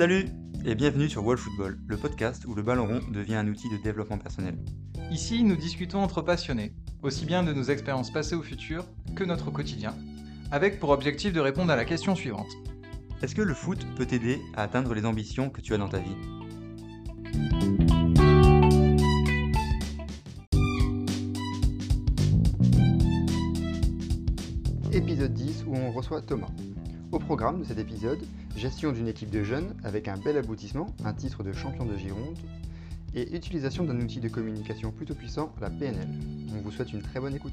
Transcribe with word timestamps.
Salut 0.00 0.30
et 0.64 0.74
bienvenue 0.74 1.10
sur 1.10 1.22
World 1.22 1.42
Football, 1.42 1.78
le 1.86 1.98
podcast 1.98 2.46
où 2.46 2.54
le 2.54 2.62
ballon 2.62 2.86
rond 2.86 3.00
devient 3.12 3.34
un 3.34 3.46
outil 3.46 3.68
de 3.68 3.76
développement 3.76 4.16
personnel. 4.16 4.56
Ici, 5.10 5.44
nous 5.44 5.56
discutons 5.56 5.98
entre 5.98 6.22
passionnés, 6.22 6.72
aussi 7.02 7.26
bien 7.26 7.42
de 7.42 7.52
nos 7.52 7.64
expériences 7.64 8.10
passées 8.10 8.34
ou 8.34 8.42
futures 8.42 8.86
que 9.14 9.24
notre 9.24 9.50
quotidien, 9.50 9.94
avec 10.50 10.80
pour 10.80 10.88
objectif 10.88 11.34
de 11.34 11.40
répondre 11.40 11.70
à 11.70 11.76
la 11.76 11.84
question 11.84 12.14
suivante. 12.14 12.48
Est-ce 13.20 13.34
que 13.34 13.42
le 13.42 13.52
foot 13.52 13.86
peut 13.94 14.06
t'aider 14.06 14.40
à 14.56 14.62
atteindre 14.62 14.94
les 14.94 15.04
ambitions 15.04 15.50
que 15.50 15.60
tu 15.60 15.74
as 15.74 15.76
dans 15.76 15.90
ta 15.90 15.98
vie? 15.98 16.16
Épisode 24.94 25.34
10 25.34 25.64
où 25.66 25.76
on 25.76 25.92
reçoit 25.92 26.22
Thomas. 26.22 26.48
Au 27.12 27.18
programme 27.18 27.58
de 27.58 27.64
cet 27.64 27.78
épisode, 27.78 28.20
gestion 28.56 28.92
d'une 28.92 29.08
équipe 29.08 29.30
de 29.30 29.42
jeunes 29.42 29.76
avec 29.82 30.06
un 30.06 30.16
bel 30.16 30.36
aboutissement, 30.36 30.94
un 31.04 31.12
titre 31.12 31.42
de 31.42 31.52
champion 31.52 31.84
de 31.84 31.96
Gironde, 31.96 32.38
et 33.16 33.34
utilisation 33.34 33.82
d'un 33.82 34.00
outil 34.00 34.20
de 34.20 34.28
communication 34.28 34.92
plutôt 34.92 35.16
puissant, 35.16 35.52
la 35.60 35.70
PNL. 35.70 36.06
On 36.54 36.60
vous 36.60 36.70
souhaite 36.70 36.92
une 36.92 37.02
très 37.02 37.18
bonne 37.18 37.34
écoute. 37.34 37.52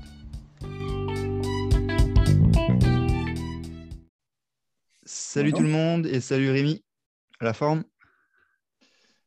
Salut 5.06 5.54
tout 5.54 5.64
le 5.64 5.70
monde 5.70 6.06
et 6.06 6.22
salut 6.22 6.52
Rémi, 6.52 6.84
à 7.40 7.46
la 7.46 7.54
forme? 7.54 7.84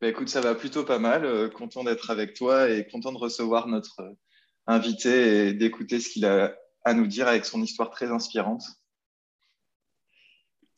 Bah 0.00 0.06
Écoute, 0.06 0.28
ça 0.28 0.40
va 0.40 0.54
plutôt 0.54 0.84
pas 0.84 1.00
mal, 1.00 1.24
euh, 1.24 1.48
content 1.48 1.82
d'être 1.82 2.08
avec 2.08 2.34
toi 2.34 2.70
et 2.70 2.86
content 2.86 3.10
de 3.10 3.18
recevoir 3.18 3.66
notre 3.66 4.00
euh, 4.00 4.12
invité 4.68 5.48
et 5.48 5.54
d'écouter 5.54 5.98
ce 5.98 6.08
qu'il 6.08 6.24
a 6.24 6.54
à 6.84 6.94
nous 6.94 7.08
dire 7.08 7.26
avec 7.26 7.44
son 7.44 7.60
histoire 7.62 7.90
très 7.90 8.12
inspirante. 8.12 8.62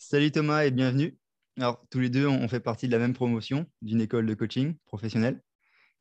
Salut 0.04 0.32
Thomas 0.32 0.64
et 0.64 0.72
bienvenue. 0.72 1.16
Alors, 1.58 1.86
tous 1.88 2.00
les 2.00 2.10
deux, 2.10 2.26
on 2.26 2.48
fait 2.48 2.58
partie 2.58 2.86
de 2.86 2.92
la 2.92 2.98
même 2.98 3.14
promotion 3.14 3.66
d'une 3.82 4.00
école 4.00 4.26
de 4.26 4.34
coaching 4.34 4.74
professionnelle. 4.84 5.40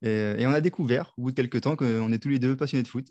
Et, 0.01 0.43
on 0.47 0.49
a 0.49 0.59
découvert, 0.59 1.13
au 1.17 1.21
bout 1.21 1.31
de 1.31 1.35
quelques 1.35 1.61
temps, 1.61 1.75
qu'on 1.75 2.11
est 2.11 2.17
tous 2.17 2.29
les 2.29 2.39
deux 2.39 2.57
passionnés 2.57 2.81
de 2.81 2.87
foot. 2.87 3.07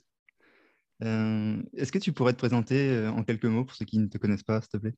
Euh, 1.04 1.62
est-ce 1.74 1.92
que 1.92 1.98
tu 1.98 2.12
pourrais 2.12 2.32
te 2.32 2.38
présenter 2.38 2.90
euh, 2.90 3.08
en 3.12 3.22
quelques 3.22 3.44
mots 3.44 3.64
pour 3.64 3.76
ceux 3.76 3.84
qui 3.84 3.98
ne 3.98 4.08
te 4.08 4.18
connaissent 4.18 4.42
pas, 4.42 4.60
s'il 4.60 4.70
te 4.70 4.76
plaît? 4.78 4.94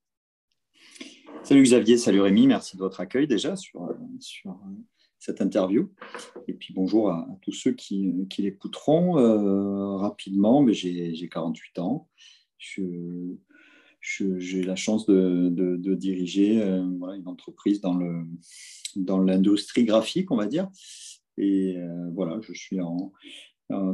Salut 1.45 1.62
Xavier, 1.62 1.99
salut 1.99 2.23
Rémi, 2.23 2.47
merci 2.47 2.77
de 2.77 2.83
votre 2.83 3.01
accueil 3.01 3.29
déjà 3.29 3.55
sur, 3.55 3.95
sur 4.19 4.59
cette 5.19 5.43
interview. 5.43 5.93
Et 6.49 6.55
puis 6.55 6.73
bonjour 6.73 7.11
à, 7.11 7.29
tous 7.43 7.53
ceux 7.53 7.73
qui, 7.73 8.15
qui 8.31 8.43
l'écouteront 8.43 9.19
euh, 9.19 9.97
rapidement. 9.99 10.67
J'ai 10.73 11.29
48 11.31 11.79
ans. 11.81 12.09
Je, 12.56 13.37
j'ai 14.03 14.62
la 14.62 14.77
chance 14.77 15.06
de, 15.06 15.95
diriger 15.95 16.61
euh, 16.62 16.83
une 17.14 17.28
entreprise 17.28 17.81
dans, 17.81 19.19
l'industrie 19.19 19.84
graphique, 19.84 20.31
on 20.31 20.36
va 20.36 20.47
dire. 20.47 20.69
Et 21.39 21.77
euh, 21.78 22.11
voilà, 22.14 22.39
je 22.42 22.53
suis 22.53 22.78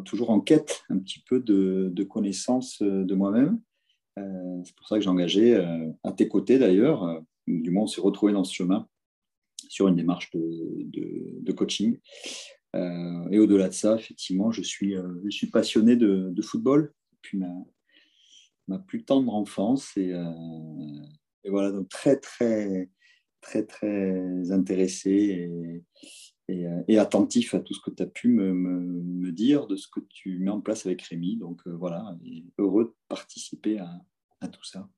toujours 0.05 0.31
en 0.31 0.41
quête 0.41 0.83
un 0.89 0.99
petit 0.99 1.21
peu 1.21 1.41
de, 1.41 2.03
connaissances 2.05 2.83
euh, 2.83 3.05
de 3.05 3.15
moi-même. 3.15 3.61
c'est 4.17 4.75
pour 4.75 4.89
ça 4.89 4.97
que 4.97 5.03
j'ai 5.03 5.11
engagé, 5.11 5.55
à 6.03 6.13
tes 6.13 6.27
côtés 6.27 6.59
d'ailleurs, 6.59 7.23
du 7.47 7.71
moins 7.71 7.85
on 7.85 7.87
s'est 7.87 8.01
retrouvé 8.01 8.33
dans 8.33 8.45
ce 8.45 8.53
chemin 8.53 8.89
sur 9.69 9.87
une 9.87 9.95
démarche 9.95 10.31
de, 10.33 11.53
coaching. 11.53 11.99
et 12.75 13.39
au-delà 13.39 13.69
de 13.69 13.75
ça, 13.75 13.95
effectivement, 13.95 14.51
je 14.51 14.63
suis, 14.63 14.97
passionné 15.53 15.95
de, 15.95 16.43
football 16.43 16.93
ma 18.69 18.79
plus 18.79 19.05
tendre 19.05 19.35
enfance. 19.35 19.93
Euh, 19.99 20.25
et, 21.45 21.51
voilà, 21.51 21.73
donc 21.73 21.89
très, 21.89 22.17
très, 22.17 22.89
très, 23.41 23.65
très 23.65 24.53
intéressé 24.53 25.11
et, 26.49 26.65
et, 26.89 26.99
attentif 26.99 27.55
à 27.55 27.61
tout 27.61 27.75
ce 27.75 27.81
que 27.81 27.91
tu 27.91 28.03
as 28.03 28.07
pu 28.07 28.29
me, 28.29 29.33
dire, 29.33 29.67
de 29.67 29.77
ce 29.77 29.89
que 29.89 30.01
tu 30.09 30.39
mets 30.39 30.51
en 30.51 30.61
place 30.61 30.87
avec 30.87 31.03
Rémi. 31.03 31.37
Donc 31.37 31.61
euh, 31.67 31.77
voilà, 31.77 32.17
heureux 32.59 32.85
de 32.85 32.95
participer 33.09 33.79
à, 33.79 34.49
tout 34.49 34.65
ça. 34.65 34.89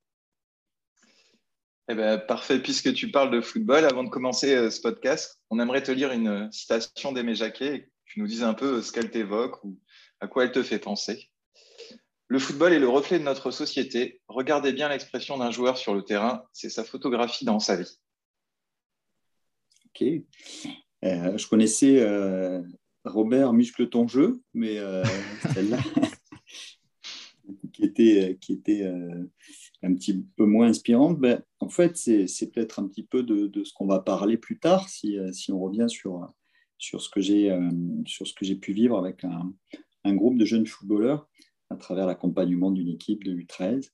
Eh 1.89 1.95
ben, 1.95 2.19
parfait, 2.19 2.63
puisque 2.63 2.95
tu 2.95 3.11
parles 3.11 3.33
de 3.33 3.41
football, 3.41 3.85
avant 3.85 4.05
de 4.05 4.11
commencer 4.11 4.55
euh, 4.55 4.71
ce 4.71 4.81
podcast, 4.81 5.43
on 5.51 5.59
aimerait 5.59 5.83
te 5.83 5.91
lire 5.91 6.13
une 6.13 6.51
citation 6.53 7.11
d'Aimé 7.13 7.35
Jacquet 7.35 7.75
et 7.75 7.83
que 7.83 7.89
tu 8.05 8.21
nous 8.21 8.29
dises 8.29 8.45
un 8.45 8.55
peu 8.55 8.81
ce 8.81 8.93
qu'elle 8.93 9.11
t'évoque 9.11 9.63
ou 9.65 9.77
à 10.21 10.29
quoi 10.29 10.45
elle 10.45 10.53
te 10.53 10.63
fait 10.63 10.79
penser. 10.79 11.30
Le 12.31 12.39
football 12.39 12.73
est 12.73 12.79
le 12.79 12.89
reflet 12.89 13.19
de 13.19 13.25
notre 13.25 13.51
société. 13.51 14.21
Regardez 14.29 14.73
bien 14.73 14.89
l'expression 14.89 15.37
d'un 15.37 15.51
joueur 15.51 15.77
sur 15.77 15.97
le 15.97 16.03
terrain, 16.03 16.45
c'est 16.53 16.71
sa 16.71 16.85
photographie 16.85 17.45
dans 17.45 17.59
sa 17.59 17.75
vie. 17.75 17.99
Ok. 19.87 20.05
Euh, 21.05 21.37
je 21.37 21.49
connaissais 21.49 21.99
euh, 21.99 22.63
Robert 23.05 23.53
Muscle 23.53 23.89
ton 23.89 24.07
jeu, 24.07 24.41
mais 24.55 24.79
euh, 24.79 25.03
celle-là, 25.55 25.79
qui 27.73 27.83
était, 27.83 28.39
qui 28.41 28.53
était 28.53 28.85
un 29.83 29.93
petit 29.93 30.25
peu 30.37 30.45
moins 30.45 30.69
inspirante, 30.69 31.19
ben, 31.19 31.43
en 31.59 31.69
fait, 31.69 31.97
c'est 31.97 32.53
peut-être 32.53 32.79
un 32.79 32.87
petit 32.87 33.03
peu 33.03 33.25
de, 33.25 33.65
ce 33.65 33.73
qu'on 33.73 33.89
va 33.89 33.99
parler 33.99 34.37
plus 34.37 34.61
tard, 34.61 34.89
si, 34.89 35.19
si 35.33 35.51
on 35.51 35.59
revient 35.59 35.87
sur, 35.89 36.33
sur 36.79 37.03
ce 37.03 37.09
que 37.09 37.21
j'ai 37.21 38.55
pu 38.55 38.73
vivre 38.73 38.97
avec 38.97 39.25
un, 39.25 39.53
un, 40.05 40.15
groupe 40.15 40.39
de 40.39 40.45
jeunes 40.45 40.69
footballeurs 40.69 41.29
à 41.71 41.77
travers 41.77 42.07
l'accompagnement 42.07 42.71
d'une 42.71 42.89
équipe 42.89 43.25
de 43.25 43.33
U13. 43.33 43.91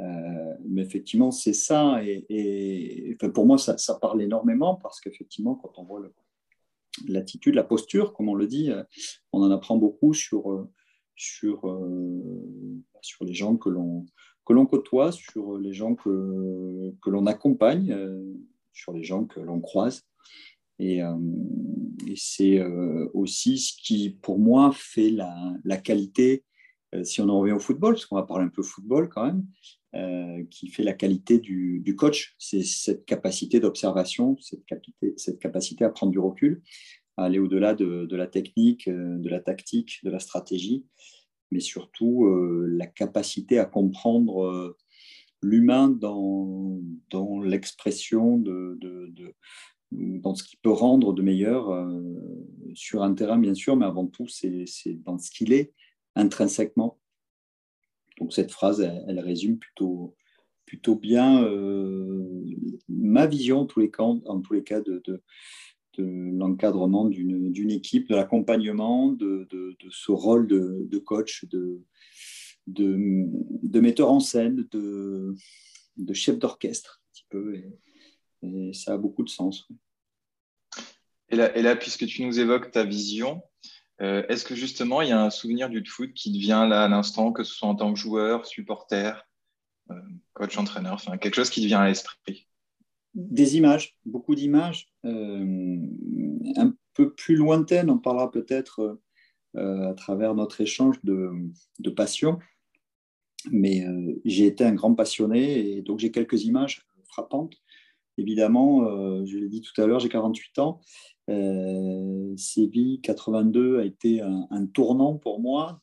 Euh, 0.00 0.54
mais 0.64 0.82
effectivement, 0.82 1.30
c'est 1.30 1.52
ça. 1.52 2.00
Et, 2.04 3.16
pour 3.34 3.46
moi, 3.46 3.58
ça, 3.58 3.76
parle 4.00 4.22
énormément 4.22 4.76
parce 4.76 5.00
qu'effectivement, 5.00 5.54
quand 5.54 5.78
on 5.78 5.84
voit 5.84 6.00
l'attitude, 7.06 7.54
la 7.54 7.64
posture, 7.64 8.12
comme 8.14 8.28
on 8.28 8.34
le 8.34 8.46
dit, 8.46 8.70
euh, 8.70 8.82
on 9.32 9.42
en 9.42 9.50
apprend 9.50 9.76
beaucoup 9.76 10.14
sur, 10.14 10.50
euh, 10.50 10.70
sur, 11.16 11.60
sur 13.02 13.24
les 13.24 13.34
gens 13.34 13.56
que 13.56 13.68
l'on 13.68 14.06
côtoie, 14.66 15.12
sur 15.12 15.58
les 15.58 15.72
gens 15.72 15.94
que, 15.94 16.94
que 17.02 17.10
l'on 17.10 17.26
accompagne, 17.26 17.96
sur 18.72 18.92
les 18.92 19.02
gens 19.02 19.26
que 19.26 19.40
l'on 19.40 19.60
croise. 19.60 20.02
Et, 20.78 21.00
et 21.00 22.14
c'est 22.16 22.64
aussi 23.12 23.58
ce 23.58 23.74
qui, 23.82 24.18
pour 24.22 24.38
moi, 24.38 24.70
fait 24.72 25.10
la, 25.10 25.52
la 25.64 25.76
qualité 25.76 26.42
si 27.04 27.20
on 27.20 27.28
en 27.28 27.40
revient 27.40 27.52
au 27.52 27.58
football, 27.58 27.94
parce 27.94 28.06
qu'on 28.06 28.16
va 28.16 28.24
parler 28.24 28.44
un 28.44 28.50
peu 28.50 28.62
football 28.62 29.08
quand 29.08 29.24
même, 29.24 29.46
euh, 29.96 30.44
qui 30.50 30.68
fait 30.68 30.84
la 30.84 30.92
qualité 30.92 31.40
du, 31.40 31.96
coach, 31.96 32.36
c'est 32.38 32.62
cette 32.62 33.04
capacité 33.06 33.58
d'observation, 33.58 34.36
cette, 34.38 35.40
capacité 35.40 35.84
à 35.84 35.90
prendre 35.90 36.12
du 36.12 36.20
recul, 36.20 36.62
à 37.16 37.24
aller 37.24 37.40
au-delà 37.40 37.74
de, 37.74 38.14
la 38.14 38.28
technique, 38.28 38.86
euh, 38.86 39.18
de 39.18 39.28
la 39.28 39.40
tactique, 39.40 39.98
de 40.04 40.10
la 40.10 40.20
stratégie, 40.20 40.86
mais 41.50 41.58
surtout 41.58 42.28
la 42.68 42.86
capacité 42.86 43.58
à 43.58 43.64
comprendre 43.64 44.76
l'humain 45.42 45.88
dans, 45.88 46.78
l'expression 47.42 48.38
de, 48.38 48.78
dans 49.90 50.36
ce 50.36 50.44
qu'il 50.44 50.60
peut 50.60 50.70
rendre 50.70 51.12
de 51.12 51.22
meilleur 51.22 51.92
sur 52.74 53.02
un 53.02 53.12
terrain, 53.14 53.38
bien 53.38 53.54
sûr, 53.54 53.76
mais 53.76 53.86
avant 53.86 54.06
tout, 54.06 54.28
c'est 54.28 54.64
dans 55.04 55.18
ce 55.18 55.32
qu'il 55.32 55.52
est 55.52 55.72
intrinsèquement. 56.14 56.98
Donc 58.18 58.32
cette 58.32 58.52
phrase, 58.52 58.80
elle, 58.80 59.20
résume 59.20 59.58
plutôt, 59.58 60.14
plutôt 60.66 60.94
bien 60.94 61.42
euh, 61.44 62.44
ma 62.88 63.26
vision 63.26 63.60
en 63.60 63.66
tous 63.66 63.80
les 63.80 63.90
cas, 63.90 64.02
en 64.02 64.40
tous 64.40 64.52
les 64.52 64.62
cas 64.62 64.80
de, 64.80 65.22
l'encadrement 65.98 67.06
d'une 67.06 67.70
équipe, 67.70 68.08
de 68.08 68.14
l'accompagnement, 68.14 69.08
de, 69.12 69.46
ce 69.90 70.12
rôle 70.12 70.46
de, 70.46 70.98
coach, 70.98 71.44
de, 71.46 71.82
de, 72.66 73.80
metteur 73.80 74.10
en 74.10 74.20
scène, 74.20 74.66
de, 74.70 75.34
chef 76.14 76.38
d'orchestre, 76.38 77.02
un 77.02 77.12
petit 77.12 77.26
peu. 77.28 77.54
Et, 78.42 78.72
ça 78.72 78.94
a 78.94 78.96
beaucoup 78.96 79.22
de 79.22 79.28
sens. 79.28 79.68
Et 81.28 81.36
là, 81.36 81.76
puisque 81.76 82.06
tu 82.06 82.24
nous 82.24 82.40
évoques 82.40 82.70
ta 82.70 82.84
vision, 82.84 83.42
euh, 84.00 84.24
est-ce 84.28 84.44
que 84.44 84.54
justement, 84.54 85.02
il 85.02 85.08
y 85.08 85.12
a 85.12 85.22
un 85.22 85.30
souvenir 85.30 85.68
du 85.68 85.84
foot 85.84 86.12
qui 86.14 86.32
te 86.32 86.38
vient 86.38 86.66
là 86.66 86.84
à 86.84 86.88
l'instant, 86.88 87.32
que 87.32 87.44
ce 87.44 87.54
soit 87.54 87.68
en 87.68 87.74
tant 87.74 87.92
que 87.92 87.98
joueur, 87.98 88.46
supporter, 88.46 89.26
euh, 89.90 89.94
coach, 90.32 90.56
entraîneur, 90.56 90.94
enfin 90.94 91.18
quelque 91.18 91.34
chose 91.34 91.50
qui 91.50 91.60
te 91.60 91.66
vient 91.66 91.80
à 91.80 91.88
l'esprit? 91.88 92.46
Des 93.14 93.56
images, 93.56 93.96
beaucoup 94.06 94.34
d'images, 94.34 94.88
euh, 95.04 95.78
un 96.56 96.74
peu 96.94 97.12
plus 97.12 97.36
lointaines, 97.36 97.90
on 97.90 97.98
parlera 97.98 98.30
peut-être 98.30 99.00
à 99.56 99.94
travers 99.94 100.36
notre 100.36 100.60
échange 100.60 101.00
de 101.02 101.90
passion. 101.90 102.38
Mais 103.50 103.84
j'ai 104.24 104.46
été 104.46 104.64
un 104.64 104.74
grand 104.74 104.94
passionné 104.94 105.76
et 105.76 105.82
donc 105.82 105.98
j'ai 105.98 106.12
quelques 106.12 106.44
images 106.44 106.86
frappantes. 107.08 107.56
Évidemment, 108.18 108.84
je 109.24 109.38
l'ai 109.38 109.48
dit 109.48 109.62
tout 109.62 109.80
à 109.80 109.86
l'heure, 109.86 110.00
j'ai 110.00 110.08
48 110.08 110.58
ans 110.58 110.80
euh, 111.30 112.34
Séville 112.36 113.00
82 113.02 113.78
a 113.78 113.84
été 113.84 114.20
un, 114.20 114.66
tournant 114.66 115.16
pour 115.16 115.40
moi 115.40 115.78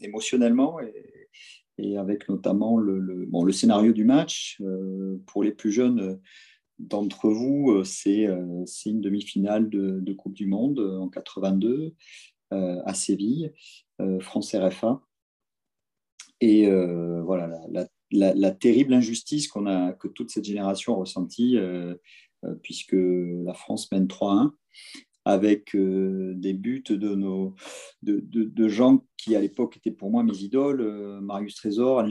émotionnellement 0.00 0.78
et, 1.78 1.96
avec 1.96 2.28
notamment 2.28 2.76
le, 2.78 3.52
scénario 3.52 3.92
du 3.92 4.04
match. 4.04 4.60
Euh, 4.60 5.20
pour 5.26 5.42
les 5.42 5.52
plus 5.52 5.72
jeunes, 5.72 6.20
d'entre 6.78 7.28
vous, 7.30 7.82
c'est 7.84 8.28
une 8.86 9.00
demi-finale 9.00 9.68
de, 9.68 10.12
Coupe 10.12 10.34
du 10.34 10.46
Monde 10.46 10.80
en 10.80 11.08
82 11.08 11.94
à 12.50 12.94
Séville, 12.94 13.52
France 14.20 14.54
RFA. 14.54 15.00
Et 16.40 16.68
voilà, 17.22 17.60
la, 17.70 17.86
terrible 18.52 18.94
injustice 18.94 19.48
qu'on 19.48 19.66
a, 19.66 19.92
que 19.92 20.08
toute 20.08 20.30
cette 20.30 20.44
génération 20.44 20.94
a 20.94 20.98
ressentie, 20.98 21.56
puisque 22.62 22.96
la 22.96 23.54
France 23.54 23.90
mène 23.92 24.06
3-1 24.06 24.52
avec 25.24 25.74
des 25.74 26.52
buts 26.52 26.84
de, 26.88 27.14
nos, 27.14 27.54
de, 28.02 28.20
de, 28.30 28.68
gens 28.68 29.04
qui, 29.16 29.34
à 29.34 29.40
l'époque, 29.40 29.78
étaient 29.78 29.90
pour 29.90 30.10
moi 30.10 30.22
mes 30.22 30.36
idoles, 30.38 31.20
Marius 31.22 31.54
Trésor, 31.54 31.98
Alain 31.98 32.10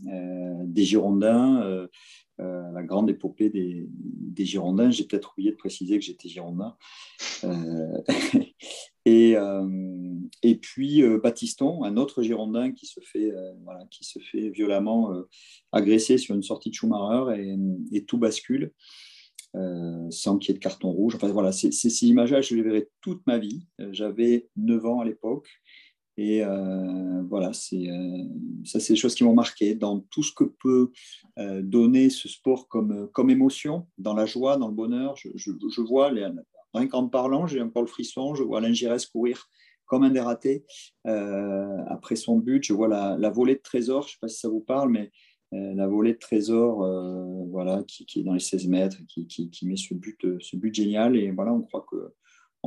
des 0.00 0.84
Girondins, 0.84 1.88
euh, 2.40 2.72
la 2.72 2.82
grande 2.82 3.10
épopée 3.10 3.48
des, 3.50 3.86
Girondins. 4.44 4.90
J'ai 4.90 5.04
peut-être 5.04 5.32
oublié 5.32 5.52
de 5.52 5.56
préciser 5.56 5.98
que 5.98 6.04
j'étais 6.04 6.28
Girondin. 6.28 6.76
Euh, 9.06 9.68
et, 10.42 10.54
euh, 10.54 10.58
puis 10.60 11.02
Baptiston, 11.22 11.84
un 11.84 11.96
autre 11.96 12.22
Girondin 12.22 12.72
qui 12.72 12.86
se 12.86 13.00
fait, 13.00 13.32
voilà, 13.62 13.84
qui 13.90 14.04
se 14.04 14.18
fait 14.18 14.50
violemment 14.50 15.12
agresser 15.72 16.18
sur 16.18 16.34
une 16.34 16.42
sortie 16.42 16.70
de 16.70 16.74
Schumacher 16.74 17.56
et, 17.92 18.04
tout 18.04 18.18
bascule. 18.18 18.72
sans 20.10 20.38
qu'il 20.38 20.50
y 20.50 20.50
ait 20.52 20.58
de 20.58 20.62
carton 20.62 20.90
rouge. 20.90 21.16
Enfin 21.16 21.28
voilà, 21.28 21.52
ces, 21.52 22.04
images-là, 22.04 22.40
je 22.40 22.54
les 22.54 22.62
verrai 22.62 22.88
toute 23.00 23.26
ma 23.26 23.38
vie. 23.38 23.66
J'avais 23.90 24.48
9 24.56 24.86
ans 24.86 25.00
à 25.00 25.04
l'époque. 25.04 25.48
Et 26.16 26.44
euh, 26.44 27.22
voilà, 27.28 27.52
c'est 27.52 27.88
euh, 27.88 28.22
ça, 28.64 28.78
c'est 28.78 28.92
des 28.92 28.98
choses 28.98 29.14
qui 29.14 29.24
m'ont 29.24 29.34
marqué 29.34 29.74
dans 29.74 30.00
tout 30.10 30.22
ce 30.22 30.32
que 30.32 30.44
peut 30.44 30.92
euh, 31.38 31.60
donner 31.60 32.08
ce 32.08 32.28
sport 32.28 32.68
comme, 32.68 33.08
comme 33.12 33.30
émotion, 33.30 33.88
dans 33.98 34.14
la 34.14 34.24
joie, 34.24 34.56
dans 34.56 34.68
le 34.68 34.74
bonheur. 34.74 35.16
Je, 35.16 35.28
je, 35.34 35.80
vois, 35.80 36.12
les, 36.12 36.28
rien 36.74 36.88
qu'en 36.88 37.08
parlant, 37.08 37.46
j'ai 37.46 37.60
encore 37.62 37.82
le 37.82 37.88
frisson, 37.88 38.34
je 38.34 38.42
vois 38.42 38.58
Alain 38.58 38.72
Giresse 38.72 39.06
courir 39.06 39.46
comme 39.86 40.02
un 40.02 40.10
dératé 40.10 40.64
après 41.04 42.16
son 42.16 42.38
but. 42.38 42.64
Je 42.64 42.72
vois 42.72 42.88
la, 42.88 43.30
volée 43.30 43.54
de 43.54 43.60
trésor, 43.60 44.02
je 44.02 44.08
ne 44.08 44.10
sais 44.12 44.18
pas 44.20 44.28
si 44.28 44.38
ça 44.38 44.48
vous 44.48 44.60
parle, 44.60 44.90
mais 44.90 45.10
la 45.52 45.86
volée 45.86 46.14
de 46.14 46.18
trésor 46.18 46.78
voilà, 47.50 47.84
qui, 47.86 48.20
est 48.20 48.22
dans 48.22 48.32
les 48.32 48.40
16 48.40 48.66
mètres, 48.68 48.96
qui, 49.06 49.60
met 49.62 49.76
ce 49.76 49.94
but, 49.94 50.18
ce 50.40 50.56
but 50.56 50.74
génial. 50.74 51.16
Et 51.16 51.30
voilà, 51.30 51.52
on 51.52 51.62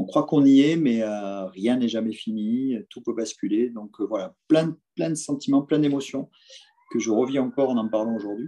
croit 0.05 0.25
qu'on 0.27 0.45
y 0.45 0.61
est, 0.61 0.77
mais 0.77 1.01
euh, 1.01 1.45
rien 1.47 1.77
n'est 1.77 1.87
jamais 1.87 2.13
fini, 2.13 2.75
tout 2.89 3.01
peut 3.01 3.13
basculer. 3.13 3.69
Donc 3.69 3.99
euh, 3.99 4.05
voilà, 4.05 4.35
plein, 4.47 4.77
plein 4.95 5.09
de 5.09 5.15
sentiments, 5.15 5.63
plein 5.63 5.79
d'émotions 5.79 6.29
que 6.91 6.99
je 6.99 7.09
revis 7.09 7.39
encore 7.39 7.71
en 7.71 7.77
en 7.77 7.89
parlant 7.89 8.15
aujourd'hui. 8.15 8.47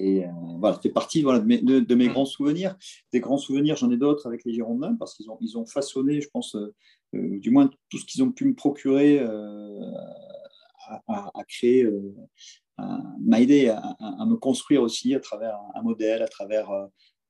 Et 0.00 0.24
euh, 0.24 0.28
voilà, 0.58 0.78
fait 0.80 0.90
partie 0.90 1.22
voilà, 1.22 1.38
de, 1.38 1.46
mes, 1.46 1.58
de, 1.58 1.94
mes, 1.94 2.08
grands 2.08 2.24
souvenirs. 2.24 2.76
Des 3.12 3.20
grands 3.20 3.38
souvenirs, 3.38 3.76
j'en 3.76 3.90
ai 3.90 3.96
d'autres 3.96 4.26
avec 4.26 4.44
les 4.44 4.52
Girondins, 4.52 4.96
parce 4.96 5.14
qu'ils 5.14 5.30
ont, 5.30 5.38
ils 5.40 5.56
ont 5.56 5.66
façonné, 5.66 6.20
je 6.20 6.28
pense, 6.28 6.56
du 7.12 7.50
moins 7.50 7.70
tout 7.88 7.98
ce 7.98 8.04
qu'ils 8.04 8.22
ont 8.22 8.32
pu 8.32 8.44
me 8.44 8.54
procurer 8.54 9.20
à, 11.06 11.44
créer, 11.46 11.88
m'a 12.78 13.40
aidé 13.40 13.68
à, 13.68 13.96
à, 14.00 14.26
me 14.26 14.34
construire 14.36 14.82
aussi 14.82 15.14
à 15.14 15.20
travers 15.20 15.56
un 15.74 15.82
modèle, 15.82 16.22
à 16.22 16.28
travers 16.28 16.68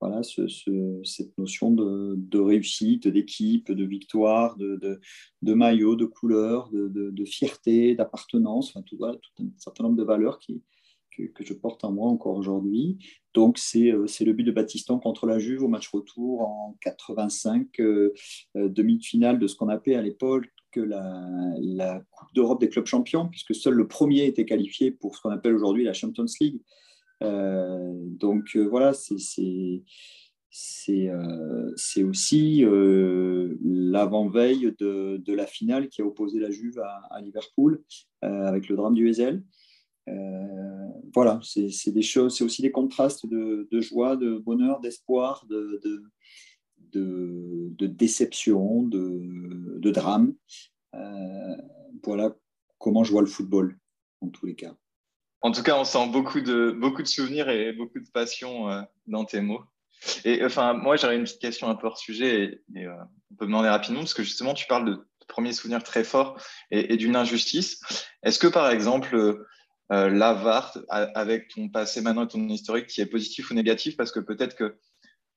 voilà, 0.00 0.22
cette 0.22 1.38
notion 1.38 1.70
de, 1.70 2.38
réussite, 2.38 3.08
d'équipe, 3.08 3.72
de 3.72 3.84
victoire, 3.84 4.56
de, 4.56 5.00
de, 5.42 5.54
maillot, 5.54 5.96
de 5.96 6.04
couleur, 6.04 6.70
de, 6.70 7.24
fierté, 7.24 7.94
d'appartenance, 7.94 8.70
enfin, 8.70 8.82
tout, 8.82 8.96
tout, 8.98 9.42
un 9.42 9.58
certain 9.58 9.84
nombre 9.84 9.96
de 9.96 10.04
valeurs 10.04 10.38
qui, 10.38 10.62
que, 11.16 11.44
je 11.44 11.54
porte 11.54 11.84
en 11.84 11.92
moi 11.92 12.08
encore 12.08 12.36
aujourd'hui. 12.36 12.98
Donc, 13.32 13.58
c'est 13.58 13.90
euh, 13.90 14.06
le 14.20 14.32
but 14.32 14.44
de 14.44 14.52
Baptiston 14.52 14.98
contre 14.98 15.26
la 15.26 15.38
Juve 15.38 15.62
au 15.62 15.68
match 15.68 15.88
retour 15.88 16.42
en 16.42 16.76
85, 16.80 17.68
euh, 17.80 18.12
euh, 18.56 18.68
demi-finale 18.68 19.38
de 19.38 19.46
ce 19.46 19.56
qu'on 19.56 19.68
appelait 19.68 19.96
à 19.96 20.02
l'époque 20.02 20.44
la, 20.76 22.02
Coupe 22.10 22.34
d'Europe 22.34 22.60
des 22.60 22.68
clubs 22.68 22.86
champions, 22.86 23.28
puisque 23.28 23.54
seul 23.54 23.74
le 23.74 23.86
premier 23.86 24.24
était 24.24 24.44
qualifié 24.44 24.90
pour 24.90 25.14
ce 25.14 25.22
qu'on 25.22 25.30
appelle 25.30 25.54
aujourd'hui 25.54 25.84
la 25.84 25.92
Champions 25.92 26.26
League. 26.40 26.60
Donc 27.20 28.56
voilà, 28.56 28.92
c'est 28.92 29.84
euh, 31.10 31.72
aussi 32.08 32.64
l'avant-veille 33.62 34.74
de, 34.80 35.22
de, 35.24 35.32
la 35.32 35.46
finale 35.46 35.88
qui 35.88 36.02
a 36.02 36.04
opposé 36.04 36.40
la 36.40 36.50
Juve 36.50 36.80
à, 36.80 37.20
Liverpool 37.20 37.80
avec 38.20 38.68
le 38.68 38.74
drame 38.74 38.94
du 38.94 39.08
Ezel. 39.08 39.44
Voilà, 41.14 41.40
c'est 41.42 41.92
des 41.92 42.02
choses, 42.02 42.36
c'est 42.36 42.44
aussi 42.44 42.62
des 42.62 42.72
contrastes 42.72 43.26
de, 43.26 43.68
de, 43.70 43.80
joie, 43.80 44.16
de 44.16 44.38
bonheur, 44.38 44.80
d'espoir, 44.80 45.46
de, 45.48 45.80
de, 46.92 47.86
déception, 47.86 48.82
de, 48.82 49.90
drame. 49.90 50.34
voilà 52.02 52.34
comment 52.78 53.04
je 53.04 53.12
vois 53.12 53.22
le 53.22 53.28
football 53.28 53.78
en 54.20 54.28
tous 54.28 54.46
les 54.46 54.54
cas. 54.54 54.74
En 55.40 55.52
tout 55.52 55.62
cas, 55.62 55.78
on 55.78 55.84
sent 55.84 56.08
beaucoup 56.08 56.40
de, 56.40 56.70
beaucoup 56.70 57.02
de 57.02 57.06
souvenirs 57.06 57.48
et 57.48 57.72
beaucoup 57.72 58.00
de 58.00 58.08
passion 58.10 58.70
euh, 58.70 58.80
dans 59.06 59.24
tes 59.24 59.40
mots. 59.40 59.62
Et 60.24 60.44
enfin, 60.44 60.74
moi, 60.74 60.96
j'aurais 60.96 61.16
une 61.16 61.24
petite 61.24 61.40
question 61.40 61.68
un 61.68 61.74
peu 61.74 61.86
hors 61.86 61.98
sujet 61.98 62.62
et, 62.74 62.86
euh, 62.86 62.94
on 63.30 63.34
peut 63.36 63.46
demander 63.46 63.68
rapidement 63.68 64.00
parce 64.00 64.14
que 64.14 64.22
justement, 64.22 64.54
tu 64.54 64.66
parles 64.66 64.86
de 64.86 65.06
premiers 65.28 65.52
souvenirs 65.52 65.82
très 65.82 66.04
forts 66.04 66.38
et, 66.70 66.96
d'une 66.96 67.16
injustice. 67.16 67.80
Est-ce 68.22 68.38
que, 68.38 68.46
par 68.46 68.70
exemple, 68.70 69.46
euh, 69.92 70.18
avec 70.88 71.48
ton 71.48 71.68
passé 71.68 72.00
maintenant 72.00 72.24
et 72.24 72.28
ton 72.28 72.48
historique, 72.48 72.86
qui 72.86 73.00
est 73.00 73.06
positif 73.06 73.50
ou 73.50 73.54
négatif, 73.54 73.96
parce 73.96 74.12
que 74.12 74.20
peut-être 74.20 74.56
que 74.56 74.76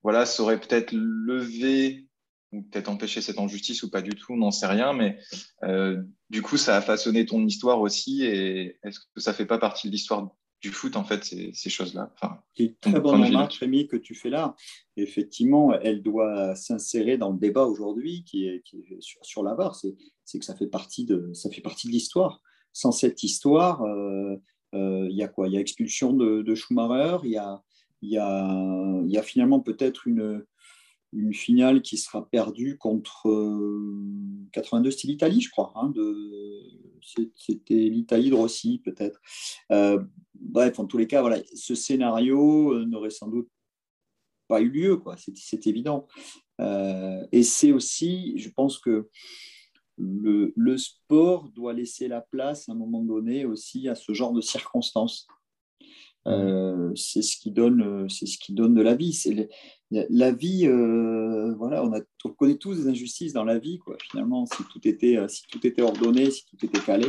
voilà, 0.03 0.25
ça 0.25 0.43
aurait 0.43 0.59
peut-être 0.59 0.91
levé 0.93 2.07
ou 2.53 2.61
peut-être 2.61 2.87
empêcher 2.87 3.21
cette 3.21 3.39
injustice 3.39 3.83
ou 3.83 3.89
pas 3.89 4.01
du 4.01 4.11
tout, 4.11 4.33
on 4.33 4.37
n'en 4.37 4.51
sait 4.51 4.67
rien, 4.67 4.93
mais 4.93 5.19
euh, 5.63 6.01
du 6.29 6.41
coup, 6.41 6.57
ça 6.57 6.77
a 6.77 6.81
façonné 6.81 7.25
ton 7.25 7.45
histoire 7.45 7.81
aussi. 7.81 8.23
Et 8.23 8.77
est-ce 8.83 8.99
que 8.99 9.19
ça 9.19 9.33
fait 9.33 9.45
pas 9.45 9.57
partie 9.57 9.87
de 9.87 9.91
l'histoire 9.91 10.29
du 10.61 10.69
foot, 10.69 10.95
en 10.95 11.03
fait, 11.03 11.23
ces, 11.23 11.51
ces 11.53 11.69
choses-là? 11.69 12.13
Enfin, 12.15 12.39
C'est 12.55 12.79
très 12.79 12.99
bonne 12.99 13.23
remarque, 13.23 13.53
Rémi, 13.55 13.87
que 13.87 13.97
tu 13.97 14.15
fais 14.15 14.29
là. 14.29 14.55
Effectivement, 14.95 15.73
elle 15.79 16.01
doit 16.01 16.55
s'insérer 16.55 17.17
dans 17.17 17.31
le 17.31 17.37
débat 17.37 17.65
aujourd'hui 17.65 18.23
qui 18.23 18.47
est, 18.47 18.63
sur, 19.01 19.23
sur. 19.25 19.43
C'est 20.23 20.39
que 20.39 20.45
ça 20.45 20.55
fait 20.55 20.67
partie 20.67 21.05
de, 21.05 21.31
ça 21.33 21.49
fait 21.49 21.61
partie 21.61 21.87
de 21.87 21.91
l'histoire. 21.91 22.41
Sans 22.77 22.91
cette 22.91 23.23
histoire, 23.23 23.81
euh, 23.81 24.35
euh, 24.75 25.07
il 25.09 25.17
y 25.17 25.23
a 25.23 25.27
quoi? 25.27 25.47
Il 25.47 25.53
y 25.55 25.57
a 25.57 25.59
expulsion 25.59 26.13
de, 26.13 26.53
Schumacher, 26.53 27.17
il 27.23 27.31
y 27.31 27.37
a, 27.37 27.63
y, 28.03 28.17
a, 28.19 29.01
y 29.07 29.17
a 29.17 29.23
finalement 29.23 29.61
peut-être 29.61 30.05
une 30.05 30.45
finale 31.33 31.81
qui 31.81 31.97
sera 31.97 32.29
perdue 32.29 32.77
contre 32.77 33.23
82, 34.51 34.89
euh, 34.89 34.91
c'était 34.93 35.07
l'Italie, 35.07 35.41
je 35.41 35.49
crois. 35.49 35.73
Hein, 35.75 35.91
c'était 37.01 37.89
l'Italie 37.89 38.29
de 38.29 38.35
Rossi, 38.35 38.79
peut-être. 38.85 39.19
Bref, 40.35 40.77
en 40.77 40.85
tous 40.85 40.99
les 40.99 41.07
cas, 41.07 41.21
voilà, 41.21 41.39
ce 41.55 41.73
scénario 41.73 42.85
n'aurait 42.85 43.09
sans 43.09 43.27
doute 43.27 43.49
pas 44.47 44.61
eu 44.61 44.69
lieu, 44.69 44.97
quoi. 44.97 45.15
C'est 45.17 45.65
évident. 45.65 46.05
et 46.59 47.41
c'est 47.41 47.71
aussi, 47.71 48.37
je 48.37 48.49
pense 48.49 48.77
que 48.77 49.09
le, 49.97 50.53
le, 50.55 50.77
sport 50.77 51.49
doit 51.49 51.73
laisser 51.73 52.07
la 52.07 52.21
place 52.21 52.69
à 52.69 52.73
un 52.73 52.75
moment 52.75 53.03
donné 53.03 53.45
aussi 53.45 53.89
à 53.89 53.95
ce 53.95 54.13
genre 54.13 54.33
de 54.33 54.41
circonstances. 54.41 55.27
Euh, 56.27 56.91
c'est 56.95 57.21
ce 57.21 57.37
qui 57.37 57.51
donne, 57.51 57.81
euh, 57.81 58.09
c'est 58.09 58.25
ce 58.25 58.37
qui 58.37 58.53
donne 58.53 58.75
de 58.75 58.81
la 58.81 58.95
vie. 58.95 59.13
C'est 59.13 59.49
la 59.91 60.31
vie, 60.31 60.67
euh, 60.67 61.55
voilà, 61.55 61.83
on, 61.85 61.93
a, 61.93 62.01
on 62.25 62.29
connaît 62.29 62.57
tous 62.57 62.75
des 62.75 62.87
injustices 62.89 63.33
dans 63.33 63.45
la 63.45 63.59
vie, 63.59 63.79
quoi. 63.79 63.97
Finalement, 64.11 64.45
si 64.45 64.63
tout 64.71 64.85
était, 64.85 65.17
si 65.29 65.43
tout 65.47 65.65
était 65.65 65.81
ordonné, 65.81 66.29
si 66.29 66.45
tout 66.45 66.65
était 66.65 66.81
calé, 66.81 67.07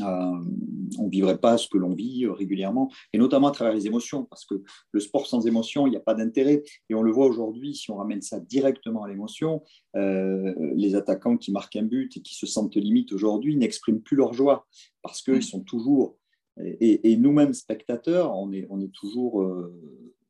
on 0.00 1.04
ne 1.04 1.10
vivrait 1.10 1.38
pas 1.38 1.58
ce 1.58 1.68
que 1.68 1.78
l'on 1.78 1.94
vit 1.94 2.26
régulièrement, 2.26 2.90
et 3.12 3.18
notamment 3.18 3.48
à 3.48 3.52
travers 3.52 3.74
les 3.74 3.86
émotions, 3.86 4.24
parce 4.24 4.44
que 4.44 4.62
le 4.92 5.00
sport 5.00 5.26
sans 5.26 5.46
émotion, 5.46 5.86
il 5.86 5.90
n'y 5.90 5.96
a 5.96 6.00
pas 6.00 6.14
d'intérêt. 6.14 6.62
Et 6.88 6.94
on 6.94 7.02
le 7.02 7.12
voit 7.12 7.26
aujourd'hui, 7.26 7.74
si 7.74 7.90
on 7.90 7.96
ramène 7.96 8.22
ça 8.22 8.40
directement 8.40 9.04
à 9.04 9.08
l'émotion, 9.08 9.62
les 9.94 10.94
attaquants 10.94 11.36
qui 11.36 11.52
marquent 11.52 11.76
un 11.76 11.82
but 11.82 12.16
et 12.16 12.20
qui 12.20 12.34
se 12.34 12.46
sentent 12.46 12.76
limite 12.76 13.12
aujourd'hui 13.12 13.56
n'expriment 13.56 14.00
plus 14.00 14.16
leur 14.16 14.32
joie, 14.32 14.66
parce 15.02 15.22
qu'ils 15.22 15.36
mmh. 15.36 15.42
sont 15.42 15.60
toujours 15.60 16.16
et, 16.58 17.16
nous-mêmes, 17.16 17.52
spectateurs, 17.52 18.34
on 18.34 18.52
est, 18.52 18.66
on 18.70 18.80
est 18.80 18.92
toujours 18.92 19.42
euh, 19.42 19.74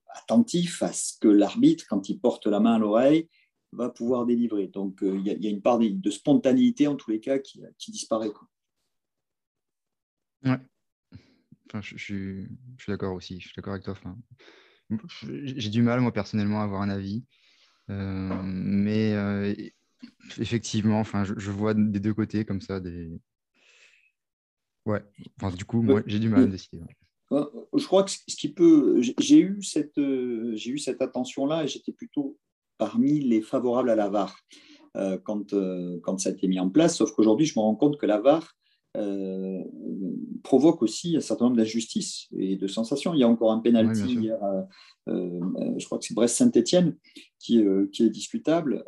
attentifs 0.08 0.82
à 0.82 0.92
ce 0.92 1.14
que 1.20 1.28
l'arbitre, 1.28 1.85
quand 1.88 2.08
il 2.08 2.18
porte 2.18 2.46
la 2.46 2.58
main 2.58 2.75
à 2.75 2.78
l'oreille, 2.78 3.28
va 3.73 3.90
pouvoir 3.90 4.26
délivrer. 4.26 4.66
Donc, 4.66 5.02
euh, 5.02 5.20
il 5.25 5.26
y, 5.26 5.46
a 5.46 5.50
une 5.50 5.62
part 5.62 5.78
de, 5.78 6.11
spontanéité, 6.11 6.88
en 6.88 6.96
tous 6.96 7.11
les 7.11 7.20
cas, 7.20 7.38
qui, 7.38 7.62
qui 7.78 7.92
disparaît. 7.92 8.30
Quoi. 8.30 8.49
Ouais. 10.45 10.59
Enfin, 11.69 11.81
je, 11.83 11.97
suis, 11.97 12.47
je 12.76 12.83
suis 12.83 12.93
d'accord 12.93 13.14
aussi. 13.14 13.40
Je 13.40 13.49
suis 13.49 13.57
d'accord 13.57 13.73
avec 13.73 13.85
toi. 13.85 13.95
Enfin, 13.95 14.16
j'ai 15.21 15.71
du 15.71 15.83
mal, 15.83 16.00
moi, 16.00 16.12
personnellement, 16.12 16.61
à 16.61 16.64
avoir 16.64 16.83
un 16.83 16.90
avis. 16.90 17.25
Euh, 17.90 18.40
mais 18.45 19.73
effectivement, 20.38 21.00
enfin, 21.00 21.25
je, 21.25 21.35
je, 21.37 21.50
vois 21.50 21.75
des 21.75 22.00
deux 22.00 22.14
côtés 22.14 22.45
comme 22.45 22.61
ça 22.61 22.81
des, 22.81 23.11
Ouais, 24.87 25.02
enfin, 25.40 25.55
du 25.55 25.64
coup, 25.64 25.83
moi, 25.83 26.00
j'ai 26.07 26.21
du 26.21 26.28
mal 26.28 26.45
à 26.45 26.47
décider. 26.47 26.81
je 27.31 27.85
crois 27.87 28.05
que 28.05 28.11
ce 28.11 28.37
qui 28.37 28.52
peut. 28.52 29.02
J'ai 29.19 29.40
eu 29.40 29.61
cette, 29.62 29.97
j'ai 29.97 30.71
eu 30.71 30.78
cette 30.78 31.02
attention-là 31.02 31.64
et 31.64 31.69
j'étais 31.69 31.93
plutôt 31.93 32.38
parmi 32.78 33.21
les 33.21 33.43
favorables 33.43 33.90
à 33.90 33.97
la 33.97 34.09
VAR 34.09 34.38
quand, 35.25 35.52
quand 36.02 36.19
ça 36.19 36.28
a 36.28 36.33
été 36.33 36.47
mis 36.47 36.61
en 36.61 36.71
place. 36.71 36.97
Sauf 36.97 37.11
qu'aujourd'hui, 37.12 37.47
je 37.47 37.59
me 37.59 37.62
rends 37.62 37.75
compte 37.75 37.99
que 37.99 38.07
la 38.07 38.21
VAR 38.21 38.55
euh, 38.96 39.62
provoque 40.42 40.82
aussi 40.82 41.16
un 41.16 41.20
certain 41.20 41.46
nombre 41.46 41.56
d'injustices 41.56 42.28
et 42.38 42.56
de 42.56 42.66
sensations. 42.66 43.14
Il 43.14 43.20
y 43.20 43.24
a 43.24 43.28
encore 43.28 43.52
un 43.52 43.60
pénalty 43.60 44.14
hier, 44.14 44.38
euh, 44.42 44.62
euh, 45.08 45.74
je 45.76 45.84
crois 45.86 45.98
que 45.98 46.04
c'est 46.04 46.14
Brest-Saint-Etienne, 46.14 46.96
qui, 47.38 47.64
qui, 47.92 48.04
est 48.04 48.10
discutable. 48.10 48.84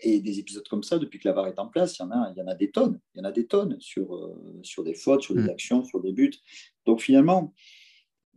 et 0.00 0.20
des 0.20 0.38
épisodes 0.38 0.66
comme 0.68 0.82
ça, 0.82 0.98
depuis 0.98 1.18
que 1.18 1.28
la 1.28 1.34
VAR 1.34 1.46
est 1.48 1.58
en 1.58 1.66
place, 1.66 1.98
il 1.98 2.02
y 2.02 2.04
en 2.04 2.10
a, 2.10 2.32
il 2.34 2.38
y 2.38 2.42
en 2.42 2.46
a 2.46 2.54
des 2.54 2.70
tonnes. 2.70 3.00
Il 3.14 3.18
y 3.18 3.20
en 3.22 3.24
a 3.24 3.32
des 3.32 3.46
tonnes 3.46 3.76
sur, 3.80 4.30
sur 4.62 4.84
des 4.84 4.94
fautes, 4.94 5.22
sur 5.22 5.34
des 5.34 5.42
mm. 5.42 5.50
actions, 5.50 5.84
sur 5.84 6.00
des 6.00 6.12
buts. 6.12 6.34
Donc 6.86 7.00
finalement, 7.00 7.54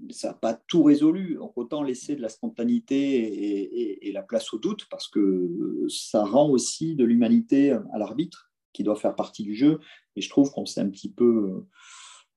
ça 0.10 0.30
n'a 0.30 0.34
pas 0.34 0.54
tout 0.54 0.84
résolu. 0.84 1.38
Autant 1.56 1.84
laisser 1.84 2.16
de 2.16 2.22
la 2.22 2.30
spontanéité 2.30 2.96
et, 2.96 4.08
et, 4.08 4.12
la 4.12 4.24
place 4.24 4.54
au 4.54 4.60
doute, 4.60 4.88
parce 4.90 5.08
que 5.08 5.86
ça 5.90 6.24
rend 6.24 6.50
aussi 6.50 6.96
de 6.96 7.06
l'humanité 7.06 7.72
à 7.72 7.98
l'arbitre 7.98 8.53
qui 8.74 8.84
doit 8.84 8.96
faire 8.96 9.16
partie 9.16 9.44
du 9.44 9.56
jeu. 9.56 9.80
Et 10.16 10.22
je 10.22 10.30
trouve 10.30 10.52
qu'on 10.52 10.66
s'est 10.66 10.82
un 10.82 10.90
petit 10.90 11.12
peu. 11.12 11.66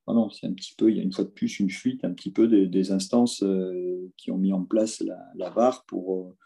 Euh, 0.08 0.12
non, 0.12 0.30
c'est 0.30 0.46
un 0.46 0.52
petit 0.52 0.74
peu, 0.76 0.90
il 0.90 0.96
y 0.96 1.00
a 1.00 1.02
une 1.02 1.12
fois 1.12 1.24
de 1.24 1.30
plus 1.30 1.58
une 1.58 1.70
fuite 1.70 2.04
un 2.04 2.12
petit 2.12 2.30
peu 2.30 2.46
des, 2.46 2.92
instances 2.92 3.42
euh, 3.42 4.12
qui 4.16 4.30
ont 4.30 4.38
mis 4.38 4.52
en 4.52 4.64
place 4.64 5.00
la, 5.00 5.18
la 5.34 5.50
VAR 5.50 5.84
pour, 5.86 6.14
euh, 6.14 6.36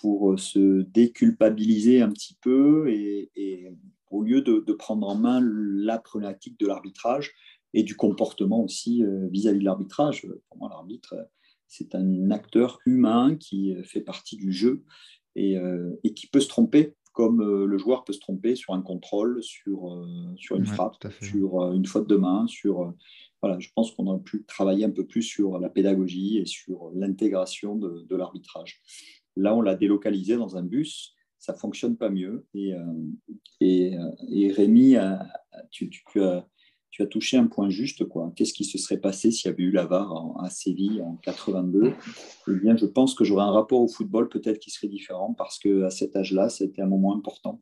pour 0.00 0.38
se 0.38 0.82
déculpabiliser 0.82 2.02
un 2.02 2.10
petit 2.10 2.38
peu 2.40 2.88
et, 2.88 3.68
au 4.10 4.22
lieu 4.22 4.42
de, 4.42 4.72
prendre 4.74 5.08
en 5.08 5.16
main 5.16 5.40
la 5.42 5.98
problématique 5.98 6.56
de 6.60 6.68
l'arbitrage 6.68 7.32
et 7.72 7.82
du 7.82 7.96
comportement 7.96 8.62
aussi 8.62 9.02
vis-à-vis 9.32 9.58
de 9.58 9.64
l'arbitrage. 9.64 10.24
Pour 10.48 10.58
moi, 10.58 10.68
l'arbitre, 10.68 11.16
c'est 11.66 11.96
un 11.96 12.30
acteur 12.30 12.78
humain 12.86 13.34
qui 13.34 13.74
fait 13.82 14.02
partie 14.02 14.36
du 14.36 14.52
jeu 14.52 14.84
et 15.34 15.58
qui 16.14 16.28
peut 16.28 16.38
se 16.38 16.46
tromper 16.46 16.94
comme 17.14 17.40
euh, 17.40 17.64
le 17.64 17.78
joueur 17.78 18.04
peut 18.04 18.12
se 18.12 18.18
tromper 18.18 18.56
sur 18.56 18.74
un 18.74 18.82
contrôle, 18.82 19.42
sur, 19.42 19.90
euh, 19.90 20.34
sur 20.36 20.56
une 20.56 20.66
frappe, 20.66 20.96
sur 21.22 21.62
euh, 21.62 21.72
une 21.72 21.86
faute 21.86 22.08
de 22.08 22.16
main, 22.16 22.46
sur 22.48 22.92
voilà, 23.40 23.58
je 23.60 23.68
pense 23.74 23.92
qu'on 23.92 24.06
aurait 24.08 24.22
pu 24.22 24.44
travailler 24.44 24.84
un 24.84 24.90
peu 24.90 25.06
plus 25.06 25.22
sur 25.22 25.58
la 25.58 25.68
pédagogie 25.68 26.38
et 26.38 26.46
sur 26.46 26.90
l'intégration 26.94 27.76
de, 27.76 28.16
l'arbitrage. 28.16 28.80
Là, 29.36 29.54
on 29.54 29.60
l'a 29.60 29.76
délocalisé 29.76 30.36
dans 30.36 30.56
un 30.56 30.62
bus, 30.62 31.14
ça 31.38 31.54
fonctionne 31.54 31.96
pas 31.96 32.08
mieux. 32.08 32.46
Et, 32.54 32.72
et, 33.60 33.98
et 34.30 34.50
Rémi, 34.50 34.96
tu, 35.70 35.90
tu, 35.90 36.22
as, 36.22 36.48
tu 36.94 37.02
as 37.02 37.06
touché 37.06 37.36
un 37.36 37.48
point 37.48 37.70
juste. 37.70 38.04
quoi. 38.04 38.32
Qu'est-ce 38.36 38.54
qui 38.54 38.64
se 38.64 38.78
serait 38.78 39.00
passé 39.00 39.32
s'il 39.32 39.50
y 39.50 39.52
avait 39.52 39.64
eu 39.64 39.72
la 39.72 39.84
VAR 39.84 40.40
à 40.40 40.48
Séville 40.48 41.02
en 41.02 41.16
82 41.16 41.92
Eh 42.46 42.52
bien, 42.52 42.76
je 42.76 42.86
pense 42.86 43.16
que 43.16 43.24
j'aurais 43.24 43.42
un 43.42 43.50
rapport 43.50 43.80
au 43.80 43.88
football 43.88 44.28
peut-être 44.28 44.60
qui 44.60 44.70
serait 44.70 44.86
différent 44.86 45.34
parce 45.34 45.58
qu'à 45.58 45.90
cet 45.90 46.14
âge-là, 46.14 46.48
c'était 46.48 46.82
un 46.82 46.86
moment 46.86 47.16
important. 47.16 47.60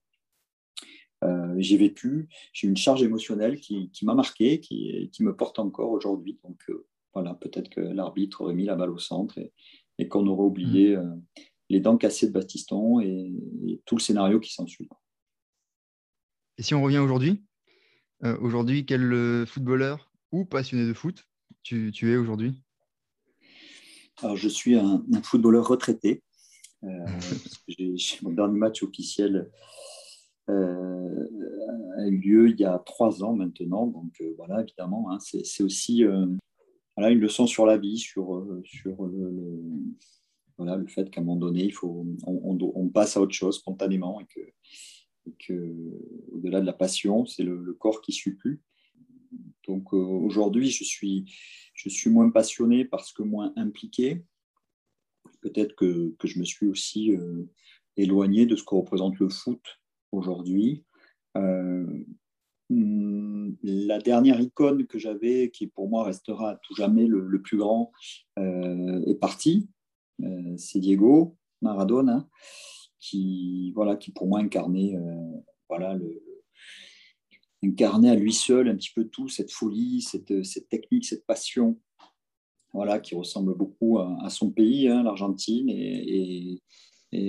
Euh, 1.24 1.54
j'ai 1.56 1.78
vécu, 1.78 2.28
j'ai 2.52 2.68
une 2.68 2.76
charge 2.76 3.02
émotionnelle 3.02 3.58
qui, 3.58 3.90
m'a 4.02 4.14
marqué, 4.14 4.60
qui, 4.60 5.08
qui, 5.10 5.22
me 5.22 5.34
porte 5.34 5.58
encore 5.58 5.92
aujourd'hui. 5.92 6.38
Donc 6.44 6.60
euh, 6.68 6.86
voilà, 7.14 7.32
peut-être 7.32 7.70
que 7.70 7.80
l'arbitre 7.80 8.42
aurait 8.42 8.54
mis 8.54 8.66
la 8.66 8.76
balle 8.76 8.90
au 8.90 8.98
centre 8.98 9.38
et, 9.98 10.08
qu'on 10.08 10.26
aurait 10.26 10.44
oublié 10.44 10.94
mmh. 10.94 11.00
euh, 11.00 11.40
les 11.70 11.80
dents 11.80 11.96
cassées 11.96 12.26
de 12.26 12.32
Bastiston 12.32 13.00
et, 13.00 13.32
et 13.66 13.80
tout 13.86 13.96
le 13.96 14.02
scénario 14.02 14.40
qui 14.40 14.52
s'ensuit. 14.52 14.90
Et 16.58 16.62
si 16.62 16.74
on 16.74 16.82
revient 16.82 16.98
aujourd'hui, 16.98 17.40
euh, 18.24 18.36
aujourd'hui, 18.40 18.86
quel 18.86 19.12
euh, 19.12 19.46
footballeur 19.46 20.12
ou 20.30 20.44
passionné 20.44 20.86
de 20.86 20.94
foot 20.94 21.24
tu, 21.62 21.92
es 22.02 22.16
aujourd'hui? 22.16 22.60
Alors, 24.22 24.36
je 24.36 24.48
suis 24.48 24.76
un, 24.76 25.04
footballeur 25.22 25.66
retraité. 25.66 26.22
Euh, 26.84 26.88
mon 28.22 28.30
dernier 28.30 28.58
match 28.58 28.82
officiel 28.82 29.50
a 30.48 32.06
eu 32.06 32.18
lieu 32.18 32.50
il 32.50 32.60
y 32.60 32.64
a 32.64 32.78
trois 32.80 33.22
ans 33.24 33.34
maintenant. 33.34 33.86
Donc 33.86 34.22
voilà, 34.36 34.62
évidemment, 34.62 35.10
hein, 35.10 35.18
c'est 35.20 35.62
aussi 35.62 36.04
voilà, 36.96 37.10
une 37.10 37.20
leçon 37.20 37.46
sur 37.46 37.64
la 37.64 37.78
vie, 37.78 37.96
sur, 37.98 38.46
sur 38.64 39.06
le, 39.06 39.62
voilà, 40.58 40.76
le 40.76 40.86
fait 40.86 41.10
qu'à 41.10 41.20
un 41.20 41.24
moment 41.24 41.38
donné, 41.38 41.64
il 41.64 41.72
faut, 41.72 42.06
on, 42.26 42.58
on, 42.60 42.88
passe 42.88 43.16
à 43.16 43.20
autre 43.20 43.34
chose 43.34 43.56
spontanément 43.56 44.20
et 44.20 44.26
que 44.26 44.40
au-delà 45.26 46.60
de 46.60 46.66
la 46.66 46.72
passion, 46.72 47.26
c'est 47.26 47.42
le, 47.42 47.76
corps 47.78 48.00
qui 48.00 48.12
suit 48.12 48.34
plus. 48.34 48.60
Donc 49.66 49.94
euh, 49.94 49.96
aujourd'hui, 49.96 50.70
je 50.70 50.84
suis, 50.84 51.26
moins 52.06 52.30
passionné 52.30 52.84
parce 52.84 53.12
que 53.12 53.22
moins 53.22 53.52
impliqué. 53.56 54.24
Peut-être 55.40 55.74
que, 55.74 56.14
je 56.24 56.38
me 56.38 56.44
suis 56.44 56.66
aussi 56.66 57.12
euh, 57.12 57.48
éloigné 57.96 58.46
de 58.46 58.56
ce 58.56 58.64
que 58.64 58.74
représente 58.74 59.18
le 59.18 59.28
foot 59.28 59.62
aujourd'hui. 60.10 60.84
Euh, 61.36 62.04
la 62.70 63.98
dernière 63.98 64.40
icône 64.40 64.86
que 64.86 64.98
j'avais, 64.98 65.50
qui 65.50 65.66
pour 65.66 65.88
moi 65.88 66.04
restera 66.04 66.52
à 66.52 66.56
tout 66.56 66.74
jamais 66.74 67.06
le, 67.06 67.42
plus 67.42 67.58
grand, 67.58 67.92
est 68.38 69.20
partie. 69.20 69.68
c'est 70.56 70.80
Diego 70.80 71.36
Maradona 71.60 72.26
qui, 73.02 73.72
voilà, 73.74 73.96
qui 73.96 74.12
pour 74.12 74.28
moi 74.28 74.38
incarnait, 74.38 74.94
euh, 74.94 75.40
voilà, 75.68 75.98
incarnait 77.62 78.10
à 78.10 78.14
lui 78.14 78.32
seul 78.32 78.68
un 78.68 78.76
petit 78.76 78.92
peu 78.94 79.08
tout, 79.08 79.28
cette 79.28 79.50
folie, 79.50 80.00
cette, 80.00 80.44
cette 80.44 80.68
technique, 80.68 81.04
cette 81.04 81.26
passion, 81.26 81.78
voilà, 82.72 83.00
qui 83.00 83.16
ressemble 83.16 83.56
beaucoup 83.56 83.98
à, 83.98 84.30
son 84.30 84.50
pays, 84.50 84.88
hein, 84.88 85.02
l'Argentine. 85.02 85.68
Et, 85.68 86.62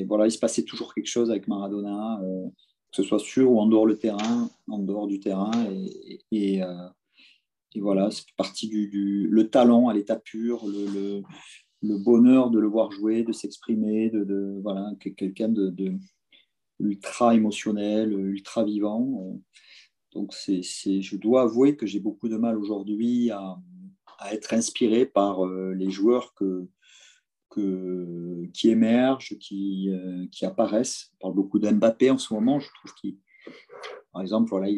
voilà, 0.07 0.27
il 0.27 0.31
se 0.31 0.39
passait 0.39 0.63
toujours 0.63 0.93
quelque 0.93 1.09
chose 1.09 1.29
avec 1.29 1.47
Maradona, 1.47 2.21
euh, 2.21 2.47
que 2.47 2.95
ce 2.95 3.03
soit 3.03 3.19
sur 3.19 3.51
ou 3.51 3.59
en 3.59 3.65
dehors 3.65 3.85
le 3.85 3.97
terrain, 3.97 4.49
en 4.69 4.79
dehors 4.79 5.07
du 5.07 5.19
terrain. 5.19 5.51
Et, 6.31 6.63
euh, 6.63 6.89
voilà, 7.77 8.11
c'est 8.11 8.23
partie 8.37 8.67
du, 8.67 9.27
le 9.29 9.49
talent 9.49 9.89
à 9.89 9.93
l'état 9.93 10.17
pur, 10.17 10.65
le 10.67 11.23
bonheur 11.83 12.49
de 12.49 12.59
le 12.59 12.67
voir 12.67 12.91
jouer, 12.91 13.23
de 13.23 13.31
s'exprimer, 13.31 14.09
de, 14.09 14.23
de, 14.23 14.59
voilà, 14.61 14.91
quelqu'un 15.17 15.49
de, 15.49 15.93
ultra 16.79 17.35
émotionnel, 17.35 18.13
ultra 18.13 18.63
vivant. 18.63 19.39
Donc, 20.13 20.33
c'est, 20.33 20.61
je 20.63 21.17
dois 21.17 21.43
avouer 21.43 21.75
que 21.75 21.85
j'ai 21.85 21.99
beaucoup 21.99 22.29
de 22.29 22.37
mal 22.37 22.57
aujourd'hui 22.57 23.31
à, 23.31 23.57
être 24.31 24.53
inspiré 24.53 25.05
par 25.05 25.45
euh, 25.45 25.73
les 25.73 25.89
joueurs 25.89 26.33
que, 26.33 26.65
que, 27.49 28.45
qui 28.53 28.69
émergent, 28.69 29.37
qui, 29.37 29.89
euh, 29.89 30.27
qui 30.31 30.45
apparaissent. 30.45 31.11
On 31.15 31.27
parle 31.27 31.35
beaucoup 31.35 31.59
d'Mbappé 31.59 32.09
en 32.09 32.17
ce 32.17 32.33
moment. 32.33 32.59
Je 32.61 32.69
trouve 32.73 32.93
qu'il, 32.93 33.17
par 34.13 34.21
exemple, 34.21 34.49
voilà, 34.49 34.69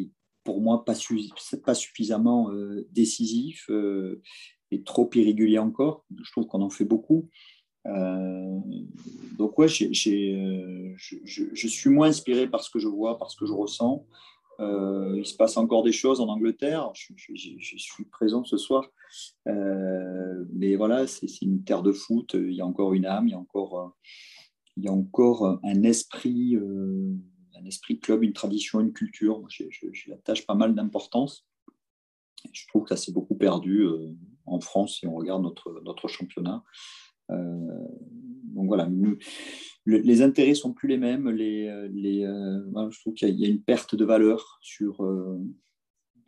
pour 0.44 0.62
moi, 0.62 0.84
pas, 0.84 0.96
pas 1.64 1.76
suffisamment 1.76 2.52
euh, 2.52 2.88
décisif 2.92 3.70
trop 4.86 5.10
irrégulier 5.14 5.60
encore. 5.60 6.06
Je 6.24 6.32
trouve 6.32 6.48
qu'on 6.48 6.62
en 6.62 6.70
fait 6.70 6.86
beaucoup. 6.86 7.30
Euh, 7.88 8.60
donc 9.38 9.58
ouais, 9.60 9.68
euh, 9.68 10.94
je, 10.98 11.68
suis 11.68 11.90
moins 11.90 12.08
inspiré 12.08 12.48
par 12.48 12.64
ce 12.64 12.70
que 12.70 12.80
je 12.80 12.88
vois, 12.88 13.18
par 13.18 13.30
ce 13.30 13.38
que 13.38 13.46
je 13.46 13.54
ressens. 13.54 14.06
Euh, 14.62 15.16
il 15.18 15.26
se 15.26 15.36
passe 15.36 15.58
encore 15.58 15.84
des 15.84 15.92
choses 15.92 16.22
en 16.22 16.28
Angleterre. 16.28 16.92
Je, 16.94 17.14
suis 17.78 18.06
présent 18.06 18.44
ce 18.44 18.58
soir, 18.58 18.90
mais 19.46 20.76
voilà, 20.76 21.08
c'est, 21.08 21.42
une 21.42 21.64
terre 21.64 21.84
de 21.84 21.92
foot. 21.92 22.34
Il 22.34 22.54
y 22.54 22.62
a 22.62 22.66
encore 22.66 22.94
une 22.94 23.06
âme, 23.06 23.28
il 23.28 23.32
y 23.32 23.36
a 23.36 23.40
encore, 23.40 23.96
il 24.78 24.86
y 24.86 24.88
a 24.88 24.94
encore 24.94 25.60
un 25.64 25.84
esprit, 25.84 26.58
un 26.58 27.66
esprit 27.66 28.00
club, 28.00 28.24
une 28.24 28.34
tradition, 28.34 28.80
une 28.80 28.94
culture. 28.94 29.44
J'attache 29.92 30.46
pas 30.46 30.56
mal 30.56 30.74
d'importance. 30.74 31.46
Je 32.54 32.68
trouve 32.68 32.84
que 32.84 32.90
ça 32.90 32.98
s'est 32.98 33.12
beaucoup 33.12 33.36
perdu 33.36 33.86
en 34.46 34.60
France 34.60 34.98
si 34.98 35.08
on 35.08 35.16
regarde 35.16 35.44
notre, 35.44 35.82
notre 35.84 36.08
championnat. 36.08 36.64
Euh, 37.32 37.88
donc 38.54 38.68
voilà, 38.68 38.90
les 39.86 40.22
intérêts 40.22 40.56
sont 40.56 40.74
plus 40.74 40.88
les 40.88 40.98
mêmes. 40.98 41.30
Les, 41.30 41.90
les, 41.94 42.24
euh, 42.24 42.90
je 42.90 43.00
trouve 43.00 43.14
qu'il 43.14 43.30
y, 43.40 43.46
a 43.46 43.50
une 43.50 43.62
perte 43.62 43.96
de 43.96 44.06
valeur 44.06 44.58
sur, 44.62 45.04
euh, 45.04 45.40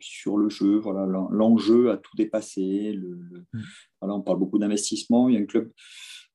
sur 0.00 0.36
le 0.36 0.48
jeu. 0.48 0.76
Voilà, 0.76 1.06
l'enjeu 1.30 1.90
a 1.90 1.96
tout 1.96 2.16
dépassé. 2.16 2.92
Le, 2.92 3.44
mm. 3.52 3.60
voilà, 4.00 4.14
on 4.14 4.20
parle 4.20 4.38
beaucoup 4.38 4.58
d'investissement. 4.58 5.28
Il 5.28 5.34
y 5.34 5.38
a 5.38 5.40
un 5.40 5.46
club 5.46 5.72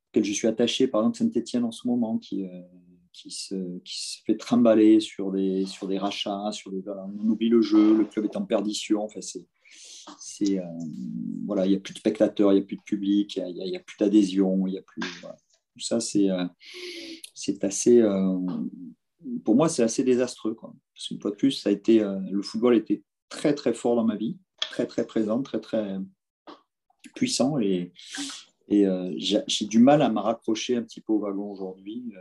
auquel 0.10 0.24
je 0.24 0.34
suis 0.34 0.48
attaché, 0.48 0.88
par 0.88 1.02
exemple 1.02 1.18
Saint-Etienne 1.18 1.64
en 1.64 1.72
ce 1.72 1.88
moment, 1.88 2.18
qui, 2.18 2.46
qui, 3.14 3.32
se, 3.32 3.80
qui, 3.80 4.00
se, 4.00 4.24
fait 4.26 4.38
trimballer 4.38 5.00
sur 5.00 5.32
des, 5.32 5.66
sur 5.66 5.88
des 5.88 5.98
rachats. 6.00 6.52
Sur 6.52 6.72
des, 6.72 6.84
on 6.88 7.30
oublie 7.30 7.50
le 7.50 7.62
jeu, 7.62 7.96
le 7.96 8.06
club 8.06 8.26
est 8.26 8.38
en 8.38 8.46
perdition. 8.46 9.04
Enfin, 9.04 9.22
c'est 9.22 9.46
c'est 10.20 10.60
euh, 10.60 10.64
voilà, 11.46 11.66
il 11.66 11.70
n'y 11.70 11.76
a 11.76 11.80
plus 11.80 11.94
de 11.94 12.00
spectateurs, 12.00 12.52
il 12.52 12.56
n'y 12.56 12.62
a 12.62 12.66
plus 12.66 12.78
de 12.78 12.82
public, 12.82 13.36
il 13.36 13.54
n'y 13.54 13.76
a, 13.76 13.80
plus 13.80 13.98
d'adhésion, 14.00 14.68
il 14.68 14.74
y 14.74 14.78
a 14.78 14.82
plus 14.82 15.02
tout 15.02 15.80
ça, 15.80 16.00
c'est 16.00 16.30
euh, 16.30 16.46
assez 17.62 18.02
euh, 18.02 18.38
pour 19.44 19.56
moi, 19.56 19.70
c'est 19.70 19.84
assez 19.84 20.04
désastreux. 20.04 20.54
Quoi. 20.54 20.74
Parce 20.94 21.08
qu'une 21.08 21.20
fois 21.20 21.32
de 21.32 21.36
plus, 21.36 21.52
ça 21.52 21.70
a 21.70 21.72
été, 21.72 22.00
le 22.00 22.42
football 22.42 22.76
était 22.76 23.04
très 23.30 23.56
très 23.56 23.74
fort 23.74 23.96
dans 23.96 24.06
ma 24.06 24.16
vie, 24.16 24.38
très 24.60 24.86
très 24.86 25.06
présent, 25.06 25.42
très 25.42 25.60
très 25.60 25.98
puissant 27.16 27.58
et 27.60 27.92
j'ai 28.70 29.66
du 29.66 29.80
mal 29.80 30.02
à 30.02 30.10
me 30.10 30.20
raccrocher 30.20 30.76
un 30.76 30.84
petit 30.84 31.02
peu 31.02 31.14
au 31.14 31.20
wagon 31.20 31.52
aujourd'hui 31.52 32.14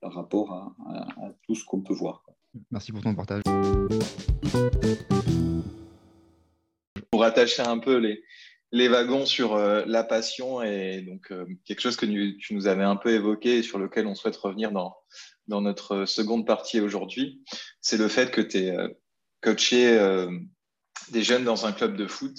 par 0.00 0.12
rapport 0.12 0.52
à, 0.52 0.74
tout 1.42 1.54
ce 1.54 1.64
qu'on 1.64 1.80
peut 1.80 1.94
voir. 1.94 2.24
Merci 2.70 2.92
pour 2.92 3.02
ton 3.02 3.14
partage. 3.14 3.42
Pour 7.16 7.22
rattacher 7.22 7.62
un 7.62 7.78
peu 7.78 7.96
les, 8.70 8.88
wagons 8.88 9.24
sur 9.24 9.54
euh, 9.54 9.84
la 9.86 10.04
passion 10.04 10.60
et 10.60 11.00
donc 11.00 11.32
euh, 11.32 11.46
quelque 11.64 11.80
chose 11.80 11.96
que 11.96 12.04
tu 12.04 12.52
nous 12.52 12.66
avais 12.66 12.84
un 12.84 12.96
peu 12.96 13.14
évoqué 13.14 13.56
et 13.56 13.62
sur 13.62 13.78
lequel 13.78 14.06
on 14.06 14.14
souhaite 14.14 14.36
revenir 14.36 14.70
dans, 14.70 14.94
dans 15.46 15.62
notre 15.62 16.04
seconde 16.04 16.46
partie 16.46 16.78
aujourd'hui, 16.78 17.42
c'est 17.80 17.96
le 17.96 18.08
fait 18.08 18.30
que 18.30 18.42
tu 18.42 18.58
es 18.58 18.70
euh, 18.76 18.88
coaché 19.40 19.98
des 21.10 21.22
jeunes 21.22 21.44
dans 21.44 21.64
un 21.64 21.72
club 21.72 21.96
de 21.96 22.06
foot 22.06 22.36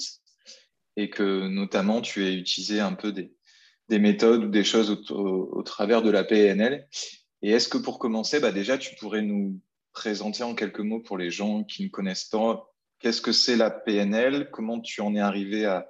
et 0.96 1.10
que 1.10 1.48
notamment 1.48 2.00
tu 2.00 2.24
as 2.24 2.30
utilisé 2.30 2.80
un 2.80 2.94
peu 2.94 3.12
des, 3.12 3.34
des 3.90 3.98
méthodes 3.98 4.44
ou 4.44 4.50
des 4.50 4.64
choses 4.64 4.92
au, 5.10 5.64
travers 5.64 6.04
de 6.04 6.12
la 6.12 6.24
PNL. 6.24 6.88
Et 7.42 7.50
est-ce 7.50 7.68
que 7.68 7.80
pour 7.80 7.98
commencer, 7.98 8.40
bah 8.40 8.52
déjà, 8.52 8.78
tu 8.78 8.94
pourrais 8.98 9.24
nous 9.24 9.60
présenter 9.94 10.44
en 10.44 10.54
quelques 10.54 10.82
mots 10.82 11.02
pour 11.02 11.18
les 11.18 11.32
gens 11.32 11.64
qui 11.64 11.84
ne 11.84 11.90
connaissent 11.90 12.26
pas 12.26 12.72
qu'est-ce 13.00 13.22
que 13.22 13.32
c'est 13.32 13.56
la 13.56 13.70
PNL, 13.70 14.50
comment 14.52 14.80
tu 14.80 15.02
en 15.02 15.16
es 15.16 15.20
arrivé 15.20 15.66
à, 15.66 15.88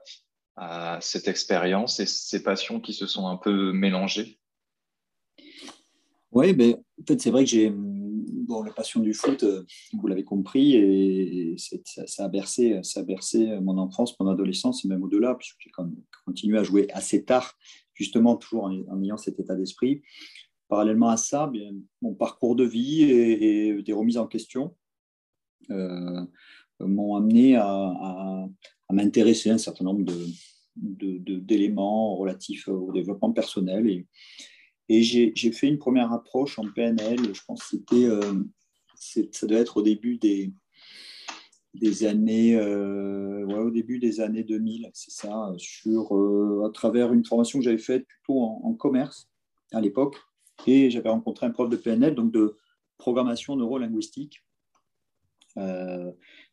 cette 1.02 1.28
expérience 1.28 2.00
et 2.00 2.08
ces 2.08 2.42
passions 2.42 2.80
qui 2.80 2.92
se 2.92 3.06
sont 3.06 3.28
un 3.28 3.38
peu 3.38 3.72
mélangées? 3.74 4.40
Oui, 6.32 6.52
ben, 6.54 6.74
en 7.00 7.06
fait, 7.08 7.22
c'est 7.22 7.30
vrai 7.30 7.44
que 7.44 7.50
j'ai 7.52 7.72
bon, 8.48 8.64
la 8.64 8.72
passion 8.72 9.02
du 9.02 9.14
foot, 9.14 9.44
euh, 9.44 9.64
vous 9.94 10.08
l'avez 10.08 10.24
compris, 10.24 10.76
et 10.76 11.56
ça, 11.58 12.26
a 12.26 12.28
bercé, 12.28 12.80
ça 12.82 13.02
a 13.02 13.04
bercé 13.04 13.60
mon 13.62 13.78
enfance, 13.78 14.20
mon 14.20 14.28
adolescence 14.30 14.84
et 14.84 14.88
même 14.88 15.04
au-delà, 15.04 15.36
puisque 15.36 15.58
j'ai 15.60 15.72
continué 16.26 16.58
à 16.58 16.64
jouer 16.64 16.88
assez 16.92 17.24
tard, 17.24 17.54
justement 17.94 18.36
toujours 18.36 18.66
en, 18.66 19.04
ayant 19.04 19.18
cet 19.18 19.40
état 19.40 19.56
d'esprit. 19.56 20.02
Parallèlement 20.70 21.10
à 21.10 21.18
ça, 21.18 21.48
bien, 21.48 21.72
mon 22.02 22.14
parcours 22.14 22.56
de 22.56 22.64
vie 22.64 23.04
et, 23.04 23.82
des 23.82 23.94
remises 23.94 24.18
en 24.18 24.28
question 24.28 24.76
euh, 25.70 26.26
m'ont 26.80 27.16
amené 27.16 27.56
à, 27.56 28.48
m'intéresser 28.92 29.50
à 29.50 29.56
un 29.56 29.58
certain 29.58 29.84
nombre 29.86 30.06
d'éléments 30.76 32.16
relatifs 32.16 32.68
au 32.68 32.92
développement 32.92 33.32
personnel. 33.32 34.06
Et, 34.90 35.04
j'ai 35.04 35.52
fait 35.52 35.68
une 35.68 35.80
première 35.80 36.14
approche 36.14 36.60
en 36.60 36.66
PNL, 36.74 37.20
je 37.34 37.42
pense 37.46 37.62
que 37.62 37.78
c'était, 37.78 38.06
euh, 38.06 38.44
ça 38.96 39.48
doit 39.48 39.60
être 39.60 39.78
au 39.78 39.82
début 39.82 40.18
des, 40.18 40.54
années, 42.06 42.56
euh, 42.56 43.46
au 43.48 43.70
début 43.70 44.00
des 44.00 44.22
années 44.22 44.44
2000, 44.44 44.90
c'est 44.94 45.12
ça, 45.12 45.54
sur, 45.58 46.16
euh, 46.16 46.66
à 46.66 46.72
travers 46.72 47.12
une 47.14 47.26
formation 47.26 47.60
que 47.60 47.66
j'avais 47.66 47.78
faite 47.78 48.06
plutôt 48.08 48.42
en, 48.42 48.74
commerce 48.74 49.30
à 49.74 49.82
l'époque. 49.82 50.16
Et 50.66 50.90
j'avais 50.90 51.10
rencontré 51.10 51.46
un 51.46 51.52
prof 51.52 51.70
de 51.70 51.76
PNL, 51.76 52.16
donc 52.16 52.32
de 52.32 52.58
programmation 52.98 53.56
neurolinguistique, 53.58 54.44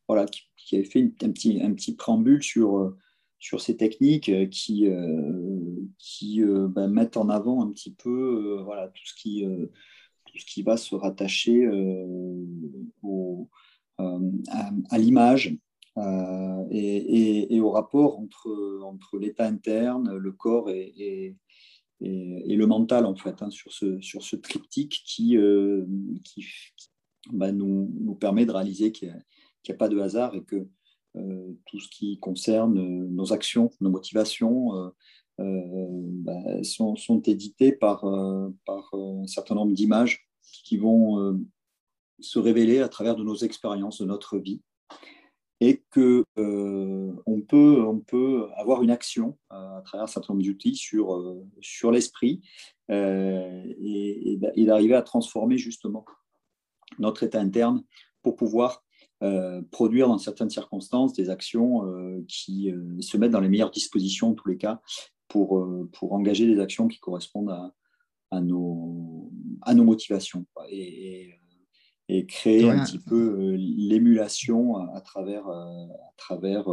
voilà, 0.08 0.26
qui, 0.56 0.76
avait 0.76 0.84
fait 0.84 1.00
un, 1.22 1.30
petit, 1.30 1.60
un 1.62 1.72
petit 1.72 1.94
préambule 1.94 2.42
sur, 2.42 2.78
euh, 2.78 2.96
sur 3.38 3.60
ces 3.60 3.76
techniques 3.76 4.28
euh, 4.28 4.46
qui, 4.46 4.86
euh, 4.86 5.76
qui 5.98 6.42
bah, 6.42 6.88
mettent 6.88 7.16
en 7.16 7.28
avant 7.28 7.62
un 7.62 7.70
petit 7.70 7.92
peu 7.92 8.60
voilà, 8.64 8.88
tout, 8.88 9.06
ce 9.06 9.14
qui, 9.14 9.44
tout 10.26 10.38
ce 10.38 10.46
qui 10.46 10.62
va 10.62 10.76
se 10.76 10.94
rattacher 10.94 11.68
au, 13.02 13.48
à, 13.98 14.98
l'image 14.98 15.56
et, 16.70 17.54
et, 17.54 17.60
au 17.60 17.70
rapport 17.70 18.18
entre, 18.18 18.80
entre 18.82 19.18
l'état 19.18 19.46
interne, 19.46 20.16
le 20.16 20.32
corps 20.32 20.70
et, 20.70 21.36
et, 22.00 22.56
le 22.56 22.66
mental, 22.66 23.06
en 23.06 23.14
fait, 23.14 23.42
hein, 23.42 23.50
sur, 23.50 23.72
ce, 23.72 24.00
sur 24.00 24.22
ce 24.22 24.36
triptyque 24.36 25.02
qui, 25.06 25.38
qui, 26.24 26.46
bah, 27.32 27.52
nous, 27.52 27.90
nous, 28.00 28.14
permet 28.14 28.44
de 28.44 28.52
réaliser 28.52 28.92
qu'il 28.92 29.08
y 29.08 29.10
qu'il 29.64 29.72
n'y 29.72 29.76
a 29.76 29.78
pas 29.78 29.88
de 29.88 29.98
hasard 29.98 30.34
et 30.36 30.44
que 30.44 30.68
euh, 31.16 31.52
tout 31.66 31.78
ce 31.78 31.88
qui 31.88 32.18
concerne 32.18 32.78
euh, 32.78 33.06
nos 33.08 33.32
actions, 33.32 33.70
nos 33.80 33.90
motivations, 33.90 34.92
euh, 35.40 35.40
bah, 35.40 36.62
sont, 36.62 37.22
édités 37.26 37.72
par, 37.72 38.04
un 38.04 39.26
certain 39.26 39.54
nombre 39.54 39.72
d'images 39.72 40.28
qui 40.64 40.76
vont 40.76 41.40
se 42.20 42.38
révéler 42.38 42.78
à 42.78 42.88
travers 42.88 43.16
de 43.16 43.24
nos 43.24 43.34
expériences, 43.34 44.00
de 44.00 44.06
notre 44.06 44.38
vie, 44.38 44.62
et 45.60 45.82
que 45.90 46.24
on, 46.36 47.40
peut, 47.40 47.82
on 47.84 47.98
peut 47.98 48.48
avoir 48.54 48.84
une 48.84 48.92
action 48.92 49.36
à 49.50 49.82
travers 49.84 50.04
un 50.04 50.08
certain 50.08 50.34
nombre 50.34 50.44
d'outils 50.44 50.76
sur, 50.76 51.36
sur 51.60 51.90
l'esprit 51.90 52.40
et 52.88 54.38
d'arriver 54.38 54.94
à 54.94 55.02
transformer 55.02 55.58
justement 55.58 56.04
notre 57.00 57.24
état 57.24 57.40
interne 57.40 57.82
pour 58.22 58.36
pouvoir 58.36 58.83
euh, 59.24 59.62
produire 59.70 60.08
dans 60.08 60.18
certaines 60.18 60.50
circonstances 60.50 61.14
des 61.14 61.30
actions 61.30 61.86
euh, 61.86 62.22
qui 62.28 62.70
euh, 62.70 63.00
se 63.00 63.16
mettent 63.16 63.30
dans 63.30 63.40
les 63.40 63.48
meilleures 63.48 63.70
dispositions, 63.70 64.30
en 64.30 64.34
tous 64.34 64.48
les 64.48 64.58
cas, 64.58 64.82
pour, 65.28 65.66
pour 65.92 66.12
engager 66.12 66.46
des 66.46 66.60
actions 66.60 66.88
qui 66.88 66.98
correspondent 66.98 67.50
à, 67.50 67.72
à, 68.30 68.42
nos, 68.42 69.32
à 69.62 69.72
nos 69.72 69.84
motivations. 69.84 70.44
Et, 70.68 71.30
et, 72.08 72.26
créer 72.26 72.68
un 72.68 72.84
petit 72.84 72.98
peu 72.98 73.54
l'émulation 73.56 74.76
à, 74.76 75.00
travers, 75.00 75.48
à 75.48 76.12
travers 76.18 76.66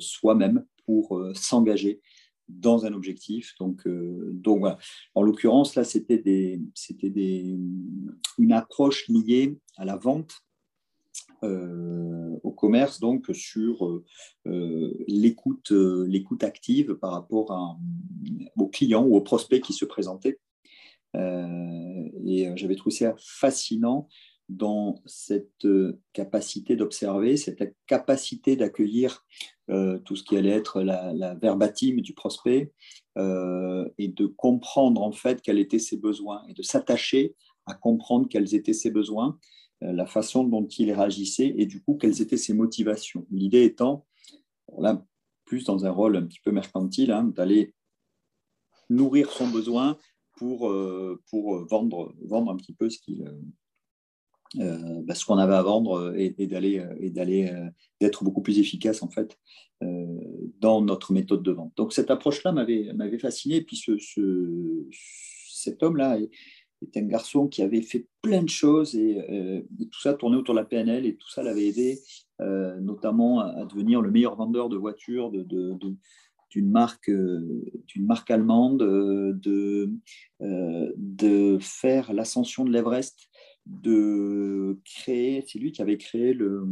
soi-même 0.00 0.66
pour 0.84 1.24
s'engager 1.34 2.00
dans 2.48 2.84
un 2.84 2.92
objectif. 2.92 3.54
Donc, 3.60 3.86
donc 3.86 4.58
voilà. 4.58 4.78
En 5.14 5.22
l'occurrence, 5.22 5.76
là, 5.76 5.84
c'était 5.84 6.18
des, 6.18 6.60
c'était 6.74 7.10
des, 7.10 7.56
une 8.38 8.52
approche 8.52 9.08
liée 9.08 9.56
à 9.76 9.84
la 9.84 9.96
vente 9.96 10.42
euh, 11.44 12.38
au 12.44 12.52
commerce, 12.52 13.00
donc 13.00 13.26
sur 13.32 13.84
euh, 13.86 14.04
euh, 14.46 14.94
l'écoute, 15.08 15.72
active 16.42 16.94
par 16.94 17.12
rapport 17.12 17.76
aux 18.56 18.68
clients 18.68 19.04
ou 19.04 19.16
aux 19.16 19.20
prospects 19.20 19.60
qui 19.60 19.72
se 19.72 19.84
présentaient. 19.84 20.38
et 21.14 22.52
j'avais 22.56 22.76
trouvé 22.76 22.94
ça 22.94 23.14
fascinant 23.18 24.08
dans 24.48 25.02
cette 25.04 25.66
capacité 26.12 26.76
d'observer, 26.76 27.36
cette 27.36 27.76
capacité 27.86 28.56
d'accueillir 28.56 29.24
tout 30.04 30.16
ce 30.16 30.22
qui 30.22 30.36
allait 30.36 30.50
être 30.50 30.82
la, 30.82 31.12
la 31.12 31.34
verbatim 31.34 32.00
du 32.00 32.14
prospect 32.14 32.72
et 33.16 34.08
de 34.08 34.26
comprendre 34.26 35.02
en 35.02 35.12
fait 35.12 35.42
quels 35.42 35.58
étaient 35.58 35.78
ses 35.78 35.96
besoins 35.96 36.42
et 36.48 36.54
de 36.54 36.62
s'attacher 36.62 37.34
à 37.66 37.74
comprendre 37.74 38.28
quels 38.28 38.54
étaient 38.54 38.72
ses 38.72 38.90
besoins 38.90 39.38
la 39.82 40.06
façon 40.06 40.44
dont 40.44 40.66
il 40.66 40.92
réagissait 40.92 41.54
et 41.56 41.66
du 41.66 41.82
coup 41.82 41.94
quelles 41.94 42.22
étaient 42.22 42.36
ses 42.36 42.54
motivations. 42.54 43.26
L'idée 43.30 43.64
étant, 43.64 44.06
là, 44.78 45.04
plus 45.44 45.64
dans 45.64 45.84
un 45.84 45.90
rôle 45.90 46.16
un 46.16 46.22
petit 46.22 46.40
peu 46.44 46.52
mercantile, 46.52 47.10
hein, 47.10 47.24
d'aller 47.24 47.74
nourrir 48.90 49.30
son 49.30 49.48
besoin 49.48 49.98
pour, 50.36 50.70
euh, 50.70 51.20
pour 51.30 51.64
vendre, 51.66 52.14
vendre 52.24 52.52
un 52.52 52.56
petit 52.56 52.72
peu 52.72 52.88
ce 52.90 52.98
euh, 54.58 55.02
bah, 55.02 55.14
qu'on 55.26 55.38
avait 55.38 55.54
à 55.54 55.62
vendre 55.62 56.14
et, 56.16 56.30
d'aller 56.46 56.86
et 57.00 57.10
d'aller 57.10 57.50
d'être 58.00 58.22
beaucoup 58.22 58.42
plus 58.42 58.58
efficace 58.58 59.02
en 59.02 59.08
fait 59.08 59.38
dans 59.80 60.80
notre 60.82 61.12
méthode 61.12 61.42
de 61.42 61.52
vente. 61.52 61.72
Donc 61.76 61.92
cette 61.92 62.10
approche-là 62.10 62.52
m'avait 62.52 62.92
m'avait 62.92 63.18
fasciné. 63.18 63.56
Et 63.56 63.62
puis 63.62 63.76
ce, 63.76 63.98
ce 63.98 64.86
cet 65.62 65.82
homme-là 65.82 66.18
était 66.82 67.00
un 67.00 67.06
garçon 67.06 67.48
qui 67.48 67.62
avait 67.62 67.82
fait 67.82 68.06
plein 68.22 68.42
de 68.42 68.48
choses 68.48 68.94
euh, 68.94 69.62
et, 69.80 69.88
tout 69.88 70.00
ça 70.00 70.14
tournait 70.14 70.36
autour 70.36 70.54
de 70.54 70.60
la 70.60 70.66
PNL 70.66 71.06
et 71.06 71.16
tout 71.16 71.28
ça 71.28 71.42
l'avait 71.42 71.66
aidé 71.66 72.00
euh, 72.40 72.78
notamment 72.80 73.40
à, 73.40 73.64
devenir 73.66 74.00
le 74.00 74.10
meilleur 74.10 74.36
vendeur 74.36 74.68
de 74.68 74.76
voitures 74.76 75.30
d'une 75.30 76.70
marque, 76.70 77.08
euh, 77.08 77.64
d'une 77.86 78.06
marque 78.06 78.30
allemande, 78.30 78.78
de, 78.78 79.90
de 80.40 81.58
faire 81.60 82.12
l'ascension 82.12 82.64
de 82.64 82.70
l'Everest, 82.70 83.28
de 83.64 84.80
créer, 84.84 85.44
c'est 85.46 85.60
lui 85.60 85.70
qui 85.70 85.82
avait 85.82 85.98
créé 85.98 86.34
le, 86.34 86.66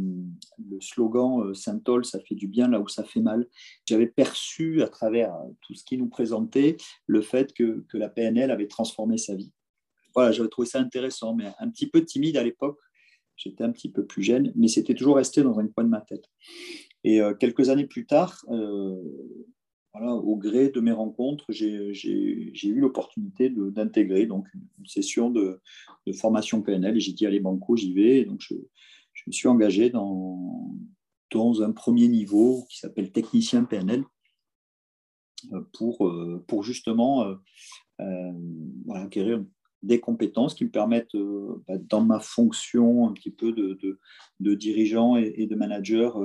le 0.69 0.81
slogan 0.81 1.53
Saint-Ol, 1.53 2.03
ça 2.03 2.19
fait 2.19 2.35
du 2.35 2.47
bien 2.47 2.67
là 2.67 2.81
où 2.81 2.89
ça 2.89 3.05
fait 3.05 3.21
mal. 3.21 3.47
J'avais 3.85 4.07
perçu 4.07 4.81
à 4.81 4.89
travers 4.89 5.33
tout 5.61 5.73
ce 5.73 5.85
qu'il 5.85 5.99
nous 5.99 6.09
présentait 6.09 6.75
le 7.07 7.21
fait 7.21 7.53
que, 7.53 7.85
que 7.87 7.97
la 7.97 8.09
PNL 8.09 8.51
avait 8.51 8.67
transformé 8.67 9.17
sa 9.17 9.35
vie 9.35 9.53
voilà, 10.13 10.31
j'avais 10.31 10.49
trouvé 10.49 10.67
ça 10.67 10.79
intéressant, 10.79 11.35
mais 11.35 11.45
un 11.59 11.69
petit 11.69 11.87
peu 11.87 12.03
timide 12.03 12.37
à 12.37 12.43
l'époque. 12.43 12.79
J'étais 13.43 13.63
un 13.63 13.71
petit 13.71 13.89
peu 13.89 14.05
plus 14.05 14.21
jeune, 14.21 14.51
mais 14.55 14.67
c'était 14.67 14.93
toujours 14.93 15.15
resté 15.15 15.41
dans 15.41 15.59
un 15.59 15.67
coin 15.67 15.83
de 15.83 15.89
ma 15.89 16.01
tête. 16.01 16.25
Et 17.03 17.21
euh, 17.21 17.33
quelques 17.33 17.69
années 17.69 17.87
plus 17.87 18.05
tard, 18.05 18.45
euh, 18.49 18.95
voilà, 19.93 20.13
au 20.13 20.35
gré 20.35 20.69
de 20.69 20.79
mes 20.79 20.91
rencontres, 20.91 21.45
j'ai 21.49 21.91
eu 21.91 22.79
l'opportunité 22.79 23.49
d'intégrer 23.49 24.23
une, 24.23 24.43
session 24.85 25.29
de, 25.29 25.59
formation 26.13 26.61
PNL 26.61 26.99
j'ai 26.99 27.13
dit 27.13 27.25
allez 27.25 27.39
banco, 27.39 27.75
j'y 27.75 27.93
vais. 27.93 28.25
Donc 28.25 28.41
je, 28.41 28.53
je, 29.13 29.23
me 29.27 29.31
suis 29.31 29.47
engagé 29.47 29.89
dans, 29.89 30.75
dans 31.31 31.63
un 31.63 31.71
premier 31.71 32.07
niveau 32.07 32.65
qui 32.69 32.77
s'appelle 32.77 33.11
technicien 33.11 33.65
PNL 33.65 34.03
pour, 35.73 36.13
pour 36.47 36.63
justement 36.63 37.35
acquérir 38.93 39.43
des 39.83 39.99
compétences 39.99 40.53
qui 40.53 40.65
me 40.65 40.69
permettent, 40.69 41.15
bah, 41.67 41.77
dans 41.77 42.01
ma 42.01 42.19
fonction 42.19 43.07
un 43.07 43.13
petit 43.13 43.31
peu 43.31 43.51
de, 43.51 43.77
de, 44.39 44.55
dirigeant 44.55 45.15
et, 45.15 45.47
de 45.47 45.55
manager, 45.55 46.19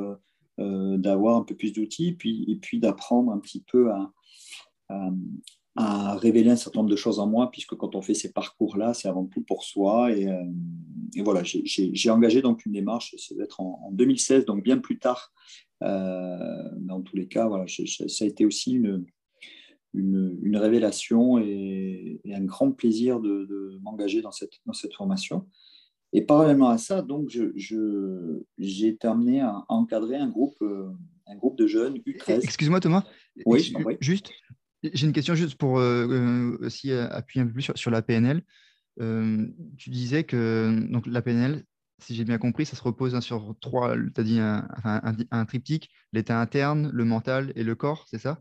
d'avoir 0.59 1.37
un 1.37 1.43
peu 1.43 1.55
plus 1.55 1.73
d'outils 1.73 2.13
puis, 2.13 2.45
et 2.49 2.57
puis 2.57 2.79
d'apprendre 2.79 3.33
un 3.33 3.39
petit 3.39 3.63
peu 3.63 3.91
à, 3.91 4.13
à 5.77 6.17
révéler 6.17 6.51
un 6.51 6.57
certain 6.57 6.81
nombre 6.81 6.91
de 6.91 6.97
choses 6.97 7.21
en 7.21 7.27
moi, 7.27 7.51
puisque 7.51 7.75
quand 7.75 7.95
on 7.95 8.03
fait 8.03 8.15
ces 8.15 8.33
parcours-là, 8.33 8.95
c'est 8.95 9.09
avant 9.09 9.27
tout 9.27 9.43
pour 9.43 9.63
soi. 9.63 10.11
Et, 10.13 10.27
euh, 10.27 10.43
voilà, 11.23 11.43
j'ai 11.45 12.11
engagé 12.11 12.41
donc 12.41 12.65
une 12.65 12.73
démarche, 12.73 13.15
ça 13.19 13.35
va 13.37 13.45
être 13.45 13.61
en, 13.61 13.91
2016, 13.93 14.47
donc 14.47 14.63
bien 14.63 14.79
plus 14.79 14.99
tard. 14.99 15.33
Euh, 15.83 16.71
dans 16.79 17.03
tous 17.03 17.17
les 17.17 17.29
cas, 17.29 17.47
voilà, 17.47 17.67
ça 17.69 18.25
a 18.25 18.27
été 18.27 18.47
aussi 18.47 18.73
une, 18.73 19.05
une, 19.95 20.57
révélation 20.57 21.39
et, 21.39 22.21
un 22.33 22.45
grand 22.45 22.73
plaisir 22.73 23.21
de, 23.21 23.79
m'engager 23.83 24.23
dans 24.23 24.33
cette, 24.33 24.55
dans 24.67 24.73
cette 24.73 24.95
formation. 24.95 25.47
Et 26.13 26.23
parallèlement 26.23 26.69
à 26.69 26.79
ça, 26.79 27.03
donc, 27.03 27.29
j'ai 27.29 27.51
je, 27.57 28.41
j'ai 28.59 28.89
été 28.89 29.07
amené 29.09 29.41
à 29.41 29.65
encadrer 29.69 30.17
un 30.17 30.29
groupe, 30.29 30.57
euh, 30.63 30.89
un 31.27 31.37
groupe 31.37 31.59
de 31.59 31.67
jeunes 31.67 31.99
U13. 31.99 32.43
Excuse-moi 32.43 32.81
Thomas, 32.81 33.05
oui, 33.45 33.75
juste, 34.01 34.31
j'ai 34.83 35.07
une 35.07 35.13
question 35.13 35.35
juste 35.35 35.57
pour 35.57 35.79
euh, 35.79 36.57
aussi 36.61 36.91
euh, 36.91 37.09
appuyer 37.11 37.43
un 37.43 37.47
peu 37.47 37.53
plus 37.53 37.71
sur, 37.75 37.91
la 37.91 38.03
PNL. 38.03 38.43
tu 38.99 39.91
disais 39.91 40.25
que 40.25 40.89
donc, 40.91 41.07
la 41.07 41.23
PNL, 41.23 41.65
si 41.99 42.15
j'ai 42.15 42.25
bien 42.25 42.39
compris, 42.39 42.67
ça 42.67 42.77
se 42.77 42.83
repose 42.83 43.15
hein, 43.15 43.21
sur 43.21 43.57
trois, 43.61 43.95
tu 43.97 44.21
as 44.21 44.25
dit 44.25 44.39
un, 44.41 45.45
triptyque, 45.47 45.91
l'état 46.13 46.41
interne, 46.41 46.91
le 46.93 47.05
mental 47.05 47.53
et 47.57 47.65
le 47.65 47.75
corps, 47.75 48.07
c'est 48.09 48.19
ça? 48.19 48.41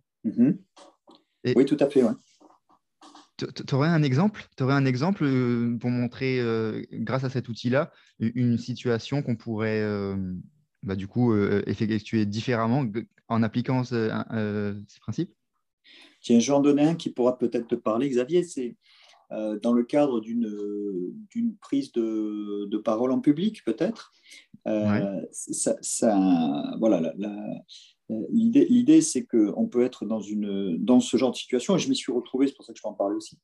Oui, 1.56 1.66
tout 1.66 1.78
à 1.80 1.90
fait. 1.90 2.02
Tu 3.38 3.76
aurais 3.76 3.90
un 3.90 4.02
exemple 4.04 4.48
aurais 4.62 4.76
un 4.76 4.86
exemple 4.86 5.26
pour 5.80 5.90
montrer, 5.90 6.42
grâce 6.94 7.24
à 7.24 7.30
cet 7.30 7.50
outil-là, 7.50 7.92
une 8.20 8.58
situation 8.58 9.22
qu'on 9.22 9.36
pourrait 9.36 9.84
bah, 10.84 10.96
du 10.96 11.08
coup 11.08 11.36
effectuer 11.68 12.26
différemment 12.26 12.86
en 13.28 13.44
appliquant 13.44 13.84
ces 13.84 14.10
principes 15.02 15.32
Tiens, 16.22 16.40
je 16.40 16.48
vais 16.48 16.58
en 16.58 16.62
donner 16.62 16.82
un 16.84 16.96
qui 16.96 17.12
pourra 17.12 17.38
peut-être 17.38 17.68
te 17.68 17.76
parler, 17.76 18.10
Xavier. 18.10 18.44
C'est 18.44 18.76
euh, 19.32 19.60
dans 19.60 19.74
le 19.74 19.84
cadre 19.84 20.22
d'une 20.22 21.56
prise 21.62 21.92
de, 21.92 22.78
parole 22.78 23.12
en 23.12 23.20
public, 23.20 23.64
peut-être. 23.64 24.12
Euh, 24.68 25.22
voilà, 26.80 27.14
l'idée, 28.10 29.02
c'est 29.02 29.26
qu'on 29.26 29.68
peut 29.68 29.84
être 29.84 30.06
dans, 30.06 30.22
une, 30.22 30.78
dans 30.78 31.00
ce 31.00 31.18
genre 31.18 31.32
de 31.32 31.38
situation, 31.38 31.76
et 31.76 31.80
je 31.80 31.90
m'y 31.90 31.96
suis 31.96 32.12
retrouvé, 32.12 32.48
c'est 32.48 32.56
pour 32.56 32.66
ça 32.66 32.74
que 32.74 32.78
je 32.78 32.84
peux 32.84 32.90
en 32.90 32.94
parler 32.94 33.16
aussi. 33.16 33.38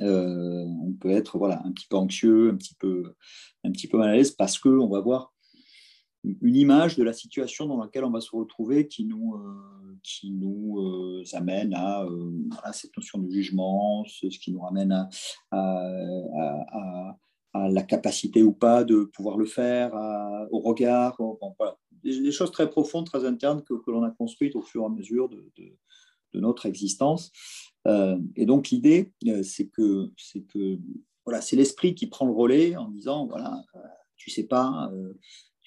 Euh, 0.00 0.64
on 0.84 0.92
peut 0.92 1.10
être 1.10 1.38
voilà, 1.38 1.60
un 1.64 1.72
petit 1.72 1.86
peu 1.88 1.96
anxieux, 1.96 2.50
un 2.50 2.56
petit 2.56 2.74
peu, 2.74 3.14
un 3.64 3.72
petit 3.72 3.88
peu 3.88 3.98
mal 3.98 4.10
à 4.10 4.16
l'aise, 4.16 4.30
parce 4.30 4.58
qu'on 4.58 4.88
va 4.88 5.00
voir 5.00 5.34
une 6.24 6.56
image 6.56 6.96
de 6.96 7.04
la 7.04 7.12
situation 7.12 7.66
dans 7.66 7.80
laquelle 7.80 8.04
on 8.04 8.10
va 8.10 8.20
se 8.20 8.34
retrouver 8.34 8.88
qui 8.88 9.04
nous, 9.04 9.34
euh, 9.34 9.98
qui 10.02 10.30
nous 10.30 10.78
euh, 10.80 11.22
amène 11.32 11.74
euh, 11.74 12.32
à, 12.62 12.72
cette 12.72 12.96
notion 12.96 13.18
de 13.18 13.30
jugement, 13.30 14.04
ce, 14.06 14.26
qui 14.26 14.52
nous 14.52 14.60
ramène 14.60 15.08
à, 15.50 17.16
la 17.54 17.82
capacité 17.82 18.42
ou 18.42 18.52
pas 18.52 18.84
de 18.84 19.04
pouvoir 19.04 19.36
le 19.36 19.46
faire, 19.46 19.92
au 20.52 20.60
regard, 20.60 21.18
des, 22.02 22.32
choses 22.32 22.50
très 22.50 22.68
profondes, 22.70 23.06
très 23.06 23.24
internes 23.24 23.62
que, 23.62 23.74
que 23.74 23.90
l'on 23.90 24.02
a 24.02 24.10
construites 24.10 24.56
au 24.56 24.62
fur 24.62 24.82
et 24.82 24.86
à 24.86 24.88
mesure 24.88 25.28
de, 25.28 25.50
de, 25.56 26.40
notre 26.40 26.66
existence. 26.66 27.32
et 28.36 28.46
donc 28.46 28.68
l'idée, 28.68 29.12
c'est 29.42 29.68
que, 29.68 30.10
c'est 30.16 30.42
que 30.42 30.78
voilà, 31.24 31.40
c'est 31.40 31.56
l'esprit 31.56 31.94
qui 31.94 32.06
prend 32.06 32.26
le 32.26 32.32
relais 32.32 32.76
en 32.76 32.88
disant, 32.88 33.26
voilà, 33.26 33.64
tu 34.16 34.30
sais 34.30 34.44
pas 34.44 34.90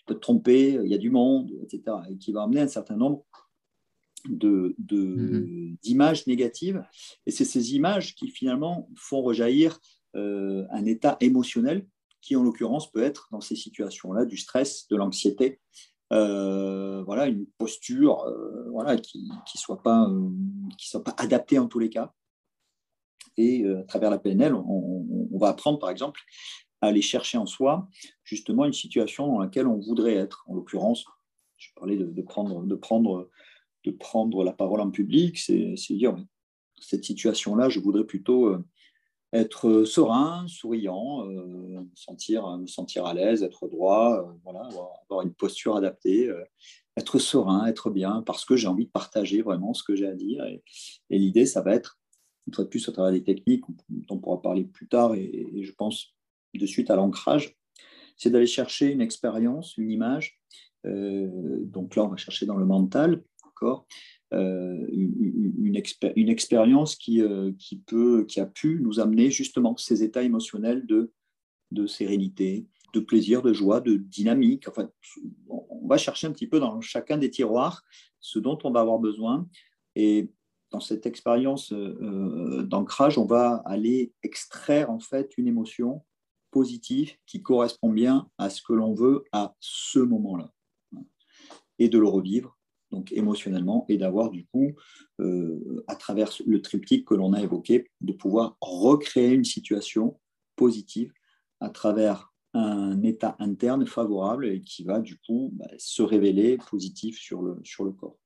te 0.08 0.14
tromper, 0.14 0.80
il 0.84 0.90
y 0.90 0.94
a 0.94 0.98
du 0.98 1.10
monde, 1.10 1.52
etc. 1.64 1.98
Et 2.10 2.18
qui 2.18 2.32
va 2.32 2.44
amener 2.44 2.62
un 2.62 2.68
certain 2.68 2.96
nombre 2.96 3.26
de, 4.28 4.76
mhm. 4.90 5.78
d'images 5.82 6.28
négatives. 6.28 6.84
Et 7.26 7.32
c'est 7.32 7.46
ces 7.46 7.76
images 7.76 8.16
qui 8.16 8.30
finalement 8.30 8.90
font 8.96 9.22
rejaillir 9.22 9.80
euh, 10.16 10.66
un 10.72 10.86
état 10.86 11.18
émotionnel 11.22 11.88
qui, 12.22 12.36
en 12.36 12.44
l'occurrence, 12.44 12.92
peut 12.92 13.02
être 13.02 13.28
dans 13.32 13.42
ces 13.42 13.56
situations-là 13.56 14.26
du 14.26 14.38
stress, 14.38 14.88
de 14.90 14.96
l'anxiété, 14.96 15.60
euh, 16.12 17.04
voilà, 17.04 17.28
une 17.28 17.46
posture 17.58 18.24
euh, 18.24 18.70
voilà, 18.72 18.98
qui 18.98 19.30
ne 19.30 19.60
soit, 19.60 19.82
pas, 19.82 20.10
qui 20.78 20.90
soit 20.90 21.04
pas 21.04 21.16
adaptée 21.18 21.60
en 21.60 21.68
tous 21.68 21.80
les 21.80 21.90
cas. 21.90 22.14
Et 23.38 23.66
à 23.66 23.84
travers 23.84 24.10
la 24.10 24.20
PNL, 24.20 24.54
on, 24.54 25.38
va 25.38 25.50
apprendre, 25.50 25.80
par 25.80 25.90
exemple, 25.90 26.20
aller 26.82 27.02
chercher 27.02 27.38
en 27.38 27.46
soi 27.46 27.88
justement 28.24 28.66
une 28.66 28.74
situation 28.74 29.26
dans 29.28 29.40
laquelle 29.40 29.68
on 29.68 29.80
voudrait 29.80 30.16
être. 30.16 30.44
En 30.48 30.56
l'occurrence, 30.56 31.06
je 31.56 31.70
parlais 31.76 31.96
de, 31.96 32.22
prendre, 32.22 32.64
de, 32.64 32.76
prendre, 32.76 33.30
de 33.86 33.92
prendre 33.92 34.44
la 34.44 34.52
parole 34.52 34.82
en 34.82 34.92
public, 34.92 35.38
c'est 35.38 35.76
dire 35.92 36.18
cette 36.82 37.06
situation-là, 37.06 37.70
je 37.70 37.80
voudrais 37.80 38.04
plutôt 38.04 38.48
euh, 38.48 38.66
être 39.34 39.84
serein, 39.86 40.46
souriant, 40.48 41.26
euh, 41.28 41.82
sentir, 41.96 42.58
me 42.58 42.68
sentir 42.68 43.06
à 43.06 43.14
l'aise, 43.14 43.44
être 43.44 43.68
droit, 43.68 44.18
euh, 44.18 44.34
voilà, 44.44 44.68
avoir, 45.10 45.22
une 45.22 45.34
posture 45.34 45.76
adaptée, 45.76 46.30
être 46.98 47.20
serein, 47.20 47.66
être 47.68 47.90
bien, 47.90 48.24
parce 48.26 48.46
que 48.46 48.56
j'ai 48.56 48.68
envie 48.68 48.86
de 48.86 48.92
partager 48.92 49.42
vraiment 49.42 49.74
ce 49.74 49.84
que 49.84 49.96
j'ai 49.96 50.08
à 50.08 50.16
dire. 50.16 50.46
Et, 50.46 50.64
l'idée, 51.10 51.46
ça 51.46 51.62
va 51.62 51.74
être, 51.74 52.00
une 52.48 52.54
fois 52.54 52.66
de 52.66 52.70
plus, 52.70 52.88
à 52.90 52.92
travers 52.92 53.12
des 53.12 53.24
techniques 53.24 53.64
dont 53.90 54.16
on 54.16 54.20
pourra 54.20 54.42
parler 54.42 54.64
plus 54.66 54.88
tard, 54.88 55.16
et 55.16 55.62
je 55.62 55.72
pense 55.74 56.14
de 56.60 56.66
suite 56.66 56.92
à 56.92 56.96
l'ancrage, 56.96 57.56
c'est 58.18 58.30
d'aller 58.30 58.48
chercher 58.48 58.92
une 58.92 59.02
expérience, 59.02 59.78
une 59.78 59.92
image. 59.92 60.40
Euh, 60.86 61.60
donc 61.62 61.96
là, 61.96 62.04
on 62.04 62.08
va 62.08 62.18
chercher 62.18 62.46
dans 62.46 62.58
le 62.58 62.66
mental, 62.66 63.24
d'accord? 63.46 63.88
Euh, 64.34 64.86
une, 64.92 65.54
une, 66.16 66.30
expérience 66.30 66.96
qui, 66.96 67.22
euh, 67.22 67.52
qui, 67.60 67.78
peut, 67.78 68.26
qui 68.26 68.40
a 68.40 68.46
pu 68.46 68.80
nous 68.82 69.00
amener 69.00 69.30
justement 69.30 69.76
ces 69.78 70.04
états 70.04 70.24
émotionnels 70.24 70.86
de, 70.86 71.12
de 71.72 71.86
sérénité, 71.86 72.66
de 72.94 73.00
plaisir, 73.00 73.42
de 73.42 73.52
joie, 73.52 73.82
de 73.82 73.96
dynamique. 73.96 74.68
Enfin, 74.68 74.90
on 75.50 75.88
va 75.88 75.98
chercher 75.98 76.28
un 76.28 76.32
petit 76.32 76.48
peu 76.48 76.60
dans 76.60 76.80
chacun 76.82 77.18
des 77.18 77.30
tiroirs 77.30 77.84
ce 78.20 78.40
dont 78.40 78.58
on 78.64 78.72
va 78.72 78.82
avoir 78.82 79.00
besoin. 79.00 79.48
Et 79.96 80.32
dans 80.72 80.80
cette 80.80 81.06
expérience 81.06 81.74
d'ancrage, 81.74 83.18
on 83.18 83.26
va 83.26 83.62
aller 83.66 84.14
extraire 84.24 84.90
en 84.90 85.00
fait 85.00 85.38
une 85.38 85.48
émotion 85.48 86.04
positif 86.52 87.18
qui 87.26 87.42
correspond 87.42 87.90
bien 87.90 88.30
à 88.38 88.50
ce 88.50 88.62
que 88.62 88.74
l'on 88.74 88.94
veut 88.94 89.24
à 89.32 89.56
ce 89.60 90.00
moment-là. 90.00 90.54
Et 91.80 91.90
de 91.90 91.98
le 91.98 92.08
revivre, 92.08 92.58
donc 92.92 93.12
émotionnellement, 93.12 93.86
et 93.90 93.98
d'avoir 93.98 94.30
du 94.30 94.46
coup, 94.48 94.74
euh, 95.20 95.84
à 95.88 95.96
travers 95.96 96.32
le 96.46 96.62
triptyque 96.62 97.06
que 97.06 97.16
l'on 97.16 97.34
a 97.34 97.42
évoqué, 97.42 97.90
de 98.02 98.14
pouvoir 98.14 98.58
recréer 98.62 99.34
une 99.34 99.46
situation 99.46 100.20
positive 100.56 101.12
à 101.60 101.70
travers 101.70 102.32
un 102.54 103.02
état 103.04 103.36
interne 103.40 103.86
favorable 103.86 104.46
et 104.46 104.62
qui 104.62 104.84
va 104.84 105.00
du 105.00 105.18
coup 105.18 105.52
bah, 105.54 105.68
se 105.78 106.02
révéler 106.02 106.58
positif 106.70 107.18
sur 107.18 107.42
le, 107.42 107.60
sur 107.64 107.86
le 107.86 107.92
corps. 107.92 108.18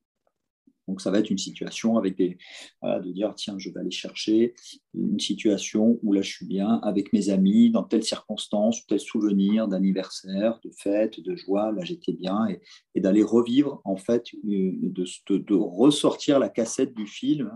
Donc, 0.87 1.01
ça 1.01 1.11
va 1.11 1.19
être 1.19 1.29
une 1.29 1.37
situation 1.37 1.97
avec 1.97 2.15
des, 2.17 2.37
de 2.83 3.11
dire, 3.11 3.33
tiens, 3.35 3.55
je 3.57 3.69
vais 3.69 3.79
aller 3.79 3.91
chercher 3.91 4.53
une 4.93 5.19
situation 5.19 5.99
où 6.03 6.13
là, 6.13 6.21
je 6.21 6.31
suis 6.31 6.45
bien 6.45 6.79
avec 6.83 7.11
mes 7.13 7.29
amis, 7.29 7.71
dans 7.71 7.83
telle 7.83 8.03
circonstance, 8.03 8.85
tel 8.85 8.99
souvenir 8.99 9.67
d'anniversaire, 9.67 10.59
de 10.63 10.69
fête, 10.77 11.19
de 11.19 11.35
joie, 11.35 11.71
là, 11.71 11.83
j'étais 11.83 12.13
bien, 12.13 12.47
et, 12.93 13.01
d'aller 13.01 13.23
revivre, 13.23 13.81
en 13.83 13.97
fait, 13.97 14.27
de, 14.43 15.37
de, 15.37 15.55
ressortir 15.55 16.39
la 16.39 16.49
cassette 16.49 16.93
du 16.93 17.07
film, 17.07 17.51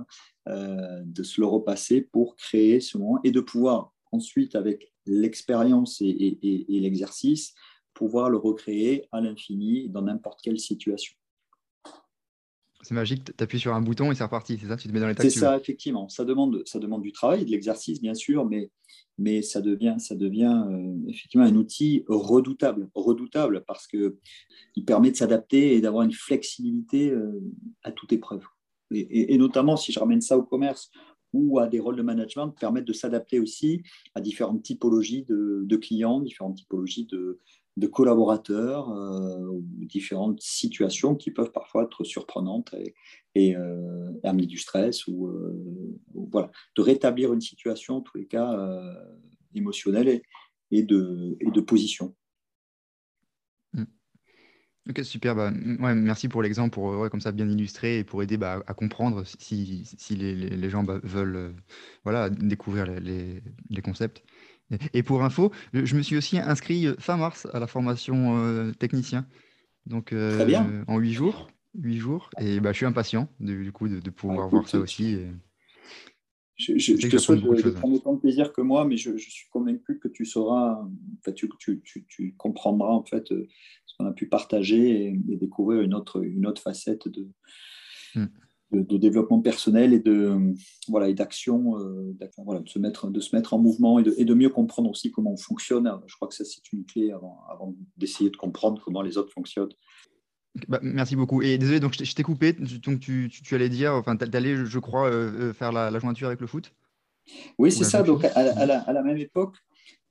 euh, 0.48 1.02
de 1.06 1.24
se 1.24 1.40
le 1.40 1.48
repasser 1.48 2.02
pour 2.02 2.36
créer 2.36 2.80
ce 2.80 2.98
moment, 2.98 3.20
et 3.24 3.32
de 3.32 3.42
pouvoir 3.42 3.94
ensuite, 4.12 4.56
avec 4.56 4.92
l'expérience 5.06 6.02
et 6.02 6.38
l'exercice, 6.68 7.54
pouvoir 7.94 8.30
le 8.30 8.38
recréer 8.38 9.08
à 9.12 9.22
l'infini 9.22 9.90
dans 9.90 10.02
n'importe 10.02 10.40
quelle 10.42 10.60
situation. 10.60 11.19
C'est 12.82 12.94
magique, 12.94 13.26
tu 13.26 13.44
appuies 13.44 13.60
sur 13.60 13.74
un 13.74 13.82
bouton 13.82 14.12
et 14.12 14.16
c'est 14.16 14.24
reparti, 14.24 14.58
c'est 14.60 14.68
ça 14.68 14.78
Tu 14.78 14.88
te 14.88 14.94
mets 14.94 15.02
dans 15.02 15.08
l'état 15.08 15.24
C'est 15.24 15.30
ça, 15.30 15.58
effectivement. 15.58 16.08
Ça 16.08 16.24
demande, 16.24 16.64
ça 16.66 16.80
demande 16.80 17.02
du 17.02 17.12
travail, 17.12 17.44
de 17.44 17.52
l'exercice, 17.52 18.02
bien 18.02 18.14
sûr, 18.14 18.46
mais, 18.46 18.72
mais 19.18 19.42
ça 19.42 19.60
devient, 19.60 19.96
ça 19.98 20.16
devient 20.16 20.64
euh, 20.70 21.10
effectivement 21.10 21.46
un 21.46 21.56
outil 21.56 22.06
redoutable, 22.08 22.90
redoutable 22.96 23.66
parce 23.68 23.86
qu'il 23.86 24.86
permet 24.86 25.12
de 25.12 25.18
s'adapter 25.18 25.76
et 25.76 25.82
d'avoir 25.82 26.04
une 26.04 26.14
flexibilité 26.14 27.12
euh, 27.12 27.42
à 27.84 27.92
toute 27.92 28.14
épreuve. 28.14 28.44
Et, 28.92 29.38
notamment, 29.38 29.78
si 29.78 29.92
je 29.92 30.00
ramène 30.00 30.22
ça 30.22 30.36
au 30.36 30.42
commerce 30.42 30.90
ou 31.32 31.60
à 31.60 31.68
des 31.68 31.80
rôles 31.80 31.96
de 31.96 32.02
management, 32.02 32.50
permettre 32.50 32.88
de 32.88 32.94
s'adapter 32.94 33.40
aussi 33.40 33.84
à 34.16 34.22
différentes 34.22 34.64
typologies 34.64 35.26
de, 35.26 35.62
de 35.64 35.78
clients, 35.78 36.22
différentes 36.22 36.56
typologies 36.56 37.06
de, 37.06 37.40
de 37.80 37.88
collaborateurs, 37.88 38.94
différentes 39.54 40.42
situations 40.42 41.16
qui 41.16 41.32
peuvent 41.32 41.52
parfois 41.52 41.84
être 41.84 42.04
surprenantes 42.04 42.76
et, 43.36 43.56
amener 44.24 44.46
du 44.46 44.58
stress 44.58 45.08
ou, 45.08 45.32
voilà, 46.14 46.52
de 46.76 46.82
rétablir 46.82 47.34
une 47.34 47.42
situation, 47.42 47.98
en 47.98 48.02
tous 48.02 48.18
les 48.18 48.26
cas, 48.26 48.54
émotionnelle 49.56 50.22
et, 50.72 50.84
de, 50.84 51.62
position. 51.62 52.16
Ok, 54.90 55.04
super. 55.04 55.36
Bah, 55.36 55.52
ouais, 55.52 55.94
merci 55.94 56.28
pour 56.28 56.42
l'exemple, 56.42 56.72
pour 56.72 57.10
comme 57.10 57.22
ça 57.22 57.32
bien 57.32 57.48
illustrer 57.48 58.00
et 58.00 58.04
pour 58.04 58.24
aider 58.24 58.38
bah, 58.38 58.64
à 58.66 58.74
comprendre 58.74 59.24
si, 59.24 59.86
les, 60.10 60.70
gens 60.70 60.84
bah, 60.84 61.00
veulent 61.04 61.36
euh, 61.36 61.52
voilà, 62.04 62.30
découvrir 62.30 62.88
les 62.88 63.82
concepts. 63.84 64.24
Et, 64.94 65.04
pour 65.04 65.24
info, 65.24 65.52
je 65.74 65.96
me 65.96 66.02
suis 66.02 66.18
aussi 66.18 66.38
inscrit 66.38 66.88
euh, 66.88 66.96
fin 67.00 67.18
mars 67.18 67.48
à 67.54 67.60
la 67.60 67.68
formation 67.68 68.38
euh, 68.38 68.72
technicien. 68.74 69.26
Donc 69.86 70.14
en 70.14 70.98
huit 71.00 71.14
jours. 71.14 71.50
8 71.76 71.98
jours. 71.98 72.30
Et 72.40 72.60
bah, 72.60 72.72
je 72.72 72.78
suis 72.78 72.86
impatient 72.86 73.30
du 73.40 73.72
coup 73.72 73.88
de, 73.88 74.00
de 74.00 74.10
pouvoir 74.10 74.50
voir 74.50 74.68
ça 74.68 74.80
aussi. 74.80 75.18
Je, 76.56 76.78
je, 76.78 77.08
te 77.08 77.18
souhaite 77.18 77.42
de, 77.42 77.70
prendre 77.70 77.96
autant 77.96 78.14
de 78.14 78.20
plaisir 78.20 78.52
que 78.52 78.62
moi, 78.62 78.86
mais 78.86 78.98
je, 78.98 79.16
suis 79.18 79.48
convaincu 79.50 79.98
que 79.98 80.10
tu 80.10 80.26
sauras, 80.26 80.86
tu, 81.36 81.50
tu, 81.60 82.06
tu, 82.08 82.36
comprendras 82.38 82.92
en 82.92 83.06
fait 83.06 83.32
on 84.00 84.06
a 84.06 84.12
pu 84.12 84.28
partager 84.28 85.08
et, 85.08 85.38
découvrir 85.38 85.82
une 85.82 85.94
autre, 85.94 86.24
une 86.24 86.46
autre 86.46 86.62
facette 86.62 87.08
hmm. 88.16 88.26
De, 88.72 88.82
de, 88.82 88.98
développement 88.98 89.42
personnel 89.42 89.94
et 89.94 90.00
de 90.00 90.54
voilà 90.88 91.10
et 91.10 91.14
d'action, 91.14 91.78
euh, 91.80 92.16
voilà, 92.38 92.62
de, 92.62 92.70
se 92.70 92.80
mettre, 92.80 93.10
de 93.10 93.20
se 93.20 93.36
mettre 93.36 93.54
en 93.54 93.60
mouvement 93.60 94.00
et 94.00 94.04
de, 94.04 94.14
et 94.18 94.26
de, 94.26 94.34
mieux 94.34 94.50
comprendre 94.50 94.90
aussi 94.90 95.12
comment 95.12 95.34
on 95.34 95.38
fonctionne. 95.38 95.92
Je 96.08 96.16
crois 96.16 96.28
que 96.28 96.36
ça, 96.36 96.46
c'est 96.46 96.72
une 96.72 96.86
clé 96.86 97.12
avant, 97.12 97.42
avant 97.50 97.76
d'essayer 97.98 98.30
de 98.30 98.38
comprendre 98.38 98.82
comment 98.84 99.02
les 99.02 99.18
autres 99.18 99.34
fonctionnent. 99.34 99.74
Bah, 100.68 100.80
merci 100.82 101.16
beaucoup. 101.16 101.42
Et 101.42 101.58
désolé, 101.58 101.80
donc 101.80 101.94
je 102.02 102.16
t'ai 102.16 102.24
coupé. 102.24 102.54
Donc 102.54 103.00
tu, 103.00 103.30
tu, 103.30 103.56
allais 103.56 103.70
dire, 103.70 103.94
enfin, 103.94 104.16
tu 104.18 104.26
allais, 104.36 104.66
je 104.66 104.80
crois, 104.80 105.08
euh, 105.08 105.50
euh, 105.50 105.54
faire 105.54 105.72
la, 105.72 105.92
la, 105.92 106.00
jointure 106.00 106.28
avec 106.28 106.42
le 106.42 106.48
foot? 106.48 106.74
Oui, 107.58 107.72
c'est 107.72 107.84
ça. 107.84 108.04
Donc 108.04 108.26
à, 108.26 108.66
la, 108.66 108.80
à, 108.82 108.94
la, 108.94 109.04
même 109.04 109.18
époque, 109.18 109.56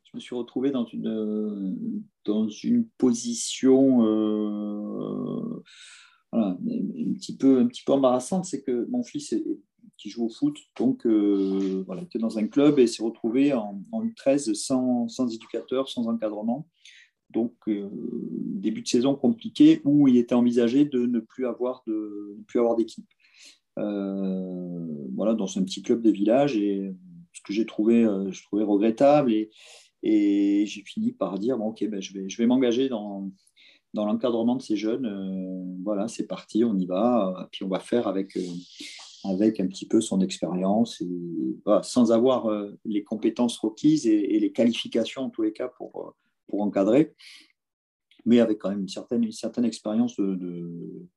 je 0.05 0.11
me 0.15 0.21
suis 0.21 0.35
retrouvé 0.35 0.71
dans 0.71 0.87
une, 0.87 2.05
dans 2.25 2.49
une 2.49 2.87
position 2.99 4.05
euh, 4.07 5.63
un, 6.33 6.57
petit 7.15 7.37
peu, 7.37 7.61
un 7.61 7.93
embarrassante. 7.93 8.45
C'est 8.45 8.63
que 8.63 8.87
mon 8.91 9.03
fils, 9.03 9.35
qui 9.97 10.11
joue 10.11 10.27
au 10.27 10.29
foot, 10.29 10.57
donc 10.79 11.05
euh, 11.07 11.83
voilà, 11.87 12.03
était 12.03 12.21
dans 12.21 12.39
un 12.39 12.47
club 12.47 12.79
et 12.79 12.87
s'est 12.87 13.03
retrouvé 13.03 13.53
en, 13.53 13.83
en 13.91 14.05
U13 14.05 14.55
sans, 14.55 15.09
sans, 15.09 15.35
éducateur, 15.35 15.89
sans 15.89 16.07
encadrement. 16.07 16.69
Donc, 17.31 17.55
euh, 17.67 17.91
début 17.93 18.83
de 18.83 18.89
saison 18.89 19.15
compliqué 19.17 19.81
où 19.85 20.09
il 20.09 20.17
était 20.17 20.35
envisagé 20.35 20.85
de 20.85 21.05
ne 21.05 21.19
plus 21.19 21.47
avoir 21.47 21.83
de 21.87 22.39
plus 22.47 22.61
avoir 22.61 22.77
d'équipe. 22.77 23.09
voilà, 23.77 25.35
dans 25.35 25.59
un 25.59 25.65
petit 25.65 25.83
club 25.83 26.01
de 26.01 26.11
village 26.11 26.57
et 26.57 26.95
ce 27.33 27.41
que 27.43 27.53
j'ai 27.53 27.67
trouvé, 27.67 28.05
je 28.31 28.43
trouvais 28.45 28.65
regrettable 28.65 29.33
et, 29.33 29.51
et 30.03 30.65
j'ai 30.67 30.83
fini 30.83 31.13
par 31.13 31.39
dire, 31.39 31.59
bon, 31.59 31.67
ok, 31.69 31.85
ben, 31.89 32.01
je 32.01 32.13
vais, 32.15 32.29
je 32.29 32.39
vais 32.39 32.47
m'engager 32.47 32.89
dans, 32.89 33.31
dans 33.95 34.05
l'encadrement 34.07 34.57
de 34.57 34.63
ces 34.63 34.77
jeunes. 34.77 35.07
Euh, 35.07 35.83
voilà, 35.83 36.09
c'est 36.09 36.27
parti, 36.27 36.65
on 36.65 36.77
y 36.77 36.87
va. 36.87 37.49
Puis 37.53 37.65
on 37.65 37.69
va 37.69 37.81
faire 37.81 38.07
avec, 38.07 38.37
euh, 38.37 38.41
avec 39.25 39.61
un 39.61 39.67
petit 39.67 39.87
peu 39.87 40.01
son 40.01 40.21
expérience, 40.21 41.01
et, 41.01 41.09
sans 41.83 42.13
avoir 42.13 42.51
euh, 42.51 42.79
les 42.85 43.03
compétences 43.03 43.59
requises 43.59 44.07
et, 44.07 44.39
les 44.39 44.53
qualifications, 44.53 45.23
en 45.23 45.31
tous 45.31 45.43
les 45.43 45.53
cas, 45.53 45.69
pour, 45.69 46.15
pour 46.47 46.63
encadrer, 46.63 47.15
mais 48.25 48.41
avec 48.41 48.59
quand 48.59 48.71
même 48.71 48.81
une 48.81 48.89
certaine, 48.89 49.25
une 49.25 49.33
certaine 49.33 49.65
expérience 49.65 50.17
de, 50.17 51.09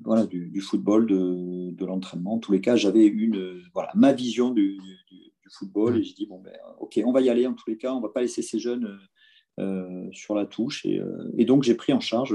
voilà, 0.00 0.26
du, 0.26 0.60
football, 0.60 1.06
de, 1.06 1.70
de 1.70 1.86
l'entraînement. 1.86 2.34
En 2.34 2.38
tous 2.38 2.52
les 2.52 2.60
cas, 2.60 2.76
j'avais 2.76 3.06
une, 3.06 3.62
voilà, 3.72 3.90
ma 3.94 4.12
vision 4.12 4.50
du, 4.50 4.80
football. 5.52 5.98
Et 5.98 6.02
j'ai 6.02 6.14
dit, 6.14 6.26
bon, 6.26 6.40
ben, 6.40 6.56
ok, 6.78 7.00
on 7.04 7.12
va 7.12 7.20
y 7.20 7.30
aller 7.30 7.46
en 7.46 7.54
tous 7.54 7.68
les 7.70 7.76
cas, 7.76 7.92
on 7.92 7.98
ne 7.98 8.02
va 8.02 8.08
pas 8.08 8.22
laisser 8.22 8.42
ces 8.42 8.58
jeunes 8.58 8.86
euh, 8.86 8.96
sur 10.12 10.34
la 10.34 10.46
touche. 10.46 10.84
Et, 10.86 10.98
euh, 10.98 11.30
et 11.36 11.44
donc, 11.44 11.62
j'ai 11.62 11.74
pris 11.74 11.92
en 11.92 12.00
charge 12.00 12.34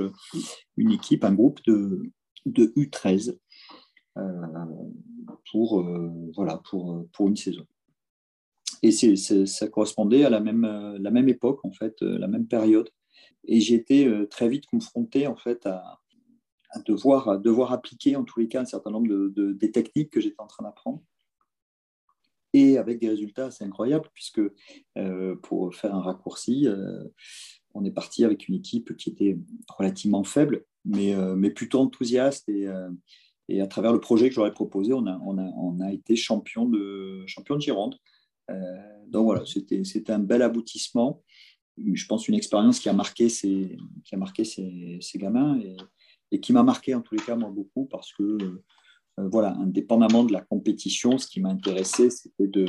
une 0.75 0.91
équipe, 0.91 1.23
un 1.23 1.34
groupe 1.34 1.60
de, 1.65 2.03
de 2.45 2.65
U13 2.77 3.38
euh, 4.17 4.21
pour, 5.51 5.86
voilà, 6.36 6.62
pour, 6.69 7.06
pour 7.13 7.27
une 7.27 7.36
saison. 7.36 7.65
Et 8.84 8.91
c'est, 8.91 9.15
ça 9.15 9.67
correspondait 9.67 10.23
à 10.23 10.30
la 10.30 10.39
même, 10.39 10.65
la 10.99 11.12
même 11.12 11.30
époque, 11.30 11.63
en 11.63 11.71
fait, 11.71 12.01
la 12.01 12.27
même 12.27 12.47
période. 12.47 12.89
Et 13.45 13.60
j'ai 13.60 13.75
été 13.75 14.12
très 14.30 14.49
vite 14.49 14.65
confronté, 14.67 15.25
en 15.25 15.36
fait, 15.36 15.65
à, 15.65 15.99
à 16.71 16.80
devoir, 16.82 17.30
à 17.30 17.38
devoir 17.38 17.71
appliquer, 17.71 18.15
en 18.15 18.23
tous 18.23 18.39
les 18.39 18.47
cas, 18.47 18.62
un 18.62 18.65
certain 18.65 18.91
nombre 18.91 19.08
de, 19.08 19.34
de 19.36 19.53
des 19.53 19.71
techniques 19.71 20.12
que 20.12 20.19
j'étais 20.19 20.39
en 20.41 20.47
train 20.47 20.63
d'apprendre 20.63 21.01
et 22.53 22.77
avec 22.77 22.99
des 22.99 23.10
résultats 23.10 23.47
assez 23.47 23.63
incroyables, 23.63 24.10
puisque 24.13 24.41
euh, 24.97 25.36
pour 25.43 25.73
faire 25.75 25.93
un 25.93 26.01
raccourci, 26.01 26.67
euh, 26.67 27.03
on 27.73 27.83
est 27.83 27.91
parti 27.91 28.23
avec 28.23 28.47
une 28.47 28.55
équipe 28.55 28.95
qui 28.97 29.10
était 29.10 29.38
relativement 29.67 30.23
faible, 30.23 30.65
mais, 30.86 31.13
euh, 31.13 31.36
mais 31.36 31.51
plutôt 31.51 31.79
enthousiaste. 31.79 32.49
Et, 32.49 32.67
et, 33.49 33.62
à 33.62 33.67
travers 33.67 33.93
le 33.93 33.99
projet 33.99 34.29
que 34.29 34.36
j'aurais 34.36 34.53
proposé, 34.53 34.93
on 34.93 35.05
a, 35.05 35.19
on, 35.25 35.38
a, 35.38 35.43
on 35.57 35.79
a, 35.79 35.91
été 35.91 36.15
champion 36.15 36.65
de, 36.65 37.23
champion 37.27 37.55
de 37.55 37.62
Gironde. 37.62 37.95
donc 39.07 39.25
voilà, 39.25 39.43
c'était 39.45 40.12
un 40.12 40.19
bel 40.19 40.41
aboutissement. 40.41 41.23
Je 41.77 42.05
pense 42.07 42.27
une 42.27 42.36
expérience 42.36 42.79
qui 42.79 42.89
a 42.89 42.93
marqué 42.93 43.29
ces, 43.29 43.77
qui 44.03 44.15
a 44.15 44.17
marqué 44.17 44.43
ces, 44.43 44.97
ces 44.99 45.17
gamins 45.19 45.60
et, 45.60 45.77
et 46.31 46.39
qui 46.39 46.53
m'a 46.53 46.63
marqué 46.63 46.95
en 46.95 47.01
tous 47.01 47.15
les 47.15 47.21
cas, 47.21 47.36
moi, 47.36 47.49
beaucoup, 47.49 47.86
parce 47.86 48.12
que 48.13 48.38
voilà, 49.17 49.56
indépendamment 49.58 50.23
de 50.23 50.34
la 50.34 50.41
compétition, 50.41 51.17
ce 51.17 51.27
qui 51.27 51.41
m'intéressait, 51.41 52.10
c'était 52.10 52.47
de 52.47 52.67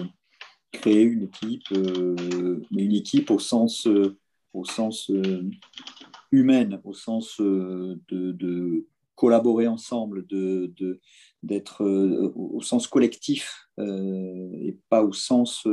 créer 0.72 1.02
une 1.02 1.24
équipe, 1.24 1.64
euh, 1.72 2.60
mais 2.70 2.84
une 2.84 2.94
équipe 2.94 3.30
au 3.30 3.38
sens, 3.38 3.86
euh, 3.86 4.18
au 4.52 4.64
sens 4.64 5.10
humaine, 6.32 6.80
au 6.84 6.94
sens 6.94 7.40
de, 7.40 8.86
collaborer 9.14 9.66
ensemble, 9.66 10.26
de, 10.28 10.72
d'être 11.42 11.84
au 11.84 12.60
sens 12.60 12.86
collectif 12.86 13.68
et 13.78 14.78
pas 14.88 15.02
au 15.02 15.12
sens 15.12 15.66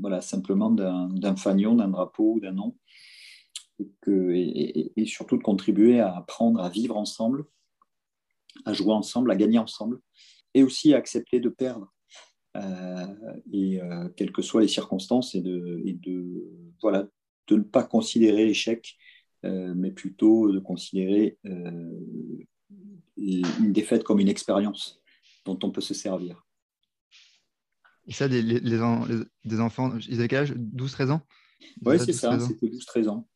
voilà, 0.00 0.22
simplement 0.22 0.70
d'un, 0.70 1.36
fanion, 1.36 1.74
d'un 1.74 1.88
drapeau, 1.88 2.40
d'un 2.40 2.52
nom. 2.52 2.74
Et, 4.08 5.04
surtout 5.06 5.36
de 5.36 5.42
contribuer 5.42 6.00
à 6.00 6.16
apprendre 6.16 6.60
à 6.60 6.70
vivre 6.70 6.96
ensemble 6.96 7.44
à 8.64 8.72
jouer 8.72 8.92
ensemble, 8.92 9.30
à 9.30 9.36
gagner 9.36 9.58
ensemble, 9.58 10.00
et 10.54 10.62
aussi 10.62 10.94
à 10.94 10.96
accepter 10.96 11.40
de 11.40 11.48
perdre, 11.48 11.92
euh, 12.56 13.06
et 13.52 13.80
euh, 13.80 14.08
quelles 14.16 14.32
que 14.32 14.42
soient 14.42 14.62
les 14.62 14.68
circonstances, 14.68 15.34
et 15.34 15.40
de, 15.40 15.82
de, 15.84 16.24
voilà, 16.80 17.06
de 17.48 17.56
ne 17.56 17.62
pas 17.62 17.84
considérer 17.84 18.46
l'échec, 18.46 18.96
euh, 19.44 19.74
mais 19.76 19.90
plutôt 19.90 20.50
de 20.50 20.58
considérer 20.58 21.38
une 21.44 22.46
défaite 23.72 24.04
comme 24.04 24.20
une 24.20 24.28
expérience 24.28 25.00
dont 25.44 25.58
on 25.62 25.70
peut 25.70 25.80
se 25.80 25.94
servir. 25.94 26.44
Et 28.08 28.12
ça, 28.12 28.28
des, 28.28 28.40
les, 28.40 28.60
des 29.44 29.60
enfants, 29.60 29.98
ils 30.08 30.18
avaient 30.18 30.28
quel 30.28 30.38
âge? 30.38 30.54
12-13 30.54 31.10
ans? 31.10 31.22
Oui, 31.84 31.98
c'est 31.98 32.12
ça, 32.12 32.38
c'était 32.38 32.68
12-13 32.68 33.08
ans. 33.08 33.28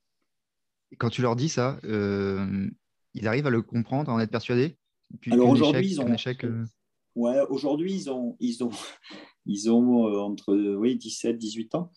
quand 0.99 1.11
tu 1.11 1.23
leur 1.23 1.37
dis 1.37 1.49
ça, 1.49 1.79
ils 1.83 3.27
arrivent 3.27 3.47
à 3.47 3.51
le 3.51 3.63
comprendre, 3.63 4.11
à 4.11 4.15
en 4.15 4.21
être 4.21 4.31
persuadés? 4.31 4.79
Alors 5.31 5.49
aujourd'hui, 5.49 5.93
ils 5.93 6.01
ont. 6.01 6.09
Euh, 6.45 6.65
ouais, 7.17 7.41
aujourd'hui, 7.49 7.93
ils 7.93 8.11
ont, 8.11 8.37
ils 8.41 8.63
ont, 8.65 8.71
ils 9.47 9.71
ont 9.71 10.09
euh, 10.09 10.19
entre 10.21 10.55
oui, 10.55 10.97
17, 10.97 11.37
18 11.37 11.75
ans. 11.75 11.91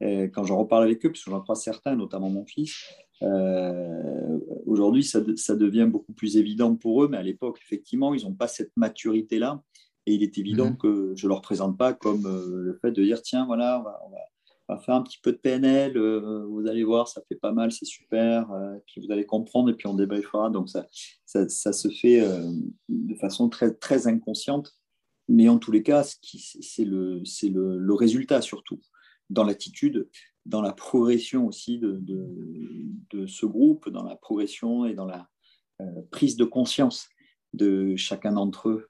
quand 0.00 0.44
j'en 0.44 0.58
reparle 0.58 0.84
avec 0.84 1.04
eux, 1.04 1.10
parce 1.10 1.24
que 1.24 1.30
j'en 1.30 1.40
crois 1.40 1.56
certains, 1.56 1.96
notamment 1.96 2.30
mon 2.30 2.44
fils, 2.44 2.74
euh, 3.22 4.38
aujourd'hui, 4.66 5.02
ça, 5.02 5.20
ça, 5.36 5.56
devient 5.56 5.88
beaucoup 5.90 6.12
plus 6.12 6.36
évident 6.36 6.74
pour 6.74 7.02
eux, 7.02 7.08
mais 7.08 7.16
à 7.16 7.22
l'époque, 7.22 7.58
effectivement, 7.62 8.14
ils 8.14 8.24
n'ont 8.24 8.34
pas 8.34 8.48
cette 8.48 8.72
maturité-là. 8.76 9.62
Et 10.08 10.14
il 10.14 10.22
est 10.22 10.38
évident 10.38 10.70
mhm. 10.70 10.76
que 10.76 11.14
je 11.16 11.26
ne 11.26 11.30
leur 11.30 11.40
présente 11.40 11.76
pas 11.76 11.92
comme 11.92 12.22
le 12.22 12.78
fait 12.80 12.92
de 12.92 13.02
dire 13.02 13.22
tiens, 13.22 13.44
voilà, 13.44 13.80
on 13.80 13.82
va, 13.82 14.00
on 14.06 14.10
va 14.10 14.18
faire 14.80 14.96
un 14.96 15.02
petit 15.02 15.18
peu 15.22 15.32
de 15.32 15.36
PNL, 15.36 15.96
euh, 15.96 16.44
vous 16.48 16.66
allez 16.66 16.82
voir, 16.82 17.06
ça 17.06 17.22
fait 17.28 17.36
pas 17.36 17.52
mal, 17.52 17.70
c'est 17.70 17.84
super, 17.84 18.50
euh, 18.50 18.76
puis 18.86 19.00
vous 19.00 19.12
allez 19.12 19.24
comprendre 19.24 19.70
et 19.70 19.74
puis 19.74 19.86
on 19.86 19.94
débriefera. 19.94 20.50
Donc 20.50 20.68
ça, 20.68 20.86
ça, 21.24 21.72
se 21.72 21.88
fait 21.88 22.20
euh, 22.20 22.50
de 22.88 23.14
façon 23.14 23.48
très, 23.48 23.72
très 23.72 24.08
inconsciente, 24.08 24.74
mais 25.28 25.48
en 25.48 25.58
tous 25.58 25.70
les 25.70 25.82
cas, 25.82 26.02
c'est 26.02 26.84
le, 26.84 27.22
le, 27.42 27.78
le 27.78 27.94
résultat 27.94 28.42
surtout, 28.42 28.80
dans 29.30 29.44
l'attitude, 29.44 30.08
dans 30.44 30.62
la 30.62 30.72
progression 30.72 31.46
aussi 31.46 31.78
de, 31.78 32.00
de, 32.02 33.26
ce 33.26 33.46
groupe, 33.46 33.88
dans 33.88 34.04
la 34.04 34.16
progression 34.16 34.84
et 34.84 34.94
dans 34.94 35.06
la 35.06 35.28
prise 36.10 36.36
de 36.36 36.44
conscience 36.44 37.08
de 37.52 37.96
chacun 37.96 38.32
d'entre 38.32 38.68
eux. 38.68 38.88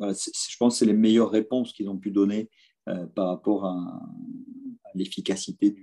Je 0.00 0.56
pense 0.58 0.74
que 0.74 0.78
c'est 0.78 0.86
les 0.86 0.92
meilleures 0.92 1.30
réponses 1.30 1.72
qu'ils 1.72 1.88
ont 1.88 1.98
pu 1.98 2.10
donner 2.10 2.48
euh, 2.88 3.06
par 3.06 3.28
rapport 3.28 3.64
à, 3.64 4.02
l'efficacité 4.94 5.74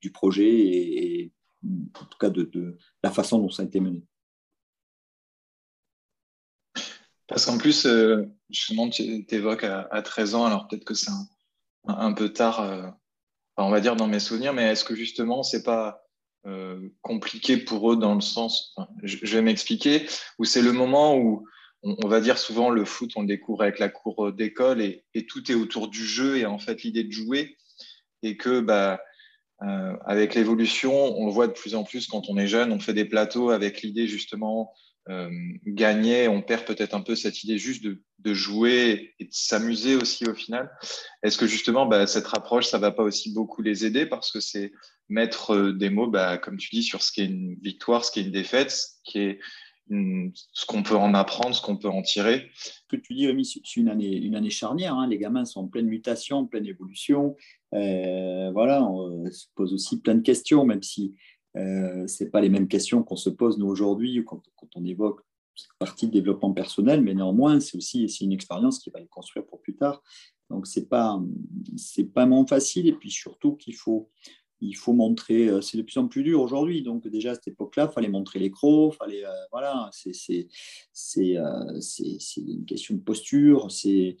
du, 0.00 0.12
projet 0.12 0.48
et, 0.48 1.32
en 1.64 2.04
tout 2.04 2.18
cas 2.18 2.30
de, 2.30 2.78
la 3.02 3.10
façon 3.10 3.40
dont 3.40 3.50
ça 3.50 3.62
a 3.62 3.66
été 3.66 3.80
mené. 3.80 4.04
Parce 7.26 7.44
qu'en 7.44 7.58
plus, 7.58 7.88
justement, 8.50 8.88
tu 8.88 9.26
évoques 9.30 9.64
à, 9.64 10.02
13 10.02 10.36
ans, 10.36 10.44
alors 10.44 10.68
peut-être 10.68 10.84
que 10.84 10.94
c'est 10.94 11.10
un, 11.88 12.12
peu 12.12 12.32
tard, 12.32 12.96
on 13.56 13.70
va 13.70 13.80
dire 13.80 13.96
dans 13.96 14.06
mes 14.06 14.20
souvenirs, 14.20 14.52
mais 14.52 14.70
est-ce 14.70 14.84
que 14.84 14.94
justement, 14.94 15.42
c'est 15.42 15.64
pas 15.64 16.06
compliqué 17.02 17.56
pour 17.56 17.92
eux 17.92 17.96
dans 17.96 18.14
le 18.14 18.20
sens, 18.20 18.76
je, 19.02 19.36
vais 19.36 19.42
m'expliquer, 19.42 20.06
où 20.38 20.44
c'est 20.44 20.62
le 20.62 20.70
moment 20.70 21.16
où 21.18 21.48
on, 22.02 22.08
va 22.08 22.20
dire 22.20 22.38
souvent 22.38 22.70
le 22.70 22.84
foot, 22.84 23.12
on 23.16 23.22
le 23.22 23.26
découvre 23.26 23.62
avec 23.62 23.78
la 23.78 23.88
cour 23.88 24.32
d'école 24.32 24.80
et, 24.80 25.04
tout 25.28 25.50
est 25.50 25.54
autour 25.54 25.88
du 25.88 26.04
jeu 26.04 26.38
et 26.38 26.46
en 26.46 26.58
fait 26.58 26.82
l'idée 26.82 27.04
de 27.04 27.12
jouer 27.12 27.56
et 28.22 28.36
que 28.36 28.60
bah, 28.60 29.00
euh, 29.62 29.96
avec 30.04 30.34
l'évolution, 30.34 30.92
on 31.18 31.26
le 31.26 31.32
voit 31.32 31.46
de 31.46 31.52
plus 31.52 31.74
en 31.74 31.84
plus 31.84 32.06
quand 32.06 32.28
on 32.28 32.36
est 32.36 32.46
jeune, 32.46 32.72
on 32.72 32.80
fait 32.80 32.94
des 32.94 33.04
plateaux 33.04 33.50
avec 33.50 33.82
l'idée 33.82 34.06
justement 34.06 34.72
euh, 35.08 35.30
gagner, 35.64 36.26
on 36.26 36.42
perd 36.42 36.64
peut-être 36.64 36.94
un 36.94 37.00
peu 37.00 37.14
cette 37.14 37.44
idée 37.44 37.58
juste 37.58 37.84
de, 37.84 38.34
jouer 38.34 39.14
et 39.20 39.24
de 39.26 39.30
s'amuser 39.30 39.94
aussi 39.94 40.28
au 40.28 40.34
final. 40.34 40.68
Est-ce 41.22 41.38
que 41.38 41.46
justement 41.46 41.86
bah, 41.86 42.08
cette 42.08 42.26
approche, 42.34 42.66
ça 42.66 42.78
va 42.78 42.90
pas 42.90 43.04
aussi 43.04 43.32
beaucoup 43.32 43.62
les 43.62 43.86
aider 43.86 44.04
parce 44.04 44.32
que 44.32 44.40
c'est 44.40 44.72
mettre 45.08 45.54
euh, 45.54 45.72
des 45.72 45.90
mots, 45.90 46.08
bah, 46.08 46.38
comme 46.38 46.56
tu 46.56 46.70
dis, 46.72 46.82
sur 46.82 47.02
ce 47.04 47.12
qui 47.12 47.20
est 47.20 47.26
une 47.26 47.54
victoire, 47.62 48.04
ce 48.04 48.10
qui 48.10 48.18
est 48.18 48.24
une 48.24 48.32
défaite, 48.32 48.72
ce 48.72 48.86
qui 49.04 49.20
est 49.20 49.38
ce 49.88 50.66
qu'on 50.66 50.82
peut 50.82 50.96
en 50.96 51.14
apprendre, 51.14 51.54
ce 51.54 51.62
qu'on 51.62 51.76
peut 51.76 51.88
en 51.88 52.02
tirer. 52.02 52.50
Ce 52.54 52.80
que 52.88 52.96
tu 52.96 53.14
dis, 53.14 53.26
Rémi, 53.26 53.44
c'est 53.44 53.76
une 53.76 53.88
année, 53.88 54.50
charnière. 54.50 54.94
Hein. 54.94 55.08
Les 55.08 55.18
gamins 55.18 55.44
sont 55.44 55.60
en 55.60 55.68
pleine 55.68 55.86
mutation, 55.86 56.38
en 56.38 56.46
pleine 56.46 56.66
évolution. 56.66 57.36
Euh, 57.74 58.50
voilà, 58.52 58.82
on 58.84 59.30
se 59.30 59.46
pose 59.54 59.72
aussi 59.72 60.00
plein 60.00 60.14
de 60.14 60.22
questions, 60.22 60.64
même 60.64 60.82
si 60.82 61.14
euh, 61.56 62.06
ce 62.06 62.24
pas 62.24 62.40
les 62.40 62.48
mêmes 62.48 62.68
questions 62.68 63.02
qu'on 63.02 63.16
se 63.16 63.30
pose 63.30 63.58
nous 63.58 63.66
aujourd'hui 63.66 64.22
quand, 64.24 64.42
on 64.74 64.84
évoque 64.84 65.20
cette 65.54 65.72
partie 65.78 66.06
de 66.06 66.12
développement 66.12 66.52
personnel, 66.52 67.00
mais 67.00 67.14
néanmoins, 67.14 67.60
c'est 67.60 67.78
aussi 67.78 68.04
une 68.20 68.32
expérience 68.32 68.78
qui 68.78 68.90
va 68.90 69.00
les 69.00 69.06
construire 69.06 69.46
pour 69.46 69.60
plus 69.62 69.74
tard. 69.74 70.02
Donc, 70.50 70.66
ce 70.66 70.80
n'est 70.80 70.86
pas, 70.86 71.18
pas 72.14 72.20
vraiment 72.22 72.46
facile. 72.46 72.86
Et 72.88 72.92
puis 72.92 73.10
surtout 73.10 73.56
qu'il 73.56 73.74
faut 73.74 74.10
il 74.60 74.74
faut 74.74 74.92
montrer, 74.92 75.48
euh, 75.48 75.60
c'est 75.60 75.76
de 75.76 75.82
plus 75.82 75.98
en 75.98 76.08
plus 76.08 76.22
dur 76.22 76.40
aujourd'hui. 76.40 76.82
Donc 76.82 77.06
déjà 77.06 77.32
à 77.32 77.34
cette 77.34 77.48
époque-là, 77.48 77.88
il 77.90 77.94
fallait 77.94 78.08
montrer 78.08 78.38
les 78.38 78.50
crocs, 78.50 78.94
fallait, 78.94 79.24
euh, 79.24 79.30
voilà, 79.50 79.90
c'est 79.92 80.48
euh, 81.28 81.80
une 82.36 82.64
question 82.64 82.94
de 82.94 83.00
posture, 83.00 83.70
c'est 83.70 84.16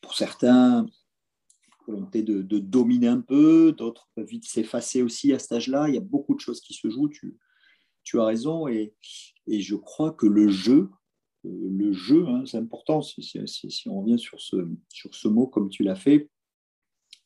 pour 0.00 0.14
certains 0.14 0.86
volonté 1.86 2.22
de, 2.22 2.42
de, 2.42 2.58
dominer 2.58 3.08
un 3.08 3.20
peu, 3.20 3.72
d'autres 3.72 4.08
peuvent 4.14 4.26
vite 4.26 4.46
s'effacer 4.46 5.02
aussi 5.02 5.32
à 5.32 5.40
cet 5.40 5.52
âge-là. 5.52 5.88
Il 5.88 5.94
y 5.94 5.98
a 5.98 6.02
beaucoup 6.02 6.34
de 6.34 6.40
choses 6.40 6.60
qui 6.60 6.72
se 6.74 6.88
jouent, 6.88 7.08
tu, 7.08 7.36
tu 8.04 8.20
as 8.20 8.24
raison, 8.24 8.68
et, 8.68 8.94
et, 9.48 9.60
je 9.60 9.74
crois 9.74 10.12
que 10.12 10.26
le 10.26 10.48
jeu, 10.48 10.90
le 11.42 11.92
jeu, 11.92 12.28
hein, 12.28 12.44
c'est 12.46 12.58
important, 12.58 13.02
si, 13.02 13.22
si, 13.22 13.70
si, 13.70 13.88
on 13.88 14.02
revient 14.02 14.18
sur 14.20 14.40
ce, 14.40 14.68
sur 14.88 15.14
ce 15.14 15.26
mot 15.26 15.48
comme 15.48 15.68
tu 15.68 15.82
l'as 15.82 15.96
fait, 15.96 16.30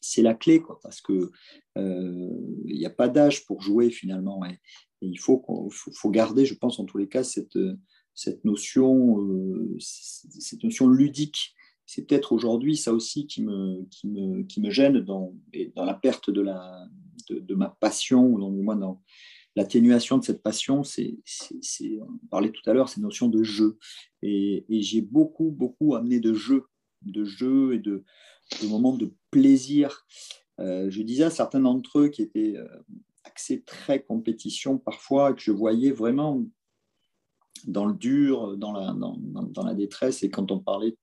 c'est 0.04 0.22
la 0.22 0.34
clé, 0.34 0.60
quoi, 0.60 0.78
parce 0.82 1.00
qu'il 1.00 1.28
euh, 1.78 2.30
n'y 2.66 2.84
a 2.84 2.90
pas 2.90 3.08
d'âge 3.08 3.46
pour 3.46 3.62
jouer 3.62 3.90
finalement. 3.90 4.44
Et, 4.44 4.58
il 5.00 5.18
faut, 5.18 5.42
garder, 6.06 6.46
je 6.46 6.54
pense, 6.54 6.78
en 6.78 6.84
tous 6.86 6.96
les 6.96 7.08
cas, 7.08 7.24
cette, 7.24 7.58
notion, 8.44 9.20
euh, 9.20 9.76
cette 9.78 10.64
notion 10.64 10.88
ludique. 10.88 11.54
C'est 11.84 12.06
peut-être 12.06 12.32
aujourd'hui 12.32 12.78
ça 12.78 12.94
aussi 12.94 13.26
qui 13.26 13.42
me, 13.42 13.86
gêne 14.70 15.00
dans, 15.00 15.34
la 15.76 15.92
perte 15.92 16.30
de, 16.30 17.54
ma 17.54 17.68
passion, 17.80 18.26
ou 18.26 18.40
dans, 18.40 18.50
moi, 18.50 18.76
dans 18.76 19.02
l'atténuation 19.56 20.16
de 20.16 20.24
cette 20.24 20.42
passion. 20.42 20.84
C'est, 20.84 21.18
on 22.00 22.26
parlait 22.28 22.50
tout 22.50 22.62
à 22.68 22.72
l'heure, 22.72 22.88
cette 22.88 23.02
notion 23.02 23.28
de 23.28 23.42
jeu. 23.42 23.78
Et 24.22 24.64
j'ai 24.70 25.02
beaucoup, 25.02 25.50
beaucoup 25.50 25.94
amené 25.94 26.18
de 26.18 26.32
jeu, 26.32 26.64
de 27.04 27.24
jeu 27.24 27.74
et 27.74 27.78
de, 27.78 28.04
moments 28.68 28.96
de 28.96 29.12
plaisir. 29.30 30.06
Euh, 30.60 30.90
je 30.90 31.02
disais 31.02 31.24
à 31.24 31.30
certains 31.30 31.60
d'entre 31.60 32.00
eux 32.00 32.08
qui 32.08 32.22
étaient 32.22 32.56
euh, 32.56 32.68
axés 33.24 33.62
très 33.62 34.02
compétition 34.02 34.78
parfois, 34.78 35.34
que 35.34 35.40
je 35.40 35.50
voyais 35.50 35.90
vraiment 35.90 36.44
dans 37.64 37.86
le 37.86 37.94
dur, 37.94 38.56
dans 38.56 38.72
la, 38.72 38.92
dans 38.92 39.62
la 39.64 39.74
détresse, 39.74 40.22
et 40.22 40.30
quand 40.30 40.52
on 40.52 40.58
parlait 40.58 40.96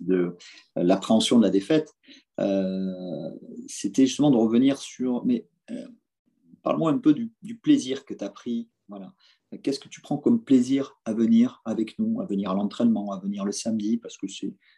de 0.00 0.36
l'appréhension 0.76 1.38
de 1.38 1.42
la 1.42 1.50
défaite, 1.50 1.94
euh, 2.38 3.30
c'était 3.66 4.06
justement 4.06 4.30
de 4.30 4.36
revenir 4.36 4.76
sur, 4.78 5.24
mais 5.24 5.48
parle-moi 6.62 6.90
un 6.90 6.98
peu 6.98 7.14
du, 7.14 7.32
du 7.42 7.56
plaisir 7.56 8.04
que 8.04 8.12
tu 8.12 8.22
as 8.22 8.28
pris. 8.28 8.68
Voilà. 8.88 9.14
Qu'est-ce 9.62 9.80
que 9.80 9.88
tu 9.88 10.02
prends 10.02 10.18
comme 10.18 10.44
plaisir 10.44 10.98
à 11.06 11.14
venir 11.14 11.62
avec 11.64 11.98
nous, 11.98 12.20
à 12.20 12.26
venir 12.26 12.50
à 12.50 12.54
l'entraînement, 12.54 13.12
à 13.12 13.20
venir 13.20 13.44
le 13.44 13.52
samedi, 13.52 13.96
parce 13.96 14.18
que 14.18 14.26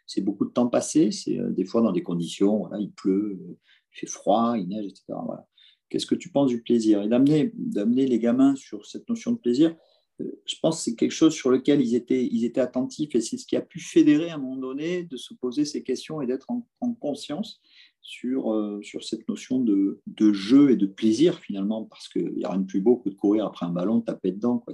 c'est 0.05 0.21
beaucoup 0.21 0.45
de 0.45 0.51
temps 0.51 0.67
passé, 0.67 1.11
c'est 1.11 1.37
euh, 1.37 1.49
des 1.49 1.65
fois 1.65 1.81
dans 1.81 1.91
des 1.91 2.03
conditions, 2.03 2.59
voilà, 2.59 2.79
il 2.79 2.91
pleut, 2.91 3.37
il 3.41 3.57
fait 3.99 4.07
froid, 4.07 4.55
il 4.57 4.69
neige, 4.69 4.85
etc. 4.85 5.03
Voilà. 5.25 5.45
Qu'est-ce 5.89 6.05
que 6.05 6.15
tu 6.15 6.31
penses 6.31 6.49
du 6.49 6.61
plaisir? 6.61 7.01
Et 7.01 7.09
d'amener 7.09 8.07
les 8.07 8.19
gamins 8.19 8.55
sur 8.55 8.85
cette 8.85 9.09
notion 9.09 9.33
de 9.33 9.37
plaisir, 9.37 9.75
euh, 10.21 10.41
je 10.45 10.55
pense 10.61 10.77
que 10.77 10.83
c'est 10.83 10.95
quelque 10.95 11.11
chose 11.11 11.33
sur 11.33 11.49
lequel 11.49 11.81
ils 11.81 11.95
étaient, 11.95 12.25
ils 12.25 12.45
étaient 12.45 12.61
attentifs 12.61 13.15
et 13.15 13.21
c'est 13.21 13.37
ce 13.37 13.45
qui 13.45 13.55
a 13.55 13.61
pu 13.61 13.79
fédérer 13.79 14.29
à 14.29 14.35
un 14.35 14.37
moment 14.37 14.57
donné 14.57 15.03
de 15.03 15.17
se 15.17 15.33
poser 15.33 15.65
ces 15.65 15.83
questions 15.83 16.21
et 16.21 16.27
d'être 16.27 16.49
en, 16.49 16.65
conscience 16.93 17.61
sur, 18.01 18.53
euh, 18.53 18.81
sur 18.81 19.03
cette 19.03 19.27
notion 19.29 19.59
de, 19.59 20.01
de, 20.07 20.33
jeu 20.33 20.71
et 20.71 20.75
de 20.75 20.87
plaisir 20.87 21.39
finalement, 21.39 21.85
parce 21.85 22.09
qu'il 22.09 22.33
n'y 22.33 22.43
a 22.43 22.49
rien 22.49 22.61
de 22.61 22.65
plus 22.65 22.81
beau 22.81 22.97
que 22.97 23.09
de 23.09 23.15
courir 23.15 23.45
après 23.45 23.65
un 23.65 23.71
ballon, 23.71 24.01
taper 24.01 24.31
dedans. 24.31 24.59
Quoi. 24.59 24.73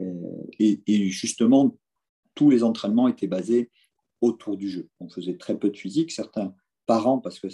Euh, 0.00 0.04
et, 0.58 1.08
justement, 1.08 1.76
tous 2.34 2.50
les 2.50 2.62
entraînements 2.62 3.08
étaient 3.08 3.26
basés 3.26 3.70
autour 4.20 4.56
du 4.56 4.68
jeu. 4.68 4.88
On 5.00 5.08
faisait 5.08 5.36
très 5.36 5.58
peu 5.58 5.70
de 5.70 5.76
physique, 5.76 6.12
certains 6.12 6.54
parents, 6.86 7.18
parce 7.18 7.38
que 7.38 7.48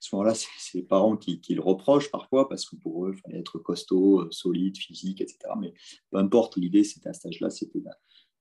souvent 0.00 0.22
là, 0.22 0.34
c'est 0.34 0.78
les 0.78 0.84
parents 0.84 1.16
qui, 1.16 1.40
qui, 1.40 1.54
le 1.54 1.60
reprochent 1.60 2.10
parfois, 2.10 2.48
parce 2.48 2.68
que 2.68 2.76
pour 2.76 3.06
eux, 3.06 3.14
il 3.14 3.20
fallait 3.20 3.40
être 3.40 3.58
costaud, 3.58 4.20
euh, 4.20 4.28
solide, 4.30 4.76
physique, 4.76 5.20
etc. 5.20 5.38
Mais 5.60 5.74
peu 6.10 6.18
importe, 6.18 6.56
l'idée, 6.56 6.84
c'était 6.84 7.08
à 7.08 7.12
cet 7.12 7.26
âge-là, 7.26 7.50
c'était 7.50 7.82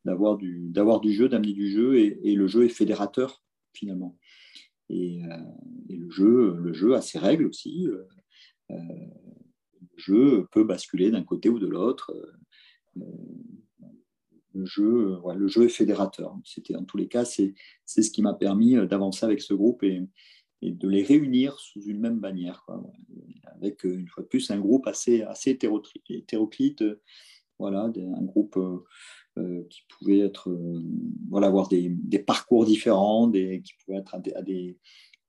d'avoir 0.06 0.38
du, 0.38 0.72
du 1.02 1.14
jeu, 1.14 1.30
d'amener 1.30 1.54
du 1.54 1.72
jeu, 1.72 1.98
et, 2.00 2.36
le 2.36 2.48
jeu 2.48 2.66
est 2.66 2.70
fédérateur 2.70 3.44
finalement. 3.74 4.18
Et, 4.92 5.24
euh, 5.24 5.38
le, 5.90 6.10
jeu, 6.10 6.56
le 6.58 6.74
jeu 6.74 6.96
a 6.96 7.02
ses 7.02 7.18
règles 7.18 7.46
aussi. 7.46 7.88
Euh, 7.88 8.04
euh, 8.72 8.76
le 9.80 9.98
jeu 9.98 10.48
peut 10.52 10.64
basculer 10.64 11.12
d'un 11.12 11.24
côté 11.24 11.50
ou 11.50 11.60
de 11.60 11.68
l'autre. 11.68 12.14
le 14.54 14.66
jeu, 14.66 15.18
le 15.36 15.48
jeu 15.48 15.66
est 15.66 15.70
fédérateur. 15.70 16.38
C'était 16.44 16.76
en 16.76 16.84
tous 16.84 16.98
les 16.98 17.08
cas, 17.08 17.26
c'est 17.26 17.54
ce 17.86 18.12
qui 18.12 18.22
m'a 18.22 18.34
permis 18.34 18.76
d'avancer 18.88 19.26
avec 19.26 19.42
ce 19.42 19.54
groupe 19.54 19.84
et, 19.84 20.02
et, 20.62 20.72
de 20.72 20.90
les 20.90 21.04
réunir 21.04 21.58
sous 21.60 21.84
une 21.84 22.00
même 22.00 22.20
bannière, 22.20 22.66
avec 23.56 23.84
une 23.84 24.08
fois 24.08 24.24
de 24.24 24.28
plus 24.28 24.52
un 24.52 24.60
groupe 24.60 24.88
assez, 24.88 25.22
assez 25.22 25.58
hétéroclite, 26.10 26.84
voilà, 27.58 27.92
un 27.96 28.24
groupe 28.24 28.58
qui 29.70 29.82
pouvaient 29.90 30.20
être, 30.20 30.50
euh, 30.50 30.84
voilà, 31.30 31.48
avoir 31.48 31.68
des, 31.68 31.90
parcours 32.20 32.66
différents, 32.66 33.28
des, 33.28 33.62
qui 33.62 33.74
pouvaient 33.84 33.98
être 33.98 34.16
à 34.16 34.20
des, 34.20 34.78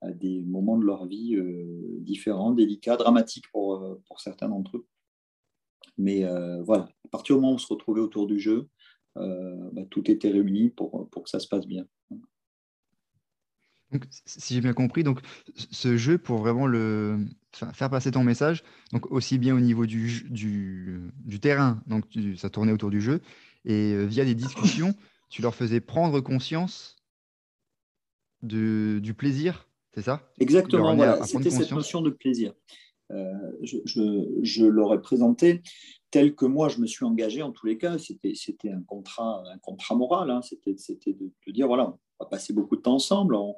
à 0.01 0.11
des, 0.11 0.43
moments 0.43 0.77
de 0.77 0.85
leur 0.85 1.05
vie 1.05 1.35
euh, 1.35 1.99
différents, 2.01 2.51
délicats, 2.51 2.97
dramatiques 2.97 3.49
pour, 3.51 3.99
pour 4.07 4.19
certains 4.19 4.49
d'entre 4.49 4.77
eux. 4.77 4.85
Mais 5.97 6.25
voilà, 6.65 6.89
à 7.05 7.07
partir 7.09 7.35
du 7.35 7.41
moment 7.41 7.53
où 7.53 7.55
on 7.55 7.59
se 7.59 7.71
retrouvait 7.71 8.01
autour 8.01 8.25
du 8.25 8.39
jeu, 8.39 8.67
bah, 9.15 9.85
tout 9.91 10.09
était 10.09 10.31
réuni 10.31 10.69
pour, 10.69 11.07
pour 11.11 11.23
que 11.23 11.29
ça 11.29 11.39
se 11.39 11.47
passe 11.47 11.67
bien. 11.67 11.85
Donc, 13.91 14.07
si 14.25 14.55
j'ai 14.55 14.61
bien 14.61 14.73
compris, 14.73 15.03
donc 15.03 15.19
ce 15.55 15.97
jeu 15.97 16.17
pour 16.17 16.39
vraiment 16.39 16.65
le 16.65 17.27
faire 17.51 17.91
passer 17.91 18.09
ton 18.09 18.23
message, 18.23 18.63
donc 18.91 19.11
aussi 19.11 19.37
bien 19.37 19.55
au 19.55 19.59
niveau 19.59 19.85
du, 19.85 20.25
du, 20.31 21.11
du 21.23 21.39
terrain, 21.39 21.79
donc 21.85 22.05
ça 22.35 22.49
tournait 22.49 22.71
autour 22.71 22.89
du 22.89 23.01
jeu, 23.01 23.21
et 23.65 23.93
euh, 23.93 24.05
via 24.05 24.25
des 24.25 24.35
discussions, 24.35 24.93
tu 25.29 25.41
leur 25.41 25.55
faisais 25.55 25.81
prendre 25.81 26.19
conscience 26.21 26.97
de, 28.41 28.99
du 29.01 29.13
plaisir, 29.13 29.69
c'est 29.93 30.03
ça? 30.03 30.29
Exactement, 30.39 30.95
voilà. 30.95 31.23
c'était 31.23 31.49
cette 31.49 31.71
notion 31.71 32.01
de 32.01 32.09
plaisir. 32.09 32.53
Euh, 33.11 33.51
je, 33.61 33.77
je, 34.41 34.65
l'aurais 34.65 35.01
présenté 35.01 35.61
tel 36.09 36.35
que 36.35 36.45
moi 36.45 36.69
je 36.69 36.79
me 36.79 36.87
suis 36.87 37.05
engagé 37.05 37.41
en 37.41 37.51
tous 37.51 37.67
les 37.67 37.77
cas. 37.77 37.97
C'était, 37.97 38.71
un, 38.71 38.81
contrat, 38.81 39.43
un 39.53 39.57
contrat 39.59 39.95
moral. 39.95 40.31
Hein. 40.31 40.41
C'était, 40.41 40.75
c'était 40.77 41.13
de, 41.13 41.51
dire 41.51 41.67
voilà, 41.67 41.95
on 42.19 42.23
va 42.23 42.29
passer 42.29 42.53
beaucoup 42.53 42.75
de 42.75 42.81
temps 42.81 42.95
ensemble 42.95 43.35
en, 43.35 43.55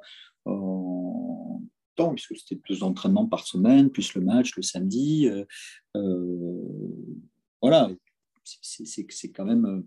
temps, 1.94 2.12
puisque 2.12 2.36
c'était 2.36 2.60
deux 2.68 2.82
entraînements 2.82 3.26
par 3.26 3.46
semaine, 3.46 3.90
plus 3.90 4.14
le 4.14 4.20
match 4.20 4.54
le 4.56 4.62
samedi. 4.62 5.28
Euh, 5.96 6.60
voilà, 7.62 7.88
c'est, 8.44 8.86
c'est, 8.86 9.06
c'est 9.08 9.32
quand 9.32 9.46
même 9.46 9.84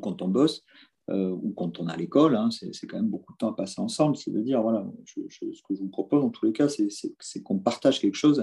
quand 0.00 0.22
on 0.22 0.28
bosse, 0.28 0.64
ou 1.12 1.52
quand 1.54 1.78
on 1.80 1.88
est 1.88 1.92
à 1.92 1.96
l'école, 1.96 2.34
hein, 2.34 2.48
c'est 2.50 2.86
quand 2.86 2.96
même 2.96 3.10
beaucoup 3.10 3.34
de 3.34 3.36
temps 3.36 3.50
à 3.50 3.54
passer 3.54 3.78
ensemble. 3.78 4.16
C'est 4.16 4.30
de 4.30 4.40
dire, 4.40 4.62
voilà, 4.62 4.86
ce 5.04 5.20
que 5.20 5.74
je 5.74 5.80
vous 5.80 5.88
propose 5.88 6.22
dans 6.22 6.30
tous 6.30 6.46
les 6.46 6.52
cas, 6.52 6.68
c'est 6.68 7.42
qu'on 7.42 7.58
partage 7.58 8.00
quelque 8.00 8.14
chose, 8.14 8.42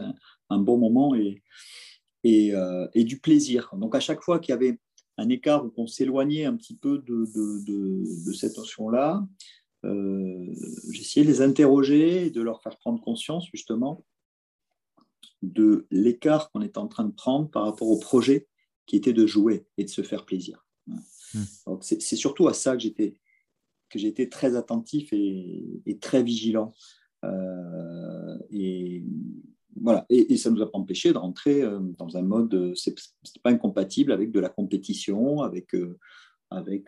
un, 0.49 0.59
bon 0.59 0.77
moment 0.77 1.15
et, 1.15 1.41
et, 2.23 3.03
du 3.03 3.19
plaisir. 3.19 3.73
Donc 3.77 3.95
à 3.95 3.99
chaque 3.99 4.21
fois 4.21 4.39
qu'il 4.39 4.51
y 4.51 4.55
avait 4.55 4.79
un 5.17 5.29
écart 5.29 5.65
où 5.65 5.73
on 5.77 5.87
s'éloignait 5.87 6.45
un 6.45 6.55
petit 6.55 6.75
peu 6.75 6.99
de, 6.99 8.33
cette 8.33 8.57
notion-là, 8.57 9.25
euh, 9.85 10.53
j'essayais 10.91 11.25
de 11.25 11.31
les 11.31 11.41
interroger 11.41 12.27
et 12.27 12.29
de 12.29 12.41
leur 12.41 12.61
faire 12.61 12.77
prendre 12.77 13.01
conscience 13.01 13.47
justement 13.51 14.05
de 15.41 15.87
l'écart 15.89 16.51
qu'on 16.51 16.61
est 16.61 16.77
en 16.77 16.87
train 16.87 17.05
de 17.05 17.13
prendre 17.13 17.49
par 17.49 17.63
rapport 17.63 17.89
au 17.89 17.97
projet 17.97 18.47
qui 18.85 18.95
était 18.95 19.13
de 19.13 19.25
jouer 19.25 19.65
et 19.77 19.83
de 19.83 19.89
se 19.89 20.03
faire 20.03 20.25
plaisir. 20.25 20.65
Hmm. 21.34 21.75
C'est 21.82 22.15
surtout 22.15 22.47
à 22.47 22.53
ça 22.53 22.73
que 22.73 22.82
j'étais 22.82 23.17
que 23.91 23.99
j'ai 23.99 24.29
très 24.29 24.55
attentif 24.55 25.09
et, 25.11 25.97
très 25.99 26.23
vigilant. 26.23 26.73
Euh, 27.23 28.38
et 28.49 29.03
voilà, 29.79 30.05
et, 30.09 30.38
ça 30.38 30.49
ne 30.49 30.55
nous 30.55 30.61
a 30.63 30.71
pas 30.71 30.77
empêché 30.77 31.13
de 31.13 31.17
rentrer 31.17 31.61
euh, 31.61 31.79
dans 31.97 32.17
un 32.17 32.23
mode, 32.23 32.53
euh, 32.53 32.73
c'est 32.75 32.95
pas 33.43 33.51
incompatible 33.51 34.11
avec 34.11 34.32
de 34.32 34.39
la 34.39 34.49
compétition, 34.49 35.41
avec, 35.41 35.75
avec 36.49 36.86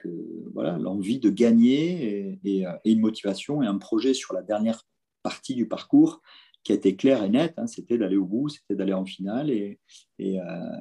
voilà 0.53 0.77
l'envie 0.77 1.19
de 1.19 1.29
gagner 1.29 2.39
et, 2.43 2.65
une 2.85 3.01
motivation 3.01 3.61
et 3.61 3.67
un 3.67 3.77
projet 3.77 4.13
sur 4.13 4.33
la 4.33 4.41
dernière 4.41 4.83
partie 5.21 5.55
du 5.55 5.67
parcours 5.67 6.21
qui 6.63 6.71
a 6.71 6.75
été 6.75 6.95
clair 6.95 7.21
et 7.23 7.29
net, 7.29 7.55
hein, 7.57 7.67
c'était 7.67 7.97
d'aller 7.97 8.15
au 8.15 8.23
bout, 8.23 8.47
c'était 8.47 8.75
d'aller 8.75 8.93
en 8.93 9.05
finale. 9.05 9.49
Et, 9.49 9.79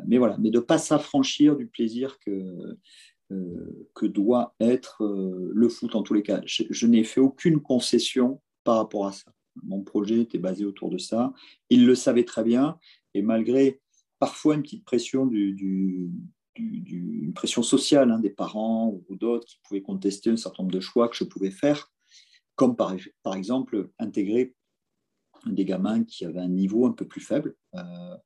mais 0.06 0.18
voilà, 0.18 0.36
mais 0.38 0.50
de 0.50 0.60
pas 0.60 0.78
s'affranchir 0.78 1.56
du 1.56 1.66
plaisir 1.66 2.18
que, 2.20 2.78
que 3.94 4.06
doit 4.06 4.54
être 4.60 5.04
le 5.04 5.68
foot 5.68 5.94
en 5.94 6.02
tous 6.02 6.14
les 6.14 6.22
cas. 6.22 6.40
Je, 6.44 6.86
n'ai 6.86 7.04
fait 7.04 7.20
aucune 7.20 7.60
concession 7.60 8.40
par 8.64 8.76
rapport 8.76 9.06
à 9.06 9.12
ça. 9.12 9.32
Mon 9.62 9.82
projet 9.82 10.20
était 10.20 10.38
basé 10.38 10.64
autour 10.64 10.90
de 10.90 10.98
ça. 10.98 11.32
Ils 11.68 11.86
le 11.86 11.94
savaient 11.94 12.24
très 12.24 12.44
bien. 12.44 12.78
Et 13.14 13.22
malgré 13.22 13.80
parfois 14.18 14.54
une 14.54 14.62
petite 14.62 14.84
pression, 14.84 15.30
une 15.30 17.32
pression 17.34 17.62
sociale 17.62 18.10
hein, 18.10 18.18
des 18.18 18.30
parents 18.30 18.98
ou 19.08 19.16
d'autres 19.16 19.46
qui 19.46 19.58
pouvaient 19.62 19.82
contester 19.82 20.30
un 20.30 20.36
certain 20.36 20.62
nombre 20.62 20.74
de 20.74 20.80
choix 20.80 21.08
que 21.08 21.16
je 21.16 21.24
pouvais 21.24 21.50
faire, 21.50 21.90
comme 22.56 22.76
par, 22.76 22.94
par 23.22 23.34
exemple 23.34 23.90
intégrer 23.98 24.54
des 25.46 25.64
gamins 25.64 26.04
qui 26.04 26.24
avaient 26.24 26.40
un 26.40 26.48
niveau 26.48 26.86
un 26.86 26.92
peu 26.92 27.06
plus 27.06 27.20
faible, 27.20 27.56
euh, 27.74 28.16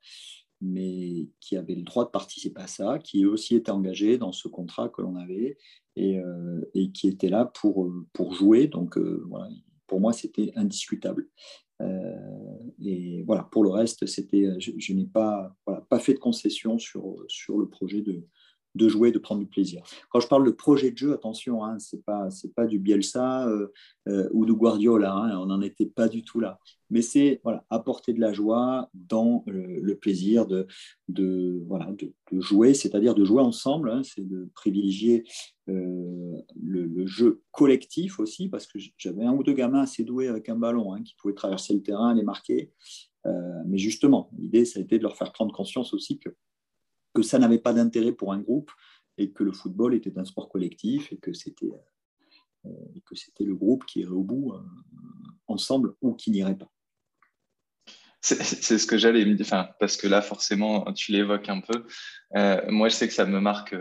mais 0.61 1.29
qui 1.41 1.57
avaient 1.57 1.75
le 1.75 1.83
droit 1.83 2.05
de 2.05 2.11
participer 2.11 2.63
à 2.63 2.67
ça, 2.67 2.99
qui 2.99 3.27
aussi 3.27 3.57
étaient 3.57 3.71
engagés 3.71 4.19
dans 4.19 4.33
ce 4.33 4.49
contrat 4.49 4.89
que 4.89 5.03
l'on 5.03 5.17
avait 5.17 5.59
et, 5.97 6.19
euh, 6.19 6.61
qui 6.95 7.09
étaient 7.09 7.29
là 7.29 7.45
pour, 7.45 7.91
pour 8.13 8.35
jouer. 8.35 8.67
Donc 8.67 8.97
euh, 8.99 9.25
voilà, 9.29 9.49
pour 9.87 10.01
moi, 10.01 10.13
c'était 10.13 10.53
indiscutable. 10.57 11.29
et 12.83 13.23
voilà, 13.25 13.45
pour 13.51 13.65
le 13.65 13.71
reste, 13.71 14.07
c'était, 14.07 14.49
je, 14.59 14.93
n'ai 14.93 15.07
pas, 15.07 15.55
voilà, 15.67 15.83
pas 15.83 15.99
fait 15.99 16.15
de 16.15 16.19
concession 16.19 16.79
sur, 16.79 17.17
sur 17.29 17.59
le 17.59 17.69
projet 17.69 18.01
de, 18.01 18.27
de 18.77 18.89
jouer, 18.89 19.11
de 19.11 19.19
prendre 19.19 19.41
du 19.41 19.47
plaisir. 19.47 19.83
Quand 20.11 20.21
je 20.21 20.29
parle 20.29 20.45
de 20.45 20.51
projet 20.51 20.91
de 20.91 20.97
jeu, 20.97 21.13
attention, 21.13 21.65
hein, 21.65 21.79
ce 21.79 21.97
n'est 21.97 22.53
pas, 22.55 22.67
du 22.67 22.79
Bielsa 22.79 23.49
euh, 23.49 23.69
euh, 24.09 24.29
ou 24.33 24.45
de 24.47 24.53
Guardiola, 24.53 25.13
hein, 25.13 25.39
on 25.39 25.47
n'en 25.47 25.63
était 25.63 25.87
pas 25.87 26.09
du 26.09 26.23
tout 26.23 26.41
là. 26.41 26.59
Mais 26.91 27.03
c'est 27.03 27.41
voilà, 27.43 27.65
apporter 27.71 28.13
de 28.13 28.21
la 28.21 28.33
joie 28.33 28.89
dans 28.95 29.43
le, 29.47 29.95
plaisir 29.95 30.47
de, 30.47 30.67
de, 31.09 31.65
voilà, 31.67 31.91
de, 31.99 32.13
jouer, 32.41 32.75
c'est-à-dire 32.75 33.15
de 33.15 33.25
jouer 33.25 33.43
ensemble, 33.43 33.91
hein, 33.91 34.03
c'est 34.05 34.27
de 34.27 34.49
privilégier 34.55 35.25
euh, 35.69 36.37
le, 36.63 37.07
jeu 37.07 37.43
collectif 37.51 38.21
aussi, 38.21 38.49
parce 38.49 38.67
que 38.67 38.79
j'avais 38.99 39.25
un 39.25 39.33
ou 39.33 39.43
deux 39.43 39.55
gamins 39.55 39.83
assez 39.83 40.05
doués 40.05 40.29
avec 40.29 40.49
un 40.49 40.57
ballon 40.57 40.95
qui 41.03 41.15
pouvaient 41.17 41.35
traverser 41.35 41.75
le 41.75 41.83
terrain, 41.83 42.15
les 42.15 42.23
marquer. 42.23 42.73
mais 43.25 43.79
justement, 43.79 44.31
l'idée, 44.39 44.65
ça 44.65 44.79
a 44.79 44.83
été 44.83 44.99
de 44.99 45.03
leur 45.03 45.17
faire 45.17 45.33
prendre 45.33 45.53
conscience 45.53 45.93
aussi 45.95 46.19
que 46.19 46.31
que 47.17 47.23
ça 47.23 47.39
n'avait 47.39 47.59
pas 47.59 47.73
d'intérêt 47.73 48.13
pour 48.13 48.35
un 48.35 48.41
groupe 48.41 48.71
et 49.17 49.33
que 49.33 49.43
le 49.43 49.53
football 49.53 49.95
était 49.95 50.19
un 50.19 50.25
sport 50.27 50.51
collectif 50.51 51.11
et 51.11 51.17
que 51.17 51.33
c'était 51.33 51.71
euh, 52.67 52.71
le 53.41 53.55
groupe 53.55 53.87
qui 53.87 54.01
irait 54.01 54.11
au 54.11 54.23
bout 54.23 54.53
euh, 54.53 54.61
ensemble 55.47 55.95
ou 56.03 56.13
qui 56.13 56.31
n'irait 56.31 56.59
pas. 56.59 56.71
C'est 58.21 58.79
ce 58.79 58.87
que 58.87 58.99
j'allais 58.99 59.25
me 59.25 59.35
dire, 59.35 59.47
parce 59.79 59.97
que 59.97 60.09
là, 60.09 60.21
forcément, 60.21 60.93
tu 60.93 61.13
l'évoques 61.13 61.49
un 61.49 61.61
peu. 61.61 61.87
Euh, 62.37 62.61
moi, 62.71 62.89
je 62.89 62.97
sais 62.97 63.07
que 63.07 63.15
ça 63.15 63.25
me 63.25 63.41
marque 63.41 63.75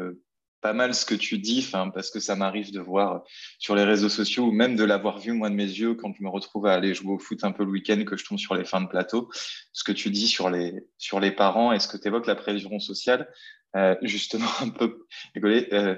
pas 0.66 0.74
mal 0.74 0.96
ce 0.96 1.06
que 1.06 1.14
tu 1.14 1.38
dis, 1.38 1.70
parce 1.94 2.10
que 2.10 2.20
ça 2.20 2.36
m'arrive 2.36 2.72
de 2.72 2.80
voir 2.80 3.24
sur 3.60 3.76
les 3.76 3.84
réseaux 3.84 4.10
sociaux 4.10 4.46
ou 4.46 4.52
même 4.52 4.76
de 4.76 4.84
l'avoir 4.84 5.20
vu 5.20 5.32
moi 5.32 5.52
de 5.52 5.54
mes 5.54 5.68
yeux 5.68 5.94
quand 5.94 6.12
je 6.18 6.24
me 6.24 6.28
retrouve 6.28 6.66
à 6.66 6.74
aller 6.74 6.96
jouer 6.96 7.14
au 7.14 7.20
foot 7.20 7.44
un 7.44 7.52
peu 7.52 7.64
le 7.64 7.70
week-end, 7.70 8.04
que 8.04 8.18
je 8.18 8.26
tombe 8.26 8.40
sur 8.40 8.56
les 8.56 8.66
fins 8.66 8.82
de 8.82 8.88
plateau. 8.88 9.30
Ce 9.74 9.84
que 9.84 9.92
tu 9.92 10.10
dis 10.10 10.28
sur 10.28 10.50
les, 10.50 10.74
sur 10.98 11.20
les 11.20 11.30
parents 11.30 11.72
et 11.72 11.78
ce 11.78 11.88
que 11.88 11.98
tu 11.98 12.08
évoques, 12.08 12.26
la 12.26 12.34
prévision 12.34 12.80
sociale, 12.80 13.30
euh, 13.76 13.94
justement, 14.02 14.50
un 14.60 14.70
peu 14.70 15.06
rigoler. 15.36 15.68
Euh, 15.72 15.96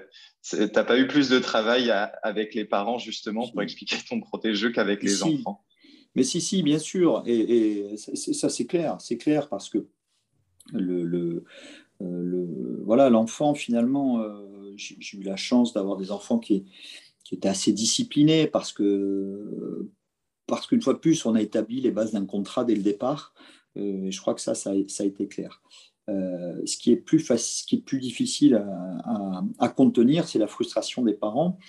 T'as 0.74 0.84
pas 0.84 1.00
eu 1.00 1.08
plus 1.08 1.30
de 1.30 1.40
travail 1.40 1.90
avec 2.22 2.54
les 2.54 2.66
parents 2.66 2.98
justement 2.98 3.48
pour 3.48 3.62
expliquer 3.62 3.96
ton 4.10 4.20
protégeux 4.20 4.72
qu'avec 4.72 5.02
les 5.02 5.24
enfants? 5.24 5.64
Mais 6.16 6.24
si, 6.24 6.42
si, 6.42 6.62
bien 6.62 6.80
sûr. 6.80 7.24
Et, 7.26 7.96
ça, 7.96 8.50
c'est 8.50 8.66
clair. 8.66 8.98
C'est 9.00 9.18
clair 9.18 9.48
parce 9.48 9.70
que 9.70 9.88
le, 10.74 11.06
le, 11.06 11.46
euh, 12.02 12.22
le, 12.24 12.84
voilà, 12.84 13.10
l'enfant, 13.10 13.54
finalement, 13.54 14.22
euh, 14.22 14.46
j'ai 14.78 15.18
eu 15.18 15.24
la 15.24 15.36
chance 15.36 15.74
d'avoir 15.74 15.98
des 15.98 16.12
enfants 16.12 16.40
qui, 16.40 16.66
étaient 17.32 17.50
assez 17.50 17.74
disciplinés 17.74 18.48
parce 18.48 18.72
que 18.72 19.90
parce 20.46 20.66
qu'une 20.66 20.82
fois 20.82 20.94
de 20.94 21.00
plus, 21.00 21.26
on 21.26 21.36
a 21.36 21.42
établi 21.42 21.82
les 21.82 21.92
bases 21.92 22.14
d'un 22.14 22.26
contrat 22.26 22.64
dès 22.64 22.76
le 22.76 22.82
départ. 22.82 23.34
Euh, 23.76 24.10
je 24.10 24.22
crois 24.22 24.34
que 24.34 24.40
ça, 24.40 24.56
ça 24.56 24.70
a, 24.72 25.04
été 25.04 25.28
clair. 25.28 25.62
ce, 26.08 26.78
qui 26.78 26.94
est 26.94 26.96
plus 26.96 27.20
ce 27.20 27.66
qui 27.66 27.76
est 27.76 27.82
plus 27.82 28.00
difficile 28.00 28.66
à, 29.60 29.70
contenir, 29.70 30.26
c'est 30.26 30.40
la 30.40 30.48
frustration 30.48 31.04
des 31.04 31.14
parents 31.14 31.60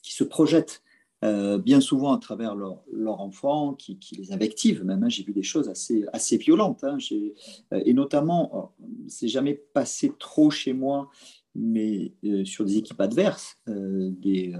qui 0.00 0.12
se 0.12 0.22
projettent 0.22 0.82
euh, 1.22 1.58
bien 1.58 1.82
souvent 1.82 2.14
à 2.14 2.18
travers 2.18 2.54
leur, 2.54 2.82
leur 2.90 3.20
enfant, 3.20 3.74
qui, 3.74 3.98
les 4.16 4.32
invective 4.32 4.84
même. 4.84 5.04
Hein. 5.04 5.10
J'ai 5.10 5.22
vu 5.22 5.32
des 5.32 5.42
choses 5.42 5.68
assez, 5.68 6.04
assez 6.14 6.38
violentes. 6.38 6.82
Hein. 6.82 6.96
Euh, 7.12 7.82
et 7.84 7.92
notamment, 7.92 8.50
oh, 8.54 8.84
c'est 9.06 9.28
jamais 9.28 9.54
passé 9.54 10.12
trop 10.18 10.50
chez 10.50 10.72
moi, 10.72 11.10
mais 11.54 12.12
euh, 12.24 12.44
sur 12.44 12.64
des 12.64 12.78
équipes 12.78 13.00
adverses, 13.00 13.56
des, 13.66 14.54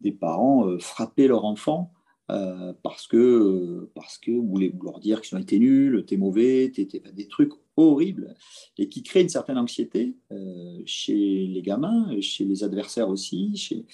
des 0.00 0.12
parents 0.12 0.78
frappaient 0.78 1.28
leur 1.28 1.44
enfant. 1.44 1.92
parce 2.82 3.06
que 3.06 3.88
parce 3.94 4.18
que 4.18 4.32
voulez 4.32 4.72
leur 4.82 4.98
dire 5.00 5.20
qu'ils 5.20 5.36
ont 5.36 5.40
été 5.40 5.58
nuls, 5.58 6.04
t'es 6.06 6.16
mauvais, 6.16 6.72
t'es, 6.74 6.86
des 7.12 7.28
trucs 7.28 7.52
horribles 7.76 8.34
et 8.78 8.88
qui 8.88 9.02
créent 9.02 9.22
une 9.22 9.28
certaine 9.28 9.58
anxiété 9.58 10.16
chez 10.84 11.46
les 11.46 11.62
gamins, 11.62 12.08
chez 12.20 12.44
les 12.44 12.64
adversaires 12.64 13.08
aussi, 13.08 13.84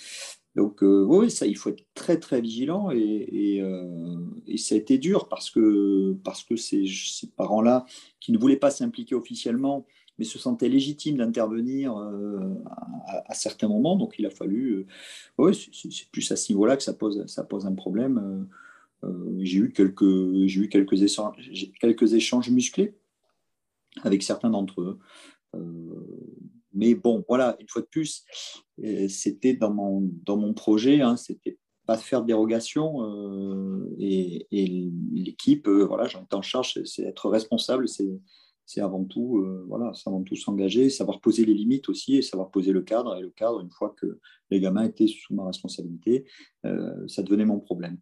donc 0.54 0.82
euh, 0.82 1.04
oui, 1.04 1.30
ça, 1.30 1.46
il 1.46 1.56
faut 1.56 1.70
être 1.70 1.84
très 1.94 2.18
très 2.18 2.40
vigilant 2.40 2.90
et, 2.90 3.60
euh, 3.62 4.16
et, 4.46 4.58
ça 4.58 4.74
a 4.74 4.78
été 4.78 4.98
dur 4.98 5.28
parce 5.28 5.50
que, 5.50 6.14
parce 6.24 6.44
que 6.44 6.56
ces, 6.56 6.84
ces 6.86 7.28
parents-là 7.30 7.86
qui 8.20 8.32
ne 8.32 8.38
voulaient 8.38 8.56
pas 8.56 8.70
s'impliquer 8.70 9.14
officiellement 9.14 9.86
mais 10.18 10.24
se 10.24 10.38
sentaient 10.38 10.68
légitimes 10.68 11.16
d'intervenir 11.16 11.96
euh, 11.96 12.54
à, 13.06 13.34
certains 13.34 13.68
moments. 13.68 13.96
Donc 13.96 14.14
il 14.18 14.26
a 14.26 14.30
fallu, 14.30 14.86
oui, 15.38 15.70
c'est 15.72 16.10
plus 16.10 16.30
à 16.32 16.36
ce 16.36 16.52
niveau-là 16.52 16.76
que 16.76 16.82
ça 16.82 16.94
pose, 16.94 17.26
ça 17.26 17.44
pose 17.44 17.66
un 17.66 17.74
problème. 17.74 18.46
j'ai 19.40 19.58
eu 19.58 19.72
quelques, 19.72 20.02
eu 20.02 20.68
quelques 20.68 21.02
échanges, 21.02 21.50
quelques 21.80 22.12
échanges 22.12 22.50
musclés 22.50 22.94
avec 24.02 24.22
certains 24.22 24.50
d'entre 24.50 24.80
eux. 24.80 24.98
Mais 26.74 26.94
bon, 26.94 27.24
voilà, 27.28 27.56
une 27.60 27.68
fois 27.68 27.82
de 27.82 27.86
plus, 27.86 28.24
euh, 28.82 29.06
c'était 29.08 29.54
dans 29.54 29.72
mon, 29.72 30.10
dans 30.24 30.36
mon 30.36 30.54
projet, 30.54 31.00
hein, 31.00 31.16
c'était 31.16 31.58
pas 31.86 31.98
faire 31.98 32.22
dérogation 32.22 33.02
euh, 33.02 33.94
et, 33.98 34.46
l'équipe, 35.12 35.66
euh, 35.68 35.84
voilà, 35.84 36.06
j'en 36.06 36.22
étais 36.22 36.34
en 36.34 36.42
charge, 36.42 36.82
c'est 36.84 37.02
être 37.02 37.28
responsable, 37.28 37.88
avant 38.80 39.04
tout, 39.04 39.44
voilà, 39.66 39.92
c'est 39.94 40.08
avant 40.08 40.22
tout 40.22 40.36
s'engager, 40.36 40.90
savoir 40.90 41.20
poser 41.20 41.44
les 41.44 41.54
limites 41.54 41.88
aussi 41.88 42.16
et 42.16 42.22
savoir 42.22 42.50
poser 42.50 42.72
le 42.72 42.82
cadre. 42.82 43.16
Et 43.16 43.20
le 43.20 43.30
cadre, 43.30 43.60
une 43.60 43.70
fois 43.70 43.94
que 43.98 44.18
les 44.50 44.60
gamins 44.60 44.84
étaient 44.84 45.06
sous 45.06 45.34
ma 45.34 45.46
responsabilité, 45.46 46.24
ça 46.62 47.22
devenait 47.22 47.44
mon 47.44 47.60
problème. 47.60 47.98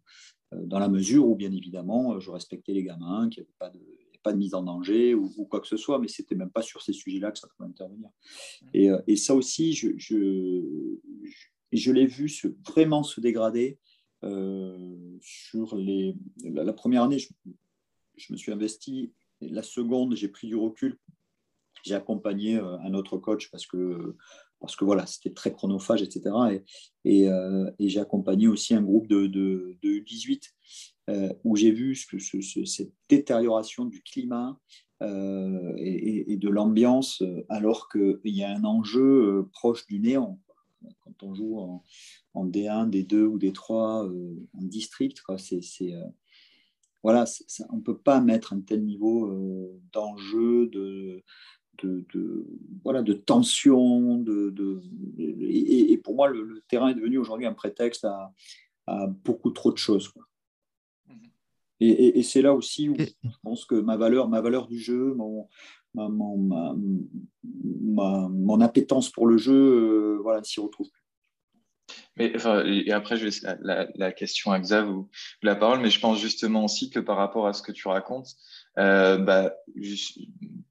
dans 0.51 0.79
la 0.79 0.89
mesure 0.89 1.27
où, 1.27 1.35
bien 1.35 1.51
évidemment, 1.51 2.19
je 2.19 2.31
respectais 2.31 2.73
les 2.73 2.83
gamins, 2.83 3.29
qu'il 3.29 3.43
n'y 3.43 3.47
avait 3.47 3.57
pas 3.59 3.69
de 3.69 3.79
pas 4.23 4.33
de 4.33 4.37
mise 4.37 4.53
en 4.53 4.63
danger 4.63 5.13
ou, 5.15 5.29
quoi 5.45 5.59
que 5.59 5.67
ce 5.67 5.77
soit, 5.77 5.99
mais 5.99 6.07
c'était 6.07 6.35
même 6.35 6.51
pas 6.51 6.61
sur 6.61 6.81
ces 6.81 6.93
sujets-là 6.93 7.31
que 7.31 7.39
ça 7.39 7.47
pouvait 7.47 7.69
intervenir. 7.69 8.09
Et, 8.73 8.89
euh, 8.89 9.01
et 9.07 9.15
ça 9.15 9.35
aussi, 9.35 9.73
je, 9.73 9.89
je, 9.97 10.61
je 11.71 11.91
l'ai 11.91 12.05
vu 12.05 12.29
se, 12.29 12.47
vraiment 12.67 13.03
se 13.03 13.19
dégrader 13.21 13.79
euh, 14.23 15.17
sur 15.21 15.75
les, 15.75 16.15
la, 16.43 16.73
première 16.73 17.03
année. 17.03 17.19
Je, 17.19 18.33
me 18.33 18.37
suis 18.37 18.51
investi, 18.51 19.13
la 19.41 19.63
seconde, 19.63 20.15
j'ai 20.15 20.27
pris 20.27 20.47
du 20.47 20.55
recul 20.55 20.97
j'ai 21.83 21.95
accompagné 21.95 22.57
un 22.57 22.93
autre 22.93 23.17
coach 23.17 23.49
parce 23.49 23.65
que, 23.65 24.15
parce 24.59 24.75
que 24.75 24.85
voilà, 24.85 25.07
c'était 25.07 25.33
très 25.33 25.51
chronophage, 25.51 26.03
etc. 26.03 26.35
Et, 27.03 27.25
et, 27.25 27.89
j'ai 27.89 27.99
accompagné 27.99 28.47
aussi 28.47 28.75
un 28.75 28.83
groupe 28.83 29.07
de, 29.07 29.25
de, 29.25 29.75
de 29.81 29.99
18 29.99 30.53
où 31.43 31.55
j'ai 31.55 31.71
vu 31.71 31.95
cette 31.95 32.93
détérioration 33.09 33.85
du 33.85 34.03
climat, 34.03 34.59
et, 35.01 36.37
de 36.37 36.49
l'ambiance, 36.49 37.23
alors 37.49 37.89
qu'il 37.89 38.19
y 38.25 38.43
a 38.43 38.55
un 38.55 38.63
enjeu 38.63 39.47
proche 39.51 39.87
du 39.87 39.99
néant 39.99 40.39
quand 41.01 41.23
on 41.23 41.33
joue 41.33 41.59
en, 42.33 42.47
D1, 42.47 42.89
D2 42.89 43.23
ou 43.23 43.37
D3 43.37 44.07
euh, 44.07 44.47
en 44.53 44.63
district. 44.63 45.21
C'est, 45.37 45.61
euh, 45.93 46.05
voilà, 47.03 47.25
on 47.69 47.77
ne 47.77 47.81
peut 47.81 47.97
pas 47.97 48.21
mettre 48.21 48.53
un 48.53 48.61
tel 48.61 48.83
niveau 48.83 49.25
euh, 49.25 49.81
d'enjeu, 49.91 50.67
de, 50.67 51.23
de, 51.83 52.45
voilà, 52.83 53.01
de 53.01 53.13
tension. 53.13 54.17
De, 54.17 54.53
et, 55.17 55.97
pour 55.97 56.15
moi, 56.15 56.27
le, 56.29 56.61
terrain 56.67 56.89
est 56.89 56.95
devenu 56.95 57.17
aujourd'hui 57.17 57.47
un 57.47 57.53
prétexte 57.53 58.05
à, 58.05 58.33
beaucoup 59.23 59.51
trop 59.51 59.71
de 59.71 59.77
choses. 59.77 60.11
Mhm. 61.07 61.15
Et, 61.79 62.23
c'est 62.23 62.41
là 62.41 62.53
aussi 62.53 62.89
où 62.89 62.95
je 62.97 63.37
pense 63.41 63.65
que 63.65 63.75
ma 63.75 63.97
valeur, 63.97 64.29
ma 64.29 64.41
valeur 64.41 64.67
du 64.67 64.79
jeu, 64.79 65.13
mon, 65.15 65.47
mon, 65.95 66.77
mon 67.43 68.61
appétence 68.61 69.09
pour 69.09 69.25
le 69.27 69.37
jeu, 69.37 69.53
euh, 69.53 70.19
voilà, 70.21 70.43
s'y 70.43 70.59
retrouve 70.59 70.89
plus. 70.89 71.00
Mais, 72.21 72.31
enfin, 72.35 72.63
et 72.65 72.91
après, 72.91 73.17
je 73.17 73.27
vais 73.27 73.55
la, 73.61 73.87
la, 73.95 74.11
question 74.11 74.51
à 74.51 74.59
Xav 74.59 74.87
ou 74.87 75.09
la 75.41 75.55
parole, 75.55 75.79
mais 75.79 75.89
je 75.89 75.99
pense 75.99 76.19
justement 76.19 76.65
aussi 76.65 76.91
que 76.91 76.99
par 76.99 77.17
rapport 77.17 77.47
à 77.47 77.53
ce 77.53 77.63
que 77.63 77.71
tu 77.71 77.87
racontes, 77.87 78.27
euh, 78.77 79.17
bah, 79.17 79.55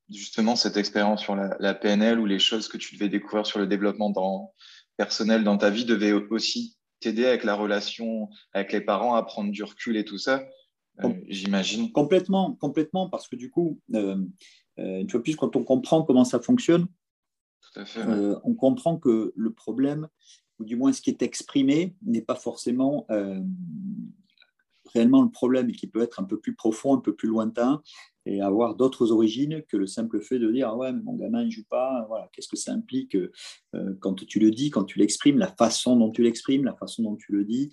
justement, 0.09 0.55
cette 0.55 0.77
expérience 0.77 1.23
sur 1.23 1.35
la, 1.35 1.75
PNL 1.75 2.21
ou 2.21 2.27
les 2.27 2.39
choses 2.39 2.69
que 2.69 2.77
tu 2.77 2.95
devais 2.95 3.09
découvrir 3.09 3.47
sur 3.47 3.59
le 3.59 3.67
développement 3.67 4.11
dans, 4.11 4.53
personnel 4.97 5.43
dans 5.43 5.57
ta 5.57 5.71
vie 5.71 5.85
devaient 5.85 6.13
aussi 6.13 6.77
t'aider 7.01 7.27
avec 7.27 7.43
la 7.43 7.55
relation 7.55 8.29
avec 8.53 8.73
les 8.73 8.81
parents 8.81 9.17
à 9.17 9.23
prendre 9.25 9.51
du 9.51 9.65
recul 9.65 9.97
et 9.97 10.05
tout 10.05 10.19
ça, 10.19 10.45
euh, 11.03 11.13
j'imagine. 11.27 11.91
Complètement, 11.91 12.55
complètement, 12.61 13.09
parce 13.09 13.27
que 13.27 13.35
du 13.35 13.51
coup, 13.51 13.81
euh, 13.95 14.25
une 14.77 15.11
fois 15.11 15.21
plus, 15.21 15.35
quand 15.35 15.57
on 15.57 15.65
comprend 15.65 16.05
comment 16.05 16.25
ça 16.25 16.39
fonctionne, 16.39 16.87
euh, 17.77 18.39
on 18.45 18.55
comprend 18.55 18.99
que 18.99 19.33
le 19.35 19.53
problème, 19.53 20.09
ou 20.61 20.65
du 20.65 20.77
moins 20.77 20.93
ce 20.93 21.01
qui 21.01 21.11
est 21.11 21.23
exprimé, 21.23 21.97
n'est 22.05 22.23
pas 22.23 22.37
forcément 22.37 23.07
euh, 23.11 23.41
réellement 24.95 25.23
le 25.23 25.31
problème 25.31 25.71
et 25.71 25.73
qui 25.73 25.87
peut 25.87 26.03
être 26.03 26.21
un 26.21 26.25
peu 26.25 26.39
plus 26.39 26.55
profond, 26.55 26.95
un 26.95 27.01
peu 27.01 27.15
plus 27.15 27.29
lointain 27.29 27.83
et 28.27 28.43
avoir 28.43 28.77
d'autres 28.77 29.13
origines 29.13 29.63
que 29.67 29.79
le 29.79 29.87
simple 29.87 30.21
fait 30.21 30.39
de 30.39 30.53
dire 30.53 30.69
ah 30.69 30.77
ouais 30.77 30.93
mais 30.93 31.03
mon 31.03 31.15
gamin 31.15 31.43
il 31.43 31.51
joue 31.51 31.65
pas 31.71 32.05
voilà 32.07 32.29
qu'est-ce 32.33 32.49
que 32.49 32.57
ça 32.57 32.71
implique 32.71 33.17
quand 34.01 34.15
tu 34.27 34.39
le 34.39 34.51
dis 34.51 34.69
quand 34.69 34.85
tu 34.85 34.99
l'exprimes 34.99 35.39
la 35.39 35.47
façon 35.47 35.97
dont 35.97 36.11
tu 36.11 36.23
l'exprimes 36.23 36.65
la 36.65 36.75
façon 36.75 37.03
dont 37.03 37.17
tu 37.17 37.33
le 37.33 37.47
dis 37.47 37.73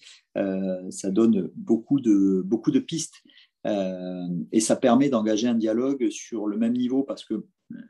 ça 0.90 1.12
donne 1.12 1.52
beaucoup 1.54 2.00
de 2.00 2.42
beaucoup 2.46 2.72
de 2.72 2.80
pistes 2.80 3.22
euh, 3.68 4.28
et 4.52 4.60
ça 4.60 4.76
permet 4.76 5.10
d'engager 5.10 5.48
un 5.48 5.56
dialogue 5.56 6.10
sur 6.10 6.48
le 6.48 6.58
même 6.58 6.74
niveau 6.74 7.04
parce 7.04 7.26
que 7.26 7.46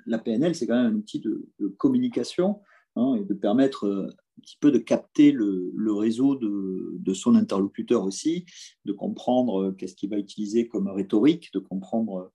la 0.05 0.17
PNL, 0.17 0.55
c'est 0.55 0.65
quand 0.65 0.75
même 0.75 0.93
un 0.93 0.95
outil 0.95 1.19
de, 1.19 1.47
communication 1.77 2.61
hein, 2.95 3.15
et 3.19 3.23
de 3.23 3.33
permettre 3.33 3.85
euh, 3.85 4.07
petit 4.41 4.57
peu 4.59 4.71
de 4.71 4.77
capter 4.77 5.31
le, 5.31 5.93
réseau 5.93 6.35
de, 6.35 7.13
son 7.13 7.35
interlocuteur 7.35 8.03
aussi, 8.03 8.45
de 8.85 8.93
comprendre 8.93 9.63
euh, 9.63 9.71
qu'est-ce 9.71 9.95
qu'il 9.95 10.09
va 10.09 10.17
utiliser 10.17 10.67
comme 10.67 10.87
rhétorique, 10.87 11.51
de 11.53 11.59
comprendre 11.59 12.31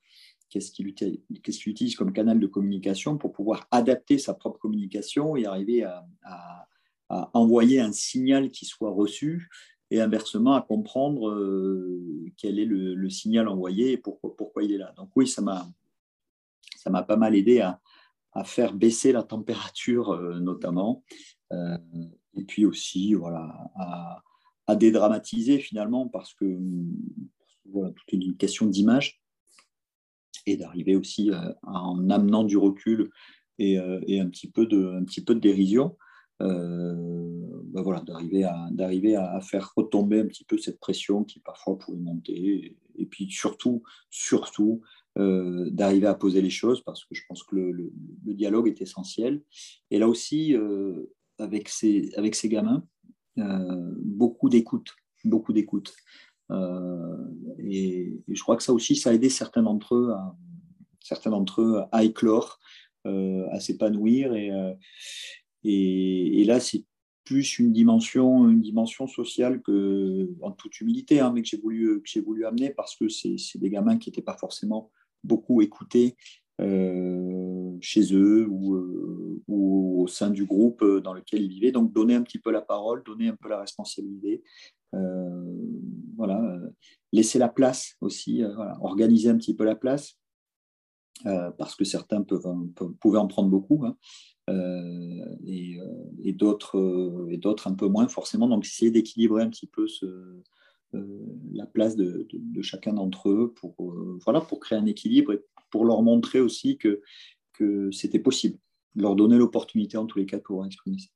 qu'est-ce 0.53 0.70
qu'il 0.70 0.86
utilise, 0.86 1.96
comme 1.96 2.12
canal 2.12 2.38
de 2.38 2.46
communication 2.46 3.16
pour 3.16 3.32
pouvoir 3.32 3.66
adapter 3.70 4.18
sa 4.18 4.34
propre 4.34 4.59
communication 4.59 5.36
et 5.36 5.46
arriver 5.46 5.82
à, 5.84 6.05
envoyer 7.34 7.78
un 7.78 7.92
signal 7.92 8.50
qui 8.50 8.64
soit 8.64 8.90
reçu 8.90 9.50
et 9.90 10.00
inversement 10.00 10.55
à 10.55 10.62
comprendre 10.62 11.28
euh, 11.28 12.32
quel 12.38 12.59
est 12.59 12.64
le, 12.64 13.11
signal 13.11 13.48
envoyé 13.48 13.92
et 13.92 13.96
pourquoi, 13.98 14.62
il 14.62 14.72
est 14.72 14.78
là. 14.78 14.94
Donc 14.96 15.11
oui, 15.14 15.26
ça 15.26 15.42
m'a 15.42 17.03
pas 17.03 17.16
mal 17.16 17.34
aidé 17.34 17.61
à, 17.61 17.80
faire 18.44 18.72
baisser 18.72 19.12
la 19.12 19.22
température 19.22 20.12
euh, 20.12 20.40
notamment, 20.40 21.05
euh, 21.05 21.41
et 22.34 22.44
puis 22.44 22.64
aussi 22.64 23.14
voilà 23.14 23.70
à, 23.76 24.22
dédramatiser 24.76 25.59
finalement 25.59 26.09
parce 26.09 26.32
que 26.32 26.59
voilà, 27.66 27.90
tout 27.90 28.05
est 28.09 28.16
une 28.16 28.36
question 28.38 28.64
d'image 28.64 29.20
et 30.46 30.57
d'arriver 30.57 30.96
aussi 30.96 31.30
en 31.62 32.09
amenant 32.09 32.42
du 32.42 32.57
recul 32.57 33.11
et, 33.59 33.78
et, 34.07 34.20
un 34.20 34.28
petit 34.30 34.50
peu 34.50 34.64
de 34.66 34.94
un 34.94 35.05
petit 35.05 35.22
peu 35.22 35.34
de 35.34 35.40
dérision 35.40 35.94
euh, 36.42 37.62
ben 37.66 37.82
voilà, 37.82 38.00
d'arriver 38.00 38.44
à, 38.44 38.68
d'arriver 38.72 39.14
à, 39.14 39.40
faire 39.40 39.72
retomber 39.76 40.20
un 40.20 40.26
petit 40.26 40.44
peu 40.44 40.59
cette 40.59 40.80
pression 40.80 41.24
qui 41.24 41.40
parfois 41.40 41.78
pouvait 41.78 41.98
monter. 41.98 42.76
Et, 42.96 43.07
puis 43.07 43.30
surtout, 43.30 43.82
surtout, 44.11 44.82
euh, 45.18 45.70
d'arriver 45.70 46.07
à 46.07 46.14
poser 46.14 46.42
les 46.42 46.50
choses 46.50 46.82
parce 46.82 47.05
que 47.05 47.14
je 47.14 47.22
pense 47.28 47.42
que 47.44 47.57
le, 47.57 47.92
dialogue 48.24 48.68
est 48.68 48.82
essentiel. 48.82 49.42
Et 49.90 49.98
là 49.98 50.09
aussi, 50.09 50.55
euh, 50.55 51.14
avec, 51.39 51.68
ces, 51.68 52.11
avec 52.16 52.35
ces 52.35 52.49
gamins, 52.49 52.85
beaucoup 53.37 54.49
d'écoute, 54.49 54.95
beaucoup 55.24 55.53
d'écoute. 55.53 55.95
Et, 57.59 58.12
je 58.28 58.43
crois 58.43 58.57
que 58.57 58.62
ça 58.62 58.72
aussi, 58.72 58.97
ça 58.97 59.11
a 59.11 59.12
aidé 59.14 59.28
certains 59.28 59.62
d'entre 59.62 59.95
eux 59.95 60.12
à, 60.12 60.37
certains 61.01 61.30
d'entre 61.30 61.62
eux 61.62 61.83
à 61.91 62.05
éclore, 62.05 62.59
à 63.05 63.61
s'épanouir 63.61 64.35
et, 64.35 64.51
et, 65.64 66.45
là, 66.45 66.61
c'est 66.61 66.85
plus 67.24 67.59
une 67.59 67.72
dimension, 67.72 68.49
une 68.49 68.61
dimension 68.61 69.07
sociale 69.07 69.62
que, 69.62 70.30
en 70.43 70.51
toute 70.51 70.80
humilité, 70.80 71.20
hein, 71.20 71.33
mais 71.33 71.43
que 71.43 71.49
j'ai 71.49 71.57
voulu, 71.57 72.03
que 72.03 72.20
voulu 72.20 72.45
amener 72.45 72.70
parce 72.70 72.97
que 72.97 73.09
c'est 73.09 73.37
des 73.59 73.70
gamins 73.70 73.97
qui 73.97 74.11
n'étaient 74.11 74.22
pas 74.22 74.37
forcément 74.37 74.91
beaucoup 75.22 75.62
écoutés 75.62 76.16
euh, 76.16 76.41
chez 77.81 78.15
eux 78.15 78.47
ou, 78.49 78.75
euh, 78.75 79.43
ou, 79.49 80.03
au 80.03 80.07
sein 80.07 80.31
du 80.31 80.45
groupe 80.45 80.85
dans 81.03 81.15
lequel 81.15 81.43
ils 81.43 81.49
vivaient. 81.49 81.73
Donc, 81.73 81.93
donner 81.93 82.15
un 82.15 82.23
petit 82.23 82.39
peu 82.39 82.51
la 82.51 82.63
parole, 82.63 83.03
donner 83.05 83.29
un 83.29 83.37
peu 83.37 83.49
la 83.49 83.61
responsabilité. 83.61 84.43
Euh, 84.95 85.57
voilà, 86.17 86.61
laisser 87.13 87.39
la 87.39 87.49
place 87.49 87.97
aussi, 88.01 88.43
organiser 88.81 89.31
un 89.31 89.37
petit 89.37 89.55
peu 89.55 89.65
la 89.65 89.77
place. 89.77 90.19
parce 91.25 91.75
que 91.77 91.85
certains 91.85 92.23
peuvent, 92.23 92.47
pouvaient 93.01 93.19
en 93.19 93.29
prendre 93.29 93.49
beaucoup. 93.49 93.85
Hein. 93.85 93.97
Euh, 94.51 95.37
et, 95.47 95.79
euh, 95.79 96.33
d'autres 96.33 97.67
un 97.67 97.75
peu 97.75 97.87
moins 97.89 98.09
forcément. 98.09 98.49
Donc 98.49 98.65
essayer 98.65 98.91
d'équilibrer 98.91 99.43
un 99.43 99.51
petit 99.51 99.67
peu 99.67 99.87
euh, 100.05 100.43
la 101.53 101.67
place 101.67 101.97
de, 101.97 102.27
de, 102.33 102.63
chacun 102.63 102.95
d'entre 102.95 103.31
eux 103.31 103.53
pour, 103.55 103.75
voilà, 104.25 104.41
pour 104.41 104.61
créer 104.61 104.79
un 104.79 104.87
équilibre 104.87 105.33
et 105.33 105.45
pour 105.73 105.85
leur 105.85 106.03
montrer 106.03 106.39
aussi 106.39 106.79
que, 106.79 107.03
que 107.55 107.91
c'était 107.91 108.20
possible, 108.20 108.59
leur 108.95 109.16
donner 109.16 109.37
l'opportunité 109.37 109.97
en 109.97 110.07
tous 110.07 110.18
les 110.18 110.27
cas 110.27 110.37
de 110.37 110.43
pouvoir 110.43 110.66
exprimer 110.66 110.99
ça. 110.99 111.09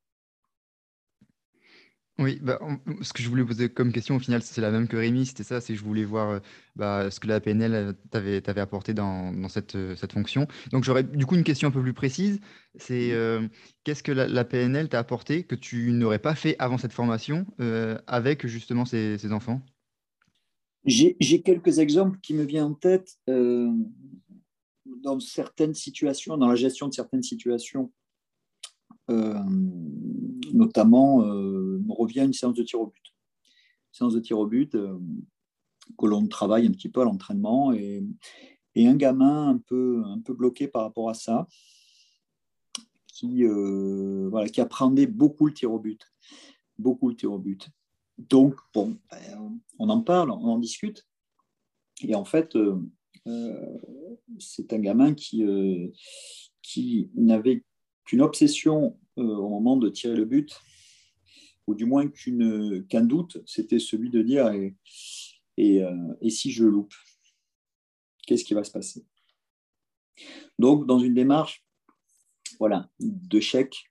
Oui, 2.18 2.38
bah, 2.40 2.58
ce 3.02 3.12
que 3.12 3.22
je 3.22 3.28
voulais 3.28 3.44
poser 3.44 3.68
comme 3.68 3.92
question, 3.92 4.16
au 4.16 4.18
final, 4.18 4.40
c'est 4.40 4.62
la 4.62 4.70
même 4.70 4.88
que 4.88 4.96
Rémi, 4.96 5.26
c'était 5.26 5.42
ça, 5.42 5.60
c'est 5.60 5.74
que 5.74 5.78
je 5.78 5.84
voulais 5.84 6.04
voir 6.04 6.30
euh, 6.30 6.38
bah, 6.74 7.10
ce 7.10 7.20
que 7.20 7.26
la 7.26 7.40
PNL 7.40 7.74
euh, 7.74 8.40
t'avait 8.40 8.60
apporté 8.60 8.94
dans, 8.94 9.48
cette, 9.50 9.74
euh, 9.76 9.94
cette 9.96 10.12
fonction. 10.12 10.46
Donc 10.72 10.84
j'aurais 10.84 11.02
du 11.02 11.26
coup 11.26 11.34
une 11.34 11.44
question 11.44 11.68
un 11.68 11.70
peu 11.70 11.82
plus 11.82 11.92
précise, 11.92 12.40
c'est 12.76 13.12
qu'est-ce 13.84 14.02
que 14.02 14.12
la, 14.12 14.44
PNL 14.44 14.88
t'a 14.88 14.98
apporté 14.98 15.44
que 15.44 15.54
tu 15.54 15.92
n'aurais 15.92 16.18
pas 16.18 16.34
fait 16.34 16.56
avant 16.58 16.78
cette 16.78 16.92
formation 16.92 17.46
avec 18.06 18.46
justement 18.46 18.86
ces, 18.86 19.32
enfants? 19.32 19.60
J'ai 20.84 21.42
quelques 21.42 21.80
exemples 21.80 22.18
qui 22.22 22.32
me 22.32 22.44
viennent 22.44 22.64
en 22.64 22.74
tête 22.74 23.18
dans 25.02 25.20
certaines 25.20 25.74
situations, 25.74 26.36
dans 26.36 26.48
la 26.48 26.56
gestion 26.56 26.88
de 26.88 26.94
certaines 26.94 27.22
situations 27.22 27.92
euh, 29.08 29.40
notamment, 30.52 31.22
euh, 31.22 31.80
revient 31.88 32.22
une 32.24 32.32
séance 32.32 32.54
de 32.54 32.62
tir 32.62 32.80
au 32.80 32.86
but. 32.86 33.14
séance 33.92 34.14
de 34.14 34.20
tir 34.20 34.38
au 34.38 34.46
but 34.46 34.74
euh, 34.74 34.98
que 35.96 36.06
l'on 36.06 36.26
travaille 36.26 36.66
un 36.66 36.72
petit 36.72 36.88
peu 36.88 37.02
à 37.02 37.04
l'entraînement 37.04 37.72
et, 37.72 38.04
et, 38.74 38.88
un 38.88 38.96
gamin 38.96 39.50
un 39.50 39.58
peu, 39.58 40.02
un 40.04 40.20
peu 40.20 40.34
bloqué 40.34 40.66
par 40.66 40.82
rapport 40.82 41.08
à 41.08 41.14
ça, 41.14 41.46
qui, 43.06 43.44
voilà, 43.44 44.48
qui 44.48 44.60
appréhendait 44.60 45.06
beaucoup 45.06 45.46
le 45.46 45.54
tir 45.54 45.72
au 45.72 45.78
but. 45.78 46.02
Beaucoup 46.78 47.08
le 47.08 47.16
tir 47.16 47.32
au 47.32 47.38
but. 47.38 47.68
Donc, 48.18 48.56
ben, 48.74 49.60
on 49.78 49.88
en 49.88 50.02
parle, 50.02 50.30
on 50.30 50.48
en 50.48 50.58
discute. 50.58 51.06
Et 52.02 52.14
en 52.14 52.24
fait, 52.24 52.58
c'est 54.38 54.72
un 54.72 54.78
gamin 54.78 55.14
qui, 55.14 55.44
qui 56.62 57.10
n'avait 57.14 57.64
qu'une 58.04 58.22
obsession 58.22 58.98
euh, 59.18 59.22
au 59.22 59.48
moment 59.48 59.76
de 59.76 59.88
tirer 59.88 60.16
le 60.16 60.24
but, 60.24 60.58
ou 61.66 61.74
du 61.74 61.84
moins 61.84 62.08
qu'un 62.08 63.04
doute, 63.04 63.38
c'était 63.46 63.78
celui 63.78 64.10
de 64.10 64.22
dire 64.22 64.48
et, 64.52 64.76
et, 65.56 65.82
euh, 65.82 66.30
si 66.30 66.52
je 66.52 66.64
loupe, 66.64 66.94
qu'est-ce 68.26 68.44
qui 68.44 68.54
va 68.54 68.62
se 68.62 68.70
passer? 68.70 69.04
Donc, 70.58 70.86
dans 70.86 70.98
une 70.98 71.14
démarche 71.14 71.64
voilà, 72.58 72.88
de 73.00 73.40
chèques, 73.40 73.84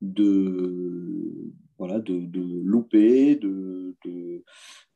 de, 0.00 1.52
voilà, 1.78 1.98
de, 2.00 2.18
de 2.18 2.60
louper, 2.64 3.36
de, 3.36 3.94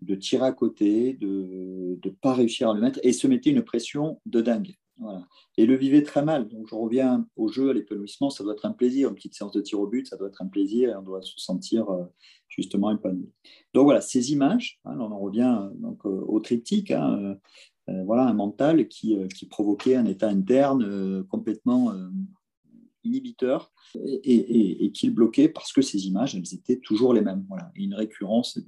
de, 0.01 0.15
tirer 0.17 0.47
à 0.47 0.53
côté, 0.53 1.15
de 1.15 1.99
ne 2.05 2.11
pas 2.11 2.35
réussir 2.35 2.71
à 2.71 2.75
le 2.75 2.81
mettre, 2.81 3.01
et 3.03 3.13
se 3.13 3.27
mettait 3.27 3.51
une 3.51 3.63
pression 3.63 4.21
de 4.27 4.41
dingue. 4.41 4.75
Voilà. 4.99 5.27
Et 5.57 5.67
le 5.67 5.77
vivait 5.77 6.03
très 6.03 6.25
mal. 6.25 6.49
Donc 6.49 6.69
je 6.69 6.75
reviens 6.75 7.27
au 7.37 7.49
jeu, 7.49 7.71
à 7.71 7.73
l'épanouissement, 7.73 8.31
ça 8.31 8.45
doit 8.45 8.53
être 8.53 8.67
un 8.67 8.73
plaisir. 8.73 9.09
Une 9.09 9.15
petite 9.15 9.35
séance 9.35 9.53
de 9.53 9.61
tir 9.61 9.81
au 9.81 9.87
but, 9.87 10.07
ça 10.07 10.17
doit 10.17 10.29
être 10.29 10.43
un 10.43 10.47
plaisir 10.47 10.91
et 10.91 10.97
on 10.97 11.03
doit 11.03 11.23
se 11.23 11.39
sentir 11.39 11.89
euh, 11.91 12.05
justement 12.49 12.91
épanoui. 12.91 13.33
Donc 13.75 13.85
voilà, 13.85 14.01
ces 14.01 14.33
images, 14.33 14.81
hein, 14.85 14.97
on 14.99 15.11
en 15.11 15.19
revient 15.19 15.71
donc, 15.77 16.05
euh, 16.05 16.25
au 16.27 16.41
triptyque, 16.41 16.91
hein, 16.91 17.37
euh, 17.89 18.05
voilà, 18.05 18.27
un 18.27 18.35
mental 18.35 18.87
qui, 18.87 19.17
qui, 19.35 19.47
provoquait 19.47 19.97
un 19.97 20.05
état 20.05 20.29
interne 20.29 21.25
complètement 21.25 21.93
inhibiteur 23.05 23.73
et, 23.95 24.85
et, 24.85 24.93
qui 24.93 25.11
bloquait 25.11 25.49
parce 25.49 25.73
que 25.73 25.83
ces 25.83 26.07
images, 26.07 26.35
elles 26.35 26.55
étaient 26.55 26.79
toujours 26.79 27.15
les 27.15 27.21
mêmes. 27.21 27.45
Voilà, 27.49 27.71
et 27.77 27.83
une 27.83 27.95
récurrence 27.95 28.59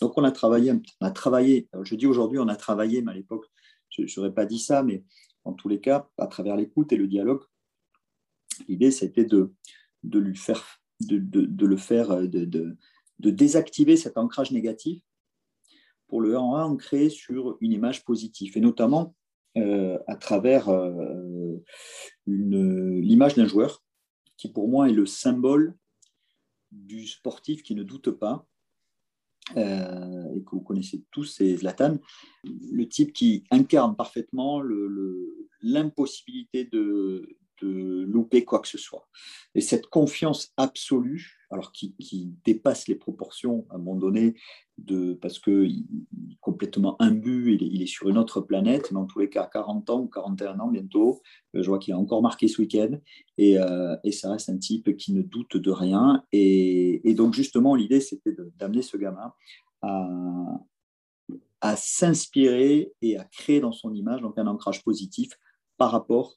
Donc 0.00 0.16
on 0.18 0.24
a 0.24 0.32
travaillé, 0.32 0.72
on 0.72 1.06
a 1.06 1.10
travaillé 1.10 1.68
je 1.82 1.94
dis 1.94 2.06
aujourd'hui 2.06 2.38
on 2.38 2.48
a 2.48 2.56
travaillé, 2.56 3.02
mais 3.02 3.12
à 3.12 3.14
l'époque, 3.14 3.46
je 3.90 4.20
n'aurais 4.20 4.34
pas 4.34 4.46
dit 4.46 4.58
ça, 4.58 4.82
mais 4.82 5.04
en 5.44 5.52
tous 5.52 5.68
les 5.68 5.80
cas, 5.80 6.08
à 6.18 6.26
travers 6.26 6.56
l'écoute 6.56 6.92
et 6.92 6.96
le 6.96 7.06
dialogue, 7.06 7.42
l'idée, 8.68 8.90
c'était 8.90 9.24
de, 9.24 9.52
de, 10.02 10.18
lui 10.18 10.36
faire, 10.36 10.80
de, 11.00 11.18
de, 11.18 11.66
le 11.66 11.76
faire, 11.76 12.10
euh, 12.10 12.26
de, 12.26 12.76
désactiver 13.18 13.96
cet 13.96 14.18
ancrage 14.18 14.50
négatif 14.50 15.02
pour 16.08 16.20
le 16.20 16.36
ancrer 16.36 17.10
sur 17.10 17.58
une 17.60 17.72
image 17.72 18.04
positive, 18.04 18.56
et 18.56 18.60
notamment 18.60 19.14
euh, 19.56 19.98
à 20.06 20.16
travers 20.16 20.68
euh, 20.68 21.45
l'image 22.26 23.34
d'un 23.34 23.46
joueur 23.46 23.82
qui, 24.36 24.50
pour 24.50 24.68
moi, 24.68 24.88
est 24.88 24.92
le 24.92 25.06
symbole 25.06 25.74
du 26.70 27.06
sportif 27.06 27.62
qui 27.62 27.74
ne 27.74 27.82
doute 27.82 28.10
pas, 28.10 28.46
euh, 29.56 30.34
et 30.34 30.42
que 30.42 30.50
vous 30.50 30.60
connaissez 30.60 31.04
tous, 31.10 31.24
c'est 31.24 31.56
Zlatan, 31.56 31.98
le 32.44 32.88
type 32.88 33.12
qui 33.12 33.44
incarne 33.50 33.94
parfaitement 33.94 34.60
l'impossibilité 35.62 36.64
de, 36.64 37.38
de, 37.62 38.04
louper 38.08 38.44
quoi 38.44 38.58
que 38.58 38.68
ce 38.68 38.78
soit. 38.78 39.08
Et 39.54 39.60
cette 39.60 39.86
confiance 39.86 40.52
absolue, 40.56 41.35
alors 41.50 41.72
qui, 41.72 41.94
dépasse 42.44 42.88
les 42.88 42.94
proportions 42.94 43.66
à 43.70 43.76
un 43.76 43.78
moment 43.78 43.96
donné, 43.96 44.34
parce 45.20 45.38
qu'il 45.38 45.84
est 46.30 46.38
complètement 46.40 47.00
imbu, 47.00 47.56
il 47.60 47.82
est, 47.82 47.86
sur 47.86 48.08
une 48.08 48.18
autre 48.18 48.40
planète, 48.40 48.90
mais 48.90 48.98
en 48.98 49.06
tous 49.06 49.20
les 49.20 49.30
cas, 49.30 49.48
40 49.52 49.90
ans 49.90 50.00
ou 50.00 50.08
41 50.08 50.58
ans 50.60 50.68
bientôt, 50.68 51.22
euh, 51.54 51.62
je 51.62 51.68
vois 51.68 51.78
qu'il 51.78 51.94
a 51.94 51.98
encore 51.98 52.22
marqué 52.22 52.48
ce 52.48 52.60
week-end, 52.60 52.98
et, 53.38 53.58
euh, 53.58 53.96
et, 54.04 54.12
ça 54.12 54.32
reste 54.32 54.50
un 54.50 54.58
type 54.58 54.96
qui 54.96 55.12
ne 55.12 55.22
doute 55.22 55.56
de 55.56 55.70
rien. 55.70 56.24
Et, 56.32 57.08
et 57.08 57.14
donc, 57.14 57.34
justement, 57.34 57.74
l'idée, 57.74 58.00
c'était 58.00 58.34
d'amener 58.58 58.82
ce 58.82 58.96
gamin 58.96 59.32
à, 59.82 60.08
à 61.60 61.76
s'inspirer 61.76 62.92
et 63.02 63.18
à 63.18 63.24
créer 63.24 63.60
dans 63.60 63.72
son 63.72 63.94
image 63.94 64.20
donc 64.20 64.38
un 64.38 64.46
ancrage 64.46 64.84
positif 64.84 65.32
par 65.76 65.90
rapport 65.90 66.36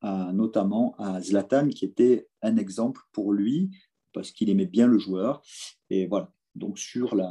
à, 0.00 0.32
notamment 0.32 0.94
à 0.98 1.20
Zlatan, 1.20 1.68
qui 1.68 1.84
était 1.84 2.28
un 2.42 2.56
exemple 2.56 3.00
pour 3.12 3.32
lui, 3.32 3.70
parce 4.12 4.30
qu'il 4.30 4.50
aimait 4.50 4.66
bien 4.66 4.86
le 4.86 4.98
joueur. 4.98 5.42
Et 5.90 6.06
voilà, 6.06 6.32
donc 6.54 6.78
sur 6.78 7.14
la, 7.14 7.30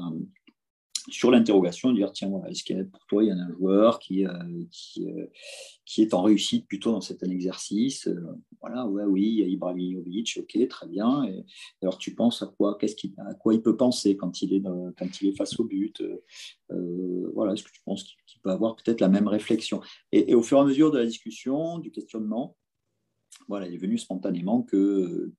sur 1.10 1.32
l'interrogation, 1.32 1.92
dire 1.94 2.12
tiens, 2.12 2.30
voilà, 2.30 2.50
est-ce 2.50 2.64
qu'il 2.64 2.78
y 2.78 2.80
a 2.80 2.84
pour 2.84 3.06
toi, 3.08 3.24
il 3.24 3.28
y 3.28 3.32
a 3.32 3.36
un 3.36 3.52
joueur 3.54 4.00
qui, 4.00 4.26
euh, 4.26 4.32
qui, 4.72 5.08
euh, 5.08 5.28
qui, 5.86 6.02
est 6.02 6.14
en 6.14 6.22
réussite 6.22 6.68
plutôt 6.68 6.92
dans 6.92 7.02
cet 7.02 7.24
exercice 7.24 8.08
euh, 8.08 8.22
Voilà, 8.62 8.86
ouais, 8.86 9.04
oui, 9.04 9.24
il 9.24 9.40
y 9.40 9.44
a 9.44 9.48
Ibrahimovic, 9.48 10.40
ok, 10.42 10.68
très 10.68 10.88
bien. 10.88 11.24
Et, 11.26 11.46
alors 11.82 11.98
tu 11.98 12.14
penses 12.14 12.42
à 12.42 12.48
quoi? 12.48 12.78
Qu'est-ce 12.78 12.96
qu'il, 12.96 13.14
quoi 13.40 13.54
il 13.54 13.62
peut 13.62 13.78
penser 13.78 14.18
quand 14.18 14.42
il 14.42 14.54
est, 14.54 14.62
quand 14.62 15.22
il 15.22 15.30
est 15.30 15.36
face 15.36 15.60
au 15.60 15.64
but? 15.64 16.04
Voilà, 17.34 17.54
est-ce 17.54 17.64
que 17.64 17.72
tu 17.72 17.82
penses 17.84 18.04
qu'il, 18.04 18.42
peut 18.42 18.52
avoir 18.52 18.76
peut-être 18.76 19.02
la 19.02 19.10
même 19.10 19.28
réflexion? 19.28 19.82
Et, 20.12 20.36
au 20.36 20.42
fur 20.42 20.58
et 20.58 20.62
à 20.62 20.66
mesure 20.66 20.92
de 20.92 20.98
la 20.98 21.06
discussion, 21.06 21.80
du 21.80 21.92
questionnement, 21.92 22.58
voilà, 23.48 23.68
il 23.68 23.74
est 23.74 23.78
venu 23.78 23.98
spontanément 23.98 24.62
que 24.62 25.32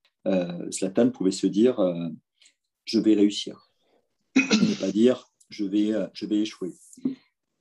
Zlatan 0.71 1.11
pouvait 1.11 1.31
se 1.31 1.47
dire 1.47 1.79
je 2.85 2.99
vais 2.99 3.15
réussir. 3.15 3.71
Ne 4.37 4.81
pas 4.81 4.91
dire 4.91 5.29
je 5.49 5.65
vais, 5.65 5.93
euh, 5.93 6.07
je 6.13 6.27
vais 6.27 6.41
échouer. 6.41 6.75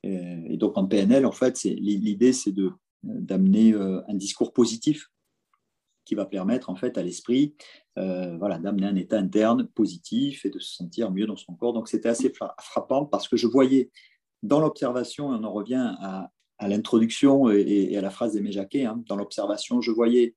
Et, 0.02 0.56
donc 0.56 0.76
en 0.76 0.86
PNL, 0.86 1.26
en 1.26 1.32
fait, 1.32 1.62
l'idée, 1.64 2.32
c'est 2.32 2.52
de, 2.52 2.70
d'amener 3.02 3.72
euh, 3.72 4.00
un 4.08 4.14
discours 4.14 4.52
positif 4.52 5.08
qui 6.04 6.14
va 6.14 6.24
permettre 6.24 6.70
en 6.70 6.74
fait 6.74 6.96
à 6.96 7.02
l'esprit 7.02 7.54
euh, 7.98 8.36
voilà, 8.38 8.58
d'amener 8.58 8.86
un 8.86 8.96
état 8.96 9.18
interne 9.18 9.68
positif 9.68 10.46
et 10.46 10.50
de 10.50 10.58
se 10.58 10.74
sentir 10.74 11.10
mieux 11.10 11.26
dans 11.26 11.36
son 11.36 11.54
corps. 11.54 11.74
Donc 11.74 11.88
c'était 11.88 12.08
assez 12.08 12.32
frappant 12.60 13.04
parce 13.04 13.28
que 13.28 13.36
je 13.36 13.46
voyais 13.46 13.90
dans 14.42 14.60
l'observation, 14.60 15.28
on 15.28 15.44
en 15.44 15.52
revient 15.52 15.94
à, 16.00 16.30
à 16.58 16.68
l'introduction 16.68 17.50
et, 17.50 17.96
à 17.96 18.00
la 18.00 18.10
phrase 18.10 18.34
d'Aimé 18.34 18.52
Jacquet, 18.52 18.84
hein, 18.84 19.02
dans 19.06 19.16
l'observation, 19.16 19.80
je 19.80 19.90
voyais, 19.90 20.34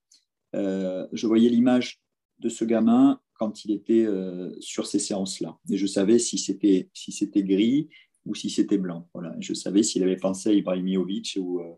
je 0.53 1.27
voyais 1.27 1.49
l'image 1.49 2.01
de 2.41 2.49
ce 2.49 2.65
gamin 2.65 3.19
quand 3.41 3.65
il 3.65 3.71
était 3.71 4.05
euh, 4.05 4.53
sur 4.59 4.85
ces 4.85 4.99
séances-là. 4.99 5.57
Et 5.71 5.75
je 5.75 5.87
savais 5.87 6.19
si 6.19 6.37
c'était 6.37 6.91
si 6.93 7.11
gris 7.37 7.89
ou 8.25 8.35
si 8.35 8.51
c'était 8.51 8.77
blanc. 8.77 9.09
Voilà. 9.15 9.35
Je 9.39 9.55
savais 9.55 9.81
s'il 9.81 10.03
avait 10.03 10.15
pensé 10.15 10.49
à 10.49 10.53
Ibrahimovic 10.53 11.39
ou, 11.39 11.59
euh, 11.59 11.73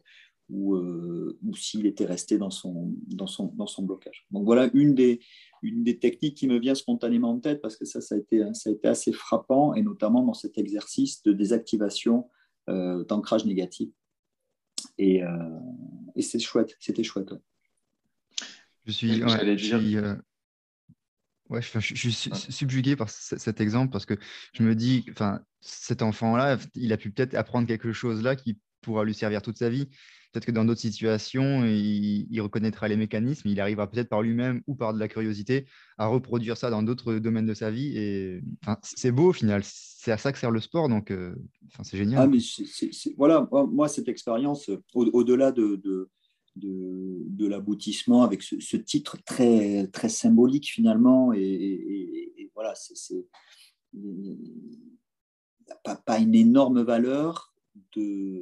ou, 0.50 0.76
euh, 0.76 1.40
ou 1.42 1.56
s'il 1.56 1.86
était 1.86 2.04
resté 2.04 2.38
dans 2.38 2.50
son, 2.50 2.94
dans, 3.08 3.28
son, 3.28 3.46
dans 3.56 3.66
son 3.66 3.84
blocage. 3.84 4.26
Donc 4.32 4.44
voilà 4.44 4.70
une 4.74 4.94
des, 4.94 5.22
une 5.62 5.86
des 5.86 6.00
techniques 6.00 6.36
qui 6.36 6.48
me 6.48 6.60
vient 6.60 6.76
spontanément 6.76 7.32
en 7.32 7.40
tête 7.40 7.62
parce 7.62 7.78
que 7.78 7.86
ça, 7.86 8.02
ça 8.02 8.16
a 8.16 8.18
été, 8.18 8.44
ça 8.54 8.70
a 8.70 8.74
été 8.74 8.90
assez 8.90 9.14
frappant 9.14 9.74
et 9.74 9.84
notamment 9.84 10.22
dans 10.22 10.34
cet 10.34 10.58
exercice 10.58 11.24
de 11.24 11.32
désactivation 11.32 12.28
d'ancrage 12.68 13.46
négatif. 13.46 13.90
Et, 14.98 15.22
et 16.16 16.22
c'est 16.22 16.40
chouette, 16.40 16.76
c'était 16.80 17.04
chouette. 17.04 17.34
Je 18.86 18.92
suis, 18.92 19.24
ouais, 19.24 19.58
je 19.58 19.78
suis 19.78 19.98
Ouais, 21.50 21.62
je, 21.62 21.94
suis 22.10 22.12
subjugué 22.50 22.96
par 22.96 23.10
cet 23.10 23.60
exemple 23.60 23.92
parce 23.92 24.06
que 24.06 24.18
je 24.54 24.64
me 24.64 24.76
dis, 24.76 25.06
enfin, 25.12 25.42
cet 25.62 26.02
enfant-là, 26.02 26.58
il 26.74 26.94
a 26.94 26.98
pu 26.98 27.12
peut-être 27.12 27.36
apprendre 27.36 27.68
quelque 27.68 27.92
chose 27.92 28.24
là 28.24 28.36
qui 28.36 28.58
pourra 28.82 29.04
lui 29.04 29.14
servir 29.14 29.42
toute 29.42 29.58
sa 29.58 29.70
vie. 29.70 29.90
Peut-être 30.34 30.46
que 30.48 30.52
dans 30.52 30.66
d'autres 30.66 30.82
situations, 30.82 31.64
il, 31.64 32.42
reconnaîtra 32.42 32.88
les 32.88 32.98
mécanismes, 32.98 33.50
il 33.50 33.62
arrivera 33.62 33.88
peut-être 33.88 34.10
par 34.10 34.24
lui-même 34.24 34.64
ou 34.66 34.74
par 34.74 34.92
de 34.96 35.00
la 35.00 35.08
curiosité 35.08 35.68
à 36.00 36.08
reproduire 36.08 36.58
ça 36.58 36.72
dans 36.72 36.82
d'autres 36.82 37.14
domaines 37.16 37.46
de 37.46 37.54
sa 37.54 37.70
vie. 37.70 37.96
Et 37.96 38.42
c'est 38.82 39.12
beau 39.12 39.30
au 39.30 39.34
final, 39.34 39.62
c'est 39.64 40.12
à 40.12 40.18
ça 40.18 40.32
que 40.32 40.40
sert 40.40 40.50
le 40.50 40.60
sport, 40.60 40.90
donc 40.90 41.12
euh, 41.12 41.36
c'est 41.84 41.98
génial. 41.98 42.34
Ah, 42.34 42.76
voilà, 43.16 43.48
moi, 43.52 43.88
cette 43.88 44.08
expérience, 44.08 44.72
au-delà 44.96 45.52
de, 45.52 46.10
l'aboutissement 47.38 48.24
avec 48.24 48.42
ce, 48.42 48.76
titre 48.78 49.18
très, 49.24 49.86
très 49.94 50.10
symbolique 50.10 50.66
finalement. 50.66 51.32
Et, 51.32 52.50
voilà, 52.56 52.74
c'est, 52.74 53.28
pas, 55.84 56.18
une 56.18 56.34
énorme 56.34 56.82
valeur 56.82 57.53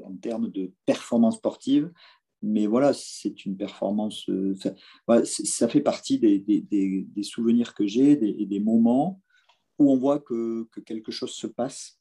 en 0.04 0.16
termes 0.18 0.50
de 0.52 0.72
performance 0.86 1.38
sportive, 1.38 1.92
mais 2.42 2.66
voilà, 2.66 2.94
c'est 2.94 3.46
une 3.46 3.56
performance. 3.56 4.30
Ça, 4.60 5.24
ça 5.26 5.68
fait 5.68 5.82
partie 5.82 6.20
des, 6.20 7.24
souvenirs 7.24 7.74
que 7.74 7.86
j'ai 7.86 8.16
des, 8.16 8.60
moments 8.60 9.22
où 9.78 9.92
on 9.92 9.98
voit 9.98 10.20
que, 10.20 10.68
que 10.72 10.80
quelque 10.80 11.12
chose 11.12 11.32
se 11.32 11.48
passe 11.48 12.00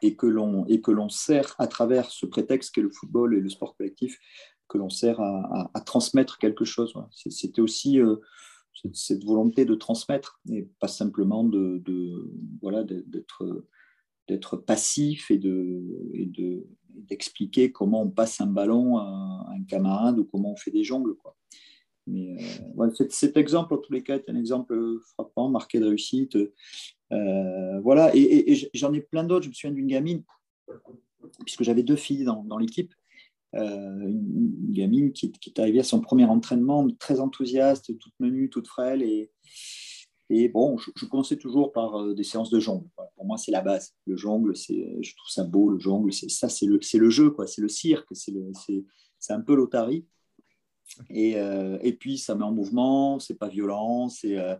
et 0.00 0.16
que 0.16 0.26
l'on 0.26 0.66
et 0.66 0.80
que 0.80 0.90
l'on 0.90 1.08
sert 1.08 1.54
à 1.58 1.66
travers 1.66 2.10
ce 2.10 2.26
prétexte 2.26 2.74
qu'est 2.74 2.82
le 2.82 2.90
football 2.90 3.34
et 3.34 3.40
le 3.40 3.48
sport 3.48 3.76
collectif 3.76 4.18
que 4.68 4.78
l'on 4.78 4.90
sert 4.90 5.20
à, 5.20 5.70
transmettre 5.84 6.38
quelque 6.38 6.64
chose. 6.64 6.94
C'était 7.12 7.60
aussi 7.60 8.00
euh, 8.00 8.16
cette 8.94 9.24
volonté 9.24 9.66
de 9.66 9.74
transmettre 9.74 10.40
et 10.50 10.66
pas 10.80 10.88
simplement 10.88 11.44
de, 11.44 11.82
voilà 12.62 12.82
d'être 12.84 13.66
d'être 14.28 14.56
passif 14.56 15.30
et 15.30 15.38
de 15.38 16.66
d'expliquer 16.94 17.72
comment 17.72 18.02
on 18.02 18.10
passe 18.10 18.40
un 18.40 18.46
ballon 18.46 18.98
à 18.98 19.46
un 19.56 19.64
camarade 19.64 20.18
ou 20.18 20.24
comment 20.24 20.52
on 20.52 20.56
fait 20.56 20.70
des 20.70 20.84
jongles 20.84 21.14
quoi. 21.14 21.36
Mais 22.06 22.36
euh, 22.78 22.90
cet, 23.10 23.36
exemple, 23.36 23.74
en 23.74 23.78
tous 23.78 23.92
les 23.92 24.02
cas, 24.02 24.16
est 24.16 24.28
un 24.28 24.36
exemple 24.36 24.76
frappant, 25.12 25.48
marqué 25.48 25.78
de 25.78 25.86
réussite. 25.86 26.36
Euh, 27.12 27.80
voilà, 27.80 28.10
et, 28.14 28.70
j'en 28.74 28.92
ai 28.92 29.00
plein 29.00 29.24
d'autres. 29.24 29.44
Je 29.44 29.48
me 29.50 29.54
souviens 29.54 29.74
d'une 29.74 29.86
gamine, 29.86 30.22
puisque 31.44 31.62
j'avais 31.62 31.82
deux 31.82 31.96
filles 31.96 32.24
dans, 32.24 32.58
l'équipe, 32.58 32.92
euh, 33.54 34.08
une 34.08 34.72
gamine 34.72 35.12
qui, 35.12 35.32
est 35.46 35.58
arrivée 35.58 35.80
à 35.80 35.84
son 35.84 36.00
premier 36.00 36.24
entraînement, 36.24 36.88
très 36.98 37.20
enthousiaste, 37.20 37.96
toute 37.98 38.14
menue, 38.18 38.50
toute 38.50 38.66
frêle. 38.66 39.02
Et, 39.02 39.30
et 40.34 40.48
bon, 40.48 40.78
je, 40.78 41.04
commençais 41.04 41.36
toujours 41.36 41.72
par 41.72 41.94
euh, 42.00 42.14
des 42.14 42.24
séances 42.24 42.48
de 42.48 42.58
jongle. 42.58 42.88
Pour 43.16 43.26
moi, 43.26 43.36
c'est 43.36 43.50
la 43.50 43.60
base. 43.60 43.94
Le 44.06 44.16
jongle, 44.16 44.56
je 44.56 45.14
trouve 45.14 45.28
ça 45.28 45.44
beau, 45.44 45.68
le 45.68 45.78
jongle, 45.78 46.10
c'est 46.10 46.30
ça, 46.30 46.48
c'est 46.48 46.64
le, 46.64 46.80
le, 46.94 47.10
jeu, 47.10 47.36
c'est 47.46 47.60
le 47.60 47.68
cirque, 47.68 48.08
c'est 48.14 49.32
un 49.32 49.40
peu 49.42 49.54
l'otarie. 49.54 50.06
Et, 51.10 51.36
euh, 51.36 51.78
et, 51.82 51.92
puis, 51.92 52.16
ça 52.16 52.34
met 52.34 52.44
en 52.44 52.52
mouvement, 52.52 53.18
c'est 53.18 53.38
pas 53.38 53.48
violent, 53.48 54.08
c'est 54.08 54.38
euh, 54.38 54.54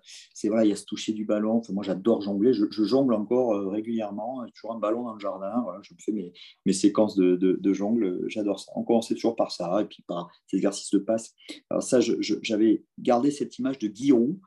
voilà, 0.45 0.65
il 0.65 0.69
y 0.69 0.73
a 0.73 0.77
ce 0.77 0.85
toucher 0.85 1.13
du 1.13 1.25
ballon. 1.25 1.63
Moi, 1.71 1.85
j'adore 1.85 2.21
jongler, 2.21 2.53
je, 2.53 2.67
jongle 2.85 3.15
encore 3.15 3.55
euh, 3.55 3.69
régulièrement, 3.69 4.45
toujours 4.55 4.75
un 4.75 4.79
ballon 4.79 5.05
dans 5.05 5.15
le 5.15 5.21
jardin. 5.21 5.65
Je 5.83 5.95
fais 5.99 6.13
mes, 6.13 6.33
mes 6.67 6.73
séquences 6.73 7.17
de, 7.17 7.37
de, 7.37 7.73
jongle, 7.73 8.25
j'adore 8.29 8.61
ça. 8.61 8.73
On 8.77 8.83
commençait 8.85 9.15
toujours 9.15 9.37
par 9.37 9.53
ça, 9.53 9.81
et 9.81 9.87
puis 9.87 10.05
par 10.07 10.31
ces 10.47 10.57
exercices 10.59 10.91
de 10.91 10.99
passe. 10.99 11.35
Alors, 11.71 11.83
ça, 11.83 12.01
j'avais 12.01 12.85
gardé 12.99 13.31
cette 13.31 13.59
image 13.59 13.79
de 13.79 13.89
Giroud, 13.89 14.39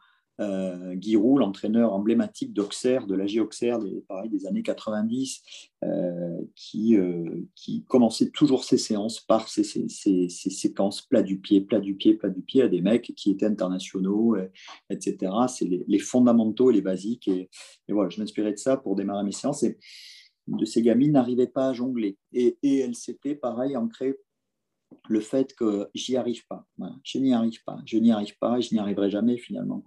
euh, 0.42 0.96
Giroud, 1.00 1.40
l'entraîneur 1.40 1.94
emblématique 1.94 2.54
d'Auxerre, 2.54 3.08
de 3.08 3.16
l'AG 3.16 3.40
Auxerre 3.40 3.80
des, 3.80 4.04
pareil, 4.08 4.30
des 4.30 4.46
années 4.46 4.64
90, 4.64 5.44
euh, 5.84 6.42
qui, 6.56 6.98
euh, 6.98 7.46
qui 7.56 7.84
commençait 7.86 8.30
toujours 8.32 8.64
ses 8.64 8.78
séances 8.78 9.22
par 9.22 9.48
ces, 9.48 9.64
séquences 9.64 11.02
plat 11.02 11.22
du 11.22 11.40
pied, 11.40 11.62
plat 11.62 11.80
du 11.80 11.96
pied, 11.96 12.16
plat 12.16 12.30
du 12.30 12.42
pied 12.42 12.62
à 12.62 12.68
des 12.68 12.82
mecs 12.82 13.14
qui 13.16 13.32
étaient 13.32 13.46
internationaux, 13.46 14.36
etc. 14.90 15.32
C'est 15.48 15.66
les, 15.88 16.00
fondamentaux 16.00 16.70
et 16.70 16.74
les 16.74 16.82
basiques. 16.82 17.28
Et, 17.28 17.50
voilà, 17.88 18.10
je 18.10 18.20
m'inspirais 18.20 18.52
de 18.52 18.58
ça 18.58 18.78
pour 18.78 18.96
démarrer 18.96 19.24
mes 19.24 19.32
séances. 19.32 19.64
Et 19.64 19.78
de 20.48 20.66
ces 20.66 20.82
gamines 20.82 21.14
n'arrivaient 21.14 21.48
pas 21.48 21.70
à 21.70 21.74
jongler. 21.74 22.18
Et, 22.34 22.58
et 22.62 23.36
pareil, 23.36 23.78
ancrées 23.78 24.18
le 25.10 25.20
fait 25.20 25.54
que 25.56 25.90
j'y 25.94 26.18
arrive 26.18 26.46
pas. 26.48 26.66
Je 27.04 27.20
n'y 27.20 27.34
arrive 27.34 27.64
pas. 27.64 27.80
Je 27.86 27.98
n'y 27.98 28.12
arrive 28.12 28.38
pas 28.38 28.60
je 28.60 28.74
n'y 28.74 28.80
arriverai 28.80 29.10
jamais 29.10 29.38
finalement. 29.38 29.84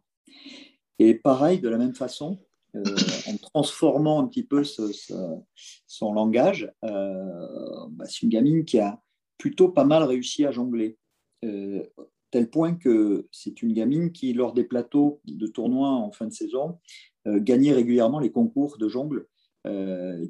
Et 0.98 1.14
pareil, 1.14 1.60
de 1.60 1.68
la 1.68 1.78
même 1.78 1.94
façon, 1.94 2.38
euh, 2.76 2.82
en 3.26 3.36
transformant 3.36 4.20
un 4.20 4.26
petit 4.26 4.42
peu 4.42 4.62
son 4.64 6.12
langage, 6.12 6.70
euh, 6.84 7.86
bah, 7.90 8.04
c'est 8.06 8.22
une 8.22 8.28
gamine 8.28 8.64
qui 8.64 8.78
a 8.78 9.00
plutôt 9.38 9.68
pas 9.68 9.84
mal 9.84 10.02
réussi 10.02 10.44
à 10.44 10.50
jongler. 10.50 10.98
Euh, 11.44 11.82
tel 12.30 12.50
point 12.50 12.74
que 12.74 13.26
c'est 13.32 13.62
une 13.62 13.72
gamine 13.72 14.12
qui, 14.12 14.34
lors 14.34 14.52
des 14.52 14.64
plateaux 14.64 15.20
de 15.24 15.46
tournois 15.46 15.90
en 15.90 16.12
fin 16.12 16.26
de 16.26 16.32
saison, 16.32 16.78
gagnait 17.26 17.72
régulièrement 17.72 18.20
les 18.20 18.30
concours 18.30 18.76
de 18.78 18.88
jongle 18.88 19.26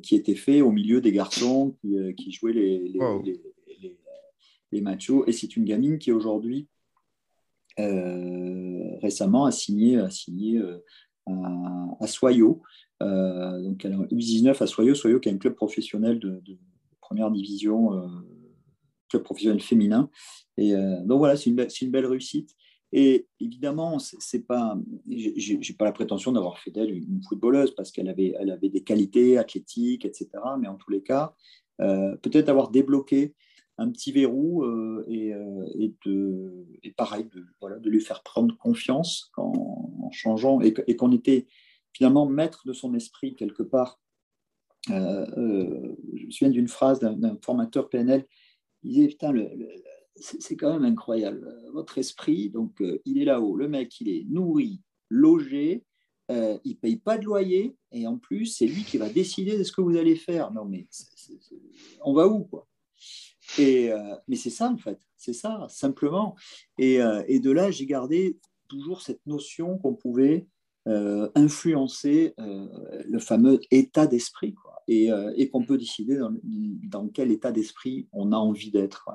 qui 0.03 0.14
étaient 0.14 0.36
faits 0.36 0.62
au 0.62 0.70
milieu 0.70 1.01
des 1.01 1.12
garçons 1.12 1.76
qui, 2.16 2.30
jouaient 2.32 2.53
les, 2.53 2.88
les, 2.88 4.01
les 4.70 4.80
machos. 4.80 5.24
Et 5.26 5.32
c'est 5.32 5.57
une 5.57 5.64
gamine 5.64 5.99
qui 5.99 6.12
aujourd'hui 6.12 6.68
récemment 7.79 9.47
a 9.47 9.51
signé, 9.53 9.97
euh, 9.97 10.79
à, 12.01 12.07
Soyo. 12.07 12.62
Euh, 13.03 13.62
donc, 13.62 13.85
elle 13.85 13.93
a 13.93 13.97
U19 13.97 14.62
à 14.62 14.66
Soyo, 14.66 14.95
Soyo 14.95 15.20
qui 15.20 15.29
est 15.29 15.33
un 15.33 15.39
club 15.39 15.55
professionnel 15.55 16.18
de, 16.18 16.43
première 17.01 17.31
division, 17.31 18.03
club 19.09 19.22
professionnel 19.22 19.62
féminin. 19.62 20.11
Et 20.59 20.74
donc 20.74 21.18
voilà, 21.18 21.37
c'est 21.37 21.49
une, 21.49 21.66
une, 21.81 21.91
belle 21.91 22.05
réussite. 22.05 22.55
Et 22.93 23.26
évidemment, 23.41 23.99
c'est 23.99 24.47
pas, 24.47 24.76
j'ai 25.07 25.74
pas 25.79 25.87
la 25.87 25.93
prétention 25.93 26.33
d'avoir 26.33 26.59
fait 26.59 26.70
d'elle 26.70 26.95
une 26.95 27.22
footballeuse 27.26 27.74
parce 27.74 27.93
qu'elle 27.93 28.11
avait, 28.11 28.35
elle 28.39 28.51
avait 28.51 28.68
des 28.68 28.83
qualités 28.83 29.39
athlétiques, 29.39 30.05
etc. 30.05 30.29
Mais 30.61 30.68
en 30.68 30.74
tous 30.74 30.91
les 30.91 31.03
cas, 31.03 31.35
peut-être 31.79 32.51
avoir 32.51 32.70
débloqué 32.70 33.35
un 33.79 33.91
petit 33.91 34.11
verrou 34.11 34.64
euh, 34.64 35.07
euh, 35.09 36.64
et, 36.83 36.91
pareil, 36.91 37.26
de, 37.33 37.89
lui 37.89 38.01
faire 38.01 38.22
prendre 38.22 38.57
confiance 38.59 39.31
en 39.37 40.11
changeant 40.11 40.61
et, 40.61 40.97
qu'on 40.97 41.12
était 41.12 41.47
finalement 41.93 42.26
maître 42.26 42.66
de 42.66 42.72
son 42.72 42.95
esprit 42.95 43.35
quelque 43.37 43.62
part. 43.62 44.01
Euh, 44.91 45.95
je 46.14 46.26
me 46.26 46.31
souviens 46.31 46.51
d'une 46.51 46.68
phrase 46.68 46.99
d'un 47.01 47.39
formateur 47.43 47.89
PNL, 47.89 48.26
il 48.83 48.93
disait, 48.93 49.09
putain, 49.09 49.33
c'est 50.16 50.57
quand 50.57 50.72
même 50.72 50.85
incroyable, 50.85 51.49
votre 51.72 51.99
esprit, 51.99 52.51
donc 52.51 52.83
il 53.05 53.20
est 53.20 53.24
là-haut, 53.24 53.57
le 53.57 53.68
mec, 53.68 54.01
il 54.01 54.09
est 54.09 54.24
nourri, 54.29 54.81
logé, 55.09 55.85
il 56.31 56.61
ne 56.64 56.74
paye 56.74 56.97
pas 56.97 57.16
de 57.16 57.24
loyer, 57.24 57.76
et 57.93 58.07
en 58.07 58.18
plus, 58.18 58.47
c'est 58.47 58.66
lui 58.66 58.83
qui 58.83 58.99
va 58.99 59.09
décider 59.09 59.57
de 59.57 59.62
ce 59.62 59.72
que 59.72 59.81
vous 59.81 59.97
allez 59.97 60.16
faire. 60.16 60.53
Non, 60.53 60.64
mais 60.64 60.87
on 62.03 62.12
va 62.12 62.26
où, 62.26 62.45
quoi? 62.45 62.66
Et, 63.57 63.90
euh, 63.90 64.14
mais 64.26 64.36
c'est 64.36 64.51
ça, 64.51 64.68
en 64.70 64.76
fait, 64.76 64.99
c'est 65.16 65.32
ça, 65.32 65.66
simplement. 65.68 66.36
Et, 66.78 67.01
euh, 67.01 67.22
et 67.28 67.40
de 67.40 67.51
là, 67.51 67.70
j'ai 67.70 67.86
gardé 67.86 68.38
toujours 68.68 69.01
cette 69.01 69.24
notion 69.26 69.78
qu'on 69.78 69.94
pouvait 69.94 70.46
euh, 70.86 71.30
influencer 71.34 72.34
le 72.38 73.18
fameux 73.18 73.61
état 73.70 74.07
d'esprit, 74.07 74.55
et, 74.90 75.11
et 75.36 75.51
qu'on 75.51 75.64
peut 75.64 75.76
décider 75.76 76.16
dans, 76.16 76.32
dans, 76.88 77.09
quel 77.09 77.30
état 77.30 77.53
d'esprit 77.53 78.09
on 78.12 78.32
a 78.32 78.36
envie 78.36 78.70
d'être. 78.70 79.11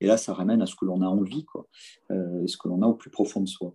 Et 0.00 0.06
là, 0.06 0.16
ça 0.16 0.32
ramène 0.32 0.62
à 0.62 0.66
ce 0.66 0.76
que 0.76 0.84
l'on 0.84 1.02
a 1.02 1.06
envie, 1.06 1.44
quoi, 1.44 1.66
et 2.10 2.46
ce 2.46 2.56
que 2.56 2.68
l'on 2.68 2.82
a 2.82 2.86
au 2.86 2.94
plus 2.94 3.10
profond 3.10 3.40
de 3.40 3.48
soi. 3.48 3.74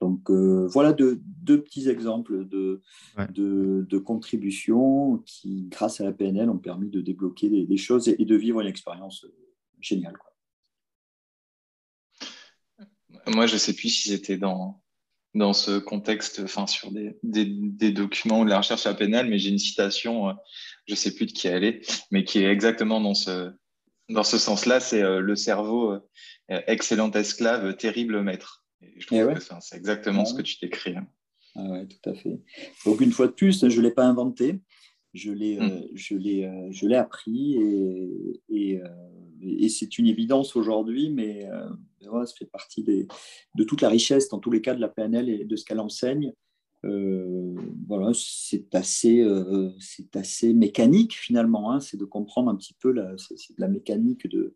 Donc 0.00 0.30
euh, 0.30 0.66
voilà 0.66 0.92
deux, 0.94 1.20
petits 1.62 1.88
exemples 1.90 2.48
de, 2.48 2.80
de, 3.28 3.98
contributions 3.98 5.18
qui, 5.26 5.66
grâce 5.68 6.00
à 6.00 6.04
la 6.04 6.12
PNL, 6.12 6.48
ont 6.48 6.58
permis 6.58 6.88
de 6.88 7.02
débloquer 7.02 7.50
des, 7.50 7.76
choses 7.76 8.08
et, 8.08 8.24
de 8.24 8.36
vivre 8.36 8.60
une 8.60 8.66
expérience 8.66 9.24
euh, 9.24 9.34
géniale. 9.80 10.16
Moi, 13.26 13.46
je 13.46 13.54
ne 13.54 13.58
sais 13.58 13.74
plus 13.74 13.90
si 13.90 14.08
c'était 14.08 14.38
dans, 14.38 14.80
dans 15.34 15.52
ce 15.52 15.78
contexte, 15.78 16.40
enfin 16.42 16.66
sur 16.66 16.90
des, 16.92 17.18
des, 17.22 17.92
documents 17.92 18.40
ou 18.40 18.44
de 18.46 18.50
la 18.50 18.58
recherche 18.58 18.86
à 18.86 18.90
la 18.90 18.96
PNL, 18.96 19.28
mais 19.28 19.38
j'ai 19.38 19.50
une 19.50 19.58
citation, 19.58 20.30
euh, 20.30 20.32
je 20.86 20.94
ne 20.94 20.96
sais 20.96 21.14
plus 21.14 21.26
de 21.26 21.32
qui 21.32 21.46
elle 21.46 21.64
est, 21.64 22.06
mais 22.10 22.24
qui 22.24 22.38
est 22.38 22.50
exactement 22.50 23.02
dans 23.02 23.14
ce, 23.14 23.52
dans 24.08 24.24
ce 24.24 24.38
sens-là, 24.38 24.80
c'est 24.80 25.02
le 25.02 25.36
cerveau, 25.36 25.94
excellent 26.48 27.12
esclave, 27.12 27.76
terrible 27.76 28.22
maître 28.22 28.59
je 28.96 29.06
trouve 29.06 29.18
eh 29.30 29.34
que 29.34 29.40
c'est 29.60 29.76
exactement 29.76 30.24
ce 30.24 30.34
que 30.34 30.42
tu 30.42 30.56
décris. 30.60 30.96
Hein. 30.96 31.06
Ah 31.56 31.64
ouais, 31.64 31.86
tout 31.86 32.10
à 32.10 32.14
fait. 32.14 32.40
Donc, 32.86 33.00
une 33.00 33.12
fois 33.12 33.26
de 33.26 33.32
plus, 33.32 33.68
je 33.68 33.76
ne 33.76 33.82
l'ai 33.82 33.90
pas 33.90 34.04
inventé. 34.04 34.60
Je 35.12 35.32
l'ai, 35.32 35.58
hmm. 35.58 35.62
euh, 35.62 35.80
je 35.94 36.14
l'ai, 36.14 36.44
euh, 36.44 36.68
je 36.70 36.86
l'ai 36.86 36.94
appris 36.94 37.56
et, 37.56 38.42
et, 38.48 38.80
euh, 38.80 38.88
et, 39.42 39.68
c'est 39.68 39.98
une 39.98 40.06
évidence 40.06 40.54
aujourd'hui, 40.54 41.10
mais 41.10 41.48
voilà, 42.08 42.26
ça 42.26 42.34
fait 42.36 42.46
partie 42.46 42.82
des, 42.82 43.08
de 43.56 43.64
toute 43.64 43.80
la 43.80 43.88
richesse, 43.88 44.28
dans 44.28 44.38
tous 44.38 44.50
les 44.50 44.60
cas, 44.60 44.74
de 44.74 44.80
la 44.80 44.88
PNL 44.88 45.28
et 45.28 45.44
de 45.44 45.56
ce 45.56 45.64
qu'elle 45.64 45.80
enseigne. 45.80 46.32
voilà, 46.82 48.12
c'est 48.14 48.74
assez, 48.74 49.26
c'est 49.80 50.14
assez 50.16 50.54
mécanique 50.54 51.14
finalement. 51.14 51.72
Hein, 51.72 51.80
c'est 51.80 51.96
de 51.96 52.04
comprendre 52.04 52.50
un 52.50 52.56
petit 52.56 52.74
peu 52.74 52.92
la, 52.92 53.16
c'est, 53.18 53.34
de 53.34 53.60
la 53.60 53.68
mécanique 53.68 54.28
de, 54.28 54.54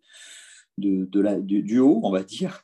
de, 0.79 1.05
de 1.05 1.21
la, 1.21 1.41
du, 1.41 1.79
haut, 1.81 2.01
on 2.03 2.11
va 2.11 2.23
dire. 2.23 2.63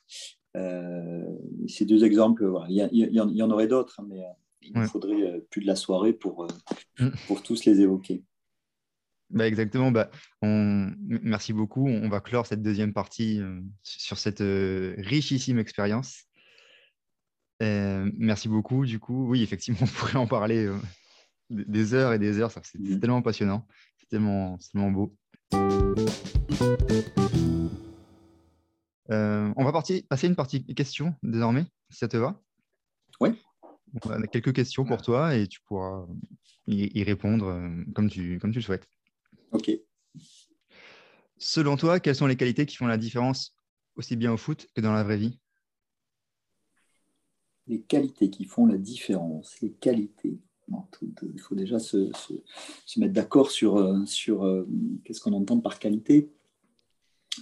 Euh, 0.56 1.22
ces 1.68 1.84
deux 1.84 2.04
exemples, 2.04 2.50
il, 2.68 2.74
y 2.92 3.42
en 3.42 3.50
aurait 3.50 3.68
d'autres, 3.68 4.00
hein, 4.00 4.06
mais 4.08 4.20
euh, 4.20 4.32
il 4.62 4.72
nous 4.74 4.86
faudrait 4.86 5.22
euh, 5.22 5.40
plus 5.50 5.62
de 5.62 5.66
la 5.66 5.76
soirée 5.76 6.12
pour, 6.12 6.48
mm. 6.98 7.10
pour 7.26 7.42
tous 7.42 7.64
les 7.64 7.80
évoquer. 7.80 8.24
Bah 9.30 9.46
exactement. 9.46 9.92
Bah, 9.92 10.10
on... 10.42 10.90
Merci 10.98 11.52
beaucoup. 11.52 11.86
On 11.86 12.08
va 12.08 12.20
clore 12.20 12.46
cette 12.46 12.62
deuxième 12.62 12.92
partie 12.92 13.40
sur 13.82 14.18
cette 14.18 14.42
richissime 14.98 15.60
expérience. 15.60 16.24
merci 17.60 18.48
beaucoup. 18.48 18.84
Du 18.84 18.98
coup, 18.98 19.28
oui, 19.28 19.44
effectivement, 19.44 19.80
on 19.82 19.86
pourrait 19.86 20.16
en 20.16 20.26
parler 20.26 20.68
des 21.48 21.94
heures 21.94 22.12
et 22.12 22.18
des 22.18 22.40
heures. 22.40 22.50
C'est 22.50 22.80
mm. 22.80 22.98
tellement 22.98 23.22
passionnant. 23.22 23.68
C'est 23.98 24.08
tellement, 24.08 24.58
tellement 24.72 24.90
beau. 24.90 25.16
Euh, 29.10 29.52
on 29.56 29.64
va 29.64 29.72
partir, 29.72 30.02
passer 30.08 30.28
une 30.28 30.36
partie 30.36 30.64
questions 30.74 31.14
désormais, 31.22 31.64
si 31.90 31.98
ça 31.98 32.08
te 32.08 32.16
va. 32.16 32.40
Oui. 33.20 33.30
On 34.04 34.10
a 34.10 34.26
quelques 34.28 34.52
questions 34.52 34.84
pour 34.84 35.02
toi 35.02 35.34
et 35.34 35.48
tu 35.48 35.60
pourras 35.62 36.06
y, 36.68 37.02
répondre 37.02 37.46
euh, 37.46 37.84
comme 37.94 38.08
tu, 38.08 38.38
comme 38.38 38.52
tu 38.52 38.58
le 38.58 38.64
souhaites. 38.64 38.86
OK. 39.52 39.70
Selon 41.38 41.76
toi, 41.76 41.98
quelles 41.98 42.14
sont 42.14 42.28
les 42.28 42.36
qualités 42.36 42.66
qui 42.66 42.76
font 42.76 42.86
la 42.86 42.98
différence 42.98 43.56
aussi 43.96 44.14
bien 44.14 44.32
au 44.32 44.36
foot 44.36 44.68
que 44.74 44.80
dans 44.80 44.92
la 44.92 45.02
vraie 45.02 45.16
vie? 45.16 45.40
Les 47.66 47.82
qualités 47.82 48.30
qui 48.30 48.44
font 48.44 48.66
la 48.66 48.78
différence, 48.78 49.60
les 49.60 49.72
qualités. 49.72 50.38
il 50.68 51.40
faut 51.40 51.56
déjà 51.56 51.80
se, 51.80 52.10
mettre 52.96 53.12
d'accord 53.12 53.50
sur, 53.50 53.76
euh, 53.76 54.04
sur 54.06 54.46
qu'est-ce 55.04 55.20
qu'on 55.20 55.32
entend 55.32 55.58
par 55.58 55.80
qualité. 55.80 56.30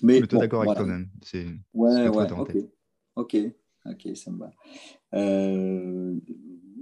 Mais 0.02 0.20
bon, 0.20 0.38
d'accord 0.38 0.62
avec 0.62 0.76
toi-même. 0.76 1.08
C'est 1.22 1.46
ouais, 1.74 2.08
ouais, 2.08 2.32
ok, 2.32 2.56
ok, 3.16 3.36
ok, 3.86 4.16
ça 4.16 4.30
me 4.30 4.38
va. 4.38 4.52
Euh, 5.14 6.14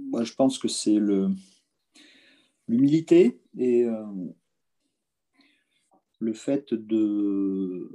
moi, 0.09 0.23
je 0.23 0.33
pense 0.33 0.57
que 0.59 0.67
c'est 0.67 0.99
le 0.99 1.29
l'humilité 2.67 3.39
et 3.57 3.85
euh, 3.85 4.05
le 6.19 6.33
fait 6.33 6.73
de, 6.73 7.89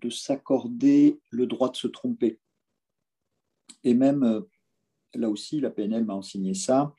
de 0.00 0.10
s'accorder 0.10 1.20
le 1.30 1.46
droit 1.46 1.70
de 1.70 1.76
se 1.76 1.88
tromper. 1.88 2.40
Et 3.84 3.92
même, 3.92 4.22
euh, 4.22 4.40
là 5.14 5.28
aussi, 5.28 5.60
la 5.60 5.68
PNL 5.70 6.06
m'a 6.06 6.14
enseigné 6.14 6.54
ça, 6.54 6.94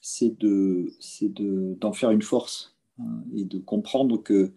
c'est 0.00 0.38
de, 0.38 0.90
d'en 1.80 1.92
faire 1.92 2.12
une 2.12 2.22
force 2.22 2.78
hein, 2.98 3.24
et 3.34 3.44
de 3.44 3.58
comprendre 3.58 4.22
que 4.22 4.52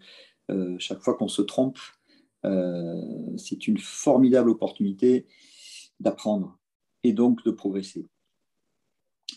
chaque 0.78 1.00
fois 1.00 1.14
qu'on 1.14 1.28
se 1.28 1.40
trompe, 1.40 1.78
c'est 2.44 3.66
une 3.68 3.78
formidable 3.78 4.50
opportunité 4.50 5.26
d'apprendre 6.00 6.58
et 7.04 7.12
donc 7.12 7.44
de 7.44 7.50
progresser. 7.50 8.06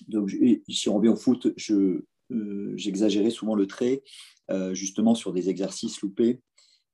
Donc, 0.07 0.35
si 0.67 0.89
on 0.89 0.97
revient 0.97 1.09
au 1.09 1.15
foot, 1.15 1.47
j'exagérais 2.75 3.29
souvent 3.29 3.55
le 3.55 3.67
trait, 3.67 4.03
justement 4.73 5.15
sur 5.15 5.33
des 5.33 5.49
exercices 5.49 6.01
loupés 6.01 6.41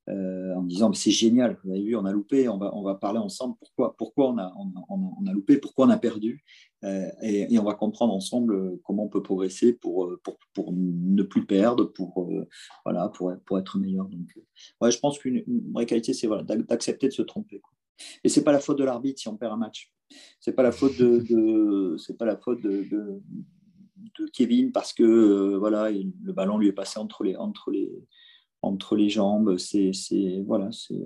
euh, 0.08 0.54
en 0.56 0.62
disant 0.62 0.92
c'est 0.92 1.12
génial, 1.12 1.58
vous 1.62 1.70
avez 1.70 1.82
vu, 1.82 1.94
on 1.94 2.04
a 2.04 2.10
loupé, 2.10 2.48
on 2.48 2.58
va, 2.58 2.74
on 2.74 2.82
va 2.82 2.96
parler 2.96 3.20
ensemble 3.20 3.54
pourquoi, 3.60 3.96
pourquoi 3.96 4.30
on, 4.30 4.38
a, 4.38 4.52
on, 4.88 5.26
a 5.26 5.32
loupé, 5.32 5.58
pourquoi 5.58 5.86
on 5.86 5.90
a 5.90 5.96
perdu, 5.96 6.42
euh, 6.82 7.08
et, 7.22 7.56
on 7.56 7.62
va 7.62 7.74
comprendre 7.74 8.12
ensemble 8.12 8.80
comment 8.82 9.04
on 9.04 9.08
peut 9.08 9.22
progresser 9.22 9.72
pour, 9.72 10.18
pour, 10.24 10.38
pour 10.54 10.72
ne 10.72 11.22
plus 11.22 11.46
perdre, 11.46 11.84
pour, 11.84 12.24
euh, 12.24 12.48
voilà, 12.84 13.10
pour, 13.10 13.32
pour 13.46 13.60
être 13.60 13.78
meilleur. 13.78 14.08
Donc, 14.08 14.26
ouais, 14.80 14.90
je 14.90 14.98
pense 14.98 15.20
qu'une 15.20 15.44
vraie 15.72 15.86
qualité, 15.86 16.14
c'est 16.14 16.26
voilà, 16.26 16.42
d'accepter 16.42 17.06
de 17.06 17.12
se 17.12 17.22
tromper. 17.22 17.60
Quoi. 17.60 17.72
Et 18.24 18.28
c'est 18.28 18.42
pas 18.42 18.52
la 18.52 18.58
faute 18.58 18.78
de 18.78 18.84
l'arbitre 18.84 19.20
si 19.20 19.28
on 19.28 19.36
perd 19.36 19.52
un 19.52 19.56
match. 19.56 19.92
C'est 20.40 20.52
pas 20.52 20.64
la 20.64 20.72
faute 20.72 20.98
de, 20.98 21.96
pas 22.18 22.26
la 22.26 22.36
faute 22.36 22.60
de 22.60 23.20
Kevin 24.32 24.72
parce 24.72 24.92
que 24.92 25.54
voilà, 25.54 25.90
le 25.90 26.32
ballon 26.32 26.58
lui 26.58 26.66
est 26.66 26.72
passé 26.72 26.98
entre 26.98 27.22
les, 27.22 27.36
entre 27.36 27.70
les, 27.70 27.88
entre 28.62 28.96
les 28.96 29.10
jambes. 29.10 29.58
C'est 29.58 29.92
voilà, 30.46 30.70
c'est 30.72 31.00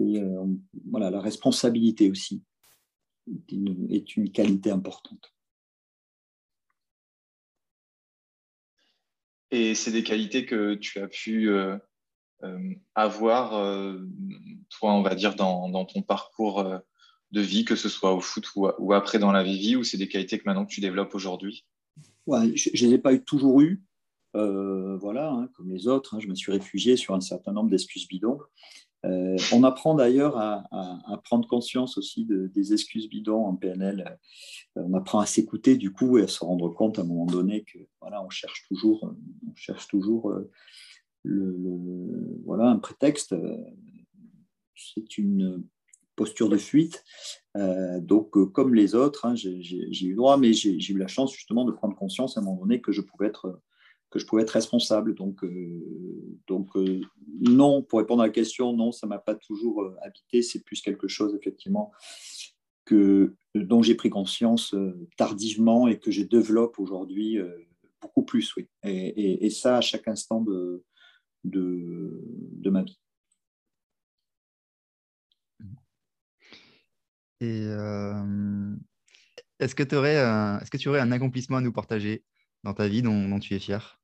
euh, 0.00 0.46
voilà, 0.90 1.10
la 1.10 1.20
responsabilité 1.20 2.10
aussi 2.10 2.42
est 3.48 4.16
une, 4.16 4.30
qualité 4.30 4.70
importante. 4.70 5.32
Et 9.50 9.74
c'est 9.74 9.92
des 9.92 10.02
qualités 10.02 10.46
que 10.46 10.74
tu 10.74 10.98
as 10.98 11.06
pu 11.06 11.48
euh, 11.48 11.78
euh, 12.42 12.74
avoir, 12.94 13.50
toi, 14.68 14.94
on 14.94 15.02
va 15.02 15.14
dire, 15.14 15.36
dans, 15.36 15.84
ton 15.84 16.02
parcours 16.02 16.64
de 17.30 17.40
vie, 17.40 17.64
que 17.64 17.76
ce 17.76 17.88
soit 17.88 18.14
au 18.14 18.20
foot 18.20 18.46
ou, 18.56 18.92
après 18.92 19.18
dans 19.18 19.32
la 19.32 19.44
vie, 19.44 19.76
ou 19.76 19.84
c'est 19.84 19.96
des 19.96 20.08
qualités 20.08 20.38
que 20.38 20.44
maintenant 20.46 20.66
tu 20.66 20.80
développes 20.80 21.14
aujourd'hui? 21.14 21.64
Ouais, 22.26 22.56
Je 22.56 22.84
ne 22.84 22.90
les 22.90 22.94
ai 22.96 22.98
pas 22.98 23.16
toujours 23.18 23.60
eues. 23.60 23.82
Euh, 24.36 24.96
voilà, 24.96 25.30
hein, 25.30 25.48
comme 25.54 25.70
les 25.70 25.86
autres, 25.86 26.14
hein, 26.14 26.20
je 26.20 26.28
me 26.28 26.34
suis 26.34 26.50
réfugié 26.50 26.96
sur 26.96 27.14
un 27.14 27.20
certain 27.20 27.52
nombre 27.52 27.70
d'excuses 27.70 28.08
bidons. 28.08 28.38
Euh, 29.04 29.36
on 29.52 29.62
apprend 29.64 29.94
d'ailleurs 29.94 30.38
à, 30.38 30.64
prendre 31.24 31.46
conscience 31.46 31.98
aussi 31.98 32.26
des 32.26 32.72
excuses 32.72 33.08
bidons 33.08 33.44
en 33.44 33.54
PNL. 33.54 34.18
Euh, 34.76 34.82
on 34.82 34.94
apprend 34.94 35.20
à 35.20 35.26
s'écouter 35.26 35.76
du 35.76 35.92
coup 35.92 36.18
et 36.18 36.22
à 36.22 36.28
se 36.28 36.42
rendre 36.42 36.70
compte 36.70 36.98
à 36.98 37.02
un 37.02 37.04
moment 37.04 37.26
donné 37.26 37.64
que 37.64 37.78
voilà, 38.00 38.24
on 38.24 38.30
cherche 38.30 38.66
toujours, 38.66 39.14
on 39.46 39.54
cherche 39.54 39.88
toujours 39.88 40.32
le, 41.22 42.40
voilà, 42.44 42.70
un 42.70 42.78
prétexte. 42.78 43.34
C'est 44.74 45.18
une 45.18 45.64
posture 46.16 46.48
de 46.48 46.56
fuite. 46.56 47.04
donc, 47.54 48.30
comme 48.52 48.74
les 48.74 48.94
autres, 48.94 49.26
hein, 49.26 49.34
j'ai 49.34 50.06
eu 50.06 50.14
droit, 50.14 50.38
mais 50.38 50.54
j'ai 50.54 50.92
eu 50.92 50.98
la 50.98 51.08
chance 51.08 51.32
justement 51.34 51.66
de 51.66 51.72
prendre 51.72 51.94
conscience 51.94 52.38
à 52.38 52.40
un 52.40 52.44
moment 52.44 52.62
donné 52.62 52.80
que 52.80 52.90
je 52.90 53.02
pouvais 53.02 53.26
être 53.26 53.60
que 54.14 54.20
je 54.20 54.26
pouvais 54.26 54.42
être 54.42 54.50
responsable. 54.50 55.12
Donc, 55.16 55.42
euh, 55.42 56.40
donc 56.46 56.68
euh, 56.76 57.00
non, 57.40 57.82
pour 57.82 57.98
répondre 57.98 58.22
à 58.22 58.26
la 58.26 58.32
question, 58.32 58.72
non, 58.72 58.92
ça 58.92 59.08
ne 59.08 59.10
m'a 59.10 59.18
pas 59.18 59.34
toujours 59.34 59.82
euh, 59.82 59.96
habité. 60.02 60.40
C'est 60.40 60.62
plus 60.62 60.80
quelque 60.80 61.08
chose, 61.08 61.34
effectivement, 61.34 61.90
que, 62.84 63.34
dont 63.56 63.82
j'ai 63.82 63.96
pris 63.96 64.10
conscience 64.10 64.72
tardivement 65.16 65.88
et 65.88 65.98
que 65.98 66.12
je 66.12 66.22
développe 66.22 66.78
aujourd'hui 66.78 67.40
beaucoup 68.00 68.22
plus, 68.22 68.54
oui. 68.56 68.68
Et, 68.84 69.50
ça 69.50 69.78
à 69.78 69.80
chaque 69.80 70.06
instant 70.06 70.42
de, 70.42 70.84
de, 71.42 72.70
ma 72.70 72.82
vie. 72.84 73.00
Et 77.40 77.62
est-ce 79.58 79.74
que, 79.74 79.82
est-ce 79.82 80.70
que 80.70 80.76
tu 80.76 80.88
aurais 80.88 81.00
un 81.00 81.10
accomplissement 81.10 81.56
à 81.56 81.60
nous 81.62 81.72
partager 81.72 82.22
dans 82.62 82.74
ta 82.74 82.86
vie 82.86 83.02
dont 83.02 83.38
tu 83.40 83.54
es 83.54 83.58
fier? 83.58 83.98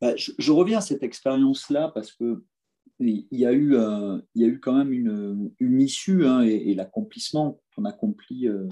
Bah, 0.00 0.14
je, 0.16 0.52
reviens 0.52 0.78
à 0.78 0.82
cette 0.82 1.02
expérience-là 1.02 1.90
parce 1.94 2.12
que 2.12 2.44
il 2.98 3.26
y, 3.30 3.46
a 3.46 3.52
eu, 3.52 3.76
euh, 3.76 4.18
il 4.34 4.42
y 4.42 4.44
a 4.44 4.48
eu 4.48 4.60
quand 4.60 4.74
même 4.74 4.92
une, 4.92 5.80
issue 5.80 6.26
hein, 6.26 6.42
et, 6.42 6.74
l'accomplissement 6.74 7.58
qu'on 7.74 7.86
accomplit, 7.86 8.46
euh, 8.46 8.68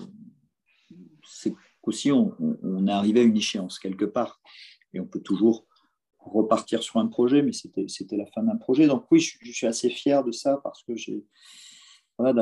c'est 1.25 1.55
qu'aussi 1.81 2.13
on, 2.13 2.37
on, 2.63 2.87
est 2.87 2.93
arrivé 2.93 3.21
à 3.21 3.23
une 3.23 3.37
échéance 3.37 3.79
quelque 3.79 4.05
part 4.05 4.43
et 4.93 5.01
on 5.01 5.07
peut 5.07 5.21
toujours 5.21 5.67
repartir 6.19 6.83
sur 6.83 6.99
un 6.99 7.07
projet, 7.07 7.43
mais 7.43 7.53
c'était 7.53 8.17
la 8.17 8.27
fin 8.27 8.43
d'un 8.43 8.57
projet. 8.57 8.87
Donc 8.87 9.07
oui, 9.11 9.21
je, 9.21 9.53
suis 9.53 9.67
assez 9.67 9.89
fier 9.89 10.23
de 10.25 10.33
ça 10.33 10.61
parce 10.63 10.83
que 10.83 10.95
j'ai 10.95 11.25
voilà, 12.19 12.33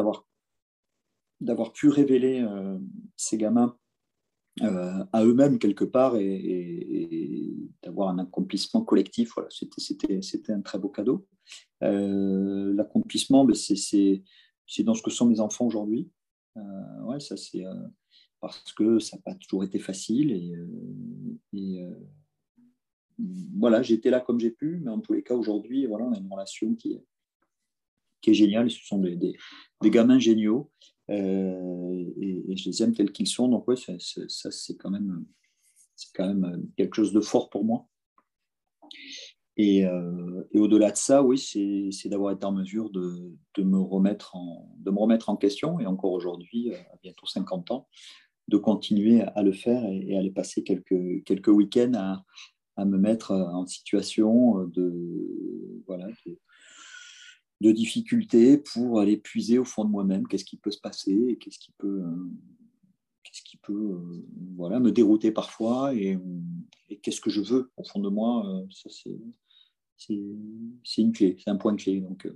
d'avoir 1.40 1.72
pu 1.72 1.88
révéler 1.88 2.40
euh, 2.40 2.78
ces 3.16 3.36
gamins 3.36 3.76
euh, 4.62 5.04
à 5.12 5.22
eux-mêmes 5.22 5.58
quelque 5.58 5.84
part 5.84 6.16
et, 6.16 7.54
d'avoir 7.82 8.08
un 8.08 8.18
accomplissement 8.18 8.82
collectif. 8.82 9.32
Voilà, 9.34 9.50
c'était 9.50 10.52
un 10.52 10.62
très 10.62 10.78
beau 10.78 10.88
cadeau. 10.88 11.26
Euh, 11.82 12.72
l'accomplissement, 12.74 13.44
ben, 13.44 13.54
c'est 13.54 14.82
dans 14.82 14.94
ce 14.94 15.02
que 15.02 15.10
sont 15.10 15.26
mes 15.26 15.40
enfants 15.40 15.66
aujourd'hui. 15.66 16.10
Euh, 16.56 17.02
ouais, 17.02 17.20
ça 17.20 17.34
parce 18.40 18.72
que 18.72 18.98
ça 18.98 19.16
n'a 19.16 19.22
pas 19.22 19.34
toujours 19.34 19.64
été 19.64 19.78
facile 19.78 20.32
et, 20.32 21.88
voilà, 23.54 23.82
j'étais 23.82 24.10
là 24.10 24.20
comme 24.20 24.38
j'ai 24.38 24.50
pu, 24.50 24.78
mais 24.82 24.90
en 24.90 25.00
tous 25.00 25.14
les 25.14 25.22
cas 25.22 25.34
aujourd'hui, 25.34 25.86
voilà, 25.86 26.04
on 26.06 26.12
a 26.12 26.18
une 26.18 26.30
relation 26.30 26.74
qui 26.74 26.92
est, 26.92 27.04
qui 28.20 28.30
est 28.30 28.34
géniale. 28.34 28.70
Ce 28.70 28.84
sont 28.84 28.98
des, 28.98 29.16
des, 29.16 29.36
gamins 29.90 30.18
géniaux 30.18 30.70
euh, 31.10 32.04
et, 32.20 32.56
je 32.56 32.70
les 32.70 32.82
aime 32.82 32.94
tels 32.94 33.12
qu'ils 33.12 33.26
sont. 33.26 33.48
Donc, 33.48 33.68
ouais, 33.68 33.76
ça, 33.76 33.92
c'est 33.98 34.76
quand, 34.76 34.90
même, 34.90 35.24
quand 36.14 36.34
même 36.34 36.68
quelque 36.76 36.94
chose 36.94 37.12
de 37.12 37.20
fort 37.20 37.50
pour 37.50 37.64
moi. 37.64 37.86
Et, 39.58 39.86
euh, 39.86 40.42
et 40.52 40.58
au-delà 40.58 40.90
de 40.90 40.96
ça, 40.96 41.22
oui, 41.22 41.38
c'est 41.38 42.08
d'avoir 42.08 42.32
été 42.32 42.44
en 42.44 42.52
mesure 42.52 42.90
de, 42.90 43.32
de, 43.56 43.62
me 43.62 43.78
remettre 43.78 44.36
en, 44.36 44.74
de 44.78 44.90
me 44.90 44.98
remettre 44.98 45.30
en 45.30 45.36
question, 45.36 45.80
et 45.80 45.86
encore 45.86 46.12
aujourd'hui, 46.12 46.72
euh, 46.72 46.76
à 46.92 46.96
bientôt 47.02 47.26
50 47.26 47.70
ans, 47.70 47.88
de 48.48 48.58
continuer 48.58 49.22
à 49.22 49.42
le 49.42 49.52
faire 49.52 49.82
et, 49.86 50.16
aller 50.16 50.30
passer 50.30 50.62
quelques, 50.62 51.24
quelques 51.24 51.48
week-ends 51.48 51.94
à, 51.94 52.24
à, 52.76 52.84
me 52.84 52.98
mettre 52.98 53.32
en 53.32 53.66
situation 53.66 54.64
de, 54.66 55.82
voilà, 55.86 56.06
de, 56.26 56.38
de 57.60 57.72
difficultés 57.72 58.58
pour 58.58 59.00
aller 59.00 59.16
puiser 59.16 59.58
au 59.58 59.64
fond 59.64 59.84
de 59.84 59.90
moi-même 59.90 60.26
qu'est-ce 60.26 60.44
qui 60.44 60.56
peut 60.56 60.70
se 60.70 60.80
passer, 60.80 61.38
qu'est-ce 61.40 61.58
qui 61.58 61.72
peut, 61.78 62.02
euh, 62.02 62.30
qu'est-ce 63.22 63.42
qui 63.42 63.56
peut 63.56 63.72
euh, 63.72 64.26
voilà, 64.56 64.78
me 64.78 64.92
dérouter 64.92 65.30
parfois 65.30 65.94
et, 65.94 66.18
qu'est-ce 67.02 67.20
que 67.20 67.30
je 67.30 67.40
veux 67.40 67.70
au 67.76 67.84
fond 67.84 68.00
de 68.00 68.08
moi. 68.08 68.46
Euh, 68.46 68.66
ça, 68.70 68.90
c'est, 68.90 69.18
c'est, 69.96 71.02
une 71.02 71.12
clé, 71.12 71.36
c'est 71.42 71.50
un 71.50 71.56
point 71.56 71.72
de 71.72 71.80
clé. 71.80 72.00
Donc, 72.00 72.28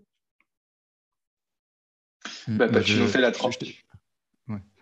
bah, 2.49 2.68
bah, 2.68 2.81
tu 2.81 2.99
nous 2.99 3.07
fais 3.07 3.21
la 3.21 3.33
tranche. 3.33 3.59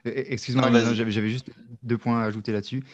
Excuse-moi, 0.04 0.70
j'avais 0.94 1.30
juste 1.30 1.50
deux 1.82 1.98
points 1.98 2.22
à 2.22 2.26
ajouter 2.26 2.52
là-dessus. 2.52 2.84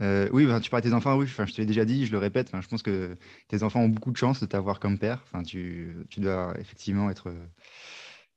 Euh, 0.00 0.28
oui, 0.32 0.46
tu 0.62 0.70
parles 0.70 0.82
de 0.82 0.88
tes 0.88 0.94
enfants, 0.94 1.16
oui, 1.16 1.26
enfin, 1.26 1.44
je 1.44 1.52
te 1.52 1.60
l'ai 1.60 1.66
déjà 1.66 1.84
dit, 1.84 2.06
je 2.06 2.12
le 2.12 2.18
répète, 2.18 2.50
je 2.58 2.66
pense 2.66 2.82
que 2.82 3.16
tes 3.48 3.62
enfants 3.62 3.80
ont 3.80 3.88
beaucoup 3.88 4.10
de 4.10 4.16
chance 4.16 4.40
de 4.40 4.46
t'avoir 4.46 4.80
comme 4.80 4.98
père. 4.98 5.22
Enfin, 5.24 5.42
tu, 5.42 6.06
tu, 6.08 6.20
dois 6.20 6.54
effectivement 6.58 7.10
être, 7.10 7.30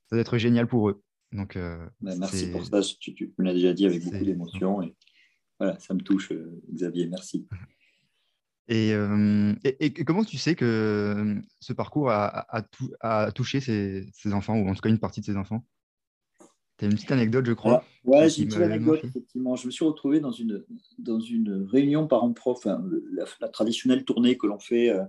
ça 0.08 0.16
doit 0.16 0.20
être 0.20 0.38
génial 0.38 0.66
pour 0.66 0.90
eux. 0.90 1.02
Donc, 1.32 1.56
euh, 1.56 1.86
bah, 2.00 2.14
merci 2.18 2.50
pour 2.50 2.64
ça, 2.64 2.80
tu, 3.00 3.32
me 3.38 3.44
l'as 3.44 3.54
déjà 3.54 3.72
dit 3.72 3.86
avec 3.86 4.04
beaucoup 4.04 4.24
d'émotion. 4.24 4.82
Et 4.82 4.94
voilà, 5.58 5.78
ça 5.78 5.94
me 5.94 6.00
touche, 6.00 6.32
euh, 6.32 6.62
Xavier, 6.72 7.06
merci. 7.06 7.46
Et, 8.68 8.90
et, 9.62 9.92
comment 10.04 10.24
tu 10.24 10.38
sais 10.38 10.56
que 10.56 11.40
ce 11.60 11.72
parcours 11.72 12.10
a, 12.10 12.48
a, 12.98 13.30
touché 13.30 13.60
ses, 13.60 14.32
enfants, 14.32 14.56
ou 14.56 14.68
en 14.68 14.74
tout 14.74 14.80
cas 14.80 14.88
une 14.88 14.98
partie 14.98 15.20
de 15.20 15.26
ses 15.26 15.36
enfants? 15.36 15.64
Tu 16.78 16.84
as 16.84 16.88
une 16.88 16.94
petite 16.94 17.12
anecdote, 17.12 17.46
je 17.46 17.52
crois. 17.52 17.84
Ouais, 18.04 18.28
j'ai 18.28 18.42
une 18.42 18.48
petite 18.48 18.60
anecdote, 18.60 19.00
effectivement. 19.02 19.56
Je 19.56 19.66
me 19.66 19.70
suis 19.70 19.84
retrouvé 19.84 20.20
dans 20.20 20.32
une, 20.32 20.64
dans 20.98 21.20
une 21.20 21.66
réunion 21.70 22.06
parents-prof, 22.06 22.66
hein, 22.66 22.84
la, 23.40 23.48
traditionnelle 23.48 24.04
tournée 24.04 24.36
que 24.36 24.46
l'on 24.46 24.58
fait, 24.58 24.90
euh, 24.90 25.04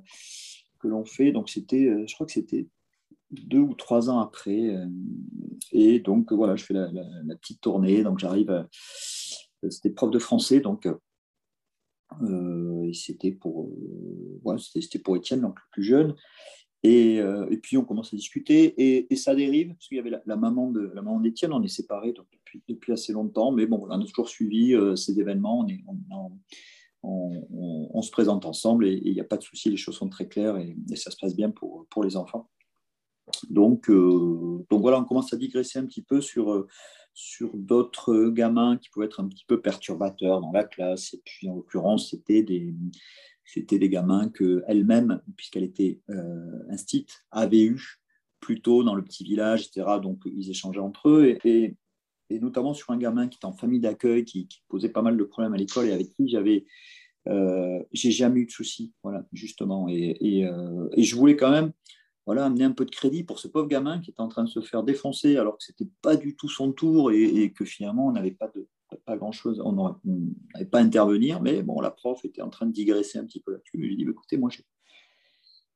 que 0.80 0.88
l'on 0.88 1.04
fait. 1.04 1.32
Donc, 1.32 1.50
c'était, 1.50 1.88
euh, 1.88 2.06
je 2.08 2.14
crois 2.14 2.26
que 2.26 2.32
c'était 2.32 2.68
deux 3.32 3.60
ou 3.60 3.74
trois 3.74 4.10
ans 4.10 4.20
après. 4.20 4.76
Euh, 4.76 4.88
et 5.74 6.00
donc, 6.00 6.32
voilà, 6.32 6.56
je 6.56 6.64
fais 6.64 6.74
la, 6.74 6.90
petite 7.42 7.60
tournée. 7.60 8.02
Donc, 8.02 8.20
j'arrive, 8.20 8.66
c'était 9.70 9.90
prof 9.90 10.10
de 10.10 10.20
français, 10.20 10.62
donc 10.62 10.88
c'était 12.94 13.34
pour, 13.34 13.70
ouais, 14.44 14.56
c'était 14.58 15.00
pour 15.00 15.18
Étienne, 15.18 15.42
donc 15.42 15.60
le 15.60 15.66
plus 15.72 15.84
jeune. 15.84 16.16
Euh, 16.86 17.48
et, 17.50 17.58
puis 17.58 17.78
on 17.78 17.84
commence 17.84 18.14
à 18.14 18.16
discuter 18.16 19.08
et, 19.12 19.16
ça 19.16 19.36
dérive, 19.36 19.74
parce 19.74 19.88
qu'il 19.88 19.98
y 19.98 20.00
avait 20.00 20.12
la, 20.26 20.36
maman 20.36 20.70
de 20.70 20.92
la 20.94 21.02
maman 21.02 21.20
d'Étienne, 21.20 21.52
on 21.54 21.64
est 21.64 21.68
séparés 21.68 22.14
depuis, 22.68 22.92
assez 22.92 23.14
longtemps, 23.14 23.52
mais 23.52 23.66
bon, 23.66 23.86
on 23.90 23.90
a 23.90 24.06
toujours 24.06 24.30
suivi 24.30 24.74
euh, 24.74 24.96
ces 24.96 25.20
événements, 25.20 25.66
on, 27.04 28.02
se 28.02 28.12
présente 28.12 28.46
ensemble 28.46 28.88
et 28.88 29.02
il 29.04 29.14
n'y 29.14 29.20
a 29.20 29.26
pas 29.26 29.38
de 29.38 29.44
souci, 29.44 29.70
les 29.70 29.78
choses 29.78 29.96
sont 29.96 30.10
très 30.10 30.28
claires 30.28 30.58
et, 30.58 30.76
ça 30.96 31.12
se 31.12 31.18
passe 31.18 31.36
bien 31.36 31.50
pour, 31.50 31.88
les 32.04 32.16
enfants. 32.16 32.50
Donc, 33.50 33.92
donc 33.92 34.82
voilà, 34.82 35.00
on 35.00 35.04
commence 35.04 35.34
à 35.34 35.38
digresser 35.38 35.80
un 35.80 35.86
petit 35.86 36.04
peu 36.04 36.22
sur, 36.22 36.68
sur 37.20 37.50
d'autres 37.56 38.30
gamins 38.30 38.78
qui 38.78 38.90
pouvaient 38.90 39.08
être 39.08 39.20
un 39.20 39.28
petit 39.28 39.44
peu 39.48 39.60
perturbateurs 39.60 40.40
dans 40.40 40.52
la 40.52 40.64
classe. 40.64 41.16
Et 41.16 41.22
puis, 41.26 41.50
en 41.50 41.56
l'occurrence, 41.56 42.12
c'était 42.12 42.44
des, 42.44 42.76
c'était 43.44 43.80
des 43.80 43.90
gamins 43.90 44.30
qu'elle-même, 44.30 45.20
puisqu'elle 45.36 45.64
était 45.64 46.00
euh, 46.12 46.64
instite, 46.70 47.26
avait 47.32 47.64
eu 47.64 48.00
plutôt 48.40 48.84
dans 48.84 48.94
le 48.94 49.04
petit 49.04 49.24
village, 49.24 49.66
etc. 49.66 49.98
Donc, 50.00 50.22
ils 50.26 50.52
échangeaient 50.52 50.80
entre 50.80 51.10
eux. 51.10 51.36
Et, 51.44 51.76
notamment 52.30 52.76
sur 52.76 52.92
un 52.92 52.98
gamin 52.98 53.28
qui 53.28 53.38
était 53.38 53.46
en 53.46 53.54
famille 53.54 53.80
d'accueil, 53.80 54.24
qui, 54.24 54.48
posait 54.70 54.90
pas 54.90 55.02
mal 55.02 55.18
de 55.18 55.24
problèmes 55.24 55.56
à 55.56 55.58
l'école 55.58 55.88
et 55.88 55.94
avec 55.94 56.12
qui 56.12 56.30
j'avais. 56.30 56.68
Euh, 57.28 57.82
j'ai 57.94 58.12
jamais 58.12 58.42
eu 58.42 58.46
de 58.46 58.52
soucis, 58.52 58.94
voilà, 59.02 59.26
justement. 59.34 59.88
Et, 59.90 60.46
euh, 60.46 60.88
et, 60.92 61.02
je 61.02 61.16
voulais 61.16 61.36
quand 61.36 61.50
même 61.50 61.72
voilà, 62.28 62.46
amener 62.46 62.66
un 62.66 62.74
peu 62.74 62.84
de 62.84 62.92
crédit 62.92 63.24
pour 63.24 63.40
ce 63.40 63.48
pauvre 63.48 63.70
gamin 63.70 64.00
qui 64.00 64.12
était 64.12 64.20
en 64.20 64.28
train 64.28 64.44
de 64.44 64.50
se 64.50 64.60
faire 64.60 64.84
défoncer 64.84 65.38
alors 65.38 65.58
que 65.58 65.64
ce 65.64 65.72
n'était 65.72 65.90
pas 66.02 66.18
du 66.18 66.36
tout 66.36 66.50
son 66.50 66.74
tour 66.74 67.12
et, 67.12 67.54
que 67.54 67.64
finalement 67.64 68.06
on 68.06 68.12
n'avait 68.12 68.32
pas, 68.32 68.52
de, 68.54 68.68
pas 69.06 69.16
grand-chose, 69.16 69.62
on 69.64 69.96
n'avait 70.54 70.66
pas 70.70 70.80
à 70.80 70.82
intervenir, 70.82 71.42
mais 71.42 71.64
bon, 71.64 71.80
la 71.80 71.90
prof 71.90 72.24
était 72.26 72.42
en 72.42 72.50
train 72.50 72.66
de 72.66 72.74
digresser 72.74 73.18
un 73.18 73.26
petit 73.26 73.40
peu 73.40 73.54
là-dessus. 73.54 73.72
Je 73.76 73.80
lui 73.80 73.94
ai 73.94 73.96
dit, 73.96 74.04
bah, 74.04 74.12
écoutez, 74.12 74.36
moi, 74.38 74.50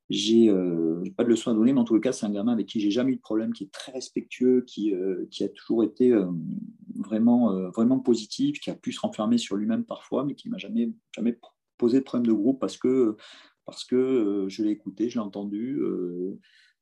j'ai 0.10 0.50
euh, 0.50 1.02
pas 1.16 1.24
de 1.24 1.30
leçon 1.30 1.52
à 1.52 1.54
donner, 1.54 1.72
mais 1.72 1.80
en 1.80 1.86
tout 1.86 1.98
cas, 2.02 2.12
c'est 2.12 2.26
un 2.26 2.32
gamin 2.32 2.52
avec 2.52 2.68
qui 2.68 2.82
j'ai 2.82 2.92
jamais 2.92 3.14
eu 3.14 3.16
de 3.16 3.22
problème, 3.22 3.54
qui 3.54 3.64
est 3.64 3.72
très 3.72 3.94
respectueux, 3.94 4.66
qui, 4.68 4.94
euh, 4.94 5.26
qui 5.32 5.46
a 5.46 5.48
toujours 5.48 5.86
été 5.86 6.12
euh, 6.12 6.26
vraiment, 6.96 7.70
vraiment 7.70 8.00
positif, 8.00 8.60
qui 8.60 8.70
a 8.70 8.76
pu 8.76 8.92
se 8.92 9.00
renfermer 9.00 9.38
sur 9.38 9.56
lui-même 9.56 9.86
parfois, 9.86 10.26
mais 10.26 10.36
qui 10.36 10.50
m'a 10.50 10.58
jamais, 10.58 10.92
jamais 11.16 11.40
posé 11.78 12.00
de 12.00 12.04
problème 12.04 12.28
de 12.28 12.34
groupe 12.34 12.60
parce 12.60 12.78
que 12.78 13.16
parce 13.66 13.84
que 13.84 13.96
euh, 13.96 14.50
je 14.50 14.64
l'ai 14.64 14.72
écouté, 14.72 15.10
je 15.10 15.16
l'ai 15.16 15.26
entendu. 15.26 15.80
Euh, 15.80 16.40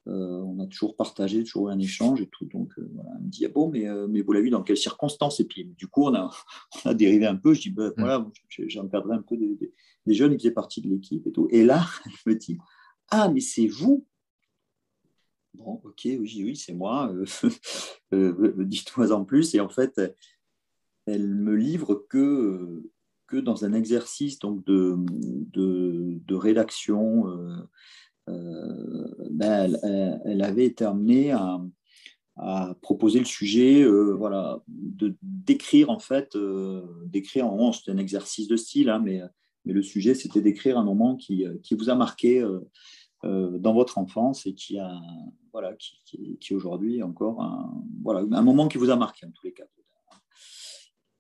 euh, 0.08 0.42
on 0.42 0.60
a 0.60 0.66
toujours 0.66 0.96
partagé, 0.96 1.44
toujours 1.44 1.70
eu 1.70 1.72
un 1.72 1.80
échange 1.80 2.22
et 2.22 2.28
tout. 2.28 2.46
Donc, 2.46 2.74
voilà, 2.94 3.12
elle 3.18 3.26
me 3.26 3.30
dit, 3.30 3.46
ah 3.46 3.50
bon, 3.50 3.70
mais, 3.70 3.86
mais 4.08 4.22
vous 4.22 4.32
l'avez 4.32 4.46
vu 4.46 4.50
dans 4.50 4.64
quelles 4.64 4.78
circonstances? 4.78 5.40
Et 5.40 5.46
puis, 5.46 5.66
du 5.66 5.88
coup, 5.88 6.06
on 6.06 6.16
a, 6.16 6.32
on 6.86 6.90
a 6.90 6.94
dérivé 6.94 7.26
un 7.26 7.36
peu. 7.36 7.54
Je 7.54 7.62
dis, 7.62 7.70
ben, 7.70 7.94
voilà, 7.98 8.26
j'en 8.68 8.88
perdrai 8.88 9.16
un 9.16 9.22
peu 9.22 9.38
des, 9.38 9.58
des, 10.06 10.14
jeunes, 10.14 10.36
qui 10.38 10.44
faisaient 10.44 10.54
partie 10.54 10.82
de 10.82 10.90
l'équipe 10.90 11.28
et 11.28 11.32
tout. 11.32 11.48
Et 11.52 11.64
là, 11.64 11.86
elle 12.06 12.34
me 12.34 12.38
dit, 12.38 12.58
ah, 13.10 13.30
mais 13.30 13.42
c'est 13.42 13.68
vous? 13.68 14.06
Bon, 15.56 15.82
ok, 15.84 16.02
oui, 16.06 16.42
oui, 16.44 16.56
c'est 16.56 16.74
moi. 16.74 17.14
Dites-moi 18.12 19.12
en 19.12 19.26
plus. 19.26 19.54
Et 19.54 19.60
en 19.60 19.70
fait, 19.70 20.00
elle 21.06 21.28
me 21.28 21.56
livre 21.56 22.06
que 22.10 22.84
que 23.30 23.38
dans 23.38 23.66
un 23.66 23.74
exercice 23.74 24.40
donc, 24.40 24.66
de, 24.66 24.98
de, 25.54 26.36
rédaction, 26.36 27.28
euh, 27.28 27.56
euh, 28.30 29.08
ben, 29.30 29.78
elle, 30.26 30.42
avait 30.42 30.66
été 30.66 30.84
amenée 30.84 31.32
à, 31.32 31.60
proposer 32.82 33.20
le 33.20 33.26
sujet, 33.26 33.84
euh, 33.84 34.14
voilà, 34.14 34.64
de 34.70 35.18
d'écrire 35.22 35.90
en 35.90 36.00
fait, 36.00 36.38
d'écrire 37.06 37.48
en 37.48 37.74
c'était 37.74 37.92
un 37.92 37.98
exercice 37.98 38.48
de 38.48 38.56
style, 38.56 38.90
hein, 38.90 39.02
mais, 39.04 39.22
mais 39.66 39.74
le 39.74 39.82
sujet 39.82 40.16
c'était 40.16 40.40
d'écrire 40.40 40.78
un 40.78 40.86
moment 40.86 41.18
qui, 41.18 41.46
qui, 41.64 41.76
vous 41.76 41.90
a 41.90 41.96
marqué 41.96 42.42
dans 43.24 43.74
votre 43.74 43.98
enfance 43.98 44.46
et 44.46 44.54
qui 44.54 44.80
a 44.80 45.02
voilà 45.52 45.74
qui, 45.74 46.38
qui, 46.40 46.56
aujourd'hui 46.56 47.04
encore 47.04 47.46
voilà, 48.02 48.22
un 48.22 48.42
moment 48.42 48.70
qui 48.70 48.78
vous 48.78 48.90
a 48.90 48.96
marqué 48.96 49.26
en 49.26 49.32
tous 49.32 49.46
les 49.46 49.52
cas. 49.52 49.66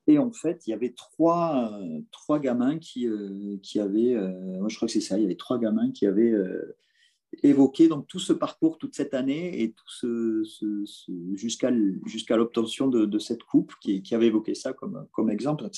Et 0.10 0.18
en 0.18 0.32
fait, 0.32 0.64
il 0.66 0.72
y 0.72 0.74
avait 0.74 0.94
trois, 0.94 1.72
euh, 1.72 2.00
trois 2.12 2.40
gamins 2.40 2.80
qui, 2.80 3.08
euh, 3.08 3.58
qui 3.62 3.80
avaient, 3.80 4.16
euh, 4.16 4.68
je 4.68 4.76
crois 4.76 4.88
que 4.88 4.92
c'est 4.92 5.02
ça, 5.02 5.20
il 5.20 5.22
y 5.22 5.26
avait 5.26 5.36
trois 5.36 5.60
gamins 5.60 5.92
qui 5.92 6.08
avaient 6.08 6.34
évoqué 7.44 7.88
donc, 7.88 8.08
tout 8.08 8.18
ce 8.18 8.34
parcours 8.34 8.80
toute 8.80 8.96
cette 8.96 9.14
année 9.14 9.62
et 9.62 9.76
jusqu'à 11.36 11.72
jusqu'à 12.08 12.38
l'obtention 12.38 12.88
de, 12.88 13.20
cette 13.20 13.44
coupe 13.44 13.72
qui, 13.82 14.02
qui, 14.02 14.16
avait 14.16 14.26
évoqué 14.28 14.56
ça 14.56 14.74
comme, 14.74 15.06
comme 15.12 15.30
exemple. 15.30 15.70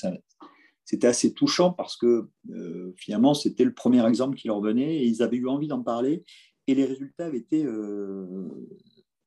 C'était 0.86 1.08
assez 1.08 1.34
touchant 1.34 1.70
parce 1.70 1.98
que 1.98 2.30
finalement, 2.96 3.34
c'était 3.34 3.64
le 3.64 3.74
premier 3.74 4.06
exemple 4.08 4.38
qui 4.38 4.48
leur 4.48 4.62
venait 4.62 4.96
et 4.96 5.04
ils 5.04 5.22
avaient 5.22 5.36
eu 5.36 5.46
envie 5.46 5.68
d'en 5.68 5.82
parler 5.82 6.24
et 6.66 6.74
les 6.74 6.86
résultats 6.86 7.26
avaient 7.26 7.36
été 7.36 7.66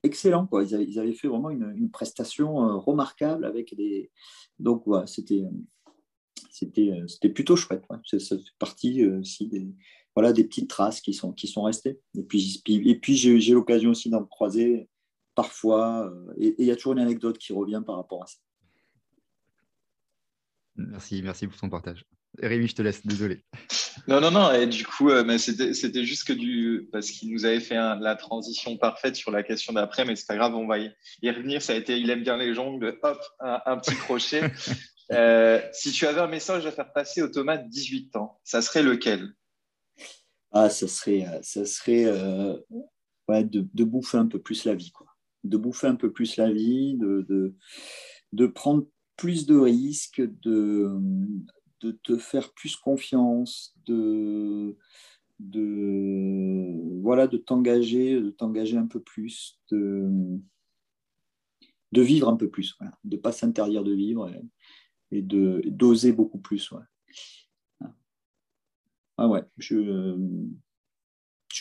excellents. 0.05 0.47
Quoi. 0.47 0.63
Ils, 0.63 0.99
avaient, 0.99 1.13
fait 1.13 1.27
vraiment 1.27 1.49
une, 1.49 1.89
prestation 1.91 2.79
remarquable 2.79 3.45
avec 3.45 3.75
des 3.75 4.11
donc 4.59 4.85
c'était 5.05 5.43
c'était 6.49 7.03
c'était 7.07 7.29
plutôt 7.29 7.55
chouette. 7.55 7.83
Ça, 8.05 8.37
fait 8.37 8.43
partie 8.59 9.03
euh, 9.03 9.19
aussi 9.19 9.47
des 9.47 9.67
voilà 10.15 10.31
des 10.31 10.45
petites 10.45 10.69
traces 10.69 11.01
qui 11.01 11.13
sont 11.13 11.63
restées. 11.63 11.99
Et 12.17 12.23
puis 12.23 12.61
et 12.67 12.99
puis 12.99 13.15
j'ai 13.15 13.53
l'occasion 13.53 13.91
aussi 13.91 14.09
d'en 14.09 14.23
croiser 14.23 14.89
parfois. 15.35 16.07
Euh, 16.07 16.33
et 16.37 16.55
il 16.57 16.65
y 16.65 16.71
a 16.71 16.75
toujours 16.75 16.93
une 16.93 16.99
anecdote 16.99 17.37
qui 17.37 17.53
revient 17.53 17.83
par 17.85 17.97
rapport 17.97 18.23
à 18.23 18.27
ça. 18.27 18.37
Merci, 20.77 21.21
merci 21.21 21.47
pour 21.47 21.57
ton 21.57 21.69
partage. 21.69 22.05
Rémi, 22.41 22.67
je 22.67 22.75
te 22.75 22.81
laisse, 22.81 23.05
désolé. 23.05 23.43
Non, 24.07 24.19
non, 24.21 24.31
non, 24.31 24.51
et 24.51 24.67
du 24.67 24.85
coup, 24.85 25.09
euh, 25.09 25.37
c'était 25.37 26.03
juste 26.03 26.25
que 26.25 26.33
du. 26.33 26.89
Parce 26.91 27.09
qu'il 27.09 27.31
nous 27.31 27.45
avait 27.45 27.59
fait 27.59 27.75
la 27.75 28.15
transition 28.15 28.77
parfaite 28.77 29.15
sur 29.15 29.31
la 29.31 29.43
question 29.43 29.73
d'après, 29.73 30.05
mais 30.05 30.15
c'est 30.15 30.27
pas 30.27 30.35
grave, 30.35 30.55
on 30.55 30.67
va 30.67 30.79
y, 30.79 30.91
revenir. 31.23 31.61
Ça 31.61 31.73
a 31.73 31.75
été 31.75 31.97
il 31.97 32.09
aime 32.09 32.23
bien 32.23 32.37
les 32.37 32.53
jongles, 32.53 32.97
hop, 33.01 33.19
un, 33.39 33.77
petit 33.77 33.95
crochet. 33.95 34.41
Euh, 35.11 35.61
si 35.71 35.91
tu 35.91 36.07
avais 36.07 36.21
un 36.21 36.27
message 36.27 36.65
à 36.65 36.71
faire 36.71 36.91
passer 36.91 37.21
au 37.21 37.27
Thomas 37.27 37.57
de 37.57 37.69
18 37.69 38.15
ans, 38.15 38.39
ça 38.43 38.63
serait 38.63 38.81
lequel? 38.81 39.35
Ah, 40.51 40.67
ça 40.67 40.87
serait, 40.87 41.27
ça 41.43 41.63
serait 41.63 42.11
ouais, 43.27 43.43
de, 43.43 43.67
de, 43.71 43.83
bouffer 43.83 44.17
un 44.17 44.25
peu 44.25 44.39
plus 44.39 44.65
la 44.65 44.73
vie, 44.73 44.91
quoi. 44.91 45.05
De 45.43 45.57
bouffer 45.57 45.85
un 45.85 45.95
peu 45.95 46.11
plus 46.11 46.37
la 46.37 46.51
vie, 46.51 46.95
de, 46.97 47.23
de, 47.29 47.53
de 48.33 48.47
prendre 48.47 48.87
plus 49.15 49.45
de 49.45 49.57
risques, 49.57 50.21
de, 50.41 50.89
de 51.81 51.91
te 51.91 52.17
faire 52.17 52.53
plus 52.53 52.75
confiance, 52.75 53.75
de, 53.85 54.77
voilà, 57.01 57.27
de 57.27 57.37
t'engager, 57.37 58.19
de 58.19 58.29
t'engager 58.29 58.77
un 58.77 58.87
peu 58.87 59.01
plus, 59.01 59.59
de, 59.71 60.39
vivre 61.91 62.29
un 62.29 62.35
peu 62.35 62.49
plus, 62.49 62.77
de 63.03 63.17
pas 63.17 63.31
s'interdire 63.31 63.83
de 63.83 63.93
vivre 63.93 64.29
et, 65.11 65.21
d'oser 65.21 66.11
beaucoup 66.11 66.39
plus. 66.39 66.73
Ah 69.17 69.29
ouais, 69.29 69.43
je, 69.57 69.75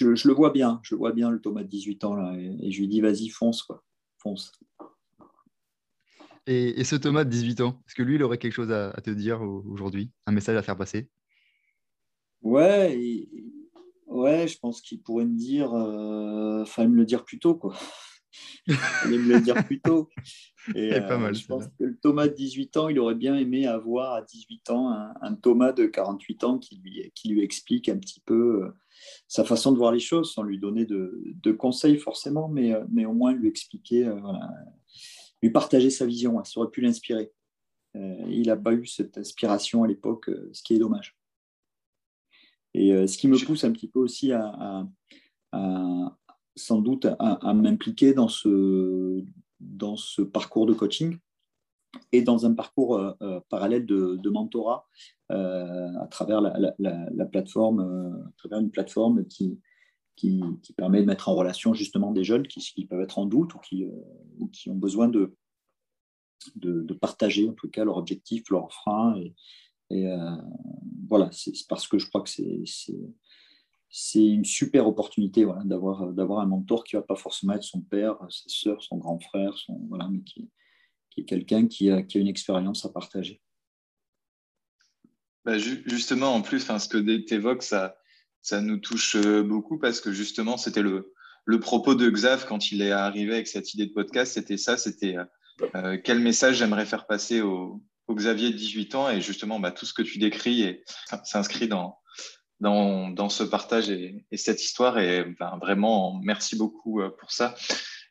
le 0.00 0.32
vois 0.32 0.50
bien, 0.50 0.80
je 0.82 0.96
vois 0.96 1.12
bien 1.12 1.30
le 1.30 1.40
Thomas 1.40 1.62
de 1.62 1.68
18 1.68 2.04
ans 2.04 2.34
et 2.34 2.70
je 2.70 2.80
lui 2.80 2.88
dis 2.88 3.00
vas-y 3.00 3.28
fonce 3.28 3.62
quoi, 3.62 3.84
fonce. 4.18 4.52
Et, 6.46 6.84
ce 6.84 6.96
Thomas 6.96 7.24
de 7.24 7.30
18 7.30 7.60
ans, 7.62 7.82
est-ce 7.86 7.94
que 7.94 8.02
lui, 8.02 8.16
il 8.16 8.22
aurait 8.22 8.38
quelque 8.38 8.52
chose 8.52 8.70
à, 8.70 8.92
te 9.02 9.10
dire 9.10 9.40
aujourd'hui, 9.42 10.10
un 10.26 10.32
message 10.32 10.56
à 10.56 10.62
faire 10.62 10.76
passer? 10.76 11.08
Ouais, 12.42 13.26
ouais, 14.06 14.46
je 14.46 14.58
pense 14.58 14.82
qu'il 14.82 15.02
pourrait 15.02 15.24
me 15.24 15.36
dire, 15.36 15.72
euh, 15.72 16.64
fallait 16.66 16.88
me 16.88 16.96
le 16.96 17.06
dire 17.06 17.24
plus 17.24 17.38
tôt, 17.38 17.54
quoi. 17.54 17.74
il 18.66 18.74
fallait 18.74 19.16
me 19.16 19.34
le 19.34 19.40
dire 19.40 19.64
plus 19.64 19.80
tôt. 19.80 20.10
Et, 20.74 20.90
pas 20.90 21.14
euh, 21.14 21.18
mal, 21.18 21.34
je 21.34 21.46
pense 21.46 21.66
que 21.66 21.84
le 21.84 21.98
Thomas 21.98 22.28
de 22.28 22.34
18 22.34 22.76
ans, 22.76 22.88
il 22.88 22.98
aurait 22.98 23.14
bien 23.14 23.36
aimé 23.36 23.66
avoir 23.66 24.14
à 24.14 24.22
18 24.22 24.70
ans 24.70 24.90
un, 25.20 25.34
Thomas 25.34 25.72
de 25.72 25.86
48 25.86 26.44
ans 26.44 26.58
qui 26.58 26.76
lui, 26.76 27.10
qui 27.14 27.28
lui 27.28 27.42
explique 27.42 27.88
un 27.88 27.98
petit 27.98 28.20
peu 28.20 28.64
euh, 28.64 28.70
sa 29.28 29.44
façon 29.44 29.72
de 29.72 29.78
voir 29.78 29.92
les 29.92 30.00
choses, 30.00 30.32
sans 30.32 30.42
lui 30.42 30.58
donner 30.58 30.84
de, 30.84 31.22
de 31.42 31.52
conseils 31.52 31.98
forcément, 31.98 32.48
mais, 32.48 32.74
mais 32.92 33.06
au 33.06 33.14
moins 33.14 33.32
lui 33.32 33.48
expliquer 33.48 34.04
voilà, 34.04 34.50
lui 35.44 35.50
partager 35.50 35.90
sa 35.90 36.06
vision, 36.06 36.42
ça 36.42 36.58
aurait 36.58 36.70
pu 36.70 36.80
l'inspirer. 36.80 37.30
Euh, 37.96 38.24
il 38.30 38.46
n'a 38.46 38.56
pas 38.56 38.72
eu 38.72 38.86
cette 38.86 39.18
inspiration 39.18 39.84
à 39.84 39.86
l'époque, 39.86 40.30
euh, 40.30 40.48
ce 40.54 40.62
qui 40.62 40.74
est 40.74 40.78
dommage. 40.78 41.18
Et 42.72 42.94
euh, 42.94 43.06
ce 43.06 43.18
qui 43.18 43.28
me 43.28 43.36
pousse 43.44 43.62
un 43.62 43.72
petit 43.72 43.88
peu 43.88 44.00
aussi 44.00 44.32
à, 44.32 44.86
sans 46.56 46.80
doute 46.80 47.06
à, 47.18 47.52
m'impliquer 47.52 48.14
dans 48.14 48.28
ce, 48.28 49.22
dans 49.60 49.96
ce 49.96 50.22
parcours 50.22 50.64
de 50.64 50.72
coaching 50.72 51.18
et 52.10 52.22
dans 52.22 52.46
un 52.46 52.54
parcours 52.54 53.14
parallèle 53.48 53.86
de, 53.86 54.28
mentorat 54.30 54.88
à 55.28 56.08
travers 56.10 56.40
la, 56.40 57.26
plateforme, 57.26 58.24
à 58.26 58.32
travers 58.36 58.58
une 58.58 58.70
plateforme 58.70 59.24
qui, 59.26 59.60
qui, 60.16 60.42
permet 60.76 61.00
de 61.00 61.06
mettre 61.06 61.28
en 61.28 61.34
relation 61.34 61.74
justement 61.74 62.12
des 62.12 62.24
jeunes 62.24 62.46
qui, 62.46 62.86
peuvent 62.86 63.02
être 63.02 63.18
en 63.18 63.26
doute 63.26 63.54
ou 63.54 63.58
qui, 63.58 63.84
euh, 63.84 64.70
ont 64.70 64.76
besoin 64.76 65.08
de, 65.08 65.36
de, 66.56 66.94
partager 66.94 67.48
en 67.48 67.52
tout 67.52 67.68
cas 67.68 67.84
leur 67.84 67.96
objectif, 67.96 68.48
leurs 68.50 68.72
freins. 68.72 69.16
Et, 69.90 70.06
euh, 70.08 70.36
voilà, 71.08 71.30
c'est 71.32 71.52
parce 71.68 71.86
que 71.86 71.98
je 71.98 72.08
crois 72.08 72.22
que 72.22 72.30
c'est 73.90 74.26
une 74.26 74.44
super 74.44 74.86
opportunité 74.86 75.44
voilà, 75.44 75.64
d'avoir 75.64 76.40
un 76.40 76.46
mentor 76.46 76.84
qui 76.84 76.96
ne 76.96 77.00
va 77.00 77.06
pas 77.06 77.16
forcément 77.16 77.54
être 77.54 77.64
son 77.64 77.80
père, 77.80 78.16
sa 78.30 78.48
soeur, 78.48 78.82
son 78.82 78.96
grand 78.96 79.18
frère, 79.20 79.56
son, 79.58 79.78
voilà, 79.88 80.08
mais 80.08 80.22
qui, 80.22 80.50
est 81.16 81.24
quelqu'un 81.24 81.66
qui 81.68 81.90
a, 81.90 82.02
qui 82.02 82.18
a 82.18 82.20
une 82.20 82.28
expérience 82.28 82.84
à 82.84 82.88
partager. 82.88 83.40
Bah, 85.44 85.58
justement, 85.58 86.34
en 86.34 86.40
plus, 86.40 86.60
ce 86.60 86.88
que 86.88 86.98
tu 86.98 87.34
évoques, 87.34 87.62
ça, 87.62 87.96
ça 88.44 88.60
nous 88.60 88.76
touche 88.76 89.16
euh, 89.16 89.42
beaucoup 89.42 89.78
parce 89.78 90.00
que 90.00 90.12
justement, 90.12 90.58
c'était 90.58 90.82
le, 90.82 91.12
le 91.46 91.60
propos 91.60 91.94
de 91.94 92.08
Xav 92.08 92.46
quand 92.46 92.70
il 92.70 92.82
est 92.82 92.92
arrivé 92.92 93.32
avec 93.32 93.48
cette 93.48 93.72
idée 93.72 93.86
de 93.86 93.92
podcast, 93.92 94.34
c'était 94.34 94.58
ça, 94.58 94.76
c'était 94.76 95.16
quel 96.02 96.18
message 96.18 96.56
j'aimerais 96.56 96.86
faire 96.86 97.06
passer 97.06 97.40
au, 97.40 97.82
Xavier 98.10 98.50
de 98.50 98.56
18 98.56 98.94
ans 98.96 99.08
et 99.08 99.22
justement 99.22 99.58
bah, 99.58 99.70
tout 99.70 99.86
ce 99.86 99.94
que 99.94 100.02
tu 100.02 100.18
décris 100.18 100.78
s'inscrit 101.24 101.68
dans, 101.68 101.98
dans, 102.60 103.28
ce 103.30 103.42
partage 103.44 103.88
et, 103.88 104.26
cette 104.34 104.62
histoire 104.62 104.98
et 104.98 105.24
ben, 105.38 105.58
vraiment 105.58 106.20
merci 106.22 106.54
beaucoup 106.54 107.00
pour 107.18 107.32
ça. 107.32 107.54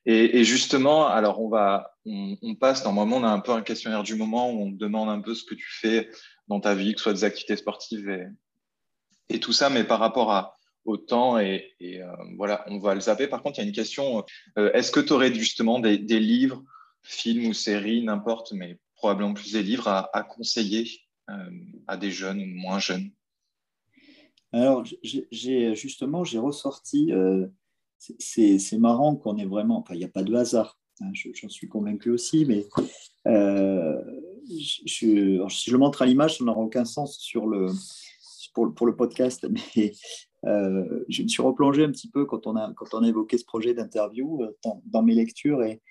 Et, 0.05 0.43
justement, 0.43 1.07
alors 1.07 1.41
on 1.41 1.49
va, 1.49 1.95
on, 2.05 2.55
passe 2.55 2.83
normalement, 2.83 3.17
on 3.17 3.23
a 3.23 3.29
un 3.29 3.39
peu 3.39 3.51
un 3.51 3.61
questionnaire 3.61 4.03
du 4.03 4.15
moment 4.15 4.51
où 4.51 4.63
on 4.63 4.71
demande 4.71 5.09
un 5.09 5.21
peu 5.21 5.35
ce 5.35 5.43
que 5.43 5.53
tu 5.53 5.67
fais 5.69 6.09
dans 6.47 6.59
ta 6.59 6.73
vie, 6.73 6.93
que 6.93 6.99
ce 6.99 7.03
soit 7.03 7.13
des 7.13 7.23
activités 7.23 7.55
sportives 7.55 8.09
et, 8.09 8.25
et 9.33 9.39
tout 9.39 9.51
ça, 9.51 9.69
mais 9.69 9.83
par 9.83 9.99
rapport 9.99 10.55
au 10.85 10.97
temps 10.97 11.39
et, 11.39 11.73
euh, 11.81 12.05
voilà, 12.37 12.63
on 12.67 12.77
va 12.79 12.93
le 12.93 13.01
zapper. 13.01 13.27
Par 13.27 13.41
contre, 13.41 13.57
il 13.57 13.61
y 13.63 13.65
a 13.65 13.67
une 13.67 13.75
question 13.75 14.23
euh, 14.57 14.71
est-ce 14.73 14.91
que 14.91 14.99
tu 14.99 15.11
aurais 15.11 15.33
justement 15.33 15.79
des, 15.79 15.97
livres, 15.97 16.63
films 17.01 17.47
ou 17.47 17.53
séries, 17.53 18.03
n'importe, 18.03 18.53
mais 18.53 18.77
probablement 18.95 19.33
plus 19.33 19.53
des 19.53 19.63
livres 19.63 19.87
à, 19.87 20.23
conseiller 20.23 20.87
euh, 21.29 21.49
à 21.87 21.97
des 21.97 22.11
jeunes 22.11 22.41
ou 22.41 22.45
moins 22.45 22.79
jeunes? 22.79 23.09
Alors, 24.51 24.83
j'ai 25.01 25.75
justement, 25.75 26.23
j'ai 26.23 26.37
ressorti 26.37 27.11
c'est 27.97 28.77
marrant 28.77 29.15
qu'on 29.15 29.37
ait 29.37 29.45
vraiment, 29.45 29.79
enfin, 29.79 29.95
il 29.95 29.99
n'y 29.99 30.03
a 30.03 30.09
pas 30.09 30.23
de 30.23 30.35
hasard, 30.35 30.77
hein, 31.01 31.11
j'en 31.13 31.47
suis 31.47 31.69
convaincu 31.69 32.11
aussi, 32.11 32.45
mais 32.45 32.65
si 34.45 34.85
je 34.85 35.71
le 35.71 35.77
montre 35.77 36.01
à 36.01 36.05
l'image, 36.05 36.37
ça 36.37 36.43
n'aura 36.43 36.59
aucun 36.59 36.83
sens 36.83 37.17
sur 37.17 37.47
le, 37.47 37.67
pour, 38.53 38.73
pour 38.73 38.87
le 38.87 38.95
podcast, 38.95 39.47
mais 39.75 39.91
euh, 40.45 41.03
je 41.09 41.23
me 41.23 41.27
suis 41.27 41.41
replongé 41.41 41.83
un 41.83 41.91
petit 41.91 42.09
peu 42.09 42.25
quand 42.25 42.47
on 42.47 42.55
a, 42.55 42.73
quand 42.73 42.93
on 42.93 43.03
a 43.03 43.07
évoqué 43.07 43.37
ce 43.37 43.45
projet 43.45 43.73
d'interview 43.73 44.43
euh, 44.43 44.51
dans, 44.85 45.03
mes 45.03 45.13
lectures, 45.13 45.63
et 45.63 45.81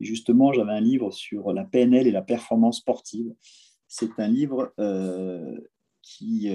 justement, 0.00 0.52
j'avais 0.52 0.72
un 0.72 0.80
livre 0.80 1.10
sur 1.10 1.52
la 1.52 1.64
PNL 1.64 2.06
et 2.06 2.10
la 2.12 2.22
performance 2.22 2.78
sportive. 2.78 3.32
C'est 3.88 4.18
un 4.18 4.28
livre 4.28 4.72
qui, 6.00 6.50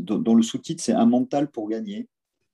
dont 0.00 0.34
le 0.34 0.42
sous-titre, 0.42 0.82
c'est 0.82 0.92
Un 0.92 1.06
mental 1.06 1.48
pour 1.48 1.68
gagner. 1.68 2.08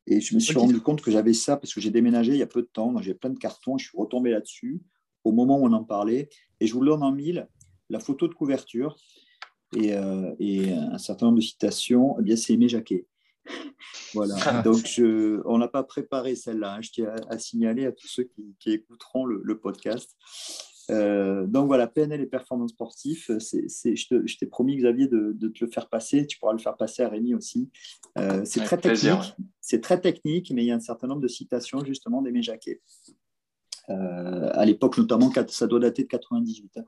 Et 0.06 0.20
je 0.20 0.34
me 0.34 0.40
suis 0.40 0.58
rendu 0.58 0.80
compte 0.80 1.00
que 1.00 1.10
j'avais 1.10 1.32
ça 1.32 1.56
parce 1.56 1.72
que 1.72 1.80
j'ai 1.80 1.90
déménagé 1.90 2.32
il 2.32 2.38
y 2.38 2.42
a 2.42 2.46
peu 2.46 2.62
de 2.62 2.68
temps. 2.70 3.00
J'ai 3.00 3.14
plein 3.14 3.30
de 3.30 3.38
cartons. 3.38 3.78
Je 3.78 3.88
suis 3.88 3.96
retombé 3.96 4.30
là-dessus 4.30 4.82
au 5.24 5.32
moment 5.32 5.58
où 5.58 5.66
on 5.66 5.72
en 5.72 5.84
parlait. 5.84 6.28
Et 6.60 6.66
je 6.66 6.74
vous 6.74 6.80
le 6.80 6.90
donne 6.90 7.02
en 7.02 7.12
mille. 7.12 7.48
La 7.88 7.98
photo 7.98 8.28
de 8.28 8.34
couverture 8.34 8.96
et, 9.76 9.94
euh, 9.94 10.32
un 10.92 10.98
certain 10.98 11.26
nombre 11.26 11.38
de 11.38 11.44
citations, 11.44 12.16
eh 12.18 12.22
bien, 12.22 12.36
c'est 12.36 12.54
Aimé 12.54 12.68
Jacquet. 12.68 13.06
voilà. 14.14 14.36
Ah. 14.46 14.62
Donc, 14.62 14.86
je, 14.86 15.40
on 15.44 15.58
n'a 15.58 15.68
pas 15.68 15.82
préparé 15.82 16.34
celle-là. 16.34 16.74
Hein. 16.74 16.82
Je 16.82 16.90
tiens 16.90 17.14
à, 17.28 17.38
signaler 17.38 17.86
à 17.86 17.92
tous 17.92 18.08
ceux 18.08 18.24
qui, 18.58 18.72
écouteront 18.72 19.26
le 19.26 19.58
podcast. 19.58 20.16
Euh, 20.90 21.46
donc 21.46 21.66
voilà, 21.66 21.86
PNL 21.86 22.20
et 22.20 22.26
performance 22.26 22.70
sportive, 22.70 23.24
je 23.28 24.36
t'ai 24.38 24.46
promis, 24.46 24.76
Xavier, 24.76 25.06
de, 25.06 25.48
te 25.48 25.64
le 25.64 25.70
faire 25.70 25.88
passer. 25.88 26.26
Tu 26.26 26.38
pourras 26.38 26.52
le 26.52 26.58
faire 26.58 26.76
passer 26.76 27.02
à 27.02 27.08
Rémi 27.08 27.34
aussi. 27.34 27.70
Euh, 28.18 28.44
c'est 28.44 28.64
très 28.64 28.78
technique. 28.78 29.34
C'est 29.60 29.80
très 29.80 30.00
technique, 30.00 30.50
mais 30.52 30.64
il 30.64 30.66
y 30.66 30.72
a 30.72 30.76
un 30.76 30.80
certain 30.80 31.06
nombre 31.06 31.20
de 31.20 31.28
citations 31.28 31.84
justement 31.84 32.22
d'Aimé 32.22 32.42
Jacquet. 32.42 32.80
Euh, 33.88 34.50
à 34.52 34.64
l'époque, 34.64 34.98
notamment, 34.98 35.32
ça 35.48 35.66
doit 35.66 35.80
dater 35.80 36.02
de 36.02 36.08
98. 36.08 36.78
Hein. 36.78 36.84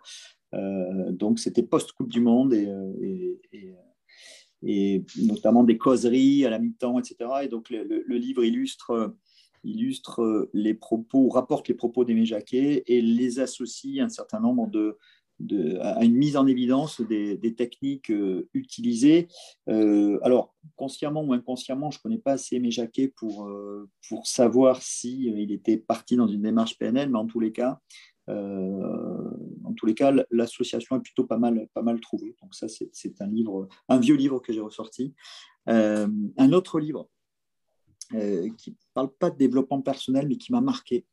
Donc 0.53 1.39
c'était 1.39 1.63
post-Coupe 1.63 2.11
du 2.11 2.21
Monde 2.21 2.53
et, 2.53 3.41
et, 4.63 5.05
notamment 5.23 5.65
des 5.65 5.79
causeries 5.79 6.45
à 6.45 6.51
la 6.51 6.59
mi-temps, 6.59 6.99
etc. 6.99 7.17
Et 7.43 7.49
donc 7.49 7.71
le 7.71 8.17
livre 8.17 8.45
illustre 8.45 9.15
illustre 9.65 10.23
euh, 10.23 10.51
les 10.53 10.75
propos, 10.75 11.29
rapporte 11.29 11.69
les 11.69 11.75
propos 11.75 12.05
d'Aimé 12.05 12.25
Jacquet 12.25 12.83
et 12.87 13.01
les 13.01 13.41
associe 13.41 14.03
un 14.03 14.09
certain 14.09 14.41
nombre 14.41 14.69
de, 14.69 14.99
à 15.81 16.05
une 16.05 16.15
mise 16.15 16.37
en 16.37 16.47
évidence 16.47 17.01
des, 17.01 17.55
techniques 17.57 18.11
euh, 18.11 18.49
utilisées. 18.55 19.29
Euh, 19.69 20.19
alors, 20.23 20.55
consciemment 20.77 21.25
ou 21.25 21.33
inconsciemment, 21.33 21.91
je 21.91 21.99
ne 21.99 22.03
connais 22.03 22.19
pas 22.19 22.33
assez 22.33 22.57
Aimé 22.57 22.71
Jacquet 22.71 23.09
pour, 23.09 23.51
pour 24.09 24.27
savoir 24.27 24.83
s'il 24.83 25.39
il 25.39 25.53
était 25.53 25.79
parti 25.79 26.17
dans 26.17 26.29
une 26.29 26.43
démarche 26.43 26.79
PNL, 26.79 27.11
mais 27.11 27.19
en 27.19 27.27
tous 27.27 27.41
les 27.41 27.53
cas, 27.53 27.81
en 28.29 29.73
tous 29.75 29.87
les 29.87 29.95
cas, 29.95 30.13
l'association 30.31 30.97
est 30.97 31.01
plutôt 31.01 31.25
pas 31.25 31.39
mal, 31.39 31.69
pas 31.75 31.83
mal 31.83 32.01
trouvée. 32.01 32.37
Donc 32.43 32.55
ça, 32.55 32.67
c'est 32.69 33.21
un 33.21 33.27
livre, 33.29 33.69
un 33.89 33.99
vieux 33.99 34.17
livre 34.17 34.41
que 34.41 34.53
j'ai 34.53 34.61
ressorti. 34.61 35.15
un 35.67 36.53
autre 36.53 36.81
livre 36.81 37.09
euh, 38.15 38.51
qui 38.59 38.71
ne 38.71 38.77
parle 38.93 39.11
pas 39.19 39.31
de 39.31 39.39
développement 39.39 39.81
personnel, 39.81 40.29
mais 40.29 40.37
qui 40.37 40.53
m'a 40.53 40.61
marqué. 40.61 41.07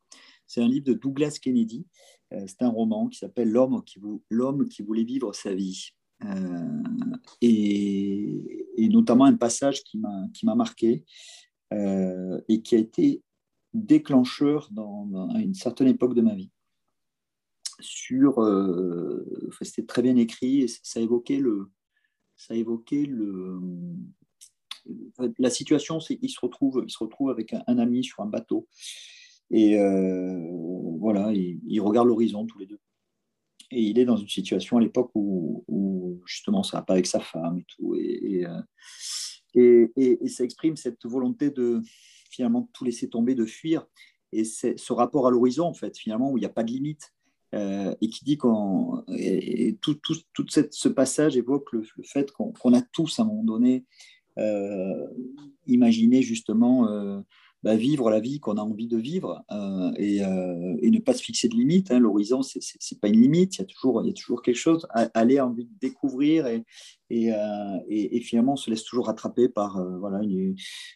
C'est 0.46 0.60
un 0.60 0.68
livre 0.68 0.84
de 0.84 0.92
Douglas 0.92 1.38
Kennedy. 1.40 1.86
Euh, 2.32 2.44
c'est 2.46 2.62
un 2.62 2.68
roman 2.68 3.08
qui 3.08 3.18
s'appelle 3.18 3.50
L'homme 3.50 3.82
qui, 3.84 4.82
voulait 4.82 5.04
vivre 5.04 5.34
sa 5.34 5.54
vie. 5.54 5.90
Euh, 6.24 6.82
et, 7.40 8.88
notamment 8.90 9.24
un 9.24 9.36
passage 9.36 9.82
qui 9.84 9.98
m'a 9.98 10.54
marqué 10.54 11.04
et 11.72 12.62
qui 12.62 12.74
a 12.74 12.78
été 12.78 13.22
déclencheur 13.72 14.68
dans, 14.72 15.30
à 15.34 15.38
une 15.38 15.54
certaine 15.54 15.88
époque 15.88 16.14
de 16.14 16.22
ma 16.22 16.34
vie. 16.34 16.50
Sur, 17.80 18.38
c'était 19.62 19.86
très 19.86 20.02
bien 20.02 20.16
écrit 20.16 20.62
et 20.62 20.68
ça 20.68 21.00
évoquait 21.00 21.38
le, 21.38 21.70
ça 22.36 22.54
évoquait 22.54 23.04
le, 23.04 23.60
la 25.38 25.50
situation, 25.50 26.00
c'est 26.00 26.16
qu'il 26.16 26.30
se 26.30 26.40
retrouve, 26.40 26.82
il 26.86 26.90
se 26.90 26.98
retrouve 26.98 27.30
avec 27.30 27.52
un, 27.52 27.78
ami 27.78 28.04
sur 28.04 28.22
un 28.22 28.26
bateau. 28.26 28.66
Et 29.50 29.78
euh, 29.78 30.38
voilà, 30.98 31.32
il, 31.32 31.80
regarde 31.80 32.08
l'horizon 32.08 32.46
tous 32.46 32.58
les 32.58 32.66
deux. 32.66 32.78
Et 33.70 33.82
il 33.82 33.98
est 33.98 34.04
dans 34.04 34.16
une 34.16 34.28
situation 34.28 34.78
à 34.78 34.80
l'époque 34.80 35.10
où, 35.14 35.64
justement 36.26 36.62
ça 36.62 36.78
va 36.78 36.82
pas 36.82 36.94
avec 36.94 37.06
sa 37.06 37.20
femme 37.20 37.58
et 37.58 37.64
tout. 37.76 37.94
Et, 37.94 38.46
et, 39.54 39.90
et, 39.96 40.28
ça 40.28 40.44
exprime 40.44 40.76
cette 40.76 41.04
volonté 41.04 41.50
de 41.50 41.80
finalement 42.30 42.68
tout 42.72 42.84
laisser 42.84 43.08
tomber, 43.08 43.34
de 43.34 43.46
fuir. 43.46 43.86
Et 44.32 44.44
ce 44.44 44.92
rapport 44.92 45.26
à 45.26 45.30
l'horizon, 45.30 45.66
en 45.66 45.74
fait, 45.74 45.98
finalement, 45.98 46.30
où 46.30 46.38
il 46.38 46.40
n'y 46.40 46.46
a 46.46 46.50
pas 46.50 46.62
de 46.62 46.70
limite. 46.70 47.12
Euh, 47.52 47.94
et 48.00 48.08
qui 48.08 48.24
dit 48.24 48.36
qu'on. 48.36 49.04
tout, 49.80 49.94
tout, 49.94 50.16
tout 50.32 50.46
cette, 50.48 50.72
ce 50.72 50.88
passage 50.88 51.36
évoque 51.36 51.72
le, 51.72 51.82
fait 52.04 52.30
qu'on 52.30 52.74
a 52.74 52.82
tous 52.82 53.18
à 53.18 53.22
un 53.22 53.26
moment 53.26 53.42
donné 53.42 53.84
euh, 54.38 55.06
imaginer 55.66 56.22
justement 56.22 56.88
euh, 56.88 57.20
bah, 57.62 57.76
vivre 57.76 58.10
la 58.10 58.20
vie 58.20 58.40
qu'on 58.40 58.56
a 58.56 58.62
envie 58.62 58.86
de 58.86 58.96
vivre 58.96 59.44
euh, 59.52 59.92
et, 59.96 60.20
ne 60.90 60.98
pas 60.98 61.12
se 61.12 61.22
fixer 61.22 61.48
de 61.48 61.54
limites. 61.54 61.90
Hein. 61.90 61.98
L'horizon, 61.98 62.42
ce 62.42 62.58
n'est 62.58 62.98
pas 62.98 63.08
une 63.08 63.20
limite, 63.20 63.56
il 63.56 63.60
y, 63.60 63.62
a 63.62 63.66
toujours, 63.66 64.02
il 64.02 64.08
y 64.08 64.10
a 64.10 64.14
toujours 64.14 64.42
quelque 64.42 64.56
chose. 64.56 64.86
Aller 65.14 65.40
envie 65.40 65.66
de 65.66 65.78
découvrir 65.80 66.46
et, 66.46 66.64
et, 67.10 68.20
finalement, 68.20 68.54
on 68.54 68.56
se 68.56 68.70
laisse 68.70 68.84
toujours 68.84 69.06
rattraper 69.06 69.48
par 69.48 69.84
voilà, 69.98 70.20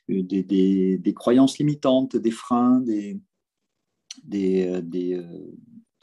des, 0.09 0.99
des, 0.99 1.15
croyances 1.15 1.59
limitantes, 1.59 2.17
des 2.17 2.31
freins, 2.31 2.81
des, 2.81 3.21
des, 4.25 5.23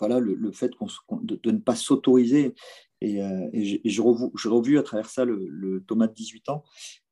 voilà, 0.01 0.19
le, 0.19 0.51
fait 0.51 0.71
de, 0.71 1.51
ne 1.51 1.57
pas 1.59 1.75
s'autoriser. 1.75 2.53
Et, 3.03 3.19
j'ai 3.85 4.01
revu, 4.01 4.77
à 4.77 4.83
travers 4.83 5.09
ça 5.09 5.25
le, 5.25 5.83
Thomas 5.87 6.07
de 6.07 6.13
18 6.13 6.49
ans 6.49 6.63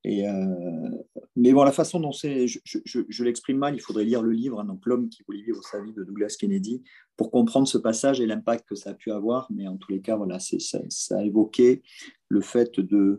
et, 0.05 0.27
euh, 0.27 0.89
mais 1.35 1.51
bon, 1.51 1.63
la 1.63 1.73
façon 1.73 1.99
dont 1.99 2.13
c'est, 2.13 2.47
je, 2.47 3.23
l'exprime 3.23 3.57
mal, 3.57 3.75
il 3.75 3.81
faudrait 3.81 4.05
lire 4.05 4.21
le 4.21 4.31
livre, 4.31 4.59
hein, 4.59 4.65
donc 4.65 4.85
L'homme 4.85 5.09
qui 5.09 5.23
voulait 5.23 5.41
vivre 5.41 5.61
sa 5.63 5.81
vie 5.81 5.93
de 5.93 6.03
Douglas 6.03 6.37
Kennedy, 6.39 6.83
pour 7.17 7.31
comprendre 7.31 7.67
ce 7.67 7.77
passage 7.77 8.21
et 8.21 8.25
l'impact 8.25 8.67
que 8.67 8.75
ça 8.75 8.91
a 8.91 8.93
pu 8.93 9.11
avoir. 9.11 9.51
Mais 9.51 9.67
en 9.67 9.75
tous 9.75 9.91
les 9.91 9.99
cas, 9.99 10.15
voilà, 10.15 10.39
ça, 10.39 11.17
a 11.17 11.23
évoqué 11.23 11.81
le 12.29 12.39
fait 12.39 12.79
de, 12.79 13.17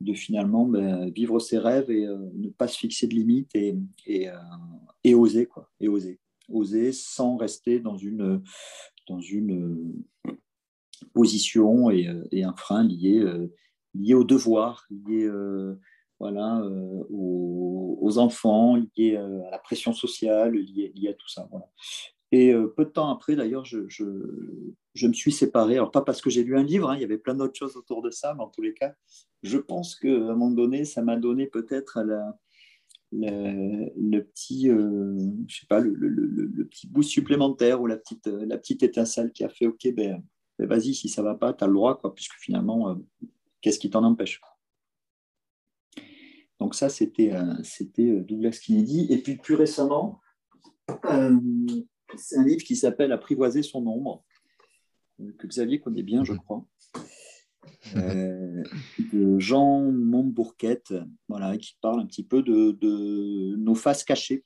de 0.00 0.14
finalement 0.14 0.64
ben, 0.64 1.10
vivre 1.10 1.38
ses 1.38 1.58
rêves 1.58 1.90
et 1.90 2.06
euh, 2.06 2.16
ne 2.34 2.48
pas 2.48 2.68
se 2.68 2.78
fixer 2.78 3.06
de 3.08 3.14
limites 3.14 3.54
et, 3.54 3.76
et, 4.06 4.30
euh, 4.30 4.36
et, 5.04 5.14
oser, 5.14 5.46
quoi, 5.46 5.70
et 5.80 5.88
oser. 5.88 6.18
Oser 6.48 6.92
sans 6.92 7.36
rester 7.36 7.78
dans 7.78 7.96
une, 7.96 8.42
dans 9.08 9.20
une 9.20 10.04
position 11.14 11.90
et, 11.90 12.08
un 12.42 12.54
frein 12.54 12.84
lié, 12.84 13.24
lié 13.94 14.14
au 14.14 14.24
devoir, 14.24 14.86
lié 14.90 15.28
voilà, 16.22 16.60
euh, 16.60 17.02
aux, 17.10 18.16
enfants, 18.18 18.76
euh, 18.78 19.42
à 19.44 19.50
la 19.50 19.58
pression 19.58 19.92
sociale, 19.92 20.52
liés, 20.54 21.08
à 21.08 21.14
tout 21.14 21.28
ça. 21.28 21.48
Voilà. 21.50 21.68
Et 22.30 22.54
euh, 22.54 22.68
peu 22.68 22.84
de 22.84 22.90
temps 22.90 23.10
après, 23.10 23.34
d'ailleurs, 23.34 23.64
je, 23.64 23.88
je, 23.88 24.04
je, 24.94 25.08
me 25.08 25.12
suis 25.12 25.32
séparé. 25.32 25.74
Alors, 25.74 25.90
pas 25.90 26.02
parce 26.02 26.20
que 26.20 26.30
j'ai 26.30 26.44
lu 26.44 26.56
un 26.56 26.62
livre, 26.62 26.88
hein, 26.90 26.94
il 26.94 27.00
y 27.00 27.04
avait 27.04 27.18
plein 27.18 27.34
d'autres 27.34 27.58
choses 27.58 27.76
autour 27.76 28.02
de 28.02 28.10
ça, 28.10 28.34
mais 28.34 28.44
en 28.44 28.50
tous 28.50 28.62
les 28.62 28.72
cas, 28.72 28.94
je 29.42 29.58
pense 29.58 29.96
qu'à 29.96 30.10
un 30.10 30.36
moment 30.36 30.52
donné, 30.52 30.84
ça 30.84 31.02
m'a 31.02 31.16
donné 31.16 31.48
peut-être 31.48 32.00
la, 32.02 32.38
le, 33.12 34.20
petit, 34.20 34.68
je 34.68 35.54
sais 35.54 35.66
pas, 35.68 35.80
le, 35.80 35.92
le, 35.94 36.08
le, 36.08 36.64
petit 36.66 36.86
boost 36.86 37.10
supplémentaire 37.10 37.80
ou 37.80 37.86
la 37.86 37.96
petite, 37.96 38.26
la 38.26 38.58
petite 38.58 38.82
étincelle 38.82 39.32
qui 39.32 39.44
a 39.44 39.48
fait, 39.48 39.66
OK, 39.66 39.86
ben, 39.94 40.22
ben 40.58 40.68
vas-y, 40.68 40.94
si 40.94 41.08
ça 41.08 41.22
va 41.22 41.34
pas, 41.34 41.52
tu 41.52 41.64
as 41.64 41.66
le 41.66 41.74
droit, 41.74 41.98
quoi, 41.98 42.14
puisque 42.14 42.34
finalement, 42.38 42.96
qu'est-ce 43.60 43.78
qui 43.78 43.90
t'en 43.90 44.04
empêche? 44.04 44.40
Donc 46.62 46.76
ça, 46.76 46.88
c'était 46.88 47.32
euh, 47.32 47.54
euh, 47.98 48.20
Douglas 48.20 48.60
Kennedy. 48.64 49.08
Et 49.10 49.18
puis 49.18 49.36
plus 49.36 49.56
récemment, 49.56 50.20
C'est 52.16 52.38
un 52.38 52.44
livre 52.44 52.62
qui 52.62 52.76
s'appelle 52.76 53.10
Apprivoiser 53.10 53.62
son 53.64 53.84
ombre, 53.84 54.24
que 55.38 55.46
Xavier 55.48 55.80
connaît 55.80 56.04
bien, 56.04 56.22
je 56.22 56.34
crois. 56.34 56.64
De 57.94 59.38
Jean 59.38 59.90
Montbourquette, 59.92 60.94
voilà, 61.28 61.56
qui 61.58 61.76
parle 61.80 62.00
un 62.00 62.06
petit 62.06 62.24
peu 62.24 62.42
de, 62.42 63.56
nos 63.56 63.74
faces 63.74 64.04
cachées 64.04 64.44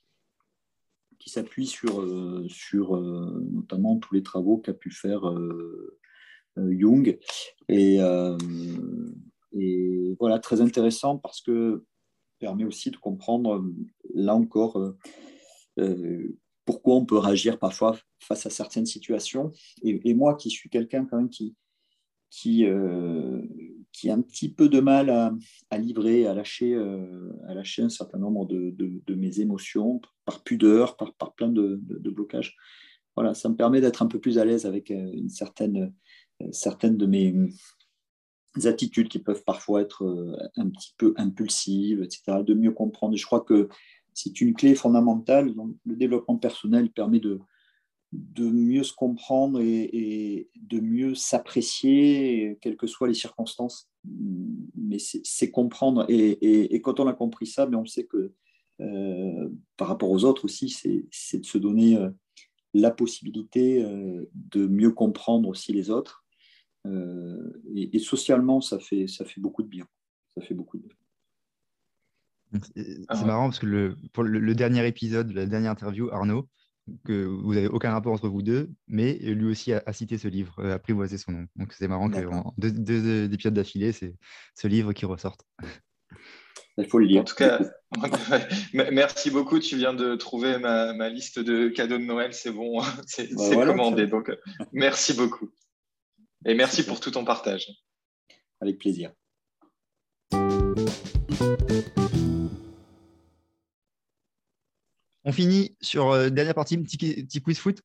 qui 1.19 1.29
s'appuie 1.29 1.67
sur, 1.67 2.01
euh, 2.01 2.45
sur 2.47 2.95
euh, 2.95 3.45
notamment 3.51 3.97
tous 3.97 4.13
les 4.13 4.23
travaux 4.23 4.57
qu'a 4.57 4.73
pu 4.73 4.91
faire 4.91 5.27
euh, 5.27 5.99
Jung. 6.55 7.17
Et, 7.69 7.99
voilà, 10.19 10.39
très 10.39 10.61
intéressant 10.61 11.17
parce 11.17 11.41
que 11.41 11.83
permet 12.39 12.65
aussi 12.65 12.91
de 12.91 12.97
comprendre, 12.97 13.65
là 14.13 14.35
encore, 14.35 14.79
pourquoi 16.65 16.95
on 16.95 17.05
peut 17.05 17.17
réagir 17.17 17.57
parfois 17.59 17.97
face 18.19 18.45
à 18.45 18.49
certaines 18.49 18.85
situations. 18.85 19.51
Et, 19.83 20.13
moi, 20.13 20.35
qui 20.35 20.49
suis 20.49 20.69
quelqu'un 20.69 21.07
qui, 21.29 21.55
qui, 22.29 22.65
euh, 22.65 23.41
qui 23.91 24.09
a 24.09 24.13
un 24.13 24.21
petit 24.21 24.49
peu 24.49 24.69
de 24.69 24.79
mal 24.79 25.09
à, 25.09 25.77
livrer, 25.77 26.27
à 26.27 26.33
lâcher, 26.33 26.73
euh, 26.73 27.31
à 27.47 27.53
lâcher 27.53 27.83
un 27.83 27.89
certain 27.89 28.17
nombre 28.17 28.45
de, 28.45 29.15
mes 29.15 29.39
émotions 29.39 30.01
par 30.25 30.43
pudeur, 30.43 30.97
par, 30.97 31.33
plein 31.33 31.49
de, 31.49 31.79
blocages. 32.09 32.55
Voilà, 33.15 33.33
ça 33.33 33.49
me 33.49 33.55
permet 33.55 33.81
d'être 33.81 34.03
un 34.03 34.07
peu 34.07 34.19
plus 34.19 34.37
à 34.37 34.45
l'aise 34.45 34.65
avec 34.65 34.91
euh, 34.91 35.11
une 35.13 35.29
certaine, 35.29 35.93
certaines 36.51 36.97
de 36.97 37.05
mes 37.07 37.33
attitudes 38.65 39.07
qui 39.07 39.19
peuvent 39.19 39.43
parfois 39.43 39.81
être 39.81 40.39
un 40.55 40.69
petit 40.69 40.93
peu 40.97 41.13
impulsives, 41.17 42.01
etc., 42.03 42.43
de 42.43 42.53
mieux 42.53 42.71
comprendre. 42.71 43.15
je 43.15 43.25
crois 43.25 43.41
que 43.41 43.69
c'est 44.13 44.41
une 44.41 44.55
clé 44.55 44.73
fondamentale. 44.73 45.53
Le 45.85 45.95
développement 45.95 46.37
personnel 46.37 46.89
permet 46.89 47.19
de, 47.19 47.39
de 48.11 48.49
mieux 48.49 48.83
se 48.83 48.93
comprendre 48.93 49.59
et, 49.61 50.49
de 50.55 50.79
mieux 50.79 51.15
s'apprécier, 51.15 52.57
quelles 52.61 52.77
que 52.77 52.87
soient 52.87 53.07
les 53.07 53.13
circonstances. 53.13 53.89
Mais 54.75 54.97
c'est 54.99 55.51
comprendre. 55.51 56.05
Et, 56.09 56.81
quand 56.81 56.99
on 56.99 57.07
a 57.07 57.13
compris 57.13 57.47
ça, 57.47 57.65
mais 57.65 57.73
ben, 57.73 57.79
on 57.79 57.85
sait 57.85 58.05
que 58.05 58.33
euh, 58.79 59.49
par 59.75 59.87
rapport 59.87 60.11
aux 60.11 60.23
autres 60.23 60.45
aussi, 60.45 60.69
c'est 60.69 61.39
de 61.39 61.45
se 61.45 61.57
donner 61.57 61.97
euh, 61.97 62.09
la 62.73 62.91
possibilité 62.91 63.83
euh, 63.83 64.29
de 64.33 64.67
mieux 64.67 64.91
comprendre 64.91 65.49
aussi 65.49 65.73
les 65.73 65.89
autres. 65.89 66.23
Et, 67.75 67.99
socialement, 67.99 68.61
ça 68.61 68.79
fait, 68.79 69.07
ça 69.07 69.25
fait 69.25 69.41
beaucoup 69.41 69.61
de 69.61 69.67
bien. 69.67 69.85
Ça 70.37 70.41
fait 70.41 70.53
beaucoup 70.53 70.77
de 70.77 70.83
bien. 70.83 70.95
C'est 72.77 72.99
ah 73.09 73.25
marrant 73.25 73.47
parce 73.47 73.59
que 73.59 73.65
le, 73.65 73.97
pour 74.13 74.23
le, 74.23 74.55
dernier 74.55 74.87
épisode, 74.87 75.33
la 75.33 75.45
dernière 75.45 75.71
interview, 75.71 76.09
Arnaud, 76.11 76.47
que 77.05 77.25
vous 77.25 77.53
n'avez 77.53 77.67
aucun 77.67 77.91
rapport 77.91 78.13
entre 78.13 78.27
vous 78.27 78.41
deux, 78.41 78.69
mais 78.87 79.13
lui 79.13 79.49
aussi 79.49 79.73
a, 79.73 79.93
cité 79.93 80.17
ce 80.17 80.27
livre, 80.27 80.55
euh, 80.59 80.75
Apprivoiser 80.75 81.17
son 81.17 81.31
nom. 81.31 81.47
Donc 81.55 81.73
c'est 81.73 81.87
marrant 81.87 82.09
que 82.09 82.19
deux, 82.57 82.71
deux, 82.71 83.33
épisodes 83.33 83.53
d'affilée, 83.53 83.91
c'est 83.91 84.15
ce 84.55 84.67
livre 84.67 84.93
qui 84.93 85.05
ressorte. 85.05 85.45
Il 86.77 86.87
faut 86.87 86.99
le 86.99 87.05
lire. 87.05 87.21
En 87.21 87.25
tout 87.25 87.35
cas, 87.35 87.59
merci 88.73 89.31
beaucoup. 89.31 89.59
Tu 89.59 89.77
viens 89.77 89.93
de 89.93 90.15
trouver 90.15 90.59
ma, 90.59 91.09
liste 91.09 91.39
de 91.39 91.69
cadeaux 91.69 91.97
de 91.97 92.03
Noël. 92.03 92.33
C'est 92.33 92.51
bon, 92.51 92.81
c'est 93.07 93.33
bah 93.33 93.65
commandé. 93.65 94.05
Donc, 94.05 94.31
merci 94.73 95.13
beaucoup. 95.13 95.49
Et 96.45 96.53
merci 96.53 96.85
pour 96.85 96.99
tout 96.99 97.11
ton 97.11 97.25
partage. 97.25 97.67
Avec 98.61 98.77
plaisir. 98.77 99.11
On 105.27 105.33
finit 105.33 105.75
sur 105.81 106.11
euh, 106.11 106.29
dernière 106.29 106.55
partie, 106.55 106.77
petit, 106.77 106.97
petit 106.97 107.41
quiz 107.41 107.59
foot. 107.59 107.81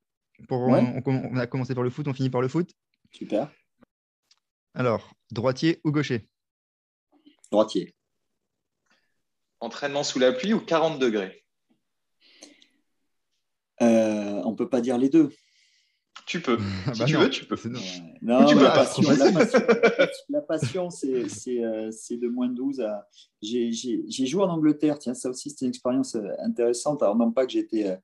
Pour, 0.46 0.60
on, 0.60 1.36
a 1.36 1.46
commencé 1.48 1.74
par 1.74 1.82
le 1.82 1.90
foot, 1.90 2.06
on 2.06 2.14
finit 2.14 2.30
par 2.30 2.40
le 2.40 2.46
foot. 2.46 2.70
Super. 3.10 3.50
Alors, 4.74 5.12
droitier 5.32 5.80
ou 5.82 5.90
gaucher? 5.90 6.28
Droitier. 7.50 7.96
Entraînement 9.58 10.04
sous 10.04 10.20
la 10.20 10.32
pluie 10.32 10.54
ou 10.54 10.60
40 10.60 11.00
degrés? 11.00 11.44
Euh, 13.80 14.40
On 14.44 14.52
ne 14.52 14.56
peut 14.56 14.68
pas 14.68 14.80
dire 14.80 14.96
les 14.96 15.08
deux. 15.08 15.34
Tu 16.26 16.40
peux. 16.40 16.58
si 16.94 17.00
bah 17.00 17.04
tu 17.06 17.16
veux, 17.16 17.30
tu 17.30 17.44
peux. 17.44 17.56
Non, 18.22 18.44
tu 18.46 18.54
la, 18.54 18.70
passion, 18.70 19.02
la, 20.28 20.40
passion, 20.40 20.90
c'est 20.90 21.24
euh, 21.62 21.90
de 21.90 22.28
moins 22.28 22.48
de 22.48 22.54
12 22.54 22.80
à. 22.80 23.08
J'ai 23.40 24.26
joué 24.26 24.42
en 24.42 24.48
Angleterre, 24.48 24.98
tiens, 24.98 25.14
ça 25.14 25.30
aussi, 25.30 25.50
c'était 25.50 25.66
une 25.66 25.70
expérience 25.70 26.14
euh, 26.14 26.28
intéressante. 26.38 27.02
Alors, 27.02 27.16
non 27.16 27.32
pas 27.32 27.44
que 27.44 27.52
j'ai 27.52 27.58
été, 27.58 27.90
euh, 27.90 27.96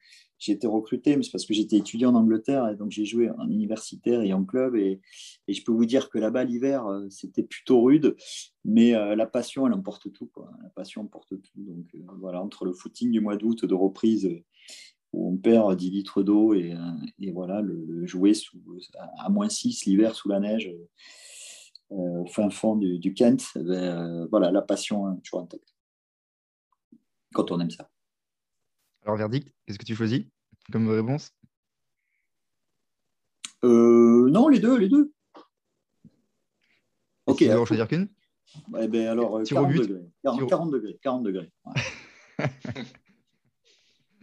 été, 0.47 0.66
recruté, 0.66 1.16
mais 1.16 1.22
c'est 1.22 1.30
parce 1.30 1.47
que 1.47 1.55
j'étais 1.55 1.76
étudiant 1.76 2.10
en 2.10 2.16
Angleterre, 2.16 2.68
et 2.68 2.76
donc 2.76 2.90
j'ai 2.90 3.05
joué 3.05 3.30
en 3.30 3.48
universitaire 3.48 4.22
et 4.22 4.32
en 4.32 4.44
club. 4.44 4.74
Et, 4.74 5.01
et 5.47 5.52
je 5.55 5.62
peux 5.62 5.72
vous 5.72 5.86
dire 5.86 6.10
que 6.10 6.18
là-bas, 6.18 6.44
l'hiver, 6.44 6.85
c'était 7.10 7.44
plutôt 7.44 7.82
rude, 7.82 8.16
mais 8.64 8.93
la 8.93 9.26
passion, 9.26 9.66
elle 9.66 9.74
emporte 9.74 10.12
tout. 10.12 10.26
Quoi. 10.26 10.51
La 10.62 10.70
passion 10.70 11.02
emporte 11.02 11.30
tout. 11.30 11.52
Donc, 11.56 11.86
voilà, 12.18 12.43
entre 12.43 12.64
le 12.64 12.72
footing 12.72 13.10
du 13.10 13.20
mois 13.20 13.36
d'août 13.36 13.64
de 13.64 13.74
reprise 13.74 14.28
où 15.12 15.32
on 15.32 15.36
perd 15.36 15.76
10 15.76 15.90
litres 15.90 16.22
d'eau 16.22 16.55
et, 16.55 16.74
et, 17.18 17.32
voilà, 17.32 17.60
le, 17.60 18.06
jouer 18.06 18.35
sous, 18.35 18.59
à 19.18 19.28
moins 19.28 19.48
6 19.48 19.86
l'hiver 19.86 20.14
sous 20.14 20.28
la 20.28 20.40
neige 20.40 20.70
euh, 21.90 22.20
au 22.22 22.26
fin 22.26 22.51
fond 22.51 22.76
du, 22.76 23.14
Kent, 23.14 23.44
eh 23.56 23.62
ben, 23.62 23.72
euh, 23.72 24.26
voilà, 24.30 24.51
la 24.51 24.62
passion 24.62 25.06
hein, 25.06 25.18
toujours 25.24 25.40
intacte. 25.40 25.74
Quand 27.32 27.51
on 27.51 27.60
aime 27.60 27.70
ça. 27.70 27.89
Alors, 29.05 29.16
verdict, 29.16 29.55
qu'est-ce 29.64 29.78
que 29.78 29.85
tu 29.85 29.94
choisis 29.94 30.24
comme 30.70 30.89
réponse? 30.89 31.35
Euh, 33.64 34.28
Non, 34.30 34.48
les 34.48 34.60
deux, 34.60 34.76
les 34.76 34.89
deux. 34.89 35.12
Ok. 37.26 37.39
Tu 37.39 37.47
veux 37.47 37.60
en 37.60 37.64
choisir 37.64 37.89
qu'une? 37.89 38.09
eh 38.80 38.89
ben 38.89 39.09
alors, 39.09 39.43
40 39.43 39.72
degrés. 39.72 40.10
40, 40.22 40.70
degrés. 40.70 40.98
40 41.02 41.22
degrés. 41.22 41.52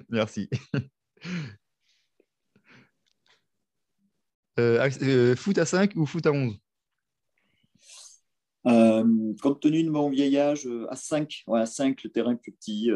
Merci. 0.10 0.49
Euh, 4.57 4.90
euh, 5.02 5.36
foot 5.36 5.57
à 5.57 5.65
5 5.65 5.98
ou 5.98 6.06
foot 6.06 6.26
à 6.26 6.32
11 6.32 6.57
euh, 8.68 9.34
Compte 9.41 9.60
tenu 9.60 9.84
de 9.84 9.90
mon 9.90 10.10
vieillage, 10.10 10.65
à 10.90 10.95
5, 10.95 11.44
ouais, 11.48 11.60
à 11.60 11.65
5 11.65 12.02
le 12.03 12.10
terrain 12.10 12.36
plus 12.36 12.53
petit, 12.53 12.90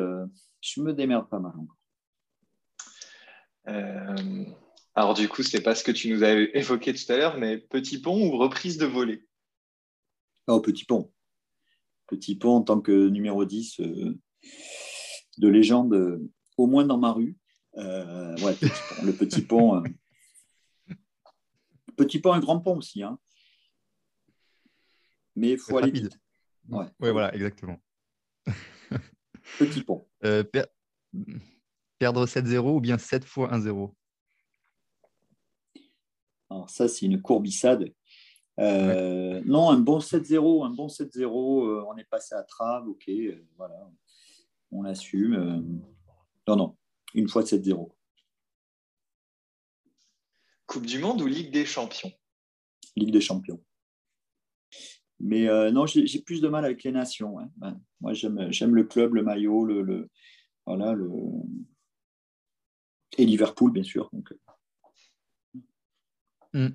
je 0.61 0.81
me 0.81 0.93
démerde 0.93 1.27
pas 1.29 1.39
mal 1.39 1.51
encore. 1.57 1.77
alors 4.95 5.13
du 5.15 5.27
coup, 5.27 5.43
ce 5.43 5.57
n'est 5.57 5.63
pas 5.63 5.75
ce 5.75 5.83
que 5.83 5.91
tu 5.91 6.09
nous 6.13 6.23
as 6.23 6.31
évoqué 6.31 6.93
tout 6.93 7.11
à 7.11 7.17
l'heure, 7.17 7.37
mais 7.37 7.57
petit 7.57 7.99
pont 7.99 8.25
ou 8.25 8.37
reprise 8.37 8.77
de 8.77 8.85
volée? 8.85 9.27
Oh, 10.47 10.61
petit 10.61 10.85
pont. 10.85 11.11
Petit 12.07 12.37
pont 12.37 12.55
en 12.55 12.61
tant 12.61 12.79
que 12.79 13.09
numéro 13.09 13.43
10 13.43 13.81
de 13.81 15.47
légende 15.47 16.21
au 16.59 16.67
moins 16.67 16.85
dans 16.85 16.97
ma 16.97 17.11
rue. 17.11 17.37
Euh, 17.77 18.35
ouais, 18.37 18.55
le 19.03 19.11
petit 19.13 19.41
pont. 19.41 19.77
Euh, 19.77 20.93
petit 21.95 22.19
pont 22.19 22.35
et 22.35 22.39
grand 22.39 22.59
pont 22.59 22.77
aussi. 22.77 23.01
Hein. 23.01 23.17
Mais 25.35 25.51
il 25.51 25.57
faut 25.57 25.77
aller 25.77 25.91
vite. 25.91 26.19
Ouais. 26.67 26.85
voilà, 26.99 27.33
exactement. 27.33 27.77
petit 29.59 29.81
pont. 29.83 30.05
Euh, 30.25 30.43
perdre 31.97 32.25
7-0 32.25 32.75
ou 32.75 32.81
bien 32.81 32.97
7 32.97 33.23
fois 33.23 33.49
1-0 33.51 33.93
Alors 36.49 36.69
ça, 36.69 36.87
c'est 36.87 37.05
une 37.05 37.21
courbissade. 37.21 37.93
Non, 38.57 39.69
un 39.69 39.79
bon 39.79 39.99
7-0, 39.99 40.65
un 40.65 40.71
bon 40.71 40.87
7-0, 40.87 41.85
on 41.87 41.95
est 41.95 42.03
passé 42.03 42.35
à 42.35 42.43
trave, 42.43 42.89
ok, 42.89 43.09
voilà, 43.55 43.89
on 44.71 44.83
assume. 44.83 45.81
Non, 46.49 46.55
non, 46.55 46.75
une 47.13 47.29
fois 47.29 47.43
7-0. 47.43 47.91
Coupe 50.65 50.87
du 50.87 50.97
Monde 50.97 51.21
ou 51.21 51.27
Ligue 51.27 51.51
des 51.51 51.63
Champions? 51.63 52.11
Ligue 52.95 53.11
des 53.11 53.21
Champions. 53.21 53.63
Mais 55.19 55.47
euh, 55.47 55.69
non, 55.69 55.85
j'ai 55.85 56.21
plus 56.23 56.41
de 56.41 56.47
mal 56.47 56.65
avec 56.65 56.83
les 56.83 56.91
nations. 56.91 57.35
Moi, 58.01 58.13
j'aime 58.13 58.73
le 58.73 58.83
club, 58.83 59.13
le 59.13 59.21
maillot, 59.21 59.63
le, 59.63 60.09
voilà, 60.65 60.93
le... 60.93 61.11
et 63.19 63.27
Liverpool, 63.27 63.71
bien 63.71 63.83
sûr. 63.83 64.09
Donc, 64.11 64.33
hmm. 66.53 66.69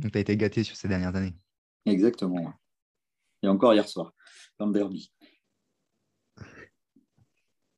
tu 0.00 0.10
as 0.14 0.20
été 0.20 0.34
gâté 0.34 0.64
sur 0.64 0.76
ces 0.76 0.88
dernières 0.88 1.14
années. 1.14 1.34
Exactement. 1.84 2.54
Et 3.42 3.48
encore 3.48 3.74
hier 3.74 3.86
soir, 3.86 4.14
dans 4.58 4.64
le 4.64 4.72
derby. 4.72 5.12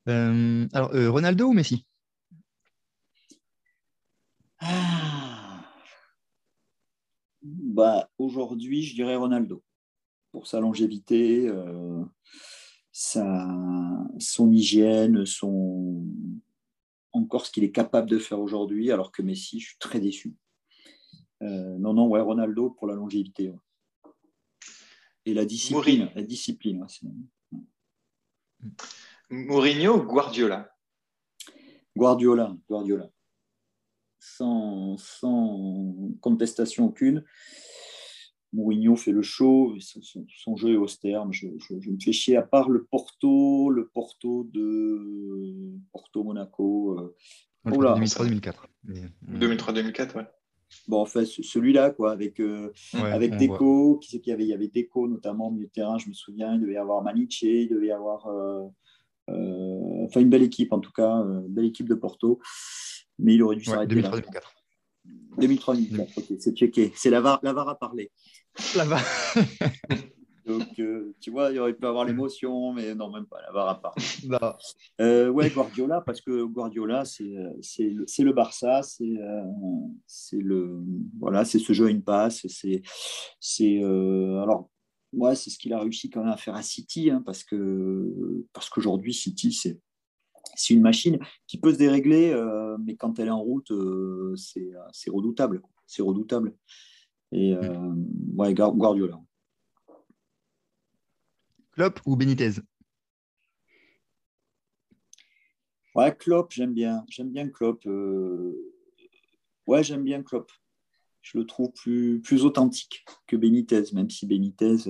Euh, 0.07 0.67
alors, 0.73 0.93
euh, 0.93 1.09
Ronaldo 1.11 1.47
ou 1.47 1.53
Messi? 1.53 1.85
Ah. 4.59 5.65
bah, 7.41 8.09
Aujourd'hui, 8.17 8.83
je 8.83 8.95
dirais 8.95 9.15
Ronaldo. 9.15 9.63
Pour 10.31 10.47
sa 10.47 10.59
longévité, 10.59 11.47
euh, 11.47 12.03
sa, 12.91 13.47
son 14.19 14.51
hygiène, 14.51 15.25
son, 15.25 16.05
encore 17.11 17.45
ce 17.45 17.51
qu'il 17.51 17.63
est 17.63 17.71
capable 17.71 18.09
de 18.09 18.19
faire 18.19 18.39
aujourd'hui, 18.39 18.91
alors 18.91 19.11
que 19.11 19.21
Messi, 19.21 19.59
je 19.59 19.67
suis 19.69 19.77
très 19.77 19.99
déçu. 19.99 20.35
non, 21.41 21.93
non, 21.93 22.07
ouais, 22.07 22.21
Ronaldo 22.21 22.69
pour 22.71 22.87
la 22.87 22.95
longévité. 22.95 23.53
Et 25.25 25.33
la 25.33 25.45
discipline. 25.45 26.09
La 26.15 26.23
discipline 26.23 26.85
Mourinho 29.29 29.97
ou 29.97 30.03
Guardiola? 30.03 30.69
Guardiola, 31.95 32.55
Guardiola. 32.69 33.09
Sans, 34.19 34.97
sans 34.97 35.95
contestation 36.21 36.85
aucune. 36.85 37.23
Mourinho 38.53 38.95
fait 38.95 39.11
le 39.11 39.21
show, 39.21 39.75
son, 39.79 40.55
jeu 40.55 40.73
est 40.73 40.77
austère. 40.77 41.31
Je, 41.31 41.47
je, 41.57 41.89
me 41.89 41.99
fais 41.99 42.13
chier, 42.13 42.37
à 42.37 42.43
part 42.43 42.69
le 42.69 42.85
Porto, 42.85 43.69
le 43.69 43.87
Porto 43.89 44.45
de 44.45 45.77
Porto-Monaco. 45.91 47.13
2003-2004. 47.65 48.53
2003-2004, 49.29 50.17
ouais. 50.17 50.27
Bon, 50.87 51.01
en 51.01 51.05
fait, 51.05 51.25
celui-là, 51.25 51.91
quoi, 51.91 52.11
avec, 52.11 52.39
euh, 52.39 52.71
avec 52.93 53.37
Deco, 53.37 53.97
qui 53.99 54.11
c'est 54.11 54.19
qu'il 54.19 54.31
y 54.31 54.33
avait 54.33 54.43
Il 54.43 54.49
y 54.49 54.53
avait 54.53 54.67
Deco, 54.67 55.07
notamment 55.07 55.47
au 55.47 55.51
milieu 55.51 55.67
de 55.67 55.71
terrain, 55.71 55.97
je 55.97 56.09
me 56.09 56.13
souviens, 56.13 56.55
il 56.55 56.61
devait 56.61 56.73
y 56.73 56.77
avoir 56.77 57.03
Maniche, 57.03 57.41
il 57.41 57.69
devait 57.69 57.87
y 57.87 57.91
avoir. 57.91 58.27
Euh, 58.27 58.63
enfin, 59.27 60.21
une 60.21 60.29
belle 60.29 60.43
équipe, 60.43 60.73
en 60.73 60.79
tout 60.79 60.91
cas, 60.91 61.09
une 61.09 61.47
belle 61.53 61.65
équipe 61.65 61.87
de 61.87 61.95
Porto. 61.95 62.39
Mais 63.19 63.35
il 63.35 63.43
aurait 63.43 63.55
dû 63.55 63.63
s'arrêter. 63.63 63.95
2003-2004. 63.95 64.23
2003-2004, 65.39 66.07
ok, 66.17 66.25
c'est 66.39 66.55
checké. 66.55 66.91
C'est 66.95 67.09
la 67.09 67.21
VAR, 67.21 67.39
la 67.43 67.53
VAR 67.53 67.69
à 67.69 67.77
parler. 67.77 68.11
La 68.75 68.85
VAR. 68.85 69.03
Donc, 70.47 70.79
euh, 70.79 71.13
tu 71.19 71.29
vois, 71.29 71.51
il 71.51 71.59
aurait 71.59 71.73
pu 71.73 71.85
avoir 71.85 72.05
l'émotion, 72.05 72.71
mais 72.71 72.95
non, 72.95 73.11
même 73.11 73.25
pas, 73.25 73.41
la 73.41 73.69
à 73.69 73.75
part. 73.75 73.95
Euh, 75.01 75.29
ouais, 75.29 75.49
Guardiola, 75.49 76.01
parce 76.01 76.21
que 76.21 76.43
Guardiola, 76.43 77.03
c'est 77.05 77.23
le, 77.25 78.05
le 78.23 78.31
Barça, 78.31 78.81
c'est 78.81 79.03
euh, 79.03 79.43
le 80.31 80.81
voilà, 81.19 81.45
c'est 81.45 81.59
ce 81.59 81.73
jeu 81.73 81.87
à 81.87 81.89
une 81.89 82.01
passe, 82.01 82.47
c'est 82.47 83.81
alors 83.83 84.69
ouais, 85.13 85.35
c'est 85.35 85.49
ce 85.49 85.57
qu'il 85.57 85.73
a 85.73 85.79
réussi 85.79 86.09
quand 86.09 86.23
même 86.23 86.33
à 86.33 86.37
faire 86.37 86.55
à 86.55 86.61
City, 86.61 87.09
hein, 87.09 87.21
parce 87.25 87.43
que 87.43 88.45
parce 88.53 88.69
qu'aujourd'hui 88.69 89.13
City, 89.13 89.51
c'est 89.51 89.79
c'est 90.55 90.73
une 90.73 90.81
machine 90.81 91.19
qui 91.45 91.59
peut 91.59 91.73
se 91.73 91.77
dérégler, 91.77 92.31
euh, 92.31 92.77
mais 92.83 92.95
quand 92.95 93.19
elle 93.19 93.27
est 93.27 93.31
en 93.31 93.41
route, 93.41 93.71
euh, 93.71 94.35
c'est 94.35 95.09
redoutable. 95.09 95.61
C'est 95.85 96.01
redoutable. 96.01 96.55
Et 97.31 97.53
euh, 97.53 97.93
ouais, 98.35 98.53
Guardiola. 98.53 99.19
Klopp 101.71 101.99
ou 102.05 102.15
Benitez? 102.15 102.61
Ouais, 105.95 106.15
Klopp, 106.15 106.51
j'aime 106.51 106.73
bien. 106.73 107.05
J'aime 107.09 107.29
bien 107.29 107.49
Klopp. 107.49 107.85
Ouais, 109.67 109.83
j'aime 109.83 110.03
bien 110.03 110.23
Klopp. 110.23 110.51
Je 111.31 111.37
le 111.37 111.45
trouve 111.45 111.71
plus, 111.73 112.21
plus 112.21 112.45
authentique 112.45 113.05
que 113.27 113.35
Benitez, 113.35 113.83
même 113.93 114.09
si 114.09 114.25
Benitez 114.25 114.89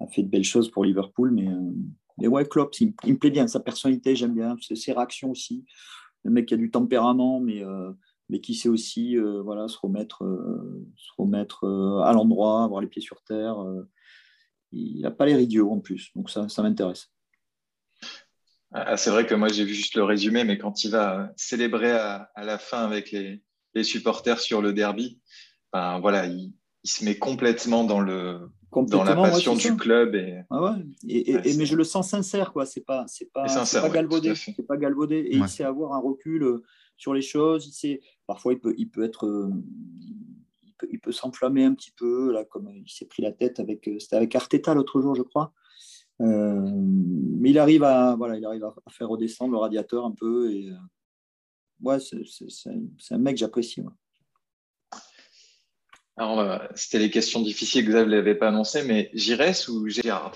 a 0.00 0.06
fait 0.08 0.22
de 0.22 0.28
belles 0.28 0.44
choses 0.44 0.70
pour 0.70 0.84
Liverpool, 0.84 1.30
mais 1.30 1.48
mais 2.18 2.28
ouais, 2.28 2.46
Klopp, 2.46 2.74
il, 2.80 2.94
me 3.06 3.18
plaît 3.18 3.30
bien. 3.30 3.46
Sa 3.46 3.60
personnalité, 3.60 4.16
j'aime 4.16 4.34
bien. 4.34 4.56
Ses, 4.60 4.92
réactions 4.92 5.30
aussi. 5.30 5.64
Le 6.24 6.30
mec 6.30 6.46
qui 6.46 6.54
a 6.54 6.56
du 6.56 6.70
tempérament, 6.70 7.40
mais, 7.40 7.62
euh, 7.62 7.92
mais 8.28 8.40
qui 8.40 8.54
sait 8.54 8.68
aussi 8.68 9.16
euh, 9.16 9.42
voilà, 9.42 9.68
se 9.68 9.78
remettre, 9.78 10.24
euh, 10.24 10.86
se 10.96 11.10
remettre 11.18 11.64
à 12.04 12.12
l'endroit, 12.12 12.64
avoir 12.64 12.80
les 12.80 12.86
pieds 12.86 13.02
sur 13.02 13.22
terre. 13.22 13.56
il 14.72 15.00
n'a 15.02 15.10
pas 15.10 15.26
l'air 15.26 15.40
idiot 15.40 15.70
en 15.70 15.80
plus. 15.80 16.10
Donc 16.14 16.30
ça, 16.30 16.48
ça 16.48 16.62
m'intéresse. 16.62 17.12
Ah, 18.72 18.96
c'est 18.96 19.10
vrai 19.10 19.26
que 19.26 19.34
moi, 19.34 19.48
j'ai 19.48 19.64
vu 19.64 19.74
juste 19.74 19.94
le 19.94 20.04
résumé, 20.04 20.44
mais 20.44 20.58
quand 20.58 20.84
il 20.84 20.90
va 20.90 21.32
célébrer 21.36 21.92
à, 21.92 22.30
la 22.36 22.58
fin 22.58 22.82
avec 22.84 23.10
les, 23.10 23.42
les, 23.76 23.84
supporters 23.84 24.40
sur 24.40 24.60
le 24.60 24.72
derby, 24.72 25.20
ben, 25.72 26.00
voilà, 26.00 26.26
il, 26.26 26.52
il 26.86 26.88
se 26.88 27.04
met 27.04 27.18
complètement 27.18 27.84
dans 27.84 28.00
le 28.00 28.48
dans 28.72 29.04
la 29.04 29.14
passion 29.14 29.56
du 29.56 29.76
club 29.76 30.14
et, 30.14 30.42
ah 30.50 30.76
et, 31.08 31.56
mais 31.56 31.66
je 31.66 31.76
le 31.76 31.84
sens 31.84 32.10
sincère 32.10 32.52
quoi. 32.52 32.66
C'est 32.66 32.84
pas 32.84 33.04
c'est 33.08 33.32
pas, 33.32 33.46
pas 33.46 33.88
galvaudé. 33.88 34.34
c'est 34.34 34.66
pas 34.66 34.76
galvaudé. 34.76 35.16
Et 35.16 35.36
il 35.36 35.48
sait 35.48 35.64
avoir 35.64 35.94
un 35.94 35.98
recul 35.98 36.42
euh, 36.42 36.62
sur 36.96 37.14
les 37.14 37.22
choses. 37.22 37.66
Il 37.66 37.72
sait 37.72 38.00
parfois 38.26 38.52
il 38.52 38.60
peut 38.60 38.74
il 38.76 38.90
peut 38.90 39.04
être 39.04 39.26
euh, 39.26 39.50
il 40.90 41.00
peut, 41.00 41.12
s'enflammer 41.12 41.64
un 41.64 41.74
petit 41.74 41.90
peu 41.90 42.32
là 42.32 42.44
comme 42.44 42.70
il 42.70 42.90
s'est 42.90 43.06
pris 43.06 43.22
la 43.22 43.32
tête 43.32 43.60
avec 43.60 43.88
euh, 43.88 43.98
c'était 43.98 44.16
avec 44.16 44.34
Arteta 44.34 44.74
l'autre 44.74 45.00
jour 45.00 45.14
je 45.14 45.22
crois. 45.22 45.52
Mais 46.18 47.50
il 47.50 47.58
arrive 47.58 47.82
à 47.82 48.14
voilà 48.16 48.36
il 48.36 48.44
arrive 48.44 48.64
à 48.64 48.74
faire 48.90 49.08
redescendre 49.08 49.52
le 49.52 49.58
radiateur 49.58 50.04
un 50.04 50.12
peu 50.12 50.50
et 50.50 50.70
ouais 51.82 51.98
c'est 52.00 53.14
un 53.14 53.18
mec 53.18 53.34
que 53.34 53.40
j'apprécie 53.40 53.82
alors, 56.18 56.40
euh, 56.40 56.58
c'était 56.74 56.98
les 56.98 57.10
questions 57.10 57.42
difficiles 57.42 57.84
que 57.84 57.90
Xav 57.90 58.06
ne 58.06 58.12
l'avait 58.12 58.34
pas 58.34 58.48
annoncé, 58.48 58.82
mais 58.84 59.10
Giresse 59.12 59.68
ou 59.68 59.86
Gérard? 59.86 60.32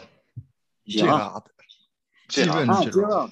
Gérard. 0.86 1.42
Gérard. 2.28 2.68
Ah, 2.68 2.82
Gérard. 2.82 3.30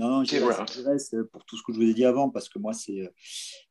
Non, 0.00 0.08
non, 0.08 0.24
Gérard. 0.24 0.64
Euh, 0.86 1.24
pour 1.30 1.44
tout 1.44 1.58
ce 1.58 1.62
que 1.62 1.74
je 1.74 1.78
vous 1.78 1.84
ai 1.84 1.92
dit 1.92 2.06
avant, 2.06 2.30
parce 2.30 2.48
que 2.48 2.58
moi, 2.58 2.72
c'est 2.72 3.12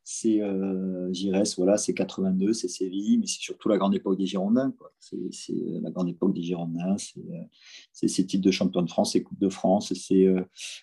c'est 0.04 0.40
euh, 0.40 1.10
voilà, 1.56 1.76
c'est 1.76 1.92
82, 1.92 2.52
c'est 2.52 2.68
Séville, 2.68 3.18
mais 3.18 3.26
c'est 3.26 3.40
surtout 3.40 3.68
la 3.68 3.78
grande 3.78 3.96
époque 3.96 4.16
des 4.16 4.26
Girondins. 4.26 4.72
C'est 5.00 5.52
la 5.82 5.90
grande 5.90 6.08
époque 6.08 6.32
des 6.32 6.42
Girondins, 6.42 6.94
c'est 7.92 8.06
ces 8.06 8.24
titres 8.26 8.44
de 8.44 8.50
champion 8.52 8.82
de 8.82 8.88
France 8.88 9.16
et 9.16 9.24
Coupe 9.24 9.40
de 9.40 9.48
France. 9.48 9.92
C'est 9.94 10.32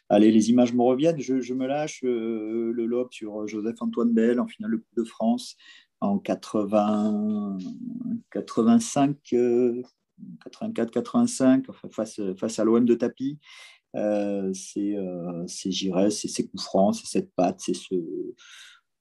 allez, 0.09 0.33
les 0.33 0.49
images 0.49 0.73
me 0.73 0.81
reviennent, 0.81 1.21
je, 1.21 1.39
je 1.39 1.53
me 1.53 1.65
lâche 1.65 2.01
le 2.03 2.85
lob 2.85 3.07
sur 3.11 3.47
Joseph-Antoine 3.47 4.11
Bell 4.11 4.41
en 4.41 4.47
finale 4.47 4.71
de 4.71 4.77
Coupe 4.77 4.97
de 4.97 5.05
France 5.05 5.55
en 6.01 6.19
80, 6.19 7.57
85, 8.31 9.17
84, 10.43 10.91
85, 10.91 11.65
face, 11.89 12.19
face 12.37 12.59
à 12.59 12.65
l'OM 12.65 12.83
de 12.83 12.95
tapis. 12.95 13.39
Euh, 13.97 14.53
c'est 14.53 14.95
euh, 14.95 15.45
Giresse, 15.47 16.21
c'est 16.21 16.27
ses 16.27 16.47
coups 16.47 16.63
francs, 16.63 16.95
c'est 16.95 17.07
cette 17.07 17.33
patte, 17.33 17.59
c'est 17.59 17.73
ce. 17.73 17.95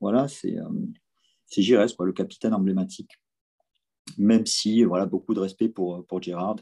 Voilà, 0.01 0.29
c'est 0.29 0.57
euh, 0.57 0.69
Giresse, 1.57 1.95
le 1.99 2.13
capitaine 2.13 2.55
emblématique. 2.55 3.11
Même 4.19 4.47
si, 4.47 4.85
voilà, 4.85 5.07
beaucoup 5.07 5.35
de 5.35 5.41
respect 5.41 5.69
pour, 5.69 6.07
pour 6.07 6.23
Gérard. 6.23 6.57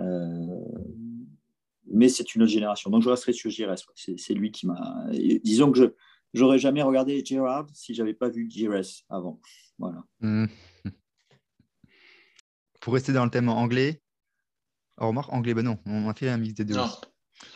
Euh, 0.00 0.60
mais 1.86 2.08
c'est 2.08 2.34
une 2.34 2.42
autre 2.42 2.52
génération. 2.52 2.90
Donc 2.90 3.02
je 3.02 3.08
resterai 3.08 3.32
sur 3.32 3.50
Giresse. 3.50 3.84
C'est 3.94 4.34
lui 4.34 4.50
qui 4.50 4.66
m'a. 4.66 5.06
Disons 5.44 5.70
que 5.70 5.78
je, 5.78 5.84
j'aurais 6.32 6.58
jamais 6.58 6.82
regardé 6.82 7.24
Gerard 7.24 7.66
si 7.72 7.94
j'avais 7.94 8.14
pas 8.14 8.28
vu 8.28 8.50
Giresse 8.50 9.04
avant. 9.08 9.40
Voilà. 9.78 10.04
Hmm. 10.20 10.46
Pour 12.80 12.94
rester 12.94 13.12
dans 13.12 13.24
le 13.24 13.30
thème 13.30 13.48
anglais, 13.48 14.02
oh, 15.00 15.08
remarque, 15.08 15.32
anglais, 15.32 15.54
ben 15.54 15.62
non, 15.62 15.78
on 15.86 16.08
a 16.08 16.14
fait 16.14 16.28
un 16.28 16.36
mix 16.36 16.54
des 16.54 16.64
deux. 16.64 16.74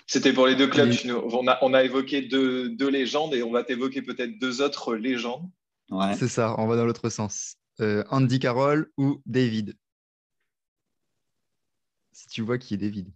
C'était 0.06 0.32
pour 0.32 0.47
les 0.47 0.56
deux 0.56 0.69
clubs. 0.69 0.93
On, 1.06 1.47
a, 1.47 1.59
on 1.62 1.74
a 1.74 1.82
évoqué 1.82 2.23
deux, 2.23 2.70
deux, 2.70 2.89
légendes 2.89 3.35
et 3.35 3.43
on 3.43 3.51
va 3.51 3.62
t'évoquer 3.62 4.02
peut-être 4.02 4.39
deux 4.39 4.62
autres 4.62 4.94
légendes. 4.94 5.48
Ouais. 5.90 6.15
C'est 6.16 6.28
ça, 6.28 6.55
on 6.59 6.66
va 6.66 6.77
dans 6.77 6.85
l'autre 6.85 7.09
sens. 7.09 7.56
Euh, 7.81 8.05
Andy 8.10 8.39
Carroll 8.39 8.90
ou 8.97 9.20
David? 9.27 9.74
Si 12.12 12.27
tu 12.28 12.43
vois 12.43 12.59
qui 12.59 12.74
est 12.74 12.78
David. 12.78 13.12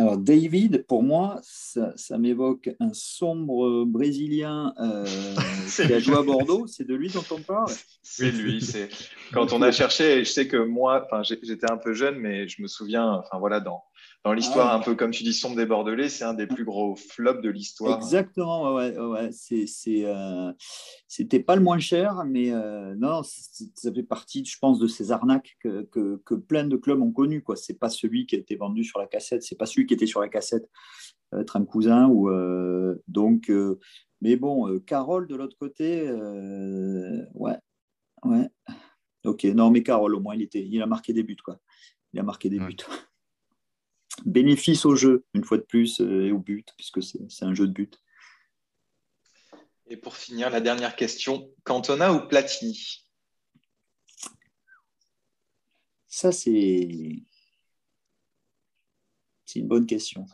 Alors, 0.00 0.16
David, 0.16 0.86
pour 0.86 1.02
moi, 1.02 1.40
ça, 1.42 2.16
m'évoque 2.16 2.70
un 2.80 2.94
sombre 2.94 3.84
Brésilien 3.84 4.72
euh, 4.78 5.04
qui 5.76 5.92
a 5.92 5.98
joué 5.98 6.16
à 6.16 6.22
Bordeaux. 6.22 6.66
C'est 6.66 6.86
de 6.86 6.94
lui 6.94 7.10
dont 7.10 7.24
on 7.30 7.42
parle? 7.42 7.70
C'est 8.02 8.30
lui. 8.30 8.62
C'est 8.62 8.88
quand 9.34 9.52
on 9.52 9.60
a 9.60 9.70
cherché. 9.70 10.24
Je 10.24 10.30
sais 10.30 10.48
que 10.48 10.56
moi, 10.56 11.06
j'étais 11.22 11.70
un 11.70 11.76
peu 11.76 11.92
jeune, 11.92 12.16
mais 12.16 12.48
je 12.48 12.62
me 12.62 12.66
souviens. 12.66 13.12
Enfin 13.12 13.38
voilà, 13.38 13.60
dans 13.60 13.84
dans 14.24 14.34
l'histoire, 14.34 14.68
ah 14.68 14.76
un 14.76 14.80
peu 14.80 14.94
comme 14.94 15.12
tu 15.12 15.24
dis, 15.24 15.32
Sombre 15.32 15.56
des 15.56 15.64
Bordelais, 15.64 16.10
c'est 16.10 16.24
un 16.24 16.34
des 16.34 16.46
plus 16.46 16.64
gros 16.64 16.94
flops 16.94 17.40
de 17.40 17.48
l'histoire. 17.48 17.96
Exactement, 17.96 18.74
ouais, 18.74 18.98
ouais. 18.98 19.30
Euh, 19.88 20.52
c'était 21.08 21.40
pas 21.40 21.56
le 21.56 21.62
moins 21.62 21.78
cher, 21.78 22.24
mais 22.26 22.52
euh, 22.52 22.94
non, 22.96 23.22
ça 23.22 23.92
fait 23.92 24.02
partie, 24.02 24.44
je 24.44 24.58
pense, 24.58 24.78
de 24.78 24.88
ces 24.88 25.10
arnaques 25.10 25.56
que, 25.60 25.88
que, 25.90 26.34
plein 26.34 26.64
de 26.64 26.76
clubs 26.76 27.00
ont 27.00 27.12
connu. 27.12 27.42
Ce 27.54 27.72
n'est 27.72 27.78
pas 27.78 27.88
celui 27.88 28.26
qui 28.26 28.36
a 28.36 28.38
été 28.38 28.56
vendu 28.56 28.84
sur 28.84 28.98
la 28.98 29.06
cassette, 29.06 29.42
c'est 29.42 29.56
pas 29.56 29.66
celui 29.66 29.86
qui 29.86 29.94
était 29.94 30.06
sur 30.06 30.20
la 30.20 30.28
cassette, 30.28 30.68
euh, 31.34 31.44
un 31.54 31.64
Cousin. 31.64 32.06
Ou, 32.08 32.28
euh, 32.28 33.02
donc, 33.08 33.50
mais 34.20 34.36
bon, 34.36 34.78
Carole 34.80 35.28
de 35.28 35.34
l'autre 35.36 35.56
côté, 35.58 36.12
ouais, 37.34 37.56
ouais. 38.24 38.48
Ok, 39.24 39.44
non, 39.44 39.70
mais 39.70 39.82
Carole, 39.82 40.14
au 40.14 40.20
moins, 40.20 40.34
il, 40.34 40.42
était, 40.42 40.62
il 40.62 40.82
a 40.82 40.86
marqué 40.86 41.14
des 41.14 41.22
buts. 41.22 41.36
Quoi. 41.42 41.58
Il 42.12 42.20
a 42.20 42.22
marqué 42.22 42.50
des 42.50 42.58
buts 42.58 42.76
bénéfice 44.24 44.84
au 44.84 44.94
jeu, 44.94 45.24
une 45.34 45.44
fois 45.44 45.58
de 45.58 45.62
plus, 45.62 46.00
euh, 46.00 46.26
et 46.26 46.32
au 46.32 46.38
but, 46.38 46.68
puisque 46.76 47.02
c'est 47.02 47.44
un 47.44 47.54
jeu 47.54 47.66
de 47.66 47.72
but. 47.72 48.00
Et 49.86 49.96
pour 49.96 50.16
finir, 50.16 50.50
la 50.50 50.60
dernière 50.60 50.94
question, 50.94 51.50
Cantona 51.64 52.12
ou 52.12 52.28
Platini? 52.28 53.04
Ça, 56.06 56.32
c'est 56.32 57.22
une 59.56 59.68
bonne 59.68 59.86
question. 59.86 60.26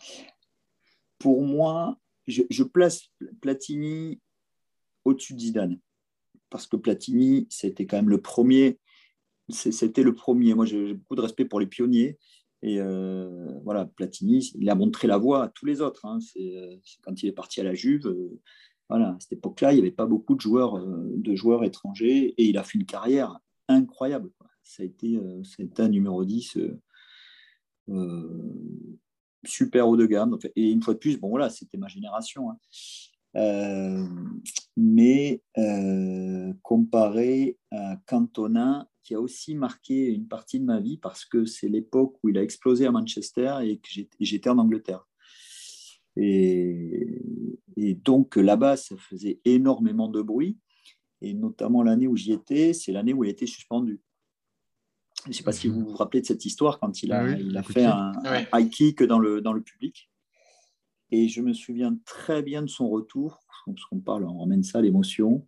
Pour 1.19 1.43
moi, 1.43 1.99
je, 2.27 2.63
place 2.63 3.11
Platini 3.41 4.21
au-dessus 5.05 5.35
de 5.35 5.41
Zidane. 5.41 5.81
Parce 6.51 6.67
que 6.67 6.77
Platini, 6.77 7.47
c'était 7.51 7.87
quand 7.87 7.97
même 7.97 8.11
le 8.11 8.21
premier. 8.21 8.79
C'était 9.49 10.03
le 10.03 10.15
premier. 10.15 10.55
Moi, 10.55 10.67
j'ai 10.67 10.95
beaucoup 10.95 11.17
de 11.17 11.23
respect 11.23 11.45
pour 11.45 11.61
les 11.61 11.67
pionniers. 11.67 12.19
Et 12.63 12.81
euh, 12.81 13.59
voilà, 13.65 13.87
Platini, 13.87 14.53
il 14.59 14.71
a 14.71 14.75
montré 14.75 15.07
la 15.07 15.19
voie 15.19 15.45
à 15.45 15.49
tous 15.49 15.67
les 15.67 15.81
autres. 15.81 16.05
Hein. 16.07 16.19
C'est 16.21 16.81
quand 17.03 17.23
il 17.23 17.29
est 17.29 17.33
parti 17.33 17.61
à 17.61 17.65
la 17.65 17.75
Juve. 17.75 18.07
Euh, 18.07 18.41
voilà, 18.89 19.11
à 19.11 19.17
cette 19.19 19.33
époque-là, 19.33 19.73
il 19.73 19.77
n'y 19.77 19.81
avait 19.83 19.91
pas 19.91 20.07
beaucoup 20.07 20.35
de 20.35 20.41
joueurs, 20.41 20.77
euh, 20.77 21.63
étrangers 21.65 22.35
et 22.37 22.45
il 22.45 22.57
a 22.57 22.63
fait 22.63 22.79
une 22.79 22.87
carrière 22.87 23.39
incroyable. 23.69 24.31
Ça 24.63 24.83
a 24.83 24.87
été, 24.87 25.21
un 25.79 25.89
numéro 25.89 26.25
10 26.25 26.59
super 29.45 29.89
haut 29.89 29.97
de 29.97 30.07
gamme. 30.07 30.39
Et 30.57 30.71
une 30.71 30.83
fois 30.83 30.95
de 30.95 30.99
plus, 30.99 31.19
bon 31.19 31.29
voilà, 31.29 31.51
c'était 31.51 31.79
ma 31.79 31.89
génération. 31.89 32.51
Hein. 32.51 32.59
Mais 34.77 35.43
comparé 36.63 37.59
à 37.71 37.97
Cantona, 38.07 38.89
qui 39.03 39.15
a 39.15 39.21
aussi 39.21 39.55
marqué 39.55 40.13
une 40.13 40.27
partie 40.27 40.59
de 40.59 40.65
ma 40.65 40.81
vie 40.81 40.99
parce 40.99 41.25
que 41.25 41.45
c'est 41.45 41.69
l'époque 41.69 42.17
où 42.23 42.29
il 42.29 42.39
a 42.39 42.43
explosé 42.43 42.87
à 42.87 42.91
Manchester 42.91 43.59
et 43.63 43.79
que 43.79 43.89
j'étais 44.21 44.51
en 44.51 44.59
Angleterre. 44.59 45.07
Et, 46.17 47.23
donc 48.05 48.37
là-bas, 48.37 48.77
ça 48.77 48.97
faisait 48.97 49.41
énormément 49.45 50.09
de 50.09 50.23
bruit. 50.23 50.59
Et 51.21 51.35
notamment 51.35 51.83
l'année 51.83 52.07
où 52.07 52.17
j'y 52.17 52.33
étais, 52.33 52.73
c'est 52.73 52.93
l'année 52.93 53.13
où 53.13 53.23
il 53.25 53.29
a 53.29 53.31
été 53.31 53.47
suspendu. 53.47 54.01
Je 55.25 55.31
ne 55.31 55.35
sais 55.35 55.43
pas 55.43 55.53
si 55.53 55.69
vous 55.69 55.85
vous 55.85 55.97
rappelez 55.97 56.21
de 56.21 56.27
cette 56.27 56.45
histoire 56.45 56.79
quand 56.79 57.03
il 57.03 57.13
a, 57.13 57.31
il 57.39 57.57
a 57.57 57.63
fait 57.63 57.85
un, 57.85 58.13
high 58.53 58.71
kick 58.71 59.03
dans 59.03 59.19
le, 59.19 59.41
dans 59.41 59.53
le 59.53 59.63
public. 59.63 60.11
Et 61.11 61.29
je 61.29 61.41
me 61.41 61.53
souviens 61.53 61.97
très 62.05 62.43
bien 62.43 62.63
de 62.63 62.69
son 62.69 62.89
retour, 62.89 63.41
parce 63.75 63.85
qu'on 63.87 63.99
parle, 63.99 64.25
on 64.25 64.39
ramène 64.39 64.63
ça 64.63 64.81
l'émotion. 64.81 65.47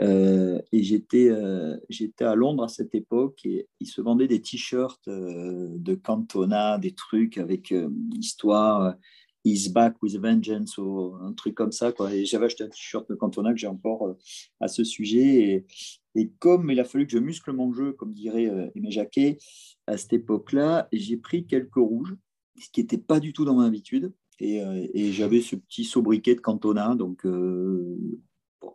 Euh, 0.00 0.60
et 0.72 0.82
j'étais, 0.82 1.28
euh, 1.30 1.76
j'étais 1.88 2.24
à 2.24 2.34
Londres 2.34 2.64
à 2.64 2.68
cette 2.68 2.94
époque 2.94 3.40
et 3.44 3.68
il 3.80 3.86
se 3.86 4.00
vendait 4.00 4.28
des 4.28 4.40
t-shirts 4.40 5.08
euh, 5.08 5.68
de 5.76 5.94
Cantona, 5.94 6.78
des 6.78 6.92
trucs 6.92 7.38
avec 7.38 7.74
histoire 8.12 8.94
He's 9.44 9.68
back 9.68 10.02
with 10.02 10.16
vengeance 10.16 10.76
ou 10.76 11.14
un 11.22 11.32
truc 11.32 11.54
comme 11.54 11.70
ça. 11.70 11.92
Et 12.10 12.24
j'avais 12.24 12.46
acheté 12.46 12.64
un 12.64 12.68
t-shirt 12.68 13.08
de 13.08 13.14
Cantona 13.14 13.52
que 13.52 13.58
j'ai 13.58 13.68
encore 13.68 14.16
à 14.60 14.66
ce 14.66 14.82
sujet. 14.82 15.20
Et, 15.20 15.66
et, 16.16 16.32
comme 16.40 16.68
il 16.70 16.80
a 16.80 16.84
fallu 16.84 17.06
que 17.06 17.12
je 17.12 17.18
muscle 17.18 17.52
mon 17.52 17.72
jeu, 17.72 17.92
comme 17.92 18.12
dirait 18.12 18.50
Aimé 18.74 18.90
Jacquet, 18.90 19.38
à 19.86 19.96
cette 19.96 20.14
époque-là, 20.14 20.88
j'ai 20.92 21.16
pris 21.16 21.46
quelques 21.46 21.76
rouges, 21.76 22.16
ce 22.58 22.68
qui 22.72 22.80
n'était 22.80 22.98
pas 22.98 23.20
du 23.20 23.32
tout 23.32 23.44
dans 23.44 23.54
mon 23.54 23.60
habitude. 23.60 24.12
Euh, 24.42 24.86
et, 24.92 25.12
j'avais 25.12 25.40
ce 25.40 25.56
petit 25.56 25.84
sobriquet 25.84 26.34
de 26.34 26.40
Cantona. 26.40 26.94
Donc, 26.94 27.24
euh, 27.24 27.96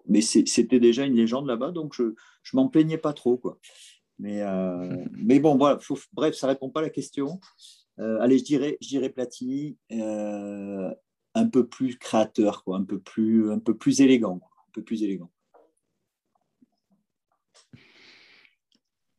mais 0.08 0.22
c'était 0.22 0.80
déjà 0.80 1.06
une 1.06 1.16
légende 1.16 1.48
là-bas, 1.48 1.72
donc 1.72 1.94
je 1.96 2.04
ne 2.04 2.14
m'en 2.54 2.68
plaignais 2.68 2.98
pas 2.98 3.14
trop. 3.14 3.38
Quoi. 3.38 3.60
Mais, 4.20 4.42
euh, 4.42 5.06
mais 5.12 5.40
bon, 5.40 5.58
voilà, 5.58 5.80
bref, 6.14 6.36
ça 6.36 6.48
ne 6.48 6.54
répond 6.54 6.70
pas 6.70 6.80
à 6.80 6.84
la 6.84 6.90
question. 6.90 7.40
allez, 7.98 8.40
je 8.40 8.44
dirais, 8.44 8.78
je 8.82 8.88
dirais 8.88 9.10
Platini, 9.10 9.78
un 9.92 11.48
peu 11.48 11.68
plus 11.68 11.98
créateur, 11.98 12.64
quoi, 12.64 12.78
un, 12.78 12.84
peu 12.84 13.00
plus, 13.00 13.52
un 13.52 13.60
peu 13.60 13.78
plus 13.78 14.02
élégant. 14.02 14.42
un 14.68 14.72
peu 14.74 14.84
plus 14.84 15.04
élégant. 15.04 15.32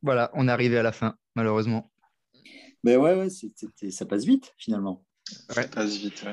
Voilà, 0.01 0.29
on 0.33 0.49
est 0.49 0.51
arrivé 0.51 0.77
à 0.77 0.83
la 0.83 0.91
fin, 0.91 1.15
malheureusement. 1.33 1.89
Mais 2.83 2.97
ouais, 2.97 3.15
ouais 3.15 3.29
ça 3.29 4.05
passe 4.05 4.25
vite 4.25 4.53
finalement. 4.57 5.05
Ça 5.49 5.63
passe 5.67 5.95
vite, 5.97 6.23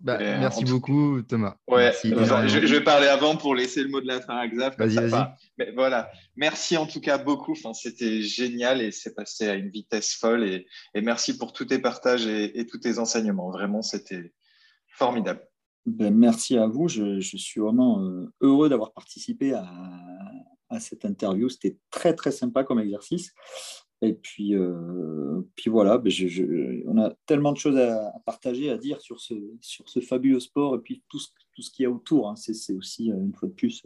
bah, 0.00 0.16
merci 0.18 0.64
beaucoup, 0.64 1.20
Thomas. 1.22 1.56
Ouais, 1.68 1.92
je, 2.02 2.74
vais 2.74 2.82
parler 2.82 3.06
avant 3.06 3.36
pour 3.36 3.54
laisser 3.54 3.82
le 3.82 3.90
mot 3.90 4.00
de 4.00 4.06
la 4.06 4.22
fin 4.22 4.38
à 4.38 4.48
Xav. 4.48 4.74
Vas-y, 4.78 4.94
vas-y. 4.94 5.26
Mais 5.58 5.72
voilà, 5.72 6.10
merci 6.36 6.78
en 6.78 6.86
tout 6.86 7.00
cas 7.00 7.18
beaucoup. 7.18 7.52
Enfin, 7.52 7.74
C'était 7.74 8.22
génial 8.22 8.80
et 8.80 8.92
c'est 8.92 9.14
passé 9.14 9.48
à 9.48 9.54
une 9.54 9.68
vitesse 9.68 10.14
folle. 10.14 10.44
Et, 10.44 10.66
et, 10.94 11.02
merci 11.02 11.36
pour 11.36 11.52
tous 11.52 11.66
tes 11.66 11.78
partages 11.78 12.26
et, 12.26 12.66
tous 12.66 12.78
tes 12.78 12.98
enseignements. 12.98 13.50
Vraiment, 13.50 13.82
c'était 13.82 14.32
formidable. 14.88 15.46
Ben, 15.84 16.14
merci 16.14 16.56
à 16.56 16.66
vous. 16.66 16.88
Je, 16.88 17.20
je 17.20 17.36
suis 17.36 17.60
vraiment 17.60 18.02
euh, 18.02 18.32
heureux 18.40 18.70
d'avoir 18.70 18.92
participé 18.92 19.52
à, 19.52 19.70
à 20.70 20.80
cette 20.80 21.04
interview. 21.04 21.50
C'était 21.50 21.76
très, 21.90 22.14
très 22.14 22.30
sympa 22.30 22.64
comme 22.64 22.80
exercice. 22.80 23.34
Et 24.02 24.14
puis, 24.14 24.54
euh, 24.54 25.42
puis 25.56 25.68
voilà, 25.68 25.98
ben 25.98 26.10
on 26.86 26.98
a 26.98 27.12
tellement 27.26 27.52
de 27.52 27.58
choses 27.58 27.76
à, 27.76 28.14
partager, 28.24 28.70
à 28.70 28.78
dire 28.78 29.00
sur 29.00 29.20
ce, 29.20 29.34
sur 29.60 29.88
ce 29.88 30.00
fabuleux 30.00 30.40
sport 30.40 30.74
et 30.74 30.78
puis 30.78 31.02
tout 31.10 31.18
ce, 31.18 31.28
tout 31.54 31.60
ce 31.60 31.70
qu'il 31.70 31.82
y 31.82 31.86
a 31.86 31.90
autour. 31.90 32.30
Hein. 32.30 32.36
C'est 32.36 32.74
aussi, 32.74 33.12
euh, 33.12 33.16
une 33.16 33.34
fois 33.34 33.48
de 33.48 33.52
plus, 33.52 33.84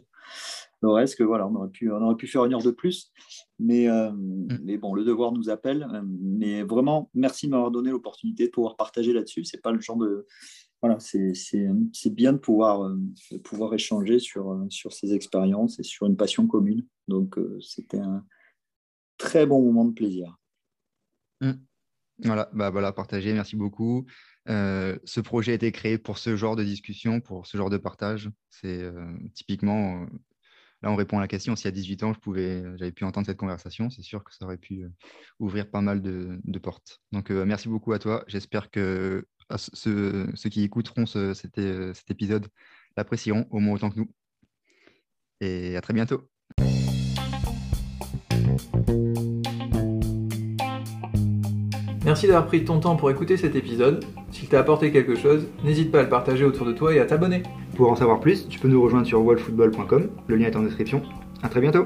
le 0.81 0.89
reste 0.89 1.17
que 1.17 1.23
voilà, 1.23 1.47
on 1.47 1.55
aurait 1.55 1.69
pu, 1.69 1.91
on 1.91 2.01
aurait 2.01 2.15
pu 2.15 2.27
faire 2.27 2.45
une 2.45 2.53
heure 2.53 2.63
de 2.63 2.71
plus. 2.71 3.11
Mais, 3.59 3.89
euh, 3.89 4.09
mm. 4.11 4.59
mais 4.63 4.77
bon, 4.77 4.93
le 4.93 5.03
devoir 5.03 5.33
nous 5.33 5.49
appelle. 5.49 5.85
Mais 6.05 6.63
vraiment, 6.63 7.09
merci 7.13 7.47
de 7.47 7.51
m'avoir 7.51 7.71
donné 7.71 7.89
l'opportunité 7.89 8.45
de 8.45 8.51
pouvoir 8.51 8.77
partager 8.77 9.11
là-dessus. 9.11 9.43
C'est 9.43 9.61
pas 9.61 9.71
le 9.71 9.81
genre 9.81 9.97
de. 9.97 10.25
Voilà, 10.81 10.97
c'est 10.99 12.09
bien 12.11 12.33
de 12.33 12.37
pouvoir, 12.37 12.95
pouvoir 13.43 13.73
échanger 13.73 14.19
sur, 14.19 14.65
sur 14.69 14.93
ces 14.93 15.15
expériences 15.15 15.79
et 15.79 15.83
sur 15.83 16.05
une 16.05 16.15
passion 16.15 16.45
commune. 16.45 16.85
Donc, 17.07 17.39
c'était 17.59 17.97
un 17.97 18.23
très 19.25 19.45
bon 19.45 19.61
moment 19.61 19.85
de 19.85 19.93
plaisir. 19.93 20.37
Mmh. 21.41 21.51
Voilà, 22.23 22.49
bah 22.53 22.69
voilà, 22.69 22.93
partagé, 22.93 23.33
merci 23.33 23.57
beaucoup. 23.57 24.05
Euh, 24.47 24.97
ce 25.03 25.19
projet 25.19 25.51
a 25.51 25.55
été 25.55 25.71
créé 25.71 25.97
pour 25.97 26.17
ce 26.17 26.35
genre 26.35 26.55
de 26.55 26.63
discussion, 26.63 27.19
pour 27.19 27.45
ce 27.45 27.57
genre 27.57 27.69
de 27.69 27.77
partage. 27.77 28.29
C'est 28.49 28.81
euh, 28.81 29.13
typiquement, 29.33 30.03
euh, 30.03 30.05
là 30.81 30.91
on 30.91 30.95
répond 30.95 31.17
à 31.17 31.21
la 31.21 31.27
question, 31.27 31.55
si 31.57 31.67
à 31.67 31.71
18 31.71 32.03
ans 32.03 32.13
j'avais 32.77 32.91
pu 32.91 33.03
entendre 33.03 33.25
cette 33.25 33.37
conversation, 33.37 33.89
c'est 33.89 34.03
sûr 34.03 34.23
que 34.23 34.33
ça 34.33 34.45
aurait 34.45 34.57
pu 34.57 34.85
ouvrir 35.39 35.69
pas 35.69 35.81
mal 35.81 36.01
de, 36.01 36.59
portes. 36.59 37.01
Donc 37.11 37.31
merci 37.31 37.67
beaucoup 37.67 37.91
à 37.91 37.99
toi. 37.99 38.23
J'espère 38.27 38.71
que 38.71 39.27
ceux, 39.57 40.27
qui 40.49 40.63
écouteront 40.63 41.05
cet 41.05 41.57
épisode 42.09 42.47
l'apprécieront 42.95 43.45
au 43.49 43.59
moins 43.59 43.75
autant 43.75 43.89
que 43.89 43.99
nous. 43.99 44.11
Et 45.41 45.75
à 45.75 45.81
très 45.81 45.93
bientôt. 45.93 46.29
Merci 52.05 52.27
d'avoir 52.27 52.45
pris 52.45 52.63
ton 52.63 52.79
temps 52.79 52.95
pour 52.95 53.09
écouter 53.09 53.35
cet 53.35 53.55
épisode. 53.55 54.05
S'il 54.31 54.47
t'a 54.47 54.59
apporté 54.59 54.91
quelque 54.91 55.15
chose, 55.15 55.47
n'hésite 55.63 55.91
pas 55.91 56.01
à 56.01 56.03
le 56.03 56.09
partager 56.09 56.45
autour 56.45 56.67
de 56.67 56.71
toi 56.71 56.93
et 56.93 56.99
à 56.99 57.05
t'abonner. 57.05 57.41
Pour 57.75 57.91
en 57.91 57.95
savoir 57.95 58.19
plus, 58.19 58.47
tu 58.47 58.59
peux 58.59 58.67
nous 58.67 58.81
rejoindre 58.81 59.07
sur 59.07 59.25
wallfootball.com, 59.25 60.09
le 60.27 60.35
lien 60.35 60.45
est 60.45 60.55
en 60.55 60.61
description. 60.61 61.01
A 61.41 61.49
très 61.49 61.61
bientôt 61.61 61.85